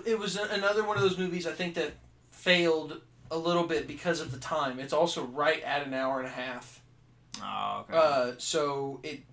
it 0.05 0.17
was 0.17 0.37
another 0.37 0.85
one 0.85 0.95
of 0.95 1.03
those 1.03 1.17
movies 1.17 1.45
i 1.45 1.51
think 1.51 1.75
that 1.75 1.91
failed 2.31 3.01
a 3.31 3.37
little 3.37 3.63
bit 3.63 3.87
because 3.87 4.21
of 4.21 4.31
the 4.31 4.37
time. 4.37 4.79
It's 4.79 4.93
also 4.93 5.23
right 5.25 5.61
at 5.63 5.85
an 5.87 5.93
hour 5.95 6.19
and 6.19 6.27
a 6.27 6.31
half 6.31 6.74
Oh, 7.47 7.85
okay. 7.89 7.97
uh, 7.97 8.31
so 8.37 8.99
it 9.03 9.09
it 9.09 9.23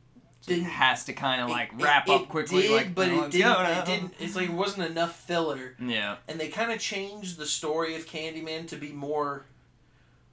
didn't 0.47 0.65
has 0.65 1.05
to 1.05 1.13
kind 1.13 1.41
of 1.41 1.49
like 1.51 1.73
it- 1.73 1.83
wrap 1.83 2.09
it 2.09 2.13
up 2.13 2.29
quickly, 2.29 2.63
did, 2.63 2.73
like 2.73 2.95
but 2.95 3.09
it 3.09 3.31
didn't, 3.31 3.61
it 3.67 3.85
didn't 3.87 4.15
it's 4.19 4.35
like 4.37 4.49
it 4.49 4.53
wasn't 4.55 4.85
enough 4.91 5.17
filler 5.21 5.75
Yeah. 5.81 6.17
and 6.29 6.39
they 6.41 6.49
kind 6.49 6.73
of 6.73 6.79
changed 6.81 7.39
the 7.39 7.47
story 7.47 7.95
of 7.95 8.07
Candyman 8.07 8.67
to 8.69 8.77
be 8.77 8.91
more 8.93 9.45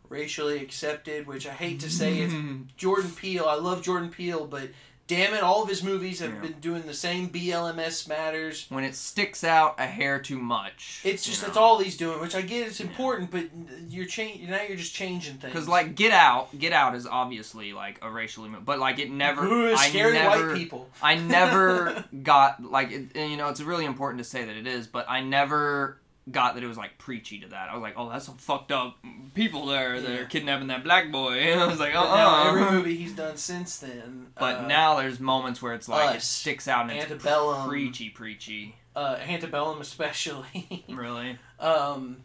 racially 0.09 0.57
accepted, 0.63 1.27
which 1.27 1.45
I 1.47 1.51
hate 1.51 1.79
to 1.81 1.89
say 1.91 2.19
if 2.21 2.33
Jordan 2.77 3.11
Peele, 3.11 3.45
I 3.45 3.55
love 3.55 3.83
Jordan 3.83 4.09
Peele, 4.09 4.47
but 4.47 4.69
damn 5.09 5.33
it, 5.33 5.41
all 5.41 5.61
of 5.63 5.67
his 5.67 5.83
movies 5.83 6.19
have 6.19 6.33
Yeah. 6.35 6.39
been 6.41 6.59
doing 6.61 6.83
the 6.83 6.93
same 6.93 7.27
BLMS 7.29 8.07
matters. 8.07 8.67
when 8.69 8.83
it 8.85 8.95
sticks 8.95 9.43
out 9.43 9.75
a 9.79 9.85
hair 9.87 10.19
too 10.19 10.37
much. 10.39 11.01
It's 11.03 11.25
just 11.25 11.41
you 11.41 11.47
that's 11.47 11.57
all 11.57 11.79
he's 11.79 11.97
doing, 11.97 12.21
which 12.21 12.35
I 12.35 12.41
get 12.41 12.65
it's 12.67 12.79
important, 12.79 13.31
but 13.31 13.45
you're 13.89 14.05
change 14.05 14.47
now 14.47 14.61
you're 14.61 14.77
just 14.77 14.93
changing 14.93 15.35
things. 15.39 15.51
Because 15.51 15.67
like 15.67 15.95
Get 15.95 16.11
Out, 16.13 16.57
Get 16.57 16.71
Out 16.71 16.95
is 16.95 17.05
obviously 17.07 17.73
like 17.73 17.99
a 18.01 18.09
racially, 18.09 18.49
mo- 18.49 18.61
but 18.63 18.79
like 18.79 18.99
it 18.99 19.09
never. 19.11 19.43
Ooh, 19.45 19.73
I 19.73 19.89
scary 19.89 20.13
never, 20.13 20.47
white 20.49 20.55
people. 20.57 20.89
I 21.01 21.15
never 21.15 22.05
got 22.23 22.63
like 22.63 22.91
it, 22.91 23.15
you 23.15 23.35
know 23.35 23.49
it's 23.49 23.61
really 23.61 23.85
important 23.85 24.19
to 24.23 24.29
say 24.29 24.45
that 24.45 24.55
it 24.55 24.67
is, 24.67 24.85
but 24.87 25.09
I 25.09 25.21
never 25.21 25.99
got 26.31 26.55
that 26.55 26.63
it 26.63 26.67
was 26.67 26.77
like 26.77 26.97
preachy 26.97 27.39
to 27.39 27.47
that. 27.49 27.69
I 27.69 27.73
was 27.73 27.81
like, 27.81 27.95
oh, 27.97 28.09
that's 28.09 28.25
some 28.25 28.37
fucked 28.37 28.71
up 28.71 28.97
people 29.33 29.65
there 29.67 29.99
that 29.99 30.09
Yeah. 30.11 30.17
are 30.19 30.25
kidnapping 30.25 30.67
that 30.67 30.83
black 30.83 31.11
boy. 31.11 31.33
And 31.51 31.59
I 31.59 31.65
was 31.67 31.79
like, 31.79 31.93
oh, 31.95 32.03
now 32.03 32.47
every 32.49 32.71
movie 32.71 32.95
he's 33.03 33.13
done 33.13 33.37
since 33.37 33.77
then. 33.79 34.27
But 34.37 34.57
uh, 34.59 34.67
now 34.67 34.97
there's 34.99 35.19
moments 35.19 35.61
where 35.61 35.73
it's 35.73 35.89
like 35.89 36.15
it 36.17 36.21
sticks 36.21 36.67
out 36.67 36.89
and 36.89 36.99
it's 36.99 37.23
preachy, 37.67 38.09
preachy. 38.09 38.75
uh, 38.95 39.17
Antebellum 39.27 39.81
especially. 39.81 40.85
Really? 40.89 41.37
Um, 41.59 42.17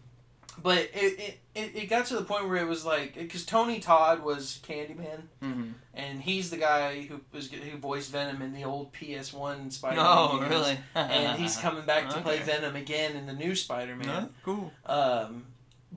but 0.62 0.78
it, 0.78 1.18
it, 1.18 1.38
it, 1.54 1.72
it 1.76 1.90
got 1.90 2.06
to 2.06 2.14
the 2.16 2.22
point 2.24 2.48
where 2.48 2.56
it 2.58 2.66
was 2.66 2.84
like 2.84 3.14
because 3.14 3.44
Tony 3.44 3.80
Todd 3.80 4.22
was 4.22 4.60
Candyman, 4.66 5.22
Mm-hmm. 5.42 5.70
and 5.94 6.20
he's 6.22 6.50
the 6.50 6.56
guy 6.56 7.02
who 7.02 7.20
was 7.32 7.50
who 7.50 7.76
voiced 7.78 8.10
Venom 8.12 8.40
in 8.42 8.52
the 8.52 8.64
old 8.64 8.92
PS1 8.92 9.72
Spider-Man. 9.72 10.06
Oh, 10.08 10.38
games. 10.38 10.50
really? 10.50 10.78
And 10.94 11.38
he's 11.38 11.56
coming 11.56 11.84
back 11.84 12.10
to 12.10 12.20
play 12.20 12.38
Venom 12.40 12.76
again 12.76 13.16
in 13.16 13.26
the 13.26 13.32
new 13.34 13.54
Spider-Man. 13.54 14.06
Yeah, 14.08 14.26
cool. 14.44 14.72
Um, 14.86 15.46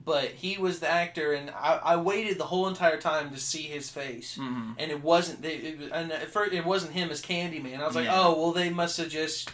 but 0.04 0.26
he 0.30 0.58
was 0.58 0.78
the 0.80 0.88
actor, 0.88 1.32
and 1.32 1.50
I, 1.50 1.80
I 1.82 1.96
waited 1.96 2.38
the 2.38 2.44
whole 2.44 2.68
entire 2.68 2.98
time 3.00 3.30
to 3.32 3.36
see 3.38 3.62
his 3.62 3.90
face. 3.90 4.38
Mm-hmm. 4.38 4.72
And 4.78 4.90
it 4.92 5.02
wasn't. 5.02 5.42
They, 5.42 5.54
it, 5.56 5.90
and 5.92 6.12
at 6.12 6.30
first, 6.30 6.52
it 6.52 6.64
wasn't 6.64 6.92
him 6.92 7.10
as 7.10 7.20
Candyman. 7.20 7.80
I 7.80 7.86
was 7.86 7.96
like, 7.96 8.04
Yeah. 8.04 8.20
oh, 8.20 8.40
well, 8.40 8.52
they 8.52 8.70
must 8.70 8.96
have 8.98 9.08
just 9.08 9.50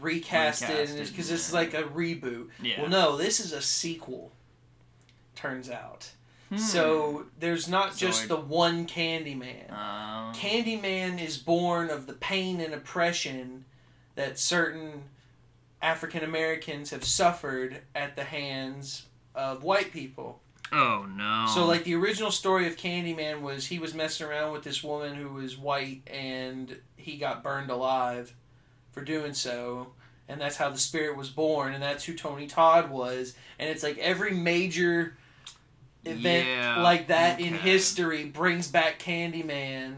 recast, 0.00 0.62
it 0.62 0.68
Recast 0.68 0.94
it, 0.96 1.08
because 1.10 1.28
this 1.28 1.46
is 1.48 1.54
like 1.54 1.74
a 1.74 1.82
reboot. 1.84 2.48
Yeah. 2.60 2.80
Well, 2.82 2.90
no, 2.90 3.16
this 3.16 3.38
is 3.40 3.52
a 3.52 3.62
sequel. 3.62 4.32
Turns 5.44 5.68
out. 5.68 6.10
Hmm. 6.48 6.56
So 6.56 7.26
there's 7.38 7.68
not 7.68 7.94
just 7.94 8.28
the 8.28 8.36
one 8.36 8.86
Candyman. 8.86 9.70
Um, 9.70 10.32
Candyman 10.34 11.22
is 11.22 11.36
born 11.36 11.90
of 11.90 12.06
the 12.06 12.14
pain 12.14 12.62
and 12.62 12.72
oppression 12.72 13.66
that 14.14 14.38
certain 14.38 15.02
African 15.82 16.24
Americans 16.24 16.92
have 16.92 17.04
suffered 17.04 17.82
at 17.94 18.16
the 18.16 18.24
hands 18.24 19.04
of 19.34 19.64
white 19.64 19.92
people. 19.92 20.40
oh 20.72 21.04
no. 21.14 21.44
So, 21.52 21.66
like 21.66 21.84
the 21.84 21.94
original 21.94 22.30
story 22.30 22.66
of 22.66 22.78
Candyman 22.78 23.42
was 23.42 23.66
he 23.66 23.78
was 23.78 23.92
messing 23.92 24.26
around 24.26 24.52
with 24.52 24.62
this 24.64 24.82
woman 24.82 25.14
who 25.14 25.28
was 25.28 25.58
white 25.58 26.00
and 26.06 26.74
he 26.96 27.18
got 27.18 27.42
burned 27.42 27.68
alive 27.70 28.34
for 28.92 29.02
doing 29.02 29.34
so. 29.34 29.88
And 30.26 30.40
that's 30.40 30.56
how 30.56 30.70
the 30.70 30.78
spirit 30.78 31.18
was 31.18 31.28
born, 31.28 31.74
and 31.74 31.82
that's 31.82 32.04
who 32.04 32.14
Tony 32.14 32.46
Todd 32.46 32.90
was. 32.90 33.34
And 33.58 33.68
it's 33.68 33.82
like 33.82 33.98
every 33.98 34.30
major 34.32 35.18
event 36.06 36.48
Yeah, 36.48 36.82
like 36.82 37.08
that 37.08 37.40
in 37.40 37.54
history 37.54 38.24
brings 38.24 38.68
back 38.68 38.98
Candyman. 38.98 39.94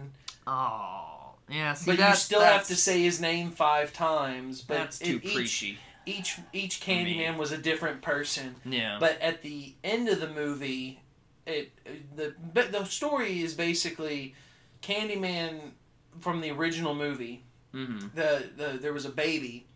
Oh, 0.47 1.35
yeah. 1.49 1.75
See, 1.75 1.91
but 1.91 1.99
you 1.99 2.15
still 2.15 2.41
have 2.41 2.67
to 2.69 2.77
say 2.77 3.03
his 3.03 3.21
name 3.21 3.51
five 3.51 3.93
times. 3.93 4.63
But 4.63 4.75
that's 4.75 4.99
too 4.99 5.21
each, 5.23 5.35
preachy. 5.35 5.79
each 6.05 6.39
each 6.53 6.87
me. 6.87 6.95
Candyman 6.95 7.37
was 7.37 7.53
a 7.53 7.59
different 7.59 8.03
person. 8.03 8.57
Yeah. 8.65 8.99
But 9.01 9.21
at 9.21 9.43
the 9.43 9.75
end 9.85 10.09
of 10.09 10.21
the 10.21 10.29
movie, 10.29 11.01
it 11.47 11.73
the 12.15 12.35
but 12.53 12.73
the 12.73 12.85
story 12.85 13.43
is 13.43 13.55
basically 13.55 14.35
Candyman 14.83 15.73
from 16.21 16.41
the 16.41 16.51
original 16.51 16.95
movie. 16.95 17.43
mm-hmm. 17.75 18.09
The, 18.15 18.45
the 18.57 18.79
there 18.81 18.93
was 18.93 19.05
a 19.05 19.11
baby 19.11 19.67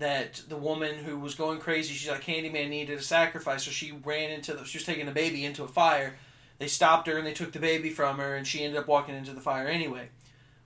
that 0.00 0.42
the 0.48 0.56
woman 0.56 0.96
who 0.96 1.18
was 1.18 1.34
going 1.34 1.60
crazy. 1.60 1.94
She's 1.94 2.10
like 2.10 2.24
Candyman 2.24 2.68
needed 2.68 2.98
a 2.98 3.02
sacrifice, 3.02 3.62
so 3.64 3.70
she 3.70 3.92
ran 4.04 4.30
into 4.30 4.52
the. 4.54 4.64
She 4.64 4.78
was 4.78 4.84
taking 4.84 5.06
the 5.06 5.12
baby 5.12 5.44
into 5.44 5.62
a 5.62 5.68
fire. 5.68 6.16
They 6.58 6.66
stopped 6.68 7.06
her 7.06 7.16
and 7.16 7.26
they 7.26 7.32
took 7.32 7.52
the 7.52 7.58
baby 7.58 7.88
from 7.90 8.18
her, 8.18 8.34
and 8.34 8.46
she 8.46 8.64
ended 8.64 8.78
up 8.80 8.88
walking 8.88 9.14
into 9.14 9.32
the 9.32 9.40
fire 9.40 9.66
anyway. 9.68 10.08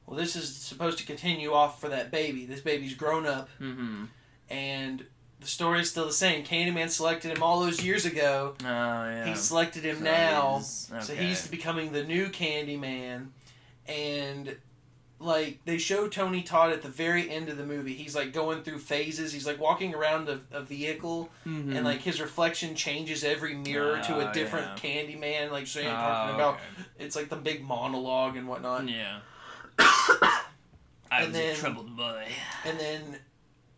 Well, 0.07 0.19
this 0.19 0.35
is 0.37 0.55
supposed 0.55 0.99
to 0.99 1.07
continue 1.07 1.53
off 1.53 1.81
for 1.81 1.89
that 1.91 2.11
baby. 2.11 2.47
This 2.47 2.61
baby's 2.61 2.95
grown 2.95 3.27
up, 3.27 3.49
Mm-hmm. 3.61 4.05
and 4.51 5.05
the 5.41 5.47
story 5.47 5.81
is 5.81 5.91
still 5.91 6.07
the 6.07 6.13
same. 6.13 6.45
Candyman 6.45 6.89
selected 6.91 7.31
him 7.37 7.43
all 7.43 7.61
those 7.61 7.83
years 7.85 8.07
ago. 8.07 8.55
Oh 8.63 8.65
yeah. 8.67 9.27
He 9.27 9.35
selected 9.35 9.85
him 9.85 9.99
So 9.99 10.05
now. 10.05 10.53
he's- 10.59 10.91
So 11.07 11.15
he's 11.15 11.47
becoming 11.49 11.93
the 11.93 12.03
new 12.05 12.29
Candyman, 12.29 13.29
and 13.87 14.57
like 15.21 15.61
they 15.65 15.79
show 15.79 16.09
Tony 16.09 16.43
Todd 16.43 16.73
at 16.73 16.83
the 16.83 16.89
very 16.89 17.31
end 17.31 17.49
of 17.49 17.57
the 17.57 17.65
movie. 17.65 17.95
He's 17.95 18.15
like 18.15 18.33
going 18.33 18.63
through 18.63 18.79
phases. 18.79 19.33
He's 19.33 19.47
like 19.47 19.59
walking 19.61 19.95
around 19.95 20.29
a, 20.29 20.41
a 20.53 20.61
vehicle, 20.63 21.31
Mhm. 21.47 21.75
and 21.77 21.85
like 21.85 22.01
his 22.01 22.21
reflection 22.21 22.75
changes 22.75 23.25
every 23.25 23.55
mirror 23.55 24.01
to 24.03 24.17
Oh, 24.17 24.29
a 24.29 24.33
different 24.33 24.83
yeah. 24.83 24.91
Candyman. 24.91 25.51
Like 25.51 25.67
so, 25.67 25.81
you're 25.81 25.91
Oh, 25.91 25.95
talking 25.95 26.35
about 26.35 26.55
okay. 26.55 26.65
it's 26.99 27.17
like 27.17 27.29
the 27.31 27.37
big 27.37 27.63
monologue 27.65 28.37
and 28.37 28.47
whatnot. 28.49 28.89
Yeah. 28.89 29.21
I 29.79 30.43
And 31.11 31.27
was 31.29 31.33
then- 31.33 31.55
a 31.55 31.57
troubled 31.57 31.97
boy. 31.97 32.27
And 32.65 32.79
then, 32.81 33.19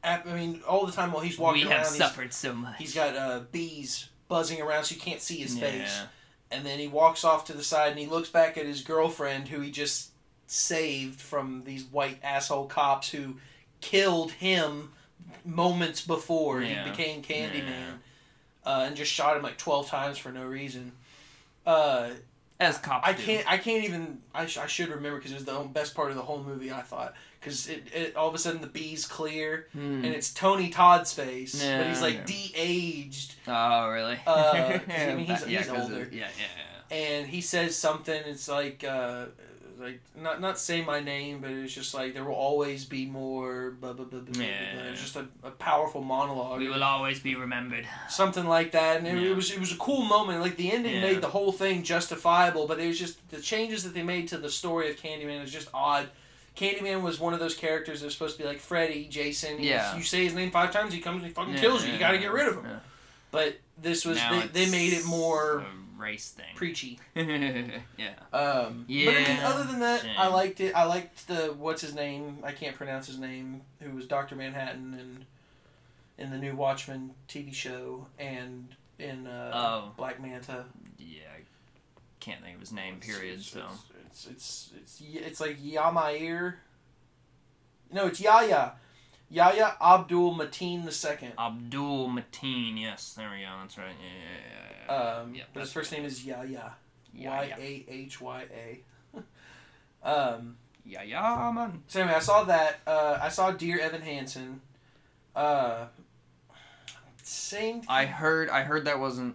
I 0.02 0.22
mean, 0.24 0.62
all 0.66 0.86
the 0.86 0.92
time 0.92 1.12
while 1.12 1.22
he's 1.22 1.38
walking 1.38 1.62
we 1.66 1.68
around, 1.70 1.78
have 1.80 1.88
he's, 1.88 1.96
suffered 1.98 2.32
so 2.32 2.54
much. 2.54 2.76
he's 2.78 2.94
got 2.94 3.14
uh, 3.16 3.40
bees 3.52 4.08
buzzing 4.28 4.60
around, 4.60 4.84
so 4.84 4.94
you 4.94 5.00
can't 5.00 5.20
see 5.20 5.36
his 5.38 5.58
face. 5.58 6.00
And 6.50 6.64
then 6.64 6.78
he 6.78 6.86
walks 6.88 7.24
off 7.24 7.44
to 7.46 7.52
the 7.52 7.64
side 7.64 7.90
and 7.90 7.98
he 7.98 8.06
looks 8.06 8.28
back 8.28 8.56
at 8.56 8.66
his 8.66 8.82
girlfriend 8.82 9.48
who 9.48 9.60
he 9.60 9.70
just 9.70 10.10
saved 10.46 11.20
from 11.20 11.62
these 11.64 11.84
white 11.84 12.18
asshole 12.22 12.66
cops 12.66 13.10
who 13.10 13.36
killed 13.80 14.32
him 14.32 14.92
moments 15.44 16.00
before 16.00 16.62
Yeah. 16.62 16.84
he 16.84 16.90
became 16.90 17.22
Candyman, 17.22 17.64
Yeah. 17.68 18.70
uh, 18.72 18.84
and 18.86 18.96
just 18.96 19.12
shot 19.12 19.36
him 19.36 19.42
like 19.42 19.58
twelve 19.58 19.88
times 19.88 20.18
for 20.18 20.30
no 20.32 20.44
reason. 20.44 20.92
Uh, 21.66 22.10
As 22.60 22.78
cops 22.78 23.06
I 23.06 23.12
do. 23.12 23.22
can't. 23.22 23.50
I 23.50 23.58
can't 23.58 23.84
even. 23.84 24.18
I, 24.34 24.46
sh- 24.46 24.58
I 24.58 24.66
should 24.66 24.88
remember 24.88 25.18
because 25.18 25.32
it 25.32 25.34
was 25.34 25.44
the 25.44 25.58
best 25.72 25.94
part 25.94 26.10
of 26.10 26.16
the 26.16 26.22
whole 26.22 26.42
movie. 26.42 26.70
I 26.72 26.80
thought 26.82 27.14
because 27.40 27.68
it, 27.68 27.84
it 27.92 28.16
all 28.16 28.28
of 28.28 28.34
a 28.34 28.38
sudden 28.38 28.60
the 28.60 28.66
bee's 28.66 29.04
clear 29.06 29.66
Hmm. 29.72 30.04
and 30.04 30.06
it's 30.06 30.32
Tony 30.32 30.70
Todd's 30.70 31.12
face, 31.12 31.60
but 31.62 31.86
he's 31.88 32.00
like 32.00 32.14
yeah. 32.14 32.24
de-aged, 32.24 33.34
Oh, 33.46 33.88
really? 33.90 34.18
Uh, 34.26 34.78
I 34.88 35.14
mean, 35.14 35.26
he's- 35.26 35.46
yeah, 35.46 35.58
he's 35.58 35.68
older. 35.68 36.02
Of, 36.02 36.12
yeah, 36.14 36.28
yeah, 36.90 36.96
and 36.96 37.26
he 37.28 37.40
says 37.40 37.76
something. 37.76 38.20
It's 38.26 38.48
like 38.48 38.84
uh, 38.84 39.26
like 39.78 40.00
not 40.20 40.40
not 40.40 40.58
say 40.58 40.82
my 40.84 41.00
name, 41.00 41.40
but 41.40 41.50
it's 41.50 41.72
just 41.74 41.92
like 41.94 42.14
there 42.14 42.24
will 42.24 42.34
always 42.34 42.84
be 42.84 43.06
more. 43.06 43.72
Blah 43.72 43.92
blah 43.92 44.04
blah 44.06 44.20
blah. 44.20 44.32
blah, 44.32 44.44
Yeah. 44.44 44.74
blah. 44.74 44.82
It's 44.92 45.00
just 45.02 45.16
a, 45.16 45.26
a 45.42 45.50
powerful 45.50 46.02
monologue. 46.02 46.58
We 46.60 46.68
will 46.68 46.82
always 46.84 47.20
be 47.20 47.34
remembered. 47.34 47.86
something 48.08 48.46
like 48.46 48.72
that, 48.72 48.98
and 48.98 49.06
it, 49.06 49.16
Yeah. 49.16 49.30
it 49.30 49.36
was 49.36 49.50
it 49.50 49.60
was 49.60 49.72
a 49.72 49.76
cool 49.76 50.02
moment. 50.02 50.40
Like 50.40 50.56
the 50.56 50.70
ending 50.72 50.94
Yeah. 50.94 51.00
made 51.02 51.20
the 51.20 51.28
whole 51.28 51.52
thing 51.52 51.82
justifiable, 51.82 52.66
but 52.66 52.78
it 52.80 52.86
was 52.86 52.98
just 52.98 53.28
the 53.30 53.40
changes 53.40 53.84
that 53.84 53.94
they 53.94 54.02
made 54.02 54.28
to 54.28 54.38
the 54.38 54.50
story 54.50 54.90
of 54.90 54.96
Candyman 54.96 55.42
is 55.42 55.52
just 55.52 55.68
odd. 55.74 56.08
Candyman 56.56 57.02
was 57.02 57.20
one 57.20 57.34
of 57.34 57.40
those 57.40 57.54
characters 57.54 58.00
that 58.00 58.06
was 58.06 58.14
supposed 58.14 58.36
to 58.38 58.42
be 58.42 58.48
like 58.48 58.60
Freddy, 58.60 59.04
Jason. 59.08 59.62
Yeah. 59.62 59.94
You 59.96 60.02
say 60.02 60.24
his 60.24 60.32
name 60.34 60.50
five 60.50 60.72
times, 60.72 60.94
he 60.94 61.00
comes 61.00 61.18
and 61.18 61.26
he 61.26 61.32
fucking 61.34 61.56
kills 61.56 61.84
you. 61.84 61.92
You 61.92 61.98
got 61.98 62.12
to 62.12 62.18
get 62.18 62.32
rid 62.32 62.48
of 62.48 62.54
him. 62.64 62.80
But 63.30 63.58
this 63.76 64.06
was 64.06 64.16
they, 64.18 64.46
they 64.64 64.70
made 64.70 64.94
it 64.94 65.04
more 65.04 65.58
a 65.58 65.64
race 66.06 66.30
thing. 66.30 66.54
preachy. 66.54 66.98
yeah. 67.16 68.14
Um, 68.32 68.84
But 68.88 69.14
I 69.14 69.24
mean, 69.28 69.38
other 69.42 69.64
than 69.64 69.80
that, 69.80 70.02
Shame. 70.02 70.14
I 70.18 70.28
liked 70.28 70.60
it. 70.60 70.74
I 70.74 70.84
liked 70.84 71.26
the 71.28 71.54
what's 71.58 71.82
his 71.82 71.94
name? 71.94 72.38
I 72.42 72.52
can't 72.52 72.74
pronounce 72.76 73.06
his 73.06 73.18
name. 73.18 73.62
Who 73.80 73.90
was 73.96 74.06
Doctor 74.06 74.34
Manhattan 74.36 74.94
and 74.98 75.26
in 76.18 76.30
the 76.30 76.38
new 76.38 76.54
Watchmen 76.56 77.10
TV 77.28 77.52
show 77.52 78.06
and 78.18 78.68
in 78.98 79.26
uh, 79.26 79.50
Oh. 79.54 79.92
Black 79.96 80.20
Manta. 80.22 80.64
Yeah. 80.98 81.20
I 81.36 81.42
can't 82.20 82.42
think 82.42 82.54
of 82.54 82.60
his 82.60 82.72
name. 82.72 83.00
Period. 83.00 83.38
It's, 83.40 83.46
So. 83.48 83.64
it's 84.06 84.26
it's 84.26 84.70
it's 84.76 85.00
it's, 85.02 85.26
it's 85.26 85.40
like 85.40 85.58
Yamair. 85.60 86.54
No, 87.92 88.06
it's 88.06 88.20
Yahya. 88.20 88.72
Yahya 89.30 89.76
Abdul 89.80 90.34
Mateen 90.36 90.84
the 90.84 90.92
second. 90.92 91.32
Abdul 91.38 92.08
Mateen. 92.10 92.80
Yes, 92.80 93.14
there 93.14 93.30
we 93.30 93.42
go. 93.42 93.48
That's 93.60 93.76
right. 93.76 93.86
Yeah, 94.00 94.08
yeah, 94.08 94.94
yeah. 94.98 95.14
yeah. 95.14 95.20
Um, 95.20 95.34
Yeah, 95.34 95.44
but 95.52 95.60
his 95.60 95.72
first 95.72 95.92
name 95.92 96.04
is 96.04 96.24
Yahya. 96.24 96.74
Y. 97.14 97.54
A 97.58 97.84
H 97.88 98.20
Y 98.20 98.44
A. 98.54 99.18
Um. 100.08 100.56
Yeah, 100.84 101.02
yeah, 101.02 101.50
man. 101.52 101.82
So 101.88 102.00
anyway, 102.00 102.14
I 102.14 102.20
saw 102.20 102.44
that. 102.44 102.78
Uh, 102.86 103.18
I 103.20 103.28
saw 103.28 103.50
Dear 103.50 103.80
Evan 103.80 104.02
Hansen. 104.02 104.60
Uh, 105.34 105.86
same. 107.24 107.82
I 107.88 108.04
heard. 108.06 108.48
I 108.48 108.62
heard 108.62 108.84
that 108.84 109.00
wasn't 109.00 109.34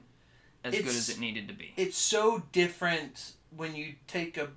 as 0.64 0.74
good 0.74 0.86
as 0.86 1.10
it 1.10 1.20
needed 1.20 1.50
to 1.50 1.54
be. 1.54 1.74
It's 1.76 1.98
so 1.98 2.44
different 2.54 3.34
when 3.56 3.76
you 3.76 3.96
take 4.08 4.38
a. 4.38 4.48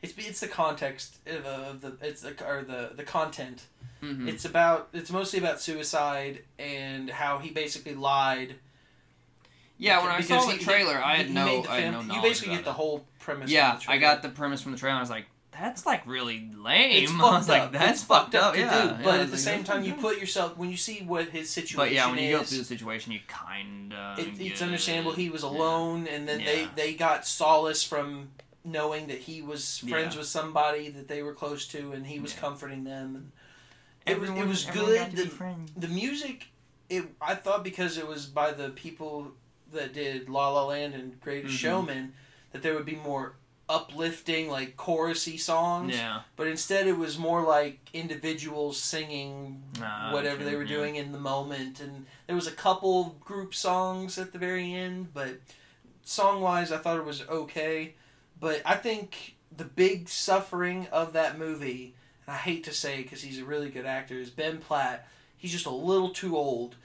It's 0.00 0.14
it's 0.16 0.40
the 0.40 0.48
context 0.48 1.18
of, 1.26 1.44
of 1.44 1.80
the 1.82 1.96
it's 2.00 2.22
the 2.22 2.30
or 2.48 2.62
the 2.62 2.92
the 2.96 3.02
content. 3.02 3.66
Mhm. 4.02 4.28
It's 4.28 4.44
about 4.44 4.88
it's 4.92 5.10
mostly 5.10 5.38
about 5.38 5.60
suicide 5.60 6.42
and 6.58 7.10
how 7.10 7.38
he 7.38 7.50
basically 7.50 7.94
lied. 7.94 8.56
yeah, 9.76 10.00
when 10.02 10.10
I 10.10 10.20
saw 10.20 10.44
the 10.46 10.52
he- 10.56 10.64
trailer, 10.64 10.96
I 11.02 11.16
had 11.16 11.30
no. 11.30 11.62
the 11.62 11.70
I 11.70 11.80
had 11.80 11.92
no 12.08 12.14
You 12.14 12.20
basically 12.22 12.54
get 12.54 12.64
the 12.64 12.70
it. 12.70 12.74
whole 12.74 13.06
premise. 13.20 13.50
Yeah, 13.50 13.76
from 13.78 13.86
the 13.86 13.92
I 13.92 13.98
got 13.98 14.22
the 14.22 14.28
premise 14.28 14.60
from 14.62 14.72
the 14.72 14.78
trailer. 14.78 14.96
I 14.96 15.00
was 15.00 15.10
like, 15.10 15.26
that's 15.52 15.84
like 15.86 16.06
really 16.06 16.48
lame. 16.56 17.04
It's 17.04 17.12
I 17.20 17.38
was 17.38 17.48
like, 17.48 17.62
up. 17.62 17.72
that's 17.72 17.98
It's 18.00 18.04
fucked 18.04 18.34
up 18.34 18.54
to 18.54 18.60
yeah. 18.60 18.96
do. 18.98 19.04
But 19.04 19.14
I 19.14 19.18
at 19.20 19.26
the 19.26 19.32
like, 19.32 19.40
same 19.40 19.64
time, 19.64 19.82
you 19.84 19.94
put 19.94 20.18
yourself 20.18 20.56
when 20.56 20.70
you 20.70 20.76
see 20.76 21.02
what 21.02 21.28
his 21.30 21.50
situation 21.50 21.76
But 21.76 21.92
yeah, 21.92 22.08
when 22.10 22.18
you 22.22 22.36
go 22.36 22.42
through 22.44 22.58
the 22.58 22.64
situation, 22.64 23.12
you 23.12 23.20
kind 23.28 23.92
of. 23.92 24.18
it, 24.18 24.40
it's 24.40 24.62
understandable 24.62 25.12
he 25.12 25.30
was 25.30 25.42
Yeah. 25.42 25.48
alone 25.50 26.06
and 26.06 26.28
then 26.28 26.40
Yeah. 26.40 26.46
they 26.46 26.68
they 26.76 26.94
got 26.94 27.26
solace 27.26 27.82
from 27.82 28.30
knowing 28.64 29.06
that 29.06 29.18
he 29.18 29.40
was 29.42 29.78
friends 29.78 30.14
Yeah. 30.14 30.18
with 30.20 30.28
somebody 30.28 30.88
that 30.90 31.08
they 31.08 31.22
were 31.22 31.32
close 31.34 31.66
to 31.68 31.92
and 31.92 32.06
he 32.06 32.18
was 32.20 32.34
Yeah. 32.34 32.40
comforting 32.40 32.84
them 32.84 33.32
and 34.06 34.16
it 34.16 34.20
was 34.20 34.30
it 34.30 34.46
was 34.46 34.64
good 34.66 35.10
the, 35.12 35.30
the 35.76 35.88
music 35.88 36.46
it 36.88 37.04
i 37.20 37.34
thought 37.34 37.62
because 37.64 37.98
it 37.98 38.06
was 38.06 38.26
by 38.26 38.50
the 38.52 38.70
people 38.70 39.32
that 39.72 39.92
did 39.92 40.28
la 40.28 40.48
la 40.50 40.64
land 40.66 40.94
and 40.94 41.20
greatest 41.20 41.54
Mhm. 41.54 41.58
showman 41.58 42.12
that 42.52 42.62
there 42.62 42.74
would 42.74 42.86
be 42.86 42.96
more 42.96 43.34
uplifting 43.68 44.48
like 44.48 44.76
chorusy 44.78 45.38
songs 45.38 45.94
Yeah. 45.94 46.22
but 46.36 46.46
instead 46.46 46.86
it 46.86 46.96
was 46.96 47.18
more 47.18 47.42
like 47.42 47.78
individuals 47.92 48.78
singing 48.80 49.62
Ah, 49.82 50.10
whatever 50.12 50.36
okay, 50.36 50.44
they 50.50 50.56
were 50.56 50.62
yeah. 50.62 50.76
doing 50.76 50.96
in 50.96 51.12
the 51.12 51.18
moment 51.20 51.78
and 51.80 52.06
there 52.26 52.34
was 52.36 52.46
a 52.46 52.52
couple 52.52 53.16
group 53.20 53.54
songs 53.54 54.16
at 54.18 54.32
the 54.32 54.38
very 54.38 54.72
end 54.72 55.12
but 55.12 55.40
song 56.02 56.40
wise 56.40 56.72
i 56.72 56.78
thought 56.78 56.96
it 56.98 57.04
was 57.04 57.22
okay 57.28 57.94
but 58.40 58.62
i 58.64 58.74
think 58.74 59.34
the 59.54 59.64
big 59.64 60.08
suffering 60.08 60.86
of 60.90 61.12
that 61.12 61.38
movie 61.38 61.84
and 61.84 61.94
i 62.28 62.34
hate 62.36 62.64
to 62.64 62.72
say 62.72 63.02
because 63.02 63.22
he's 63.22 63.40
a 63.40 63.44
really 63.44 63.68
good 63.70 63.86
actor 63.86 64.14
is 64.14 64.30
ben 64.30 64.58
platt 64.58 65.06
he's 65.38 65.50
just 65.52 65.66
a 65.66 65.70
little 65.70 66.10
too 66.10 66.36
old 66.36 66.76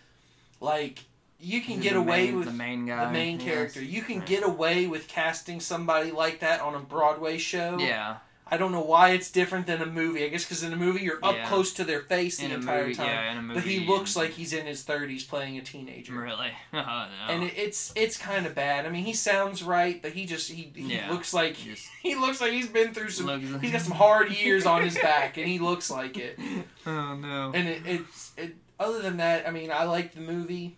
like 0.60 1.00
you 1.40 1.60
can 1.60 1.76
He's 1.76 1.84
get 1.84 1.96
away 1.98 2.28
main- 2.28 2.36
with 2.38 2.46
the 2.46 2.54
main 2.54 2.86
guy. 2.86 3.06
the 3.06 3.12
main 3.12 3.38
yes. 3.40 3.44
character 3.50 3.84
you 3.84 4.02
can 4.02 4.20
Right. 4.20 4.28
get 4.28 4.44
away 4.44 4.88
with 4.88 5.08
casting 5.10 5.60
somebody 5.60 6.12
like 6.12 6.40
that 6.40 6.62
on 6.62 6.74
a 6.74 6.80
broadway 6.80 7.38
show 7.38 7.78
Yeah. 7.78 8.18
I 8.54 8.58
don't 8.58 8.72
know 8.72 8.82
why 8.82 9.10
it's 9.12 9.32
different 9.32 9.66
than 9.66 9.82
a 9.82 9.86
movie. 9.86 10.24
I 10.24 10.30
guess 10.30 10.44
because 10.46 10.62
in 10.62 10.72
a 10.74 10.76
movie 10.78 11.02
you're 11.02 11.20
up 11.24 11.36
Yeah. 11.36 11.48
close 11.50 11.74
to 11.74 11.84
their 11.84 12.02
face 12.02 12.38
the 12.38 12.46
In 12.46 12.52
a 12.52 12.56
entire 12.56 12.84
movie, 12.84 12.96
time, 12.96 13.08
yeah, 13.08 13.32
in 13.32 13.38
a 13.40 13.42
movie. 13.42 13.60
but 13.60 13.68
he 13.68 13.80
looks 13.88 14.16
like 14.16 14.32
he's 14.32 14.54
in 14.54 14.66
his 14.68 14.84
thirties 14.84 15.24
playing 15.24 15.58
a 15.58 15.62
teenager, 15.62 16.14
Really? 16.14 16.52
Oh, 16.74 16.78
no. 16.78 17.34
and 17.34 17.44
it, 17.44 17.54
it's 17.58 17.92
it's 17.96 18.18
kind 18.18 18.46
of 18.46 18.54
bad. 18.54 18.86
I 18.86 18.90
mean, 18.90 19.06
he 19.06 19.14
sounds 19.14 19.64
right, 19.64 20.02
but 20.02 20.12
he 20.12 20.26
just 20.28 20.52
he, 20.52 20.72
he 20.76 20.94
Yeah. 20.96 21.10
looks 21.12 21.34
like 21.34 21.58
Just 21.58 21.88
he 22.04 22.14
looks 22.16 22.40
like 22.42 22.52
he's 22.52 22.68
been 22.68 22.94
through 22.94 23.10
some. 23.10 23.26
looks- 23.26 23.62
He's 23.62 23.72
got 23.72 23.82
some 23.82 23.94
hard 24.06 24.32
years 24.32 24.66
on 24.68 24.84
his 24.84 24.96
back, 24.98 25.38
and 25.38 25.48
he 25.48 25.58
looks 25.60 25.90
like 25.90 26.18
it. 26.18 26.38
Oh 26.86 27.16
no. 27.16 27.52
And 27.56 27.68
it, 27.68 27.82
it's 27.86 28.32
it. 28.38 28.56
Other 28.80 29.02
than 29.02 29.18
that, 29.18 29.48
I 29.48 29.52
mean, 29.52 29.72
I 29.72 29.86
like 29.86 30.14
the 30.14 30.22
movie. 30.22 30.78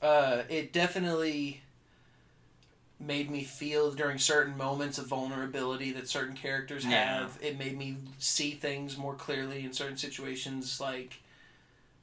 Uh, 0.00 0.42
it 0.48 0.72
definitely 0.72 1.62
made 3.00 3.30
me 3.30 3.42
feel 3.44 3.92
during 3.92 4.18
certain 4.18 4.56
moments 4.56 4.98
of 4.98 5.06
vulnerability 5.06 5.90
that 5.92 6.08
certain 6.08 6.34
characters 6.36 6.84
Yeah. 6.84 7.18
have. 7.20 7.38
It 7.42 7.58
made 7.58 7.76
me 7.76 7.96
see 8.18 8.52
things 8.52 8.96
more 8.96 9.14
clearly 9.14 9.64
in 9.64 9.72
certain 9.72 9.96
situations. 9.96 10.80
Like, 10.80 11.20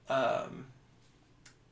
um, 0.10 0.68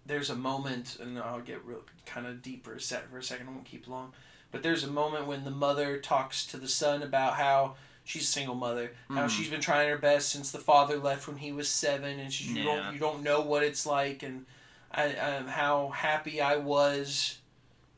there's 0.05 0.29
a 0.29 0.35
moment, 0.35 0.97
and 0.99 1.19
I'll 1.19 1.41
get 1.41 1.63
real 1.65 1.83
kind 2.05 2.25
of 2.25 2.41
deeper 2.41 2.73
a 2.75 2.81
sec 2.81 3.09
for 3.11 3.19
a 3.19 3.23
second. 3.23 3.47
I 3.49 3.51
won't 3.51 3.65
keep 3.65 3.87
long, 3.87 4.13
but 4.51 4.63
there's 4.63 4.83
a 4.83 4.87
moment 4.89 5.27
when 5.27 5.43
the 5.43 5.51
mother 5.51 5.99
talks 5.99 6.45
to 6.47 6.57
the 6.57 6.67
son 6.69 7.03
about 7.03 7.33
how 7.35 7.75
she's 8.05 8.23
a 8.23 8.31
single 8.31 8.55
mother, 8.55 8.95
how 9.09 9.25
Mhm. 9.25 9.29
she's 9.29 9.49
been 9.49 9.61
trying 9.61 9.89
her 9.89 9.97
best 9.97 10.29
since 10.29 10.49
the 10.51 10.57
father 10.59 10.97
left 10.97 11.27
when 11.27 11.37
he 11.37 11.51
was 11.51 11.69
seven, 11.69 12.19
and 12.19 12.33
she, 12.33 12.45
you 12.45 12.63
don't 12.63 12.93
you 12.93 12.99
don't 12.99 13.21
know 13.21 13.41
what 13.41 13.61
it's 13.63 13.85
like, 13.85 14.23
and 14.23 14.45
I, 14.91 15.13
um, 15.17 15.47
how 15.47 15.89
happy 15.89 16.41
I 16.41 16.55
was 16.55 17.37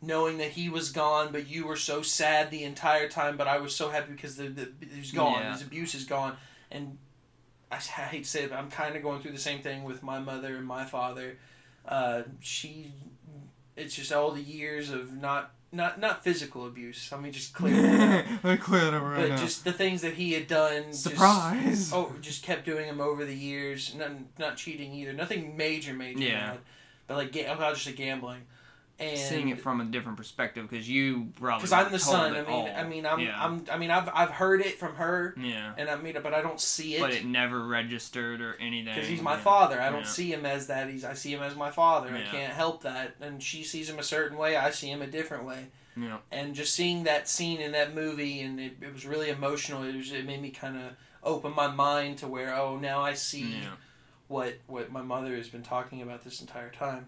knowing 0.02 0.38
that 0.40 0.50
he 0.52 0.68
was 0.70 0.92
gone, 0.92 1.32
but 1.32 1.48
you 1.48 1.66
were 1.68 1.76
so 1.76 2.02
sad 2.02 2.50
the 2.52 2.64
entire 2.64 3.08
time. 3.08 3.38
But 3.38 3.48
I 3.48 3.58
was 3.60 3.76
so 3.76 3.90
happy 3.90 4.14
because 4.14 4.36
the, 4.36 4.50
the 4.50 4.72
he's 4.96 5.12
gone, 5.12 5.40
Yeah. 5.42 5.54
his 5.54 5.62
abuse 5.62 5.94
is 5.96 6.06
gone, 6.06 6.38
and 6.72 6.98
I 7.72 7.76
hate 7.78 8.24
to 8.24 8.30
say 8.30 8.44
it, 8.44 8.50
but 8.50 8.60
I'm 8.60 8.70
kind 8.70 8.96
of 8.96 9.02
going 9.04 9.22
through 9.22 9.32
the 9.32 9.38
same 9.38 9.62
thing 9.62 9.84
with 9.84 10.04
my 10.04 10.20
mother 10.20 10.56
and 10.58 10.66
my 10.66 10.84
father. 10.86 11.38
Uh, 11.88 12.24
she, 12.42 12.94
it's 13.76 13.96
just 13.96 14.12
all 14.12 14.32
the 14.32 14.42
years 14.42 14.90
of 14.90 15.14
not 15.14 15.52
not 15.72 16.00
not 16.00 16.24
physical 16.24 16.68
abuse. 16.68 17.10
Let 17.12 17.22
me 17.22 17.32
just 17.32 17.54
clear 17.54 17.82
that 17.82 18.26
up. 18.26 18.26
I 18.46 18.58
clear 18.58 18.88
it 18.88 18.94
up 18.94 19.04
right 19.04 19.30
But 19.30 19.40
just 19.40 19.64
the 19.64 19.72
things 19.72 20.02
that 20.02 20.14
he 20.16 20.34
had 20.34 20.48
done. 20.48 20.88
just- 20.90 21.04
Surprise. 21.04 21.92
oh, 21.94 22.14
just 22.22 22.44
kept 22.44 22.66
doing 22.66 22.88
them 22.88 23.00
over 23.00 23.24
the 23.24 23.36
years. 23.36 23.96
Not 23.96 24.12
not 24.38 24.58
cheating 24.58 24.94
either. 24.94 25.14
Nothing 25.14 25.56
major, 25.56 25.94
major. 25.94 26.20
Yeah. 26.20 26.50
bad. 26.52 26.60
But 27.08 27.18
like, 27.18 27.36
oh, 27.50 27.74
just 27.74 27.88
a 27.88 27.92
gambling. 27.94 28.42
And 29.02 29.18
Seeing 29.18 29.50
it 29.50 29.60
from 29.60 29.82
a 29.82 29.86
different 29.86 30.18
perspective 30.18 30.70
because 30.70 30.88
you 30.88 31.30
probably 31.40 31.62
because 31.62 31.72
I'm 31.72 31.92
the 31.92 32.00
son. 32.00 32.36
I 32.36 32.42
mean, 32.42 32.46
all. 32.52 32.68
I 32.68 32.84
mean, 32.84 33.06
I'm, 33.06 33.20
yeah. 33.20 33.44
I'm, 33.44 33.66
I 33.72 33.78
mean, 33.78 33.90
I've, 33.90 34.10
I've 34.14 34.30
heard 34.30 34.62
it 34.62 34.78
from 34.78 34.96
her, 34.96 35.34
yeah. 35.38 35.74
and 35.78 35.90
I 35.90 35.96
mean, 35.96 36.16
but 36.22 36.34
I 36.34 36.42
don't 36.42 36.60
see 36.60 36.96
it 36.96 37.02
But 37.02 37.12
it 37.12 37.26
never 37.26 37.66
registered 37.66 38.42
or 38.42 38.56
anything. 38.60 38.94
because 38.94 39.10
he's 39.10 39.22
my 39.22 39.34
yeah. 39.36 39.42
father. 39.42 39.82
I 39.82 39.90
don't 39.90 40.02
Yeah. 40.02 40.08
see 40.08 40.32
him 40.32 40.46
as 40.46 40.68
that. 40.68 40.90
He's, 40.90 41.04
I 41.04 41.14
see 41.16 41.34
him 41.34 41.42
as 41.42 41.56
my 41.56 41.72
father. 41.72 42.10
I 42.16 42.22
can't 42.22 42.54
help 42.54 42.84
that. 42.84 43.16
And 43.20 43.42
she 43.42 43.64
sees 43.64 43.90
him 43.90 43.98
a 43.98 44.04
certain 44.04 44.38
way. 44.38 44.56
I 44.56 44.70
see 44.70 44.90
him 44.92 45.02
a 45.02 45.08
different 45.08 45.46
way. 45.46 45.68
Yeah. 45.98 46.18
And 46.32 46.54
just 46.56 46.74
seeing 46.74 47.04
that 47.04 47.28
scene 47.28 47.60
in 47.60 47.72
that 47.74 47.96
movie, 47.96 48.42
and 48.42 48.60
it, 48.60 48.74
it 48.82 48.94
was 48.94 49.06
really 49.06 49.30
emotional. 49.30 49.84
It 49.84 49.96
was, 49.96 50.12
it 50.12 50.26
made 50.26 50.42
me 50.42 50.52
kind 50.52 50.78
of 50.78 50.84
open 51.24 51.54
my 51.56 51.68
mind 51.68 52.20
to 52.20 52.28
where, 52.28 52.56
oh, 52.56 52.78
now 52.78 53.02
I 53.02 53.14
see 53.14 53.56
what 54.28 54.60
what 54.68 54.92
my 54.92 55.02
mother 55.02 55.36
has 55.36 55.50
been 55.50 55.64
talking 55.64 56.02
about 56.02 56.24
this 56.24 56.40
entire 56.40 56.70
time. 56.70 57.08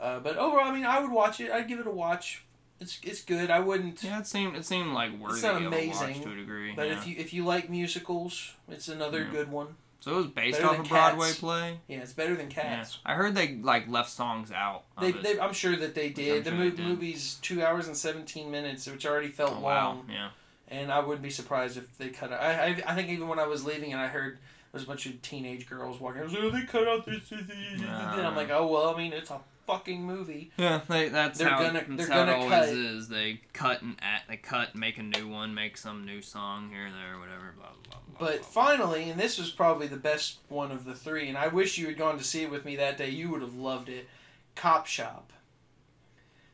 Uh, 0.00 0.18
but 0.20 0.36
overall, 0.36 0.64
I 0.64 0.72
mean, 0.72 0.86
I 0.86 1.00
would 1.00 1.10
watch 1.10 1.40
it. 1.40 1.50
I'd 1.50 1.68
give 1.68 1.78
it 1.78 1.86
a 1.86 1.90
watch. 1.90 2.44
It's 2.80 2.98
it's 3.02 3.22
good. 3.22 3.50
I 3.50 3.60
wouldn't. 3.60 4.02
Yeah, 4.02 4.20
it 4.20 4.26
seemed 4.26 4.56
it 4.56 4.64
seemed 4.64 4.94
like 4.94 5.12
worthy 5.18 5.42
not 5.42 5.60
a 5.60 5.64
watch 5.64 5.66
amazing, 5.66 6.22
to 6.22 6.32
a 6.32 6.34
degree. 6.34 6.72
But 6.74 6.86
yeah. 6.88 6.94
if 6.94 7.06
you 7.06 7.14
if 7.18 7.34
you 7.34 7.44
like 7.44 7.68
musicals, 7.68 8.54
it's 8.70 8.88
another 8.88 9.22
Yeah. 9.24 9.30
good 9.30 9.50
one. 9.52 9.74
So 10.00 10.12
it 10.12 10.16
was 10.16 10.26
based 10.28 10.62
Better 10.62 10.70
off 10.70 10.86
a 10.86 10.88
Broadway 10.88 11.26
Cats. 11.26 11.38
play. 11.40 11.78
Yeah, 11.86 11.98
it's 11.98 12.14
better 12.14 12.34
than 12.34 12.46
Yeah. 12.50 12.62
Cats. 12.62 12.98
I 13.04 13.12
heard 13.14 13.34
they 13.34 13.56
like 13.56 13.86
left 13.86 14.08
songs 14.08 14.50
out. 14.50 14.84
They, 14.98 15.12
they, 15.12 15.38
I'm 15.38 15.52
sure 15.52 15.76
that 15.76 15.94
they 15.94 16.08
did. 16.08 16.44
The 16.44 16.52
mo- 16.52 16.70
did. 16.70 16.78
movie's 16.80 17.34
two 17.42 17.62
hours 17.62 17.86
and 17.86 17.94
seventeen 17.94 18.50
minutes, 18.50 18.86
which 18.86 19.04
already 19.04 19.28
felt 19.28 19.50
oh, 19.58 19.60
long. 19.60 19.62
wow. 19.62 20.02
Yeah. 20.08 20.30
and 20.68 20.90
I 20.90 21.00
wouldn't 21.00 21.22
be 21.22 21.28
surprised 21.28 21.76
if 21.76 21.98
they 21.98 22.08
cut 22.08 22.32
out. 22.32 22.40
I, 22.40 22.52
I, 22.68 22.82
I 22.86 22.94
think 22.94 23.10
even 23.10 23.28
when 23.28 23.38
I 23.38 23.46
was 23.46 23.66
leaving 23.66 23.92
and 23.92 24.00
I 24.00 24.06
heard 24.06 24.36
there 24.36 24.78
was 24.78 24.84
a 24.84 24.86
bunch 24.86 25.04
of 25.04 25.20
teenage 25.20 25.68
girls 25.68 26.00
walking, 26.00 26.22
I 26.22 26.24
was 26.24 26.32
like, 26.32 26.44
oh, 26.44 26.50
they 26.50 26.62
cut 26.62 26.88
out 26.88 27.04
this. 27.04 27.28
this, 27.28 27.40
this, 27.40 27.48
this," 27.48 27.82
and 27.82 28.26
I'm 28.26 28.34
like, 28.36 28.48
oh 28.50 28.66
well, 28.68 28.94
I 28.94 28.96
mean, 28.96 29.12
it's 29.12 29.30
a 29.30 29.40
fucking 29.70 30.02
movie. 30.04 30.50
Yeah, 30.56 30.80
they, 30.88 31.08
that's 31.08 31.38
They're 31.38 31.48
how, 31.48 31.58
gonna- 31.62 31.84
that's 31.86 31.96
they're 31.96 32.08
how 32.16 32.24
gonna 32.26 32.32
it 32.32 32.34
always 32.36 32.50
cut. 32.50 32.68
is. 32.68 33.08
They 33.08 33.40
cut 33.52 33.82
and 33.82 33.96
add, 34.02 34.22
they 34.28 34.36
cut, 34.36 34.74
make 34.74 34.98
a 34.98 35.02
new 35.02 35.28
one, 35.28 35.54
make 35.54 35.76
some 35.76 36.04
new 36.04 36.20
song 36.22 36.70
here, 36.70 36.88
there, 36.90 37.18
whatever. 37.18 37.54
Blah 37.56 37.68
blah 37.88 37.98
blah. 38.18 38.26
But 38.28 38.38
blah. 38.40 38.46
finally, 38.48 39.10
and 39.10 39.18
this 39.20 39.38
was 39.38 39.50
probably 39.50 39.86
the 39.86 39.96
best 39.96 40.38
one 40.48 40.70
of 40.72 40.84
the 40.84 40.94
three, 40.94 41.28
and 41.28 41.38
I 41.38 41.48
wish 41.48 41.78
you 41.78 41.86
had 41.86 41.96
gone 41.96 42.18
to 42.18 42.24
see 42.24 42.42
it 42.42 42.50
with 42.50 42.64
me 42.64 42.76
that 42.76 42.98
day. 42.98 43.10
You 43.10 43.30
would 43.30 43.42
have 43.42 43.54
loved 43.54 43.88
it. 43.88 44.08
Cop 44.56 44.86
Shop. 44.86 45.32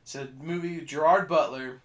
It's 0.02 0.14
a 0.14 0.28
movie 0.40 0.76
with 0.76 0.86
Gerard 0.86 1.28
Butler. 1.28 1.80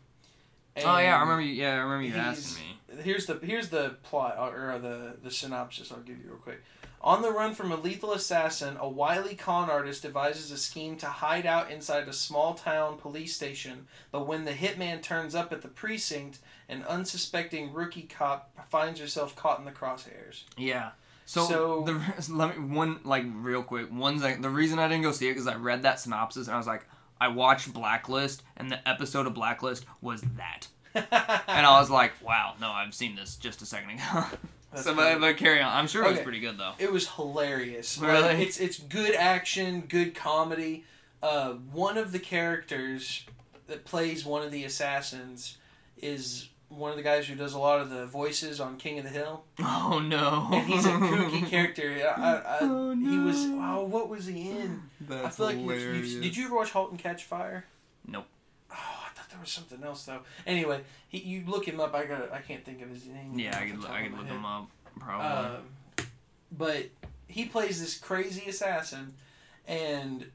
oh 0.77 0.97
yeah, 0.99 1.17
I 1.17 1.21
remember. 1.21 1.41
You, 1.41 1.53
yeah, 1.53 1.73
I 1.73 1.77
remember 1.77 2.03
you 2.03 2.13
asking 2.13 2.63
me. 2.63 3.01
Here's 3.03 3.25
the 3.25 3.39
here's 3.41 3.69
the 3.69 3.95
plot 4.03 4.35
or 4.37 4.77
the 4.79 5.15
the 5.23 5.31
synopsis. 5.31 5.91
I'll 5.91 5.99
give 6.01 6.17
you 6.19 6.25
real 6.27 6.37
quick. 6.37 6.61
On 7.03 7.23
the 7.23 7.31
run 7.31 7.55
from 7.55 7.71
a 7.71 7.75
lethal 7.75 8.13
assassin, 8.13 8.77
a 8.79 8.87
wily 8.87 9.33
con 9.35 9.69
artist 9.71 10.03
devises 10.03 10.51
a 10.51 10.57
scheme 10.57 10.97
to 10.97 11.07
hide 11.07 11.47
out 11.47 11.71
inside 11.71 12.07
a 12.07 12.13
small 12.13 12.53
town 12.53 12.97
police 12.97 13.35
station. 13.35 13.87
But 14.11 14.27
when 14.27 14.45
the 14.45 14.51
hitman 14.51 15.01
turns 15.01 15.33
up 15.33 15.51
at 15.51 15.63
the 15.63 15.67
precinct, 15.67 16.37
an 16.69 16.83
unsuspecting 16.83 17.73
rookie 17.73 18.03
cop 18.03 18.51
finds 18.69 18.99
herself 18.99 19.35
caught 19.35 19.57
in 19.57 19.65
the 19.65 19.71
crosshairs. 19.71 20.43
Yeah. 20.57 20.91
So, 21.25 21.47
So- 21.47 21.83
the 21.85 22.01
let 22.33 22.57
me 22.57 22.65
one 22.65 22.99
like 23.03 23.25
real 23.33 23.63
quick. 23.63 23.87
One 23.89 24.19
thing. 24.19 24.41
The 24.41 24.49
reason 24.49 24.77
I 24.77 24.87
didn't 24.87 25.03
go 25.03 25.11
see 25.11 25.27
it 25.27 25.31
because 25.31 25.47
I 25.47 25.55
read 25.55 25.81
that 25.83 25.99
synopsis 25.99 26.47
and 26.47 26.53
I 26.53 26.57
was 26.57 26.67
like, 26.67 26.85
I 27.19 27.29
watched 27.29 27.73
Blacklist 27.73 28.43
and 28.57 28.69
the 28.69 28.87
episode 28.87 29.25
of 29.27 29.33
Blacklist 29.33 29.85
was 30.01 30.23
that, 30.37 30.67
and 30.95 31.65
I 31.65 31.79
was 31.79 31.89
like, 31.89 32.13
wow, 32.23 32.55
no, 32.59 32.69
I've 32.71 32.93
seen 32.93 33.15
this 33.15 33.35
just 33.37 33.61
a 33.61 33.65
second 33.65 33.91
ago. 33.91 34.25
That's 34.71 34.83
so, 34.85 34.95
but, 34.95 35.19
but 35.19 35.37
carry 35.37 35.61
on. 35.61 35.71
I'm 35.75 35.87
sure 35.87 36.03
it 36.05 36.11
was 36.11 36.19
pretty 36.19 36.39
good 36.39 36.57
though. 36.57 36.73
It 36.79 36.91
was 36.91 37.07
hilarious. 37.09 37.99
Like, 38.01 38.11
Really? 38.11 38.43
it's 38.43 38.59
it's 38.59 38.79
good 38.79 39.15
action, 39.15 39.81
good 39.81 40.15
comedy. 40.15 40.85
Uh, 41.21 41.53
one 41.71 41.97
of 41.97 42.11
the 42.11 42.19
characters 42.19 43.25
that 43.67 43.85
plays 43.85 44.25
one 44.25 44.43
of 44.43 44.51
the 44.51 44.63
assassins 44.63 45.57
is 45.97 46.47
one 46.69 46.89
of 46.89 46.95
the 46.97 47.03
guys 47.03 47.27
who 47.27 47.35
does 47.35 47.53
a 47.53 47.59
lot 47.59 47.79
of 47.81 47.89
the 47.89 48.05
voices 48.05 48.59
on 48.61 48.77
King 48.77 48.97
of 48.99 49.03
the 49.03 49.09
Hill, 49.11 49.43
Oh 49.59 49.99
no. 50.03 50.47
and 50.53 50.65
he's 50.65 50.85
a 50.85 50.89
kooky 50.91 51.45
character. 51.49 52.01
I, 52.17 52.21
I, 52.21 52.57
Oh, 52.61 52.95
He 52.95 53.17
was 53.19 53.45
no. 53.45 53.57
wow. 53.57 53.81
What 53.83 54.07
was 54.09 54.25
he 54.25 54.49
in? 54.51 54.81
That's 55.01 55.25
I 55.25 55.29
feel 55.31 55.45
like 55.47 55.55
you, 55.57 55.61
hilarious. 55.69 56.09
you, 56.13 56.21
did 56.21 56.37
you 56.37 56.45
ever 56.45 56.55
watch 56.55 56.71
*Halt 56.71 56.91
and 56.91 56.99
Catch 56.99 57.25
Fire*? 57.25 57.65
Nope. 58.07 58.25
There 59.31 59.39
was 59.39 59.49
something 59.49 59.81
else 59.83 60.03
though. 60.05 60.21
Anyway, 60.45 60.81
he, 61.07 61.19
you 61.19 61.43
look 61.47 61.65
him 61.67 61.79
up. 61.79 61.95
I 61.95 62.05
got. 62.05 62.31
I 62.31 62.39
can't 62.39 62.65
think 62.65 62.81
of 62.81 62.89
his 62.89 63.07
name. 63.07 63.39
Yeah, 63.39 63.57
I 63.57 63.69
could 63.69 63.85
I 63.89 64.03
could 64.03 64.11
look 64.11 64.27
head. 64.27 64.35
them 64.35 64.45
up 64.45 64.69
probably. 64.99 65.57
Um, 65.57 65.63
but 66.51 66.89
he 67.27 67.45
plays 67.45 67.79
this 67.79 67.97
crazy 67.97 68.49
assassin, 68.49 69.13
and 69.67 70.25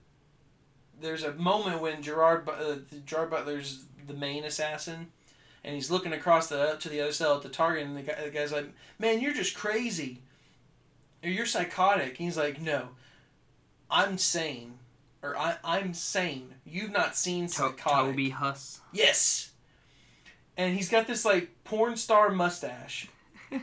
there's 1.01 1.23
a 1.25 1.35
moment 1.35 1.83
when 1.83 2.03
Gerard 2.03 2.49
uh, 2.49 2.77
Gerard 3.05 3.31
Butler's 3.31 3.85
the 4.07 4.15
main 4.15 4.45
assassin, 4.45 5.09
and 5.63 5.75
he's 5.75 5.91
looking 5.91 6.13
across 6.13 6.49
the 6.49 6.77
to 6.81 6.89
the 6.89 7.01
other 7.01 7.13
cell 7.13 7.37
at 7.37 7.43
the 7.43 7.49
target, 7.49 7.87
and 7.87 7.97
the, 7.97 8.03
guy, 8.03 8.25
the 8.25 8.31
guy's 8.31 8.53
like, 8.53 8.73
"Man, 8.99 9.21
you're 9.21 9.35
just 9.35 9.55
crazy, 9.55 10.23
or 11.23 11.29
you're 11.29 11.47
psychotic." 11.47 12.09
And 12.09 12.17
he's 12.19 12.37
like, 12.39 12.61
"No, 12.61 12.89
I'm 13.91 14.17
sane." 14.17 14.79
Or 15.31 15.37
I, 15.39 15.57
I'm 15.65 15.95
sane. 15.95 16.55
You've 16.65 16.91
not 16.93 17.17
seen 17.17 17.49
psychotic. 17.49 17.79
Toby 18.13 18.31
Huss. 18.31 18.81
Yes. 18.93 19.51
And 20.57 20.75
he's 20.75 20.89
got 20.89 21.07
this 21.07 21.25
like 21.25 21.51
porn 21.65 21.97
star 21.97 22.31
mustache. 22.31 23.09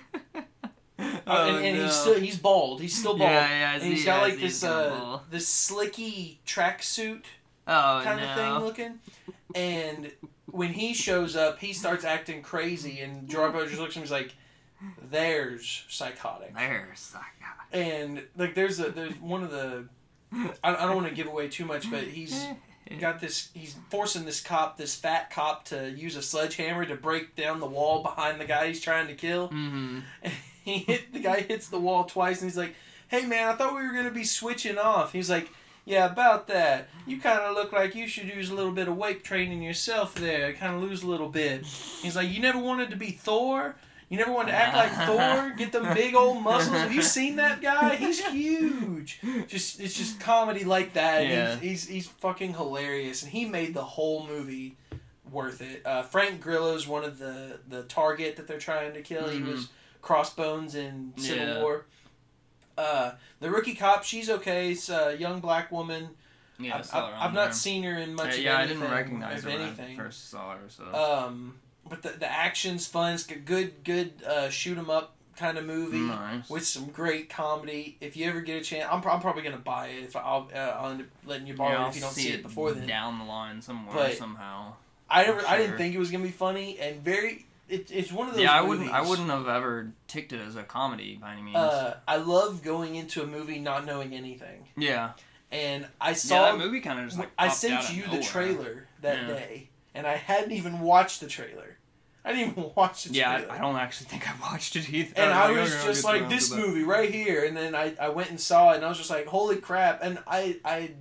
Uh, 1.25 1.47
and, 1.49 1.65
and 1.65 1.77
he's 1.77 1.93
still 1.93 2.19
he's 2.19 2.37
bald. 2.37 2.79
He's 2.79 2.97
still 2.97 3.17
bald. 3.17 3.29
Oh, 3.29 3.33
Yeah, 3.33 3.49
yeah, 3.49 3.73
and 3.75 3.83
he's 3.83 3.99
see- 4.01 4.05
got 4.05 4.21
like 4.21 4.39
this 4.39 4.63
uh 4.63 5.19
this 5.29 5.47
slicky 5.47 6.39
tracksuit 6.45 7.23
oh 7.67 8.01
kind 8.03 8.21
no. 8.21 8.27
of 8.27 8.35
thing 8.35 8.53
looking. 8.65 8.99
And 9.55 10.11
when 10.45 10.71
he 10.73 10.93
shows 10.93 11.35
up, 11.35 11.59
he 11.59 11.73
starts 11.73 12.05
acting 12.05 12.41
crazy, 12.41 12.99
and 13.01 13.27
Gerard 13.27 13.53
Butler 13.53 13.67
just 13.67 13.79
looks 13.81 13.93
at 13.93 13.97
him. 13.97 14.03
He's 14.03 14.11
like, 14.11 14.33
"There's 15.09 15.85
psychotic." 15.89 16.53
There's 16.55 16.99
psychotic." 16.99 17.33
And 17.71 18.23
like, 18.37 18.53
there's 18.53 18.79
a 18.79 18.89
there's 18.91 19.15
one 19.19 19.43
of 19.43 19.51
the. 19.51 19.87
I, 20.63 20.75
I 20.75 20.85
don't 20.85 20.95
want 20.95 21.07
to 21.07 21.13
give 21.13 21.27
away 21.27 21.47
too 21.47 21.65
much, 21.65 21.89
but 21.89 22.03
he's 22.03 22.47
got 22.99 23.19
this 23.19 23.49
he's 23.53 23.75
forcing 23.89 24.25
this 24.25 24.41
cop 24.41 24.77
this 24.77 24.95
fat 24.95 25.29
cop 25.31 25.65
to 25.65 25.91
use 25.91 26.15
a 26.15 26.21
sledgehammer 26.21 26.85
to 26.85 26.95
break 26.95 27.35
down 27.35 27.59
the 27.59 27.67
wall 27.67 28.03
behind 28.03 28.39
the 28.39 28.45
guy 28.45 28.67
he's 28.67 28.81
trying 28.81 29.07
to 29.07 29.13
kill. 29.13 29.49
Mm-hmm. 29.49 29.99
he 30.63 30.79
hit 30.79 31.13
the 31.13 31.19
guy 31.19 31.41
hits 31.41 31.69
the 31.69 31.79
wall 31.79 32.05
twice 32.05 32.41
and 32.41 32.49
he's 32.49 32.57
like 32.57 32.75
hey 33.09 33.25
man 33.25 33.49
i 33.49 33.53
thought 33.53 33.75
we 33.75 33.85
were 33.85 33.93
going 33.93 34.05
to 34.05 34.11
be 34.11 34.23
switching 34.23 34.77
off. 34.77 35.11
He's 35.11 35.29
like 35.29 35.49
yeah 35.85 36.11
about 36.11 36.47
that. 36.47 36.89
You 37.05 37.19
kind 37.19 37.39
of 37.39 37.55
look 37.55 37.71
like 37.71 37.95
you 37.95 38.07
should 38.07 38.27
use 38.27 38.49
a 38.49 38.55
little 38.55 38.71
bit 38.71 38.87
of 38.87 38.97
weight 38.97 39.23
training 39.23 39.61
yourself 39.61 40.15
there 40.15 40.53
kind 40.53 40.75
of 40.75 40.81
lose 40.81 41.03
a 41.03 41.07
little 41.07 41.29
bit. 41.29 41.65
He's 41.65 42.15
like 42.15 42.29
you 42.29 42.41
never 42.41 42.59
wanted 42.59 42.89
to 42.91 42.95
be 42.95 43.11
thor 43.11 43.75
you 44.13 44.19
never 44.19 44.31
wanted 44.31 44.51
to 44.51 44.57
act 44.57 44.75
like 44.75 45.07
Thor, 45.07 45.53
get 45.57 45.71
them 45.71 45.91
big 45.95 46.13
old 46.13 46.43
muscles. 46.43 46.77
Have 46.77 46.93
you 46.93 47.01
seen 47.17 47.37
that 47.37 47.61
guy? 47.61 47.95
He's 47.95 48.23
huge. 48.27 49.19
Just 49.47 49.79
it's 49.79 49.95
just 49.97 50.19
comedy 50.19 50.63
like 50.63 50.93
that. 50.93 51.25
Yeah. 51.27 51.55
He's, 51.55 51.85
he's 51.85 51.87
he's 51.87 52.07
fucking 52.07 52.53
hilarious, 52.53 53.23
and 53.23 53.31
he 53.31 53.45
made 53.45 53.73
the 53.73 53.83
whole 53.83 54.27
movie 54.27 54.77
worth 55.31 55.61
it. 55.61 55.81
Uh, 55.83 56.03
Frank 56.03 56.41
Grillo's 56.41 56.87
one 56.87 57.03
of 57.03 57.17
the 57.17 57.59
the 57.67 57.83
target 57.83 58.35
that 58.35 58.47
they're 58.47 58.59
trying 58.59 58.93
to 58.93 59.01
kill. 59.01 59.27
He 59.29 59.39
Mhm. 59.39 59.51
was 59.51 59.69
Crossbones 60.03 60.75
in 60.75 61.13
Civil 61.17 61.47
Yeah. 61.47 61.61
War. 61.63 61.85
Uh, 62.77 63.11
the 63.39 63.49
rookie 63.49 63.73
cop, 63.75 64.03
she's 64.03 64.29
okay. 64.29 64.71
It's 64.71 64.89
a 64.89 65.15
young 65.17 65.39
black 65.39 65.71
woman. 65.71 66.09
Yeah, 66.59 66.75
I 66.75 66.79
I've, 66.79 66.93
I've, 66.93 67.29
her 67.31 67.35
not 67.35 67.55
seen 67.55 67.81
her 67.83 67.97
in 67.97 68.13
much. 68.13 68.33
Yeah, 68.37 68.37
of 68.37 68.43
yeah, 68.43 68.57
I 68.59 68.67
didn't 68.67 68.91
recognize 68.91 69.43
her 69.43 69.49
when 69.49 69.61
anything. 69.61 69.99
I 69.99 70.03
first 70.03 70.29
saw 70.29 70.51
her. 70.53 70.69
So 70.69 70.83
Um, 70.93 71.55
but 71.87 72.01
the, 72.01 72.09
the 72.09 72.31
action's 72.31 72.87
fun. 72.87 73.13
It's 73.15 73.27
a 73.29 73.35
good, 73.35 73.83
good 73.83 74.13
uh, 74.25 74.49
shoot 74.49 74.77
'em 74.77 74.89
up 74.89 75.15
kind 75.35 75.57
of 75.57 75.65
movie 75.65 75.97
nice. 75.99 76.49
with 76.49 76.65
some 76.65 76.85
great 76.87 77.29
comedy. 77.29 77.97
If 77.99 78.15
you 78.15 78.29
ever 78.29 78.41
get 78.41 78.61
a 78.61 78.63
chance, 78.63 78.87
I'm, 78.91 79.01
pro- 79.01 79.13
I'm 79.13 79.19
probably 79.21 79.41
gonna 79.43 79.57
buy 79.57 79.87
it. 79.87 80.03
If 80.03 80.15
I'll, 80.15 80.49
uh, 80.53 80.57
I'll 80.57 80.91
end 80.91 81.01
up 81.01 81.07
letting 81.25 81.47
you 81.47 81.55
borrow 81.55 81.71
yeah, 81.79 81.85
it 81.85 81.89
if 81.89 81.95
you 81.95 82.01
don't 82.01 82.13
see 82.13 82.29
it 82.29 82.43
before 82.43 82.71
then. 82.71 82.87
down 82.87 83.19
the 83.19 83.25
line 83.25 83.61
somewhere 83.61 83.95
But- 83.95 84.17
somehow. 84.17 84.73
I 85.09 85.25
never, 85.25 85.45
I 85.47 85.57
didn't 85.57 85.77
think 85.77 85.93
it 85.93 85.99
was 85.99 86.09
gonna 86.09 86.23
be 86.23 86.31
funny 86.31 86.79
and 86.79 87.03
very. 87.03 87.45
It, 87.69 87.91
it's 87.91 88.11
one 88.11 88.27
of 88.29 88.33
those. 88.33 88.43
Yeah, 88.43 88.53
I 88.53 88.61
movies, 88.61 88.69
wouldn't. 88.79 88.95
I 88.95 89.01
wouldn't 89.07 89.29
have 89.29 89.47
ever 89.47 89.91
ticked 90.07 90.33
it 90.33 90.39
as 90.41 90.55
a 90.55 90.63
comedy 90.63 91.17
by 91.21 91.33
any 91.33 91.41
means. 91.43 91.55
Uh, 91.55 91.97
I 92.07 92.17
love 92.17 92.63
going 92.63 92.95
into 92.95 93.21
a 93.21 93.27
movie 93.27 93.59
not 93.59 93.85
knowing 93.85 94.13
anything, 94.13 94.67
yeah, 94.75 95.11
and 95.51 95.85
I 96.01 96.09
yeah. 96.09 96.13
saw. 96.15 96.51
That 96.51 96.57
movie 96.57 96.81
kind 96.81 96.99
of 96.99 97.05
just 97.05 97.19
like. 97.19 97.29
I 97.37 97.49
sent 97.49 97.93
you 97.93 98.03
the 98.09 98.21
trailer 98.23 98.87
that 99.01 99.21
Yeah. 99.21 99.27
day, 99.27 99.69
and 99.93 100.05
I 100.07 100.15
hadn't 100.15 100.51
even 100.51 100.79
watched 100.81 101.19
the 101.21 101.27
trailer. 101.27 101.77
I 102.25 102.31
didn't 102.33 102.51
even 102.51 102.71
watch 102.75 103.03
the 103.03 103.13
Yeah, 103.13 103.37
trailer. 103.37 103.51
I, 103.51 103.55
I 103.57 103.59
don't 103.59 103.75
actually 103.75 104.07
think 104.07 104.29
I 104.29 104.33
watched 104.41 104.75
it 104.75 104.89
either. 104.91 105.13
and 105.17 105.31
I 105.33 105.47
like, 105.49 105.57
was 105.57 105.71
just 105.83 106.03
like 106.03 106.29
this 106.29 106.51
movie 106.51 106.83
right 106.83 107.11
here, 107.13 107.45
and 107.45 107.55
then 107.55 107.75
I, 107.75 107.93
I 107.99 108.09
went 108.09 108.29
and 108.29 108.39
saw 108.39 108.71
it, 108.71 108.77
and 108.77 108.85
I 108.85 108.89
was 108.89 108.97
just 108.97 109.09
like, 109.09 109.25
holy 109.27 109.57
crap! 109.57 109.99
And 110.01 110.19
I 110.27 110.57
I 110.63 110.91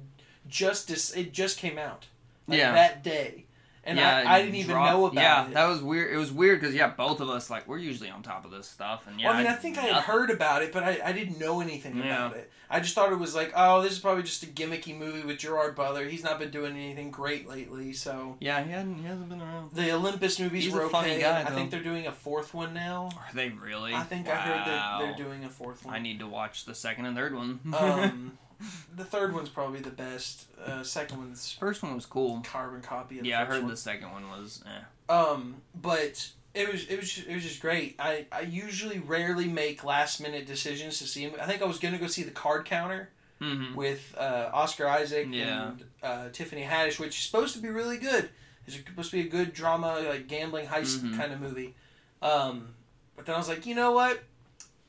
just 0.49 0.89
dis- 0.89 1.13
it 1.15 1.33
just 1.33 1.59
came 1.59 1.79
out 1.79 2.07
like, 2.49 2.59
Yeah. 2.59 2.73
that 2.73 3.03
day, 3.05 3.47
and 3.85 3.99
yeah, 3.99 4.23
I, 4.27 4.37
I 4.37 4.43
didn't 4.43 4.55
even 4.57 4.71
dropped- 4.71 4.93
know 4.93 5.07
about 5.07 5.23
yeah, 5.23 5.45
it. 5.45 5.49
Yeah, 5.49 5.55
that 5.55 5.67
was 5.69 5.83
weird. 5.83 6.13
It 6.13 6.17
was 6.17 6.31
weird 6.33 6.61
because 6.61 6.75
yeah, 6.75 6.89
both 6.89 7.21
of 7.21 7.29
us 7.29 7.51
like 7.51 7.67
we're 7.67 7.79
usually 7.79 8.11
on 8.11 8.23
top 8.23 8.45
of 8.45 8.51
this 8.51 8.69
stuff, 8.69 9.07
and 9.07 9.21
yeah. 9.21 9.29
well, 9.29 9.37
I 9.37 9.43
mean, 9.43 9.53
I 9.53 9.55
think 9.55 9.79
I 9.79 9.83
had 9.83 10.03
heard 10.05 10.31
about 10.31 10.63
it, 10.63 10.73
but 10.73 10.83
I, 10.83 11.01
I 11.05 11.13
didn't 11.13 11.39
know 11.39 11.61
anything 11.61 11.97
Yeah. 11.97 12.27
about 12.27 12.37
it. 12.37 12.51
I 12.71 12.81
just 12.81 12.95
thought 12.95 13.13
it 13.13 13.19
was 13.19 13.35
like, 13.35 13.53
oh, 13.55 13.83
this 13.83 13.93
is 13.93 13.99
probably 13.99 14.23
just 14.23 14.43
a 14.45 14.47
gimmicky 14.47 14.97
movie 14.97 15.27
with 15.27 15.37
Gerard 15.39 15.75
Butler. 15.77 16.09
He's 16.09 16.25
not 16.25 16.39
been 16.39 16.51
doing 16.51 16.75
anything 16.75 17.11
great 17.11 17.47
lately, 17.47 17.93
so. 17.93 18.37
Yeah, 18.41 18.63
he 18.65 18.71
hadn't. 18.71 18.95
He 18.97 19.05
hasn't 19.05 19.29
been 19.29 19.43
around. 19.43 19.73
The 19.73 19.93
Olympus 19.93 20.41
movies 20.41 20.65
He's 20.65 20.73
were 20.73 20.85
a 20.85 20.89
funny 20.89 21.13
okay. 21.13 21.21
guy, 21.21 21.43
I 21.43 21.51
think 21.51 21.71
they're 21.71 21.83
doing 21.83 22.07
a 22.07 22.13
fourth 22.13 22.55
one 22.55 22.73
now. 22.73 23.11
Are 23.15 23.35
they 23.35 23.51
really? 23.51 23.93
I 23.93 24.05
think 24.05 24.27
I 24.29 24.37
heard 24.37 24.67
that 24.67 24.99
they're 25.01 25.27
doing 25.27 25.45
a 25.45 25.51
fourth 25.51 25.85
one. 25.85 25.95
I 25.95 25.99
need 25.99 26.21
to 26.21 26.27
watch 26.27 26.65
the 26.65 26.75
second 26.75 27.05
and 27.05 27.15
third 27.17 27.35
one. 27.35 27.61
um, 27.79 28.39
the 28.97 29.05
third 29.05 29.35
one's 29.35 29.49
probably 29.49 29.81
the 29.81 29.91
best. 29.91 30.47
Uh, 30.65 30.83
second 30.83 31.19
one's 31.19 31.53
First 31.53 31.83
one 31.83 31.95
was 31.95 32.07
cool. 32.07 32.41
carbon 32.45 32.81
copy 32.81 33.19
of 33.19 33.25
the 33.25 33.31
Yeah, 33.31 33.43
I 33.43 33.45
heard 33.45 33.63
one. 33.63 33.71
the 33.71 33.77
second 33.77 34.11
one 34.13 34.29
was. 34.29 34.63
Eh. 34.67 35.13
Um, 35.15 35.57
but 35.75 36.31
it 36.55 36.71
was 36.71 36.87
it 36.89 36.99
was 37.01 37.19
it 37.27 37.35
was 37.35 37.43
just 37.43 37.61
great. 37.61 37.97
I 37.99 38.27
I 38.31 38.41
usually 38.43 38.99
rarely 38.99 39.49
make 39.49 39.85
last 39.85 40.21
minute 40.21 40.47
decisions 40.47 40.99
to 40.99 41.07
see 41.07 41.23
him. 41.23 41.33
I 41.41 41.47
think 41.47 41.63
I 41.63 41.67
was 41.67 41.79
gonna 41.79 41.99
go 41.99 42.07
see 42.07 42.23
the 42.23 42.31
Card 42.31 42.65
Counter 42.65 43.11
Mm-hmm. 43.41 43.75
with 43.75 44.15
uh, 44.17 44.51
Oscar 44.53 44.87
Isaac 44.87 45.27
Yeah. 45.29 45.71
and 45.71 45.85
uh, 46.01 46.29
Tiffany 46.33 46.63
Haddish, 46.63 47.01
which 47.01 47.19
is 47.19 47.25
supposed 47.25 47.57
to 47.57 47.61
be 47.61 47.71
really 47.71 47.99
good. 47.99 48.31
It's 48.69 48.77
supposed 48.77 49.11
to 49.11 49.17
be 49.21 49.27
a 49.27 49.31
good 49.31 49.53
drama, 49.53 49.99
like 50.09 50.29
gambling 50.29 50.67
heist 50.69 51.01
Mhm. 51.01 51.17
kind 51.17 51.33
of 51.33 51.41
movie. 51.41 51.75
Um, 52.23 52.69
but 53.17 53.27
then 53.27 53.35
I 53.35 53.39
was 53.39 53.49
like, 53.49 53.67
you 53.67 53.75
know 53.75 53.91
what? 53.91 54.23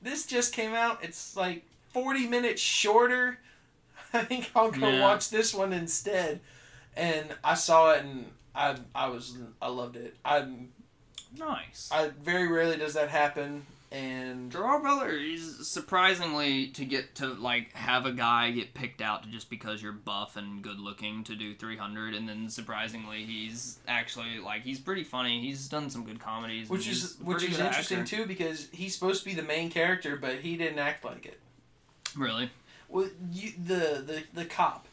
this 0.03 0.25
just 0.27 0.53
came 0.53 0.73
out. 0.75 1.03
It's 1.03 1.35
like 1.35 1.63
forty 1.93 2.27
minutes 2.27 2.61
shorter. 2.61 3.39
I 4.19 4.23
think 4.23 4.51
I'll 4.55 4.71
go 4.71 4.87
Yeah. 4.87 5.01
watch 5.01 5.29
this 5.29 5.53
one 5.53 5.73
instead. 5.73 6.39
And 6.95 7.27
I 7.43 7.55
saw 7.55 7.91
it 7.93 8.03
and 8.03 8.31
I 8.55 8.75
I 8.93 9.07
was 9.07 9.37
I 9.61 9.67
loved 9.69 9.95
it. 9.95 10.15
I 10.23 10.47
Nice. 11.37 11.89
I 11.91 12.09
very 12.21 12.47
rarely 12.47 12.77
does 12.77 12.93
that 12.93 13.09
happen. 13.09 13.65
And 13.91 14.51
Gerard 14.51 14.81
Butler, 14.83 15.15
he's 15.19 15.67
surprisingly 15.67 16.67
to 16.69 16.83
get 16.85 17.13
to 17.15 17.27
like 17.27 17.71
have 17.73 18.07
a 18.07 18.11
guy 18.11 18.49
get 18.51 18.73
picked 18.73 19.01
out 19.01 19.29
just 19.29 19.51
because 19.51 19.83
you're 19.83 19.91
buff 19.91 20.35
and 20.35 20.63
good 20.63 20.79
looking 20.79 21.23
to 21.25 21.35
do 21.35 21.53
300, 21.53 22.15
and 22.15 22.27
then 22.27 22.49
surprisingly 22.49 23.23
he's 23.23 23.77
actually 23.87 24.39
like 24.39 24.63
he's 24.63 24.79
pretty 24.79 25.03
funny. 25.03 25.41
He's 25.41 25.67
done 25.69 25.91
some 25.91 26.03
good 26.05 26.19
comedies, 26.19 26.69
which 26.69 26.87
is 26.87 27.17
which 27.21 27.43
is 27.43 27.59
interesting 27.59 27.99
actor. 27.99 28.17
too 28.17 28.25
because 28.25 28.67
he's 28.71 28.95
supposed 28.95 29.23
to 29.23 29.29
be 29.29 29.35
the 29.35 29.43
main 29.43 29.69
character, 29.69 30.15
but 30.15 30.37
he 30.37 30.57
didn't 30.57 30.79
act 30.79 31.05
like 31.05 31.27
it. 31.27 31.39
Really? 32.17 32.49
Well, 32.93 33.09
you, 33.31 33.51
the 33.65 34.03
the 34.05 34.23
the 34.33 34.45
cop, 34.45 34.87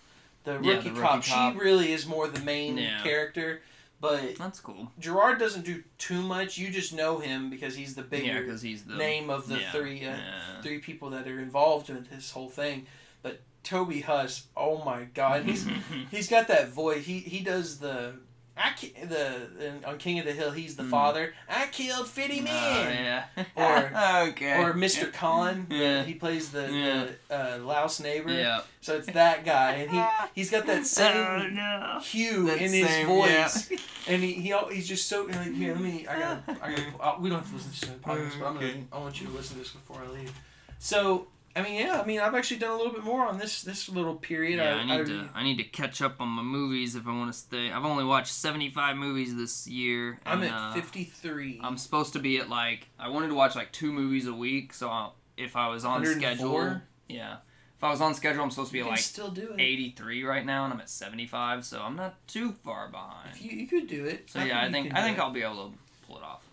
the 0.44 0.54
rookie, 0.54 0.66
Yeah, 0.68 0.80
the 0.80 0.88
rookie 0.90 1.00
cop, 1.00 1.24
cop. 1.24 1.52
she 1.54 1.58
really 1.60 1.92
is 1.92 2.06
more 2.06 2.26
the 2.28 2.40
main 2.40 2.78
Yeah. 2.78 3.02
character. 3.02 3.60
But 4.00 4.36
That's 4.38 4.60
cool. 4.60 4.90
Gerard 4.98 5.38
doesn't 5.38 5.66
do 5.66 5.82
too 5.98 6.22
much. 6.22 6.56
You 6.56 6.70
just 6.70 6.94
know 6.94 7.18
him 7.18 7.50
because 7.50 7.76
he's 7.76 7.94
the 7.94 8.00
yeah, 8.00 8.08
bigger 8.08 8.40
because 8.42 8.62
he's 8.62 8.84
the 8.84 8.96
name 8.96 9.28
of 9.28 9.46
the 9.46 9.58
yeah, 9.60 9.72
three 9.72 9.98
uh, 10.06 10.16
yeah. 10.16 10.62
three 10.62 10.78
people 10.78 11.10
that 11.10 11.28
are 11.28 11.38
involved 11.38 11.90
in 11.90 12.06
this 12.10 12.30
whole 12.30 12.48
thing. 12.48 12.86
But 13.22 13.40
Toby 13.62 14.00
Huss, 14.00 14.46
oh 14.56 14.82
my 14.84 15.04
God, 15.12 15.44
he's 15.44 15.68
he's 16.10 16.28
got 16.30 16.48
that 16.48 16.70
voice. 16.70 17.04
He 17.04 17.18
he 17.18 17.40
does 17.40 17.78
the. 17.78 18.14
I 18.62 18.72
ki- 18.76 18.94
the 19.04 19.48
in- 19.66 19.84
on 19.84 19.96
King 19.98 20.18
of 20.18 20.26
the 20.26 20.32
Hill. 20.32 20.50
He's 20.50 20.76
the 20.76 20.82
Mm. 20.82 20.90
father. 20.90 21.34
I 21.48 21.66
killed 21.68 22.06
Fitty 22.08 22.40
Oh, 22.40 22.44
Man. 22.44 23.24
yeah. 23.36 23.44
Or- 23.56 24.26
okay. 24.28 24.62
Or 24.62 24.74
Mr. 24.74 25.12
Kahn. 25.12 25.66
Yeah. 25.70 26.02
He 26.04 26.14
plays 26.14 26.50
the, 26.50 26.70
Yeah. 26.70 27.06
the 27.28 27.54
uh, 27.54 27.58
Laos 27.58 28.00
neighbor. 28.00 28.30
Yeah. 28.32 28.60
So 28.82 28.96
it's 28.96 29.06
that 29.12 29.44
guy, 29.44 29.72
and 29.72 29.90
he 29.90 30.04
he's 30.34 30.50
got 30.50 30.66
that 30.66 30.80
Oh 30.80 30.84
same 30.84 31.54
no. 31.54 32.00
hue 32.02 32.46
That 32.46 32.58
in 32.58 32.72
his 32.72 32.86
same- 32.88 33.06
voice, 33.06 33.70
yeah. 33.70 33.78
and 34.08 34.22
he, 34.22 34.32
he 34.34 34.54
he's 34.72 34.88
just 34.88 35.08
so 35.08 35.24
like 35.24 35.54
here. 35.54 35.72
Let 35.72 35.82
me. 35.82 36.06
I 36.06 36.18
got. 36.18 36.42
I 36.62 36.72
got. 36.72 36.80
Uh, 37.00 37.16
we 37.18 37.30
don't 37.30 37.38
have 37.40 37.48
to 37.48 37.54
listen 37.56 37.72
to 37.72 37.86
the 37.94 37.98
podcast, 38.06 38.38
but 38.38 38.46
I'm 38.46 38.54
gonna. 38.54 38.66
Okay. 38.66 38.84
I 38.92 38.98
want 38.98 39.20
you 39.20 39.26
to 39.28 39.32
listen 39.32 39.56
to 39.56 39.62
this 39.62 39.72
before 39.72 40.02
I 40.06 40.08
leave. 40.10 40.32
So 40.78 41.28
I 41.56 41.62
mean, 41.62 41.80
yeah. 41.80 42.00
I 42.00 42.06
mean, 42.06 42.20
I've 42.20 42.34
actually 42.34 42.58
done 42.58 42.70
a 42.70 42.76
little 42.76 42.92
bit 42.92 43.02
more 43.02 43.26
on 43.26 43.38
this 43.38 43.62
this 43.62 43.88
little 43.88 44.14
period. 44.14 44.58
Yeah, 44.58 44.76
I, 44.76 44.78
I 44.78 44.96
need 44.98 45.06
to. 45.06 45.28
I 45.34 45.42
need 45.42 45.56
to 45.56 45.64
catch 45.64 46.00
up 46.00 46.20
on 46.20 46.28
my 46.28 46.42
movies 46.42 46.94
if 46.94 47.06
I 47.06 47.10
want 47.10 47.32
to 47.32 47.38
stay. 47.38 47.72
I've 47.72 47.84
only 47.84 48.04
watched 48.04 48.32
seventy 48.32 48.70
five 48.70 48.96
movies 48.96 49.34
this 49.34 49.66
year. 49.66 50.20
I'm 50.24 50.42
at 50.44 50.52
uh, 50.52 50.72
53. 50.74 51.60
I'm 51.62 51.76
supposed 51.76 52.12
to 52.12 52.20
be 52.20 52.38
at 52.38 52.48
like 52.48 52.88
I 52.98 53.08
wanted 53.08 53.28
to 53.28 53.34
watch 53.34 53.56
like 53.56 53.72
two 53.72 53.92
movies 53.92 54.26
a 54.26 54.32
week. 54.32 54.72
So 54.72 54.88
I'll, 54.88 55.16
if 55.36 55.56
I 55.56 55.68
was 55.68 55.84
on 55.84 56.04
schedule, 56.06 56.80
yeah, 57.08 57.38
if 57.76 57.82
I 57.84 57.90
was 57.90 58.00
on 58.00 58.14
schedule, 58.14 58.42
I'm 58.44 58.50
supposed 58.50 58.68
to 58.68 58.72
be 58.74 58.80
at 58.80 58.86
like 58.86 58.98
still 58.98 59.30
do 59.30 59.52
it. 59.54 59.60
eighty 59.60 59.90
three 59.90 60.22
right 60.22 60.46
now, 60.46 60.64
and 60.64 60.72
I'm 60.72 60.80
at 60.80 60.88
seventy 60.88 61.26
five. 61.26 61.64
So 61.64 61.80
I'm 61.80 61.96
not 61.96 62.26
too 62.28 62.52
far 62.52 62.88
behind. 62.88 63.30
If 63.32 63.42
you, 63.42 63.50
you 63.58 63.66
could 63.66 63.88
do 63.88 64.04
it. 64.04 64.30
so 64.30 64.40
yeah, 64.40 64.60
I 64.60 64.66
you 64.66 64.72
think 64.72 64.94
I 64.94 65.02
think 65.02 65.18
it. 65.18 65.20
I'll 65.20 65.32
be 65.32 65.42
able 65.42 65.70
to 65.70 65.76
pull 66.06 66.18
it 66.18 66.22
off. 66.22 66.46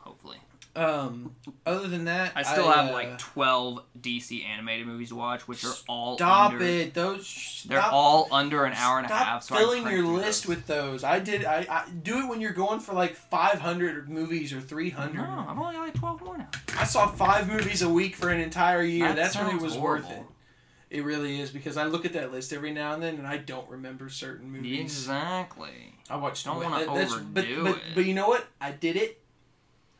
Um, 0.78 1.32
other 1.66 1.88
than 1.88 2.06
that, 2.06 2.34
I 2.36 2.44
still 2.44 2.70
have 2.70 2.90
uh, 2.90 2.94
like 2.94 3.18
twelve 3.18 3.82
DC 4.00 4.46
animated 4.46 4.86
movies 4.86 5.10
to 5.10 5.16
watch, 5.16 5.48
which 5.48 5.66
are 5.66 5.74
all 5.90 6.18
Stop 6.18 6.52
under, 6.52 6.64
it. 6.64 6.94
Those. 6.94 7.66
They're 7.68 7.82
all 7.82 8.28
under 8.32 8.64
an 8.64 8.74
hour 8.74 9.00
and 9.00 9.08
a 9.08 9.10
half. 9.10 9.44
So 9.44 9.56
filling 9.56 9.88
your 9.88 10.06
list 10.06 10.44
those. 10.44 10.50
with 10.56 10.68
those. 10.68 11.04
I 11.04 11.18
did. 11.18 11.46
I, 11.46 11.66
I 11.68 11.90
do 11.90 12.20
it 12.20 12.30
when 12.30 12.42
you're 12.42 12.54
going 12.54 12.80
for 12.80 12.94
like 12.94 13.16
500 13.16 14.08
movies 14.08 14.54
or 14.54 14.62
300. 14.62 15.16
No, 15.16 15.46
I've 15.50 15.58
only 15.58 15.74
got 15.74 15.82
like 15.82 15.96
twelve 15.96 16.22
more 16.22 16.38
now. 16.38 16.50
I 16.78 16.84
saw 16.84 17.08
five 17.08 17.48
movies 17.52 17.82
a 17.82 17.90
week 17.90 18.16
for 18.16 18.30
an 18.30 18.40
entire 18.40 18.84
year. 18.84 19.08
That 19.08 19.16
That's 19.16 19.36
when 19.36 19.56
it 19.56 19.60
was 19.60 19.76
worth 19.76 20.10
it. 20.12 20.22
It 20.90 21.04
really 21.04 21.42
is 21.42 21.50
because 21.50 21.76
I 21.76 21.86
look 21.86 22.06
at 22.06 22.14
that 22.14 22.32
list 22.32 22.54
every 22.54 22.72
now 22.72 22.94
and 22.94 23.04
then 23.04 23.16
and 23.16 23.28
I 23.28 23.38
don't 23.38 23.70
remember 23.70 24.08
certain 24.10 24.50
movies. 24.50 24.80
Exactly. 24.80 25.96
I 26.10 26.16
watched. 26.16 26.46
Don't 26.46 26.64
wanna 26.64 26.86
that- 26.86 26.94
that's- 26.94 27.14
but, 27.14 27.44
overdo 27.44 27.64
but, 27.64 27.76
it. 27.76 27.84
But 27.96 28.06
you 28.06 28.14
know 28.14 28.30
what? 28.30 28.48
I 28.62 28.72
did 28.72 28.96
it, 28.96 29.22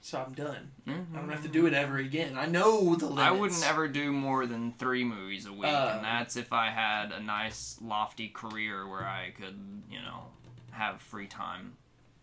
so 0.08 0.24
I'm 0.26 0.34
done. 0.34 0.72
I 0.88 1.18
don't 1.18 1.28
have 1.28 1.44
to 1.44 1.50
do 1.50 1.66
it 1.66 1.74
ever 1.74 1.98
again. 1.98 2.38
I 2.38 2.46
know 2.46 2.96
the 2.96 3.08
limits. 3.08 3.22
I 3.22 3.32
wouldn't 3.32 3.70
ever 3.70 3.90
do 3.90 4.14
more 4.14 4.46
than 4.46 4.72
three 4.80 5.04
movies 5.04 5.46
a 5.46 5.52
week, 5.52 5.66
Uh, 5.66 5.96
and 5.96 6.06
that's 6.06 6.38
if 6.38 6.54
I 6.54 6.70
had 6.70 7.12
a 7.12 7.20
nice, 7.20 7.78
lofty 7.82 8.30
career 8.30 8.88
where 8.88 9.04
I 9.04 9.34
could, 9.38 9.60
you 9.92 10.00
know, 10.00 10.28
have 10.72 11.02
free 11.02 11.28
time 11.28 11.76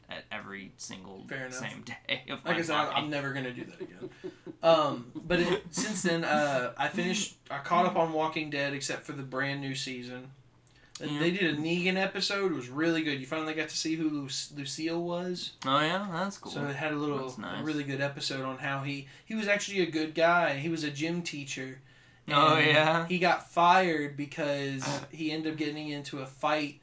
at 0.09 0.25
every 0.33 0.73
single 0.79 1.27
same 1.51 1.83
day 2.09 2.23
of 2.31 2.43
my 2.43 2.53
Like 2.53 2.61
I 2.61 2.63
said, 2.63 2.75
I'm. 2.75 3.05
I'm 3.05 3.11
never 3.11 3.35
gonna 3.35 3.53
do 3.53 3.65
that 3.67 3.81
again. 3.83 4.11
Um, 4.63 5.13
but 5.15 5.41
it, 5.41 5.65
since 5.71 6.01
then, 6.03 6.25
uh, 6.25 6.73
I 6.79 6.89
finished. 6.89 7.37
I 7.51 7.59
caught 7.59 7.85
up 7.85 7.97
on 7.97 8.15
Walking 8.15 8.49
Dead, 8.49 8.73
except 8.73 9.05
for 9.05 9.13
the 9.13 9.23
brand 9.23 9.61
new 9.61 9.75
season. 9.75 10.31
They- 11.01 11.33
did 11.33 11.55
a 11.55 11.57
Negan 11.57 11.97
episode. 11.97 12.53
It 12.53 12.55
was 12.55 12.69
really 12.69 13.03
good. 13.03 13.19
You 13.21 13.27
finally 13.27 13.55
got 13.55 13.69
to 13.69 13.77
see 13.77 13.97
who 13.97 14.09
Lu- 14.09 14.29
Lucille 14.57 15.03
was. 15.03 15.53
Oh 15.67 15.81
yeah, 15.81 16.07
that's 16.13 16.39
cool. 16.39 16.53
So 16.53 16.65
it 16.67 16.77
had 16.77 16.93
a 16.93 16.97
little, 16.97 17.35
nice. 17.39 17.61
a 17.61 17.65
really 17.65 17.83
good 17.83 18.01
episode 18.01 18.45
on 18.45 18.59
how 18.59 18.81
he 18.81 19.09
he 19.25 19.35
was 19.35 19.49
actually 19.49 19.81
a 19.81 19.91
good 19.91 20.15
guy. 20.15 20.57
He 20.57 20.69
was 20.69 20.85
a 20.85 20.91
gym 20.91 21.23
teacher. 21.23 21.81
Oh, 22.29 22.57
yeah? 22.57 23.07
He 23.07 23.19
got 23.19 23.51
fired 23.51 24.17
because 24.17 24.87
he 25.11 25.31
ended 25.31 25.53
up 25.53 25.59
getting 25.59 25.89
into 25.89 26.21
a 26.21 26.27
fight. 26.27 26.81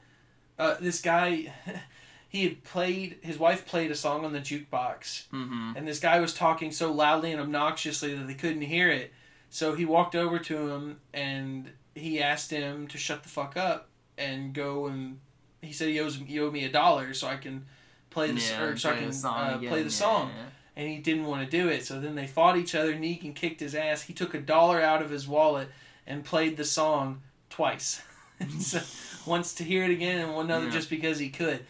Uh, 0.59 0.76
this 0.80 1.01
guy, 1.01 1.51
he 2.30 2.43
had 2.43 2.64
played. 2.64 3.18
His 3.22 3.39
wife 3.39 3.66
played 3.66 3.91
a 3.91 3.95
song 3.95 4.26
on 4.26 4.34
the 4.34 4.39
jukebox, 4.39 5.30
mm-hmm. 5.30 5.74
and 5.76 5.88
this 5.88 5.99
guy 5.99 6.20
was 6.20 6.34
talking 6.34 6.72
so 6.72 6.91
loudly 6.91 7.32
and 7.32 7.41
obnoxiously 7.41 8.14
that 8.14 8.28
they 8.28 8.36
couldn't 8.36 8.62
hear 8.62 8.89
it. 8.89 9.14
So 9.49 9.74
he 9.76 9.84
walked 9.84 10.16
over 10.16 10.39
to 10.39 10.70
him 10.70 11.01
and 11.14 11.72
he 11.93 12.22
asked 12.22 12.51
him 12.51 12.88
to 12.88 12.97
shut 12.97 13.24
the 13.24 13.30
fuck 13.30 13.57
up 13.57 13.89
and 14.22 14.53
go 14.53 14.88
and 14.88 15.19
he 15.61 15.74
said 15.74 15.89
he 15.89 15.99
owes 15.99 16.15
he 16.26 16.39
owed 16.39 16.53
me 16.53 16.63
a 16.65 16.72
dollar 16.72 17.13
so 17.13 17.28
I 17.28 17.38
can 17.38 17.65
play 18.09 18.32
the 18.32 18.39
yeah, 18.41 18.61
or 18.63 18.78
so 18.78 18.89
I 18.91 18.95
can 18.97 19.11
uh, 19.26 19.55
again, 19.57 19.69
play 19.69 19.80
the 19.80 19.89
yeah, 19.89 19.89
song. 19.89 20.32
yeah. 20.36 20.43
And 20.76 20.88
he 20.89 20.99
didn't 20.99 21.26
want 21.26 21.43
to 21.43 21.57
do 21.57 21.67
it. 21.67 21.86
So 21.86 21.99
then 21.99 22.15
they 22.15 22.28
fought 22.28 22.57
each 22.57 22.76
other. 22.76 22.93
Negan 22.93 23.36
kicked 23.36 23.59
his 23.59 23.76
ass. 23.76 24.03
He 24.03 24.13
took 24.13 24.34
a 24.34 24.39
dollar 24.39 24.82
out 24.82 25.01
of 25.01 25.09
his 25.09 25.28
wallet 25.28 25.67
and 26.07 26.24
played 26.24 26.55
the 26.57 26.63
song 26.63 27.22
twice. 27.49 28.01
so, 28.59 28.80
once 29.26 29.53
to 29.55 29.63
hear 29.63 29.84
it 29.84 29.91
again 29.91 30.19
and 30.19 30.34
one 30.34 30.49
other 30.49 30.69
just 30.69 30.89
because 30.89 31.19
he 31.19 31.30
could. 31.30 31.65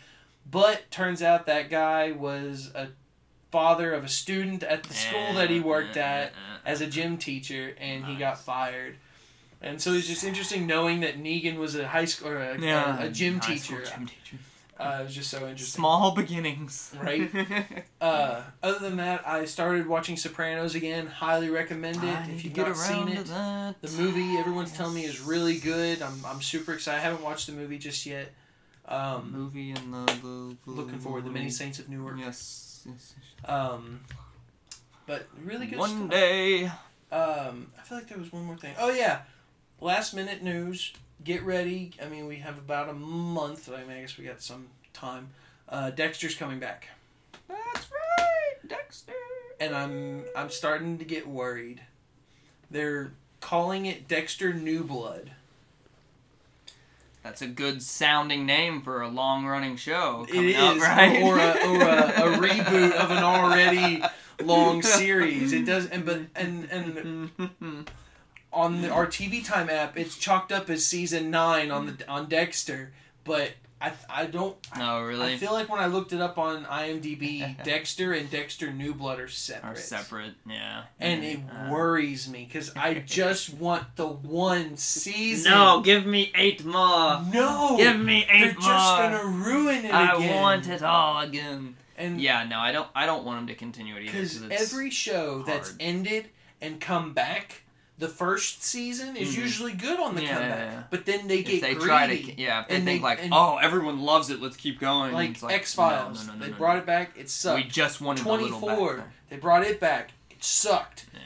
But 0.50 0.90
turns 0.92 1.22
out 1.22 1.46
that 1.48 1.70
guy 1.70 2.12
was 2.12 2.72
a 2.76 2.90
father 3.52 3.94
of 3.94 4.04
a 4.04 4.08
student 4.08 4.64
at 4.64 4.84
the 4.84 4.94
school 4.94 5.34
that 5.34 5.50
he 5.50 5.60
worked 5.60 5.98
at 5.98 6.32
as 6.66 6.80
a 6.82 6.88
gym 6.88 7.18
teacher, 7.18 7.76
and 7.80 8.06
he 8.06 8.14
Nice. 8.14 8.20
got 8.20 8.40
fired. 8.40 8.96
And 9.62 9.80
so 9.82 9.94
it's 9.94 10.08
just 10.08 10.24
interesting 10.24 10.66
knowing 10.66 11.02
that 11.02 11.22
Negan 11.22 11.58
was 11.58 11.76
a 11.76 11.88
high 11.88 12.06
school 12.06 12.30
or 12.30 12.38
a, 12.38 12.60
yeah. 12.60 13.00
a, 13.04 13.08
a 13.08 13.10
gym 13.10 13.40
High 13.40 13.56
school 13.58 13.78
teacher. 13.78 13.92
gym 13.96 14.08
teacher. 14.08 14.38
Uh, 14.80 14.98
it 15.02 15.04
was 15.04 15.14
just 15.14 15.30
so 15.30 15.38
interesting. 15.48 15.80
Small 15.80 16.12
beginnings. 16.16 16.94
Right? 17.02 17.30
Uh, 18.02 18.42
other 18.64 18.80
than 18.80 18.98
that, 18.98 19.28
I 19.28 19.46
started 19.46 19.86
watching 19.86 20.18
Sopranos 20.18 20.74
again. 20.74 21.06
Highly 21.06 21.52
recommend 21.52 21.98
it 21.98 22.04
I 22.06 22.28
if 22.32 22.44
you've 22.44 22.52
get 22.56 22.66
not 22.68 22.76
seen 22.76 22.96
around 22.96 23.08
to 23.14 23.22
it. 23.22 23.26
that. 23.28 23.76
The 23.84 23.92
movie 24.02 24.38
everyone's 24.38 24.72
telling 24.72 24.96
me 24.96 25.06
is 25.06 25.22
really 25.22 25.60
good. 25.60 26.02
I'm, 26.02 26.20
I'm 26.26 26.42
super 26.42 26.74
excited. 26.74 26.98
I 26.98 27.02
haven't 27.04 27.22
watched 27.24 27.46
the 27.46 27.54
movie 27.54 27.78
just 27.78 28.04
yet. 28.08 28.30
Um, 28.88 29.32
movie 29.32 29.70
and 29.70 29.94
the, 29.94 30.06
the, 30.24 30.58
the 30.66 30.72
looking 30.72 30.98
forward. 30.98 31.26
The 31.26 31.30
Many 31.30 31.52
Saints 31.52 31.78
of 31.78 31.90
Newark. 31.90 32.16
Yes. 32.18 32.82
yes, 32.90 33.14
yes. 33.16 33.48
Um, 33.50 34.00
but 35.06 35.28
really 35.46 35.68
good 35.68 35.78
One 35.78 35.96
stuff. 35.96 36.10
day. 36.10 36.64
Um, 37.12 37.68
I 37.78 37.84
feel 37.84 38.00
like 38.00 38.08
there 38.08 38.18
was 38.18 38.34
one 38.34 38.46
more 38.46 38.58
thing. 38.58 38.74
Oh 38.80 38.90
yeah, 38.90 39.20
last 39.82 40.14
minute 40.14 40.42
news. 40.42 40.94
Get 41.24 41.44
ready. 41.44 41.92
I 42.02 42.08
mean, 42.08 42.26
we 42.28 42.38
have 42.38 42.58
about 42.58 42.90
a 42.90 42.94
month. 42.94 43.70
I 43.70 43.84
mean, 43.84 43.98
I 43.98 44.02
guess 44.02 44.18
we 44.18 44.26
got 44.26 44.42
some 44.42 44.68
time. 44.94 45.30
Uh, 45.68 45.90
Dexter's 45.90 46.36
coming 46.36 46.60
back, 46.60 46.88
That's 47.48 47.90
right, 47.92 48.56
Dexter. 48.68 49.14
and 49.60 49.76
I'm 49.76 50.26
I'm 50.36 50.50
starting 50.50 50.98
to 50.98 51.06
get 51.06 51.28
worried. 51.28 51.82
They're 52.70 53.12
calling 53.40 53.86
it 53.86 54.08
Dexter 54.08 54.54
New 54.54 54.84
Blood. 54.84 55.32
That's 57.24 57.42
a 57.42 57.48
good 57.48 57.84
sounding 57.84 58.46
name 58.46 58.82
for 58.82 59.02
a 59.02 59.08
long 59.08 59.46
running 59.46 59.78
show. 59.78 60.26
Coming 60.30 60.50
is, 60.50 60.58
up, 60.58 60.80
right? 60.80 61.22
or 61.22 61.38
a, 61.38 61.52
or 61.68 61.82
a, 61.82 62.34
a 62.34 62.38
reboot 62.40 62.92
of 62.94 63.12
an 63.12 63.24
already 63.24 64.04
long 64.44 64.82
series. 64.82 65.54
It 65.54 65.66
does, 65.66 65.86
and 65.86 66.06
but 66.06 66.22
and 66.36 66.66
and 66.72 67.90
on 68.54 68.82
the, 68.82 68.90
our 68.90 69.08
TV 69.08 69.44
Time 69.46 69.70
app, 69.70 69.98
it's 69.98 70.18
chalked 70.18 70.52
up 70.52 70.70
as 70.70 70.86
season 70.86 71.32
nine 71.32 71.72
on 71.72 71.86
the 71.88 72.08
on 72.10 72.28
Dexter, 72.28 72.92
but 73.24 73.52
I 73.82 73.94
I 74.10 74.26
don't. 74.28 74.56
no, 74.78 75.02
really. 75.02 75.34
I 75.34 75.38
feel 75.38 75.54
like 75.54 75.68
when 75.70 75.80
I 75.80 75.88
looked 75.88 76.14
it 76.14 76.22
up 76.22 76.38
on 76.38 76.66
IMDb, 76.66 77.64
Dexter 77.64 78.14
and 78.14 78.30
Dexter 78.30 78.72
New 78.72 78.94
Blood 78.94 79.20
are 79.20 79.28
separate. 79.28 79.72
Are 79.72 79.76
separate, 79.76 80.34
yeah. 80.48 80.84
And 81.00 81.24
it 81.24 81.40
Uh, 81.52 81.72
worries 81.72 82.30
me 82.30 82.46
because 82.46 82.72
I 82.76 82.96
just 82.96 83.54
want 83.56 83.96
the 83.96 84.06
one 84.08 84.78
season. 84.78 85.52
No, 85.52 85.82
give 85.82 86.06
me 86.06 86.32
eight 86.36 86.64
more. 86.64 87.22
no, 87.34 87.76
Give 87.78 88.00
me 88.00 88.24
8 88.24 88.28
they're 88.28 88.54
more. 88.54 88.62
just 88.62 88.98
gonna 88.98 89.26
ruin 89.26 89.86
it 89.86 89.94
I 89.94 90.16
again. 90.16 90.36
want 90.42 90.68
it 90.68 90.84
all 90.84 91.20
again. 91.22 91.76
And 91.98 92.20
Yeah, 92.22 92.44
no, 92.44 92.60
I 92.60 92.72
don't. 92.72 92.88
I 92.96 93.06
don't 93.06 93.24
want 93.24 93.40
them 93.40 93.48
to 93.48 93.56
continue 93.56 93.96
it 93.96 94.04
either. 94.04 94.12
because 94.12 94.44
every 94.52 94.90
show 94.92 95.42
that's 95.44 95.74
ended 95.80 96.30
and 96.62 96.80
come 96.80 97.14
back, 97.14 97.64
the 98.02 98.08
first 98.10 98.64
season 98.64 99.16
is 99.16 99.34
Mhm. 99.36 99.38
usually 99.38 99.74
good 99.74 100.00
on 100.00 100.16
the 100.16 100.24
Yeah, 100.24 100.34
comeback, 100.34 100.58
yeah, 100.58 100.72
yeah. 100.74 100.84
but 100.90 101.06
then 101.06 101.28
they 101.28 101.38
if 101.40 101.46
get 101.46 101.62
they 101.62 101.74
greedy. 101.76 101.86
try 101.86 102.08
to, 102.08 102.42
yeah, 102.42 102.66
they 102.68 102.76
and 102.78 102.84
think 102.86 103.02
they- 103.02 103.04
like, 103.04 103.24
and- 103.24 103.32
oh, 103.34 103.58
everyone 103.58 104.02
loves 104.02 104.30
it, 104.32 104.42
let's 104.42 104.58
keep 104.58 104.80
going. 104.80 105.14
like, 105.14 105.42
like 105.42 105.54
X 105.56 105.74
Files, 105.76 106.26
no, 106.28 106.34
no, 106.34 106.40
no, 106.40 106.46
they 106.48 106.52
brought 106.52 106.78
it 106.80 106.86
back. 106.88 107.12
It 107.16 107.30
sucked. 107.30 107.58
We 107.58 107.64
just 107.70 108.02
wanted 108.02 108.24
24, 108.24 109.04
they 109.30 109.38
brought 109.38 109.64
it 109.64 109.80
back. 109.80 110.12
It 110.32 110.44
sucked. 110.44 111.06
Yeah, 111.14 111.20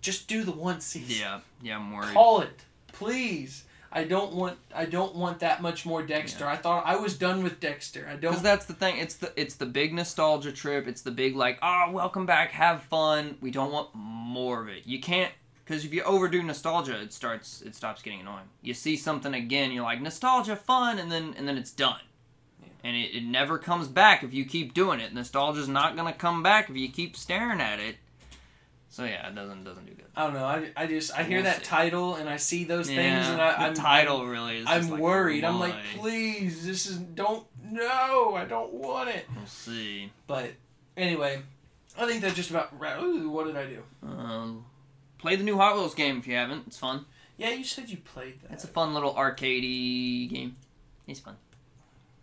Just 0.00 0.26
do 0.26 0.42
the 0.42 0.52
one 0.52 0.80
season. 0.80 1.14
yeah, 1.20 1.40
yeah. 1.62 1.76
I'm 1.76 1.92
worried. 1.92 2.14
Call 2.14 2.40
it, 2.40 2.62
please. 2.92 3.64
I 3.92 4.04
don't 4.04 4.32
want. 4.34 4.56
I 4.74 4.84
don't 4.86 5.16
want 5.16 5.40
that 5.40 5.60
much 5.60 5.84
more 5.84 6.02
Dexter. 6.02 6.46
I 6.46 6.56
thought 6.56 6.86
I 6.86 6.94
was 6.96 7.18
done 7.18 7.42
with 7.42 7.58
Dexter. 7.60 8.08
I 8.10 8.14
don't. 8.16 8.32
Cuz 8.34 8.40
that's 8.42 8.64
the 8.66 8.72
thing. 8.72 8.96
It's 8.98 9.16
the 9.16 9.32
it's 9.38 9.56
the 9.56 9.66
big 9.66 9.92
nostalgia 9.92 10.52
trip. 10.52 10.86
It's 10.86 11.02
the 11.02 11.10
big 11.10 11.34
like, 11.36 11.58
oh, 11.60 11.90
welcome 11.90 12.24
back, 12.24 12.52
have 12.52 12.84
fun. 12.84 13.36
We 13.42 13.50
don't 13.50 13.72
want 13.72 13.88
more 13.94 14.62
of 14.62 14.68
it. 14.68 14.86
You 14.86 15.00
can't 15.00 15.32
because 15.70 15.84
if 15.84 15.94
you 15.94 16.02
overdo 16.02 16.42
nostalgia, 16.42 17.00
it 17.00 17.12
starts 17.12 17.62
it 17.62 17.76
stops 17.76 18.02
getting 18.02 18.20
annoying. 18.22 18.48
You 18.60 18.74
see 18.74 18.96
something 18.96 19.32
again, 19.32 19.70
you're 19.70 19.84
like 19.84 20.02
nostalgia, 20.02 20.56
fun, 20.56 20.98
and 20.98 21.12
then 21.12 21.32
and 21.38 21.46
then 21.46 21.56
it's 21.56 21.70
done. 21.70 22.00
Yeah. 22.60 22.68
And 22.82 22.96
it, 22.96 23.14
it 23.14 23.24
never 23.24 23.56
comes 23.56 23.86
back 23.86 24.24
if 24.24 24.34
you 24.34 24.44
keep 24.44 24.74
doing 24.74 24.98
it. 24.98 25.14
Nostalgia's 25.14 25.68
not 25.68 25.94
gonna 25.94 26.12
come 26.12 26.42
back 26.42 26.70
if 26.70 26.76
you 26.76 26.88
keep 26.88 27.16
staring 27.16 27.60
at 27.60 27.78
it. 27.78 27.96
So 28.88 29.04
yeah, 29.04 29.28
it 29.28 29.36
doesn't 29.36 29.62
doesn't 29.62 29.86
do 29.86 29.92
good. 29.92 30.06
I 30.16 30.24
don't 30.24 30.34
know. 30.34 30.44
I, 30.44 30.72
I 30.76 30.86
just 30.88 31.16
I 31.16 31.22
hear 31.22 31.36
We'll 31.36 31.44
that 31.44 31.58
see. 31.58 31.66
title 31.66 32.16
and 32.16 32.28
I 32.28 32.36
see 32.36 32.64
those 32.64 32.88
things 32.88 33.28
and 33.28 33.40
I, 33.40 33.52
the 33.52 33.60
I'm 33.68 33.74
title 33.74 34.26
really 34.26 34.58
is. 34.58 34.66
I'm 34.68 34.90
like, 34.90 35.00
worried. 35.00 35.44
I'm 35.44 35.60
like, 35.60 35.76
please, 35.94 36.66
this 36.66 36.86
is 36.86 36.96
don't 36.96 37.46
no, 37.64 38.34
I 38.34 38.44
don't 38.44 38.72
want 38.74 39.10
it. 39.10 39.24
We'll 39.36 39.46
see. 39.46 40.10
But 40.26 40.50
anyway, 40.96 41.42
I 41.96 42.08
think 42.08 42.22
that 42.22 42.34
just 42.34 42.50
about. 42.50 42.72
Ooh, 43.00 43.30
what 43.30 43.46
did 43.46 43.56
I 43.56 43.66
do? 43.66 43.82
Um, 44.02 44.64
play 45.20 45.36
the 45.36 45.44
new 45.44 45.56
Hot 45.56 45.76
Wheels 45.76 45.94
game 45.94 46.18
if 46.18 46.26
you 46.26 46.34
haven't. 46.34 46.64
It's 46.66 46.78
fun. 46.78 47.04
Yeah, 47.36 47.50
you 47.50 47.64
said 47.64 47.88
you 47.88 47.96
played 47.98 48.40
that. 48.42 48.52
It's 48.52 48.64
a 48.64 48.68
fun 48.68 48.94
little 48.94 49.14
arcadey 49.14 50.28
game. 50.28 50.56
It's 51.06 51.20
fun. 51.20 51.36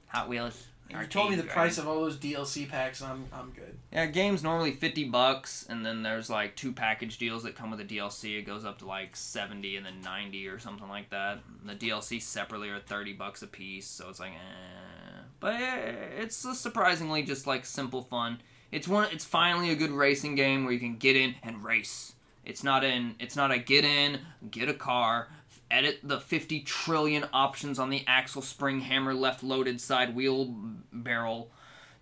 Hot 0.07 0.30
Wheels. 0.30 0.68
you 0.90 1.06
told 1.07 1.32
me 1.32 1.36
the 1.36 1.44
price 1.44 1.78
of 1.78 1.88
all 1.88 2.02
those 2.02 2.18
DLC 2.18 2.69
packs, 2.69 3.02
and 3.02 3.11
I'm 3.11 3.26
I'm 3.34 3.52
good. 3.52 3.78
Yeah, 3.91 4.06
game's 4.06 4.44
normally 4.44 4.72
fifty 4.72 5.03
bucks, 5.06 5.65
and 5.69 5.86
then 5.86 6.03
there's 6.03 6.30
like 6.30 6.56
two 6.56 6.72
package 6.72 7.18
deals 7.18 7.44
that 7.44 7.56
come 7.56 7.72
with 7.72 7.80
the 7.80 7.98
DLC. 7.98 8.38
It 8.38 8.44
goes 8.44 8.64
up 8.64 8.80
to 8.80 8.86
like 8.86 9.15
seventy 9.15 9.76
and 9.76 9.86
then 9.86 10.02
ninety 10.02 10.48
or 10.48 10.60
something 10.60 10.88
like 10.88 11.10
that. 11.10 11.40
The 11.65 11.76
DLC 11.76 12.22
separately 12.22 12.69
are 12.69 12.80
thirty 12.80 13.14
bucks 13.14 13.41
a 13.41 13.48
piece, 13.48 13.88
so 13.88 14.10
it's 14.10 14.19
like, 14.19 14.32
eh. 14.32 15.22
But 15.40 15.56
it's 15.60 16.38
surprisingly 16.60 17.24
just 17.24 17.48
like 17.48 17.65
simple 17.65 18.02
fun. 18.02 18.40
It's 18.72 18.88
one. 18.88 19.07
It's 19.11 19.26
finally 19.26 19.72
a 19.72 19.76
good 19.76 19.91
racing 19.91 20.36
game 20.36 20.64
where 20.64 20.74
you 20.74 20.80
can 20.80 20.98
get 20.98 21.15
in 21.15 21.36
and 21.44 21.64
race. 21.64 22.14
It's 22.48 22.64
not 22.64 22.86
in. 22.86 23.15
It's 23.19 23.36
not 23.36 23.52
a 23.52 23.57
get 23.57 23.84
in, 23.84 24.22
get 24.49 24.69
a 24.69 24.74
car, 24.74 25.28
edit 25.69 25.99
the 26.02 26.22
50 26.22 26.61
trillion 26.61 27.26
options 27.34 27.78
on 27.78 27.90
the 27.90 28.06
axle, 28.07 28.41
spring, 28.41 28.80
hammer, 28.80 29.14
left 29.14 29.44
loaded 29.44 29.82
side 29.82 30.15
wheel 30.15 30.56
barrel 30.94 31.52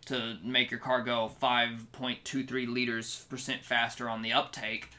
to 0.05 0.37
make 0.43 0.69
your 0.69 0.79
car 0.79 1.01
go 1.01 1.31
5.23 1.41 2.71
liters 2.71 3.25
percent 3.27 3.63
faster 3.63 4.07
on 4.07 4.21
the 4.21 4.33
uptake. 4.33 4.89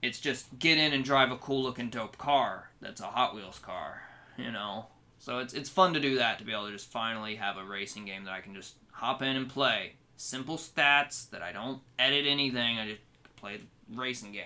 It's 0.00 0.20
just 0.20 0.60
get 0.60 0.78
in 0.78 0.92
and 0.92 1.04
drive 1.04 1.32
a 1.32 1.38
cool 1.38 1.64
looking 1.64 1.90
dope 1.90 2.16
car 2.16 2.70
that's 2.80 3.00
a 3.00 3.06
Hot 3.06 3.34
Wheels 3.34 3.58
car, 3.58 4.00
you 4.38 4.52
know. 4.52 4.86
So 5.18 5.40
it's 5.40 5.54
it's 5.54 5.70
fun 5.70 5.94
to 5.94 6.00
do 6.00 6.18
that 6.18 6.38
to 6.38 6.44
be 6.44 6.52
able 6.52 6.66
to 6.66 6.72
just 6.72 6.92
finally 6.92 7.34
have 7.34 7.56
a 7.56 7.64
racing 7.64 8.04
game 8.04 8.24
that 8.24 8.32
I 8.32 8.42
can 8.42 8.54
just 8.54 8.74
hop 8.92 9.22
in 9.22 9.34
and 9.34 9.48
play. 9.48 9.94
Simple 10.16 10.56
stats 10.56 11.28
that 11.30 11.42
I 11.42 11.50
don't 11.50 11.80
edit 11.98 12.26
anything. 12.28 12.78
I 12.78 12.90
just 12.90 13.00
play 13.34 13.56
the 13.56 13.98
racing 14.00 14.30
game. 14.30 14.44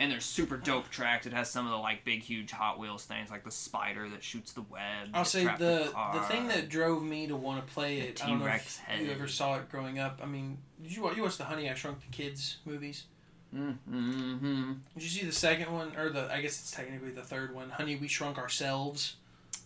And 0.00 0.12
there's 0.12 0.24
super 0.24 0.56
dope 0.56 0.90
tracks. 0.90 1.26
It 1.26 1.32
has 1.32 1.50
some 1.50 1.64
of 1.66 1.72
the 1.72 1.76
like 1.78 2.04
big 2.04 2.22
huge 2.22 2.52
Hot 2.52 2.78
Wheels 2.78 3.04
things 3.04 3.30
like 3.32 3.42
the 3.42 3.50
spider 3.50 4.08
that 4.10 4.22
shoots 4.22 4.52
the 4.52 4.62
web. 4.62 5.08
I'll 5.12 5.24
say 5.24 5.44
the 5.44 5.56
the 5.86 5.90
car. 5.92 6.22
thing 6.28 6.46
that 6.48 6.68
drove 6.68 7.02
me 7.02 7.26
to 7.26 7.34
want 7.34 7.66
to 7.66 7.72
play 7.72 8.00
The 8.00 8.06
it. 8.08 8.20
Know 8.26 8.38
T-Rex 8.38 8.80
if 8.94 9.06
you 9.06 9.10
ever 9.12 9.26
saw 9.26 9.56
it 9.56 9.68
growing 9.68 9.98
up. 9.98 10.20
I 10.22 10.26
mean, 10.26 10.58
did 10.80 10.94
you 10.94 11.10
you 11.14 11.22
watch 11.24 11.36
the 11.36 11.44
Honey 11.44 11.68
I 11.68 11.74
Shrunk 11.74 12.00
the 12.00 12.16
Kids 12.16 12.58
movies? 12.64 13.04
Mm-hmm. 13.52 14.72
Did 14.94 15.02
you 15.02 15.08
see 15.08 15.26
the 15.26 15.32
second 15.32 15.72
one 15.72 15.96
or 15.96 16.10
the? 16.10 16.32
I 16.32 16.40
guess 16.42 16.60
it's 16.60 16.70
technically 16.70 17.10
the 17.10 17.22
third 17.22 17.54
one. 17.54 17.70
Honey, 17.70 17.96
we 17.96 18.06
shrunk 18.08 18.38
ourselves. 18.38 19.16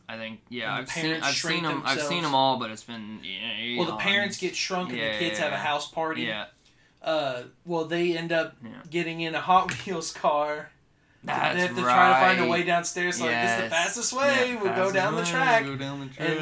I 0.08 0.16
think 0.16 0.40
yeah, 0.48 0.74
I've 0.74 0.88
seen 0.88 1.14
I've 1.22 1.34
seen 1.34 1.62
them 1.62 1.82
I've 1.84 2.00
seen 2.02 2.22
them 2.22 2.34
all, 2.34 2.58
but 2.58 2.70
it's 2.70 2.84
been 2.84 3.20
yeah, 3.22 3.78
Well, 3.78 3.86
the 3.86 3.96
parents 3.96 4.36
get 4.38 4.54
shrunk 4.56 4.90
and 4.90 4.98
Yeah, 4.98 5.12
the 5.12 5.18
kids 5.18 5.38
have 5.38 5.52
a 5.52 5.56
house 5.58 5.88
party. 5.88 6.22
yeah. 6.22 6.46
Uh, 7.02 7.42
well, 7.66 7.84
they 7.84 8.16
end 8.16 8.32
up 8.32 8.56
Yeah. 8.64 8.70
getting 8.90 9.20
in 9.20 9.34
a 9.34 9.40
Hot 9.40 9.70
Wheels 9.86 10.12
car. 10.12 10.70
That's 11.24 11.54
they 11.54 11.60
have 11.60 11.76
to 11.76 11.82
right. 11.82 11.94
try 11.94 12.08
to 12.08 12.36
find 12.36 12.48
a 12.48 12.50
way 12.50 12.62
downstairs. 12.64 13.20
Like 13.20 13.30
this 13.30 13.50
is 13.58 13.62
the 13.64 13.70
fastest 13.70 14.12
way. 14.12 14.50
Yeah, 14.50 14.54
we 14.56 14.68
go 14.68 14.74
fastest 14.74 14.94
down 14.94 15.14
the 15.16 15.24
track. 15.24 15.64
Go 15.64 15.76
down 15.76 16.00
the 16.00 16.22
And 16.22 16.38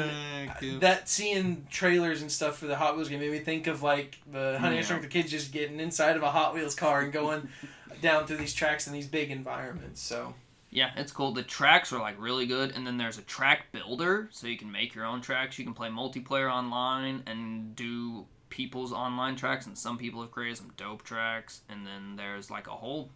track. 0.47 0.61
yeah. 0.61 0.79
That 0.79 1.07
seeing 1.09 1.67
trailers 1.69 2.21
and 2.23 2.31
stuff 2.31 2.57
for 2.57 2.65
the 2.65 2.75
Hot 2.75 2.95
Wheels 2.95 3.07
game 3.09 3.19
made 3.19 3.31
me 3.31 3.39
think 3.39 3.67
of 3.67 3.83
like 3.83 4.17
the 4.31 4.57
Honey 4.59 4.77
I 4.77 4.79
Yeah. 4.79 4.85
Shrunk 4.85 5.01
the 5.03 5.07
Kids 5.07 5.29
just 5.29 5.51
getting 5.51 5.79
inside 5.79 6.15
of 6.15 6.23
a 6.23 6.31
Hot 6.31 6.53
Wheels 6.55 6.73
car 6.73 7.01
and 7.01 7.13
going 7.13 7.49
down 8.01 8.25
through 8.25 8.37
these 8.37 8.55
tracks 8.55 8.87
in 8.87 8.93
these 8.93 9.05
big 9.07 9.29
environments. 9.29 10.01
So 10.01 10.33
Yeah, 10.71 10.89
it's 10.95 11.11
cool. 11.11 11.31
The 11.31 11.43
tracks 11.43 11.93
are 11.93 11.99
like 11.99 12.15
really 12.19 12.47
good, 12.47 12.71
and 12.75 12.85
then 12.87 12.97
there's 12.97 13.19
a 13.19 13.23
track 13.23 13.71
builder, 13.71 14.29
so 14.31 14.47
you 14.47 14.57
can 14.57 14.71
make 14.71 14.95
your 14.95 15.05
own 15.05 15.21
tracks. 15.21 15.59
You 15.59 15.65
can 15.65 15.75
play 15.75 15.89
multiplayer 15.89 16.51
online 16.51 17.21
and 17.27 17.75
do 17.75 18.25
people's 18.51 18.93
online 18.93 19.35
tracks, 19.35 19.65
and 19.65 19.75
some 19.75 19.97
people 19.97 20.21
have 20.21 20.29
created 20.29 20.57
some 20.57 20.71
dope 20.77 21.01
tracks. 21.03 21.61
And 21.69 21.87
then 21.87 22.15
there's 22.15 22.51
like 22.51 22.67
a 22.67 22.71
whole 22.71 23.09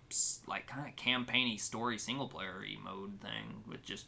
like 0.48 0.66
kind 0.66 0.88
of 0.88 0.96
campaigny 0.96 1.58
story 1.58 2.00
single 2.00 2.28
player 2.28 2.64
mode 2.84 3.20
thing 3.22 3.64
with 3.70 3.84
just 3.84 4.06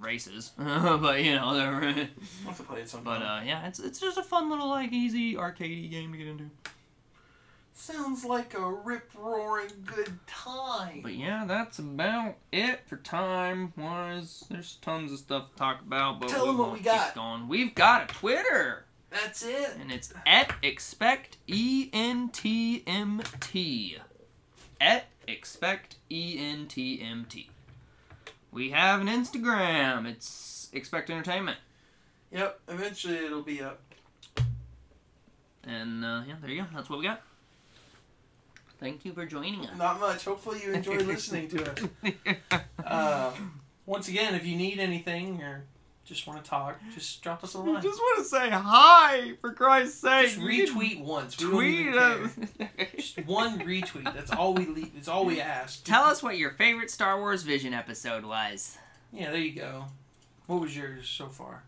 races, 0.00 0.52
but 0.58 1.22
you 1.22 1.34
know 1.34 1.54
they're. 1.54 1.74
I'll 2.44 2.46
have 2.46 2.56
to 2.56 2.62
play 2.62 2.80
it 2.80 2.88
sometime. 2.88 3.20
But 3.20 3.26
uh, 3.26 3.40
yeah, 3.44 3.66
it's 3.66 3.78
it's 3.78 4.00
just 4.00 4.16
a 4.16 4.22
fun 4.22 4.48
little 4.48 4.68
like 4.70 4.92
easy 4.92 5.34
arcadey 5.34 5.90
game 5.90 6.12
to 6.12 6.18
get 6.18 6.26
into. 6.28 6.50
Sounds 7.74 8.24
like 8.24 8.54
a 8.54 8.72
rip 8.72 9.08
roaring 9.16 9.70
good 9.86 10.18
time. 10.26 11.00
But 11.00 11.14
yeah, 11.14 11.44
that's 11.46 11.78
about 11.78 12.34
it 12.50 12.80
for 12.86 12.96
time 12.96 13.72
wise. 13.76 14.44
There's 14.50 14.78
tons 14.82 15.12
of 15.12 15.18
stuff 15.20 15.52
to 15.52 15.56
talk 15.56 15.80
about, 15.82 16.18
but 16.18 16.28
Tell 16.28 16.48
'em 16.48 16.58
what 16.58 16.68
won't 16.68 16.78
we 16.78 16.84
got. 16.84 17.14
Going. 17.14 17.46
We've 17.46 17.72
got 17.76 18.10
a 18.10 18.14
Twitter, 18.14 18.84
That's 19.10 19.42
it. 19.44 19.76
and 19.80 19.90
it's 19.90 20.12
at 20.26 20.52
expect 20.62 21.38
e 21.46 21.88
n 21.92 22.28
t 22.30 22.82
m 22.86 23.22
t. 23.40 23.96
At 24.80 25.06
expect 25.26 25.96
e 26.10 26.36
n 26.38 26.66
t 26.66 27.00
m 27.02 27.26
t. 27.28 27.48
We 28.52 28.70
have 28.70 29.00
an 29.00 29.08
Instagram. 29.08 30.06
It's 30.06 30.68
expect 30.72 31.10
entertainment, 31.10 31.58
Yep. 32.32 32.60
Eventually 32.68 33.16
it'll 33.16 33.42
be 33.42 33.62
up. 33.62 33.80
and 35.64 36.04
uh, 36.04 36.22
yeah, 36.26 36.34
there 36.40 36.50
you 36.50 36.62
go. 36.62 36.68
That's 36.74 36.88
what 36.90 36.98
we 36.98 37.04
got. 37.06 37.22
Thank 38.80 39.04
you 39.04 39.12
for 39.12 39.26
joining 39.26 39.66
us. 39.66 39.76
Not 39.76 39.98
much. 39.98 40.24
Hopefully 40.24 40.60
you 40.64 40.72
enjoy 40.72 40.96
listening 40.98 41.48
to 41.48 41.88
it. 42.04 42.38
Uh, 42.84 43.32
once 43.84 44.08
again, 44.08 44.34
if 44.34 44.46
you 44.46 44.56
need 44.56 44.78
anything 44.78 45.42
or 45.42 45.64
just 46.08 46.26
want 46.26 46.42
to 46.42 46.48
talk, 46.48 46.80
just 46.94 47.22
drop 47.22 47.44
us 47.44 47.54
a 47.54 47.58
line. 47.60 47.82
just 47.82 47.98
want 48.00 48.18
to 48.18 48.24
say 48.24 48.48
hi 48.50 49.32
for 49.42 49.52
Christ's 49.52 50.00
sake. 50.00 50.30
Just 50.30 50.40
retweet 50.40 51.04
once. 51.04 51.38
We 51.38 51.50
Tweet 51.50 51.80
even 51.80 51.98
us. 51.98 52.30
Just 52.96 53.26
one 53.26 53.58
retweet. 53.60 54.04
That's 54.14 54.30
all 54.32 54.54
we 54.54 54.66
le- 54.66 54.88
That's 54.94 55.08
all 55.08 55.24
we 55.26 55.40
ask. 55.40 55.84
Tell 55.84 56.04
us 56.04 56.22
what 56.22 56.38
your 56.38 56.52
favorite 56.52 56.90
Star 56.90 57.18
Wars 57.18 57.42
Vision 57.42 57.74
episode 57.74 58.24
was. 58.24 58.78
Yeah, 59.12 59.30
there 59.30 59.40
you 59.40 59.52
go. 59.52 59.84
What 60.46 60.60
was 60.62 60.74
yours 60.76 61.08
so 61.08 61.26
far? 61.28 61.62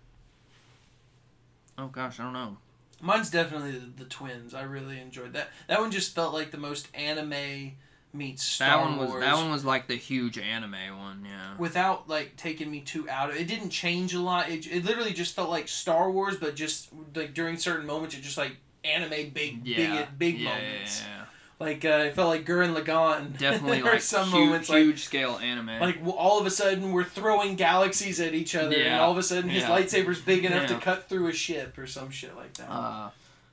Oh 1.79 1.87
gosh, 1.89 2.19
I 2.19 2.25
don't 2.25 2.33
know. 2.33 2.57
Mine's 3.03 3.31
definitely 3.31 3.73
the, 3.73 4.05
the 4.05 4.05
twins. 4.05 4.53
I 4.55 4.63
really 4.63 5.01
enjoyed 5.01 5.33
that. 5.35 5.49
That 5.69 5.81
one 5.81 5.91
just 5.91 6.15
felt 6.15 6.35
like 6.35 6.51
the 6.51 6.59
most 6.59 6.89
anime 6.95 7.73
meets 8.13 8.43
Star 8.45 8.69
That 8.69 8.81
one 8.81 8.99
was 8.99 9.11
Wars. 9.11 9.25
that 9.25 9.35
one 9.35 9.51
was 9.51 9.65
like 9.65 9.87
the 9.87 9.97
huge 9.97 10.39
anime 10.39 10.73
one, 10.99 11.25
yeah. 11.25 11.55
without 11.59 12.09
like 12.09 12.37
taking 12.37 12.71
me 12.71 12.81
too 12.81 13.09
out 13.09 13.31
of 13.31 13.37
it. 13.37 13.47
Didn't 13.47 13.71
change 13.71 14.15
a 14.15 14.21
lot. 14.21 14.49
It, 14.51 14.67
it 14.67 14.85
literally 14.85 15.13
just 15.13 15.35
felt 15.35 15.51
like 15.51 15.69
Star 15.69 16.11
Wars, 16.11 16.37
but 16.37 16.57
just 16.57 16.89
like 17.15 17.35
during 17.35 17.57
certain 17.57 17.87
moments, 17.87 18.15
it 18.17 18.23
just 18.23 18.39
like 18.39 18.57
anime 18.85 19.31
big, 19.31 19.67
Yeah, 19.67 20.07
big, 20.17 20.19
big 20.19 20.41
yeah, 20.41 20.55
moments. 20.55 21.03
yeah, 21.07 21.25
Like 21.61 21.85
uh, 21.85 22.05
it 22.07 22.15
felt 22.15 22.29
like 22.29 22.45
Gurren 22.47 22.75
Lagann. 22.75 23.37
Definitely 23.39 23.83
like 23.83 24.01
some 24.01 24.29
huge, 24.29 24.33
moments 24.35 24.69
like 24.71 24.83
huge 24.83 25.05
scale 25.05 25.39
anime. 25.43 25.79
like 25.81 25.99
all 26.17 26.41
of 26.41 26.47
a 26.47 26.51
sudden 26.51 26.93
we're 26.93 27.05
throwing 27.05 27.55
galaxies 27.57 28.21
at 28.21 28.35
each 28.35 28.57
other, 28.57 28.75
and 28.77 28.97
all 28.97 29.13
of 29.13 29.19
a 29.19 29.23
sudden 29.23 29.51
his 29.51 29.63
yeah. 29.63 29.69
lightsaber's 29.71 30.21
big 30.21 30.45
enough 30.45 30.67
to 30.69 30.77
cut 30.79 31.09
through 31.09 31.29
a 31.29 31.33
ship 31.33 31.77
or 31.79 31.87
some 31.87 32.11
shit 32.11 32.35
like 32.37 32.55
that. 32.55 32.71
uh, 32.71 33.11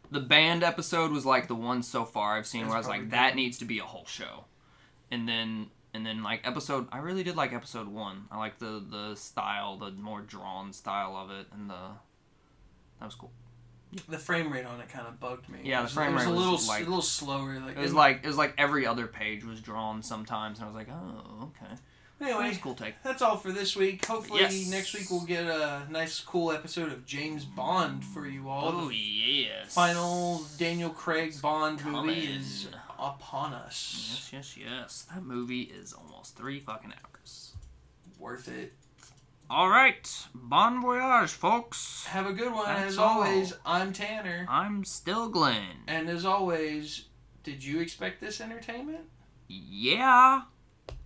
the 0.10 0.22
band 0.22 0.64
episode 0.64 1.12
was 1.12 1.26
like 1.26 1.50
the 1.50 1.56
one 1.56 1.84
so 1.84 2.06
far 2.06 2.38
I've 2.38 2.48
seen 2.48 2.62
That's 2.62 2.70
where 2.70 2.76
I 2.78 2.80
was 2.80 2.88
like, 2.88 3.00
probably 3.02 3.12
that 3.18 3.36
needs 3.36 3.58
to 3.58 3.66
be 3.66 3.80
a 3.80 3.84
whole 3.84 4.06
show. 4.06 4.46
And 5.12 5.28
then 5.28 5.68
and 5.94 6.06
then 6.06 6.22
like 6.24 6.42
episode 6.46 6.88
I 6.92 6.98
really 7.00 7.24
did 7.24 7.36
like 7.36 7.54
episode 7.54 7.88
one. 7.88 8.26
I 8.32 8.38
like 8.38 8.60
the 8.60 8.84
the 8.90 9.16
style, 9.16 9.78
the 9.78 9.92
more 9.92 10.22
drawn 10.22 10.74
style 10.74 11.16
of 11.16 11.32
it 11.32 11.48
and 11.54 11.70
the 11.70 11.76
that 13.00 13.06
was 13.06 13.16
cool. 13.16 13.32
the 14.10 14.18
frame 14.18 14.52
rate 14.52 14.66
on 14.66 14.80
it 14.82 14.90
kind 14.90 15.08
of 15.08 15.20
bugged 15.20 15.48
me. 15.50 15.60
Yeah, 15.64 15.84
the 15.84 15.88
frame 15.88 16.12
it 16.12 16.16
was 16.16 16.26
rate 16.26 16.30
a 16.32 16.34
was, 16.34 16.40
little 16.40 16.56
s- 16.56 16.68
like- 16.68 16.82
a 16.82 16.86
little 16.86 17.02
slower. 17.02 17.60
Like 17.60 17.78
It 17.78 17.82
was 17.82 17.94
like 17.94 18.20
it 18.24 18.28
was 18.28 18.38
like 18.38 18.54
every 18.58 18.86
other 18.86 19.08
page 19.08 19.44
was 19.46 19.62
drawn 19.62 20.04
sometimes, 20.04 20.60
and 20.60 20.66
I 20.66 20.68
was 20.68 20.76
like, 20.76 20.90
oh, 20.92 21.52
okay. 21.64 21.74
Anyway, 22.20 22.50
was 22.50 22.58
cool 22.58 22.74
take. 22.74 22.96
that's 23.04 23.22
all 23.22 23.38
for 23.38 23.52
this 23.52 23.76
week. 23.76 24.04
Hopefully 24.08 24.42
Yes. 24.42 24.68
next 24.72 24.94
week 24.96 25.12
we'll 25.12 25.22
get 25.26 25.46
a 25.46 25.84
nice, 25.92 26.20
cool 26.20 26.52
episode 26.52 26.92
of 26.92 27.06
James 27.06 27.46
Bond 27.46 28.04
for 28.04 28.26
you 28.28 28.50
all. 28.50 28.70
Oh 28.70 28.88
the 28.90 28.96
yes. 28.96 29.72
final 29.74 30.42
Daniel 30.58 30.90
Craig 30.90 31.36
Bond 31.40 31.86
movie 31.86 32.26
is 32.26 32.70
upon 33.00 33.54
us. 33.54 34.30
Yes, 34.32 34.56
yes, 34.56 34.58
yes. 34.58 35.06
That 35.14 35.24
movie 35.24 35.62
is 35.64 35.94
almost 35.94 36.36
three 36.36 36.60
fucking 36.60 36.94
hours. 36.94 37.54
Worth 38.20 38.48
it. 38.48 38.74
All 39.50 39.70
right, 39.70 40.10
bon 40.34 40.82
voyage, 40.82 41.30
folks. 41.30 42.06
Have 42.08 42.26
a 42.28 42.34
good 42.34 42.52
one. 42.54 42.66
That's 42.66 42.94
as 42.94 42.98
all. 42.98 43.22
always, 43.22 43.54
I'm 43.66 43.94
Tanner. 43.94 44.46
I'm 44.50 44.84
still 44.84 45.30
Glenn. 45.30 45.84
And 45.88 46.10
as 46.10 46.26
always, 46.26 47.06
did 47.44 47.64
you 47.64 47.80
expect 47.80 48.20
this 48.20 48.42
entertainment? 48.42 49.06
Yeah. 49.48 50.42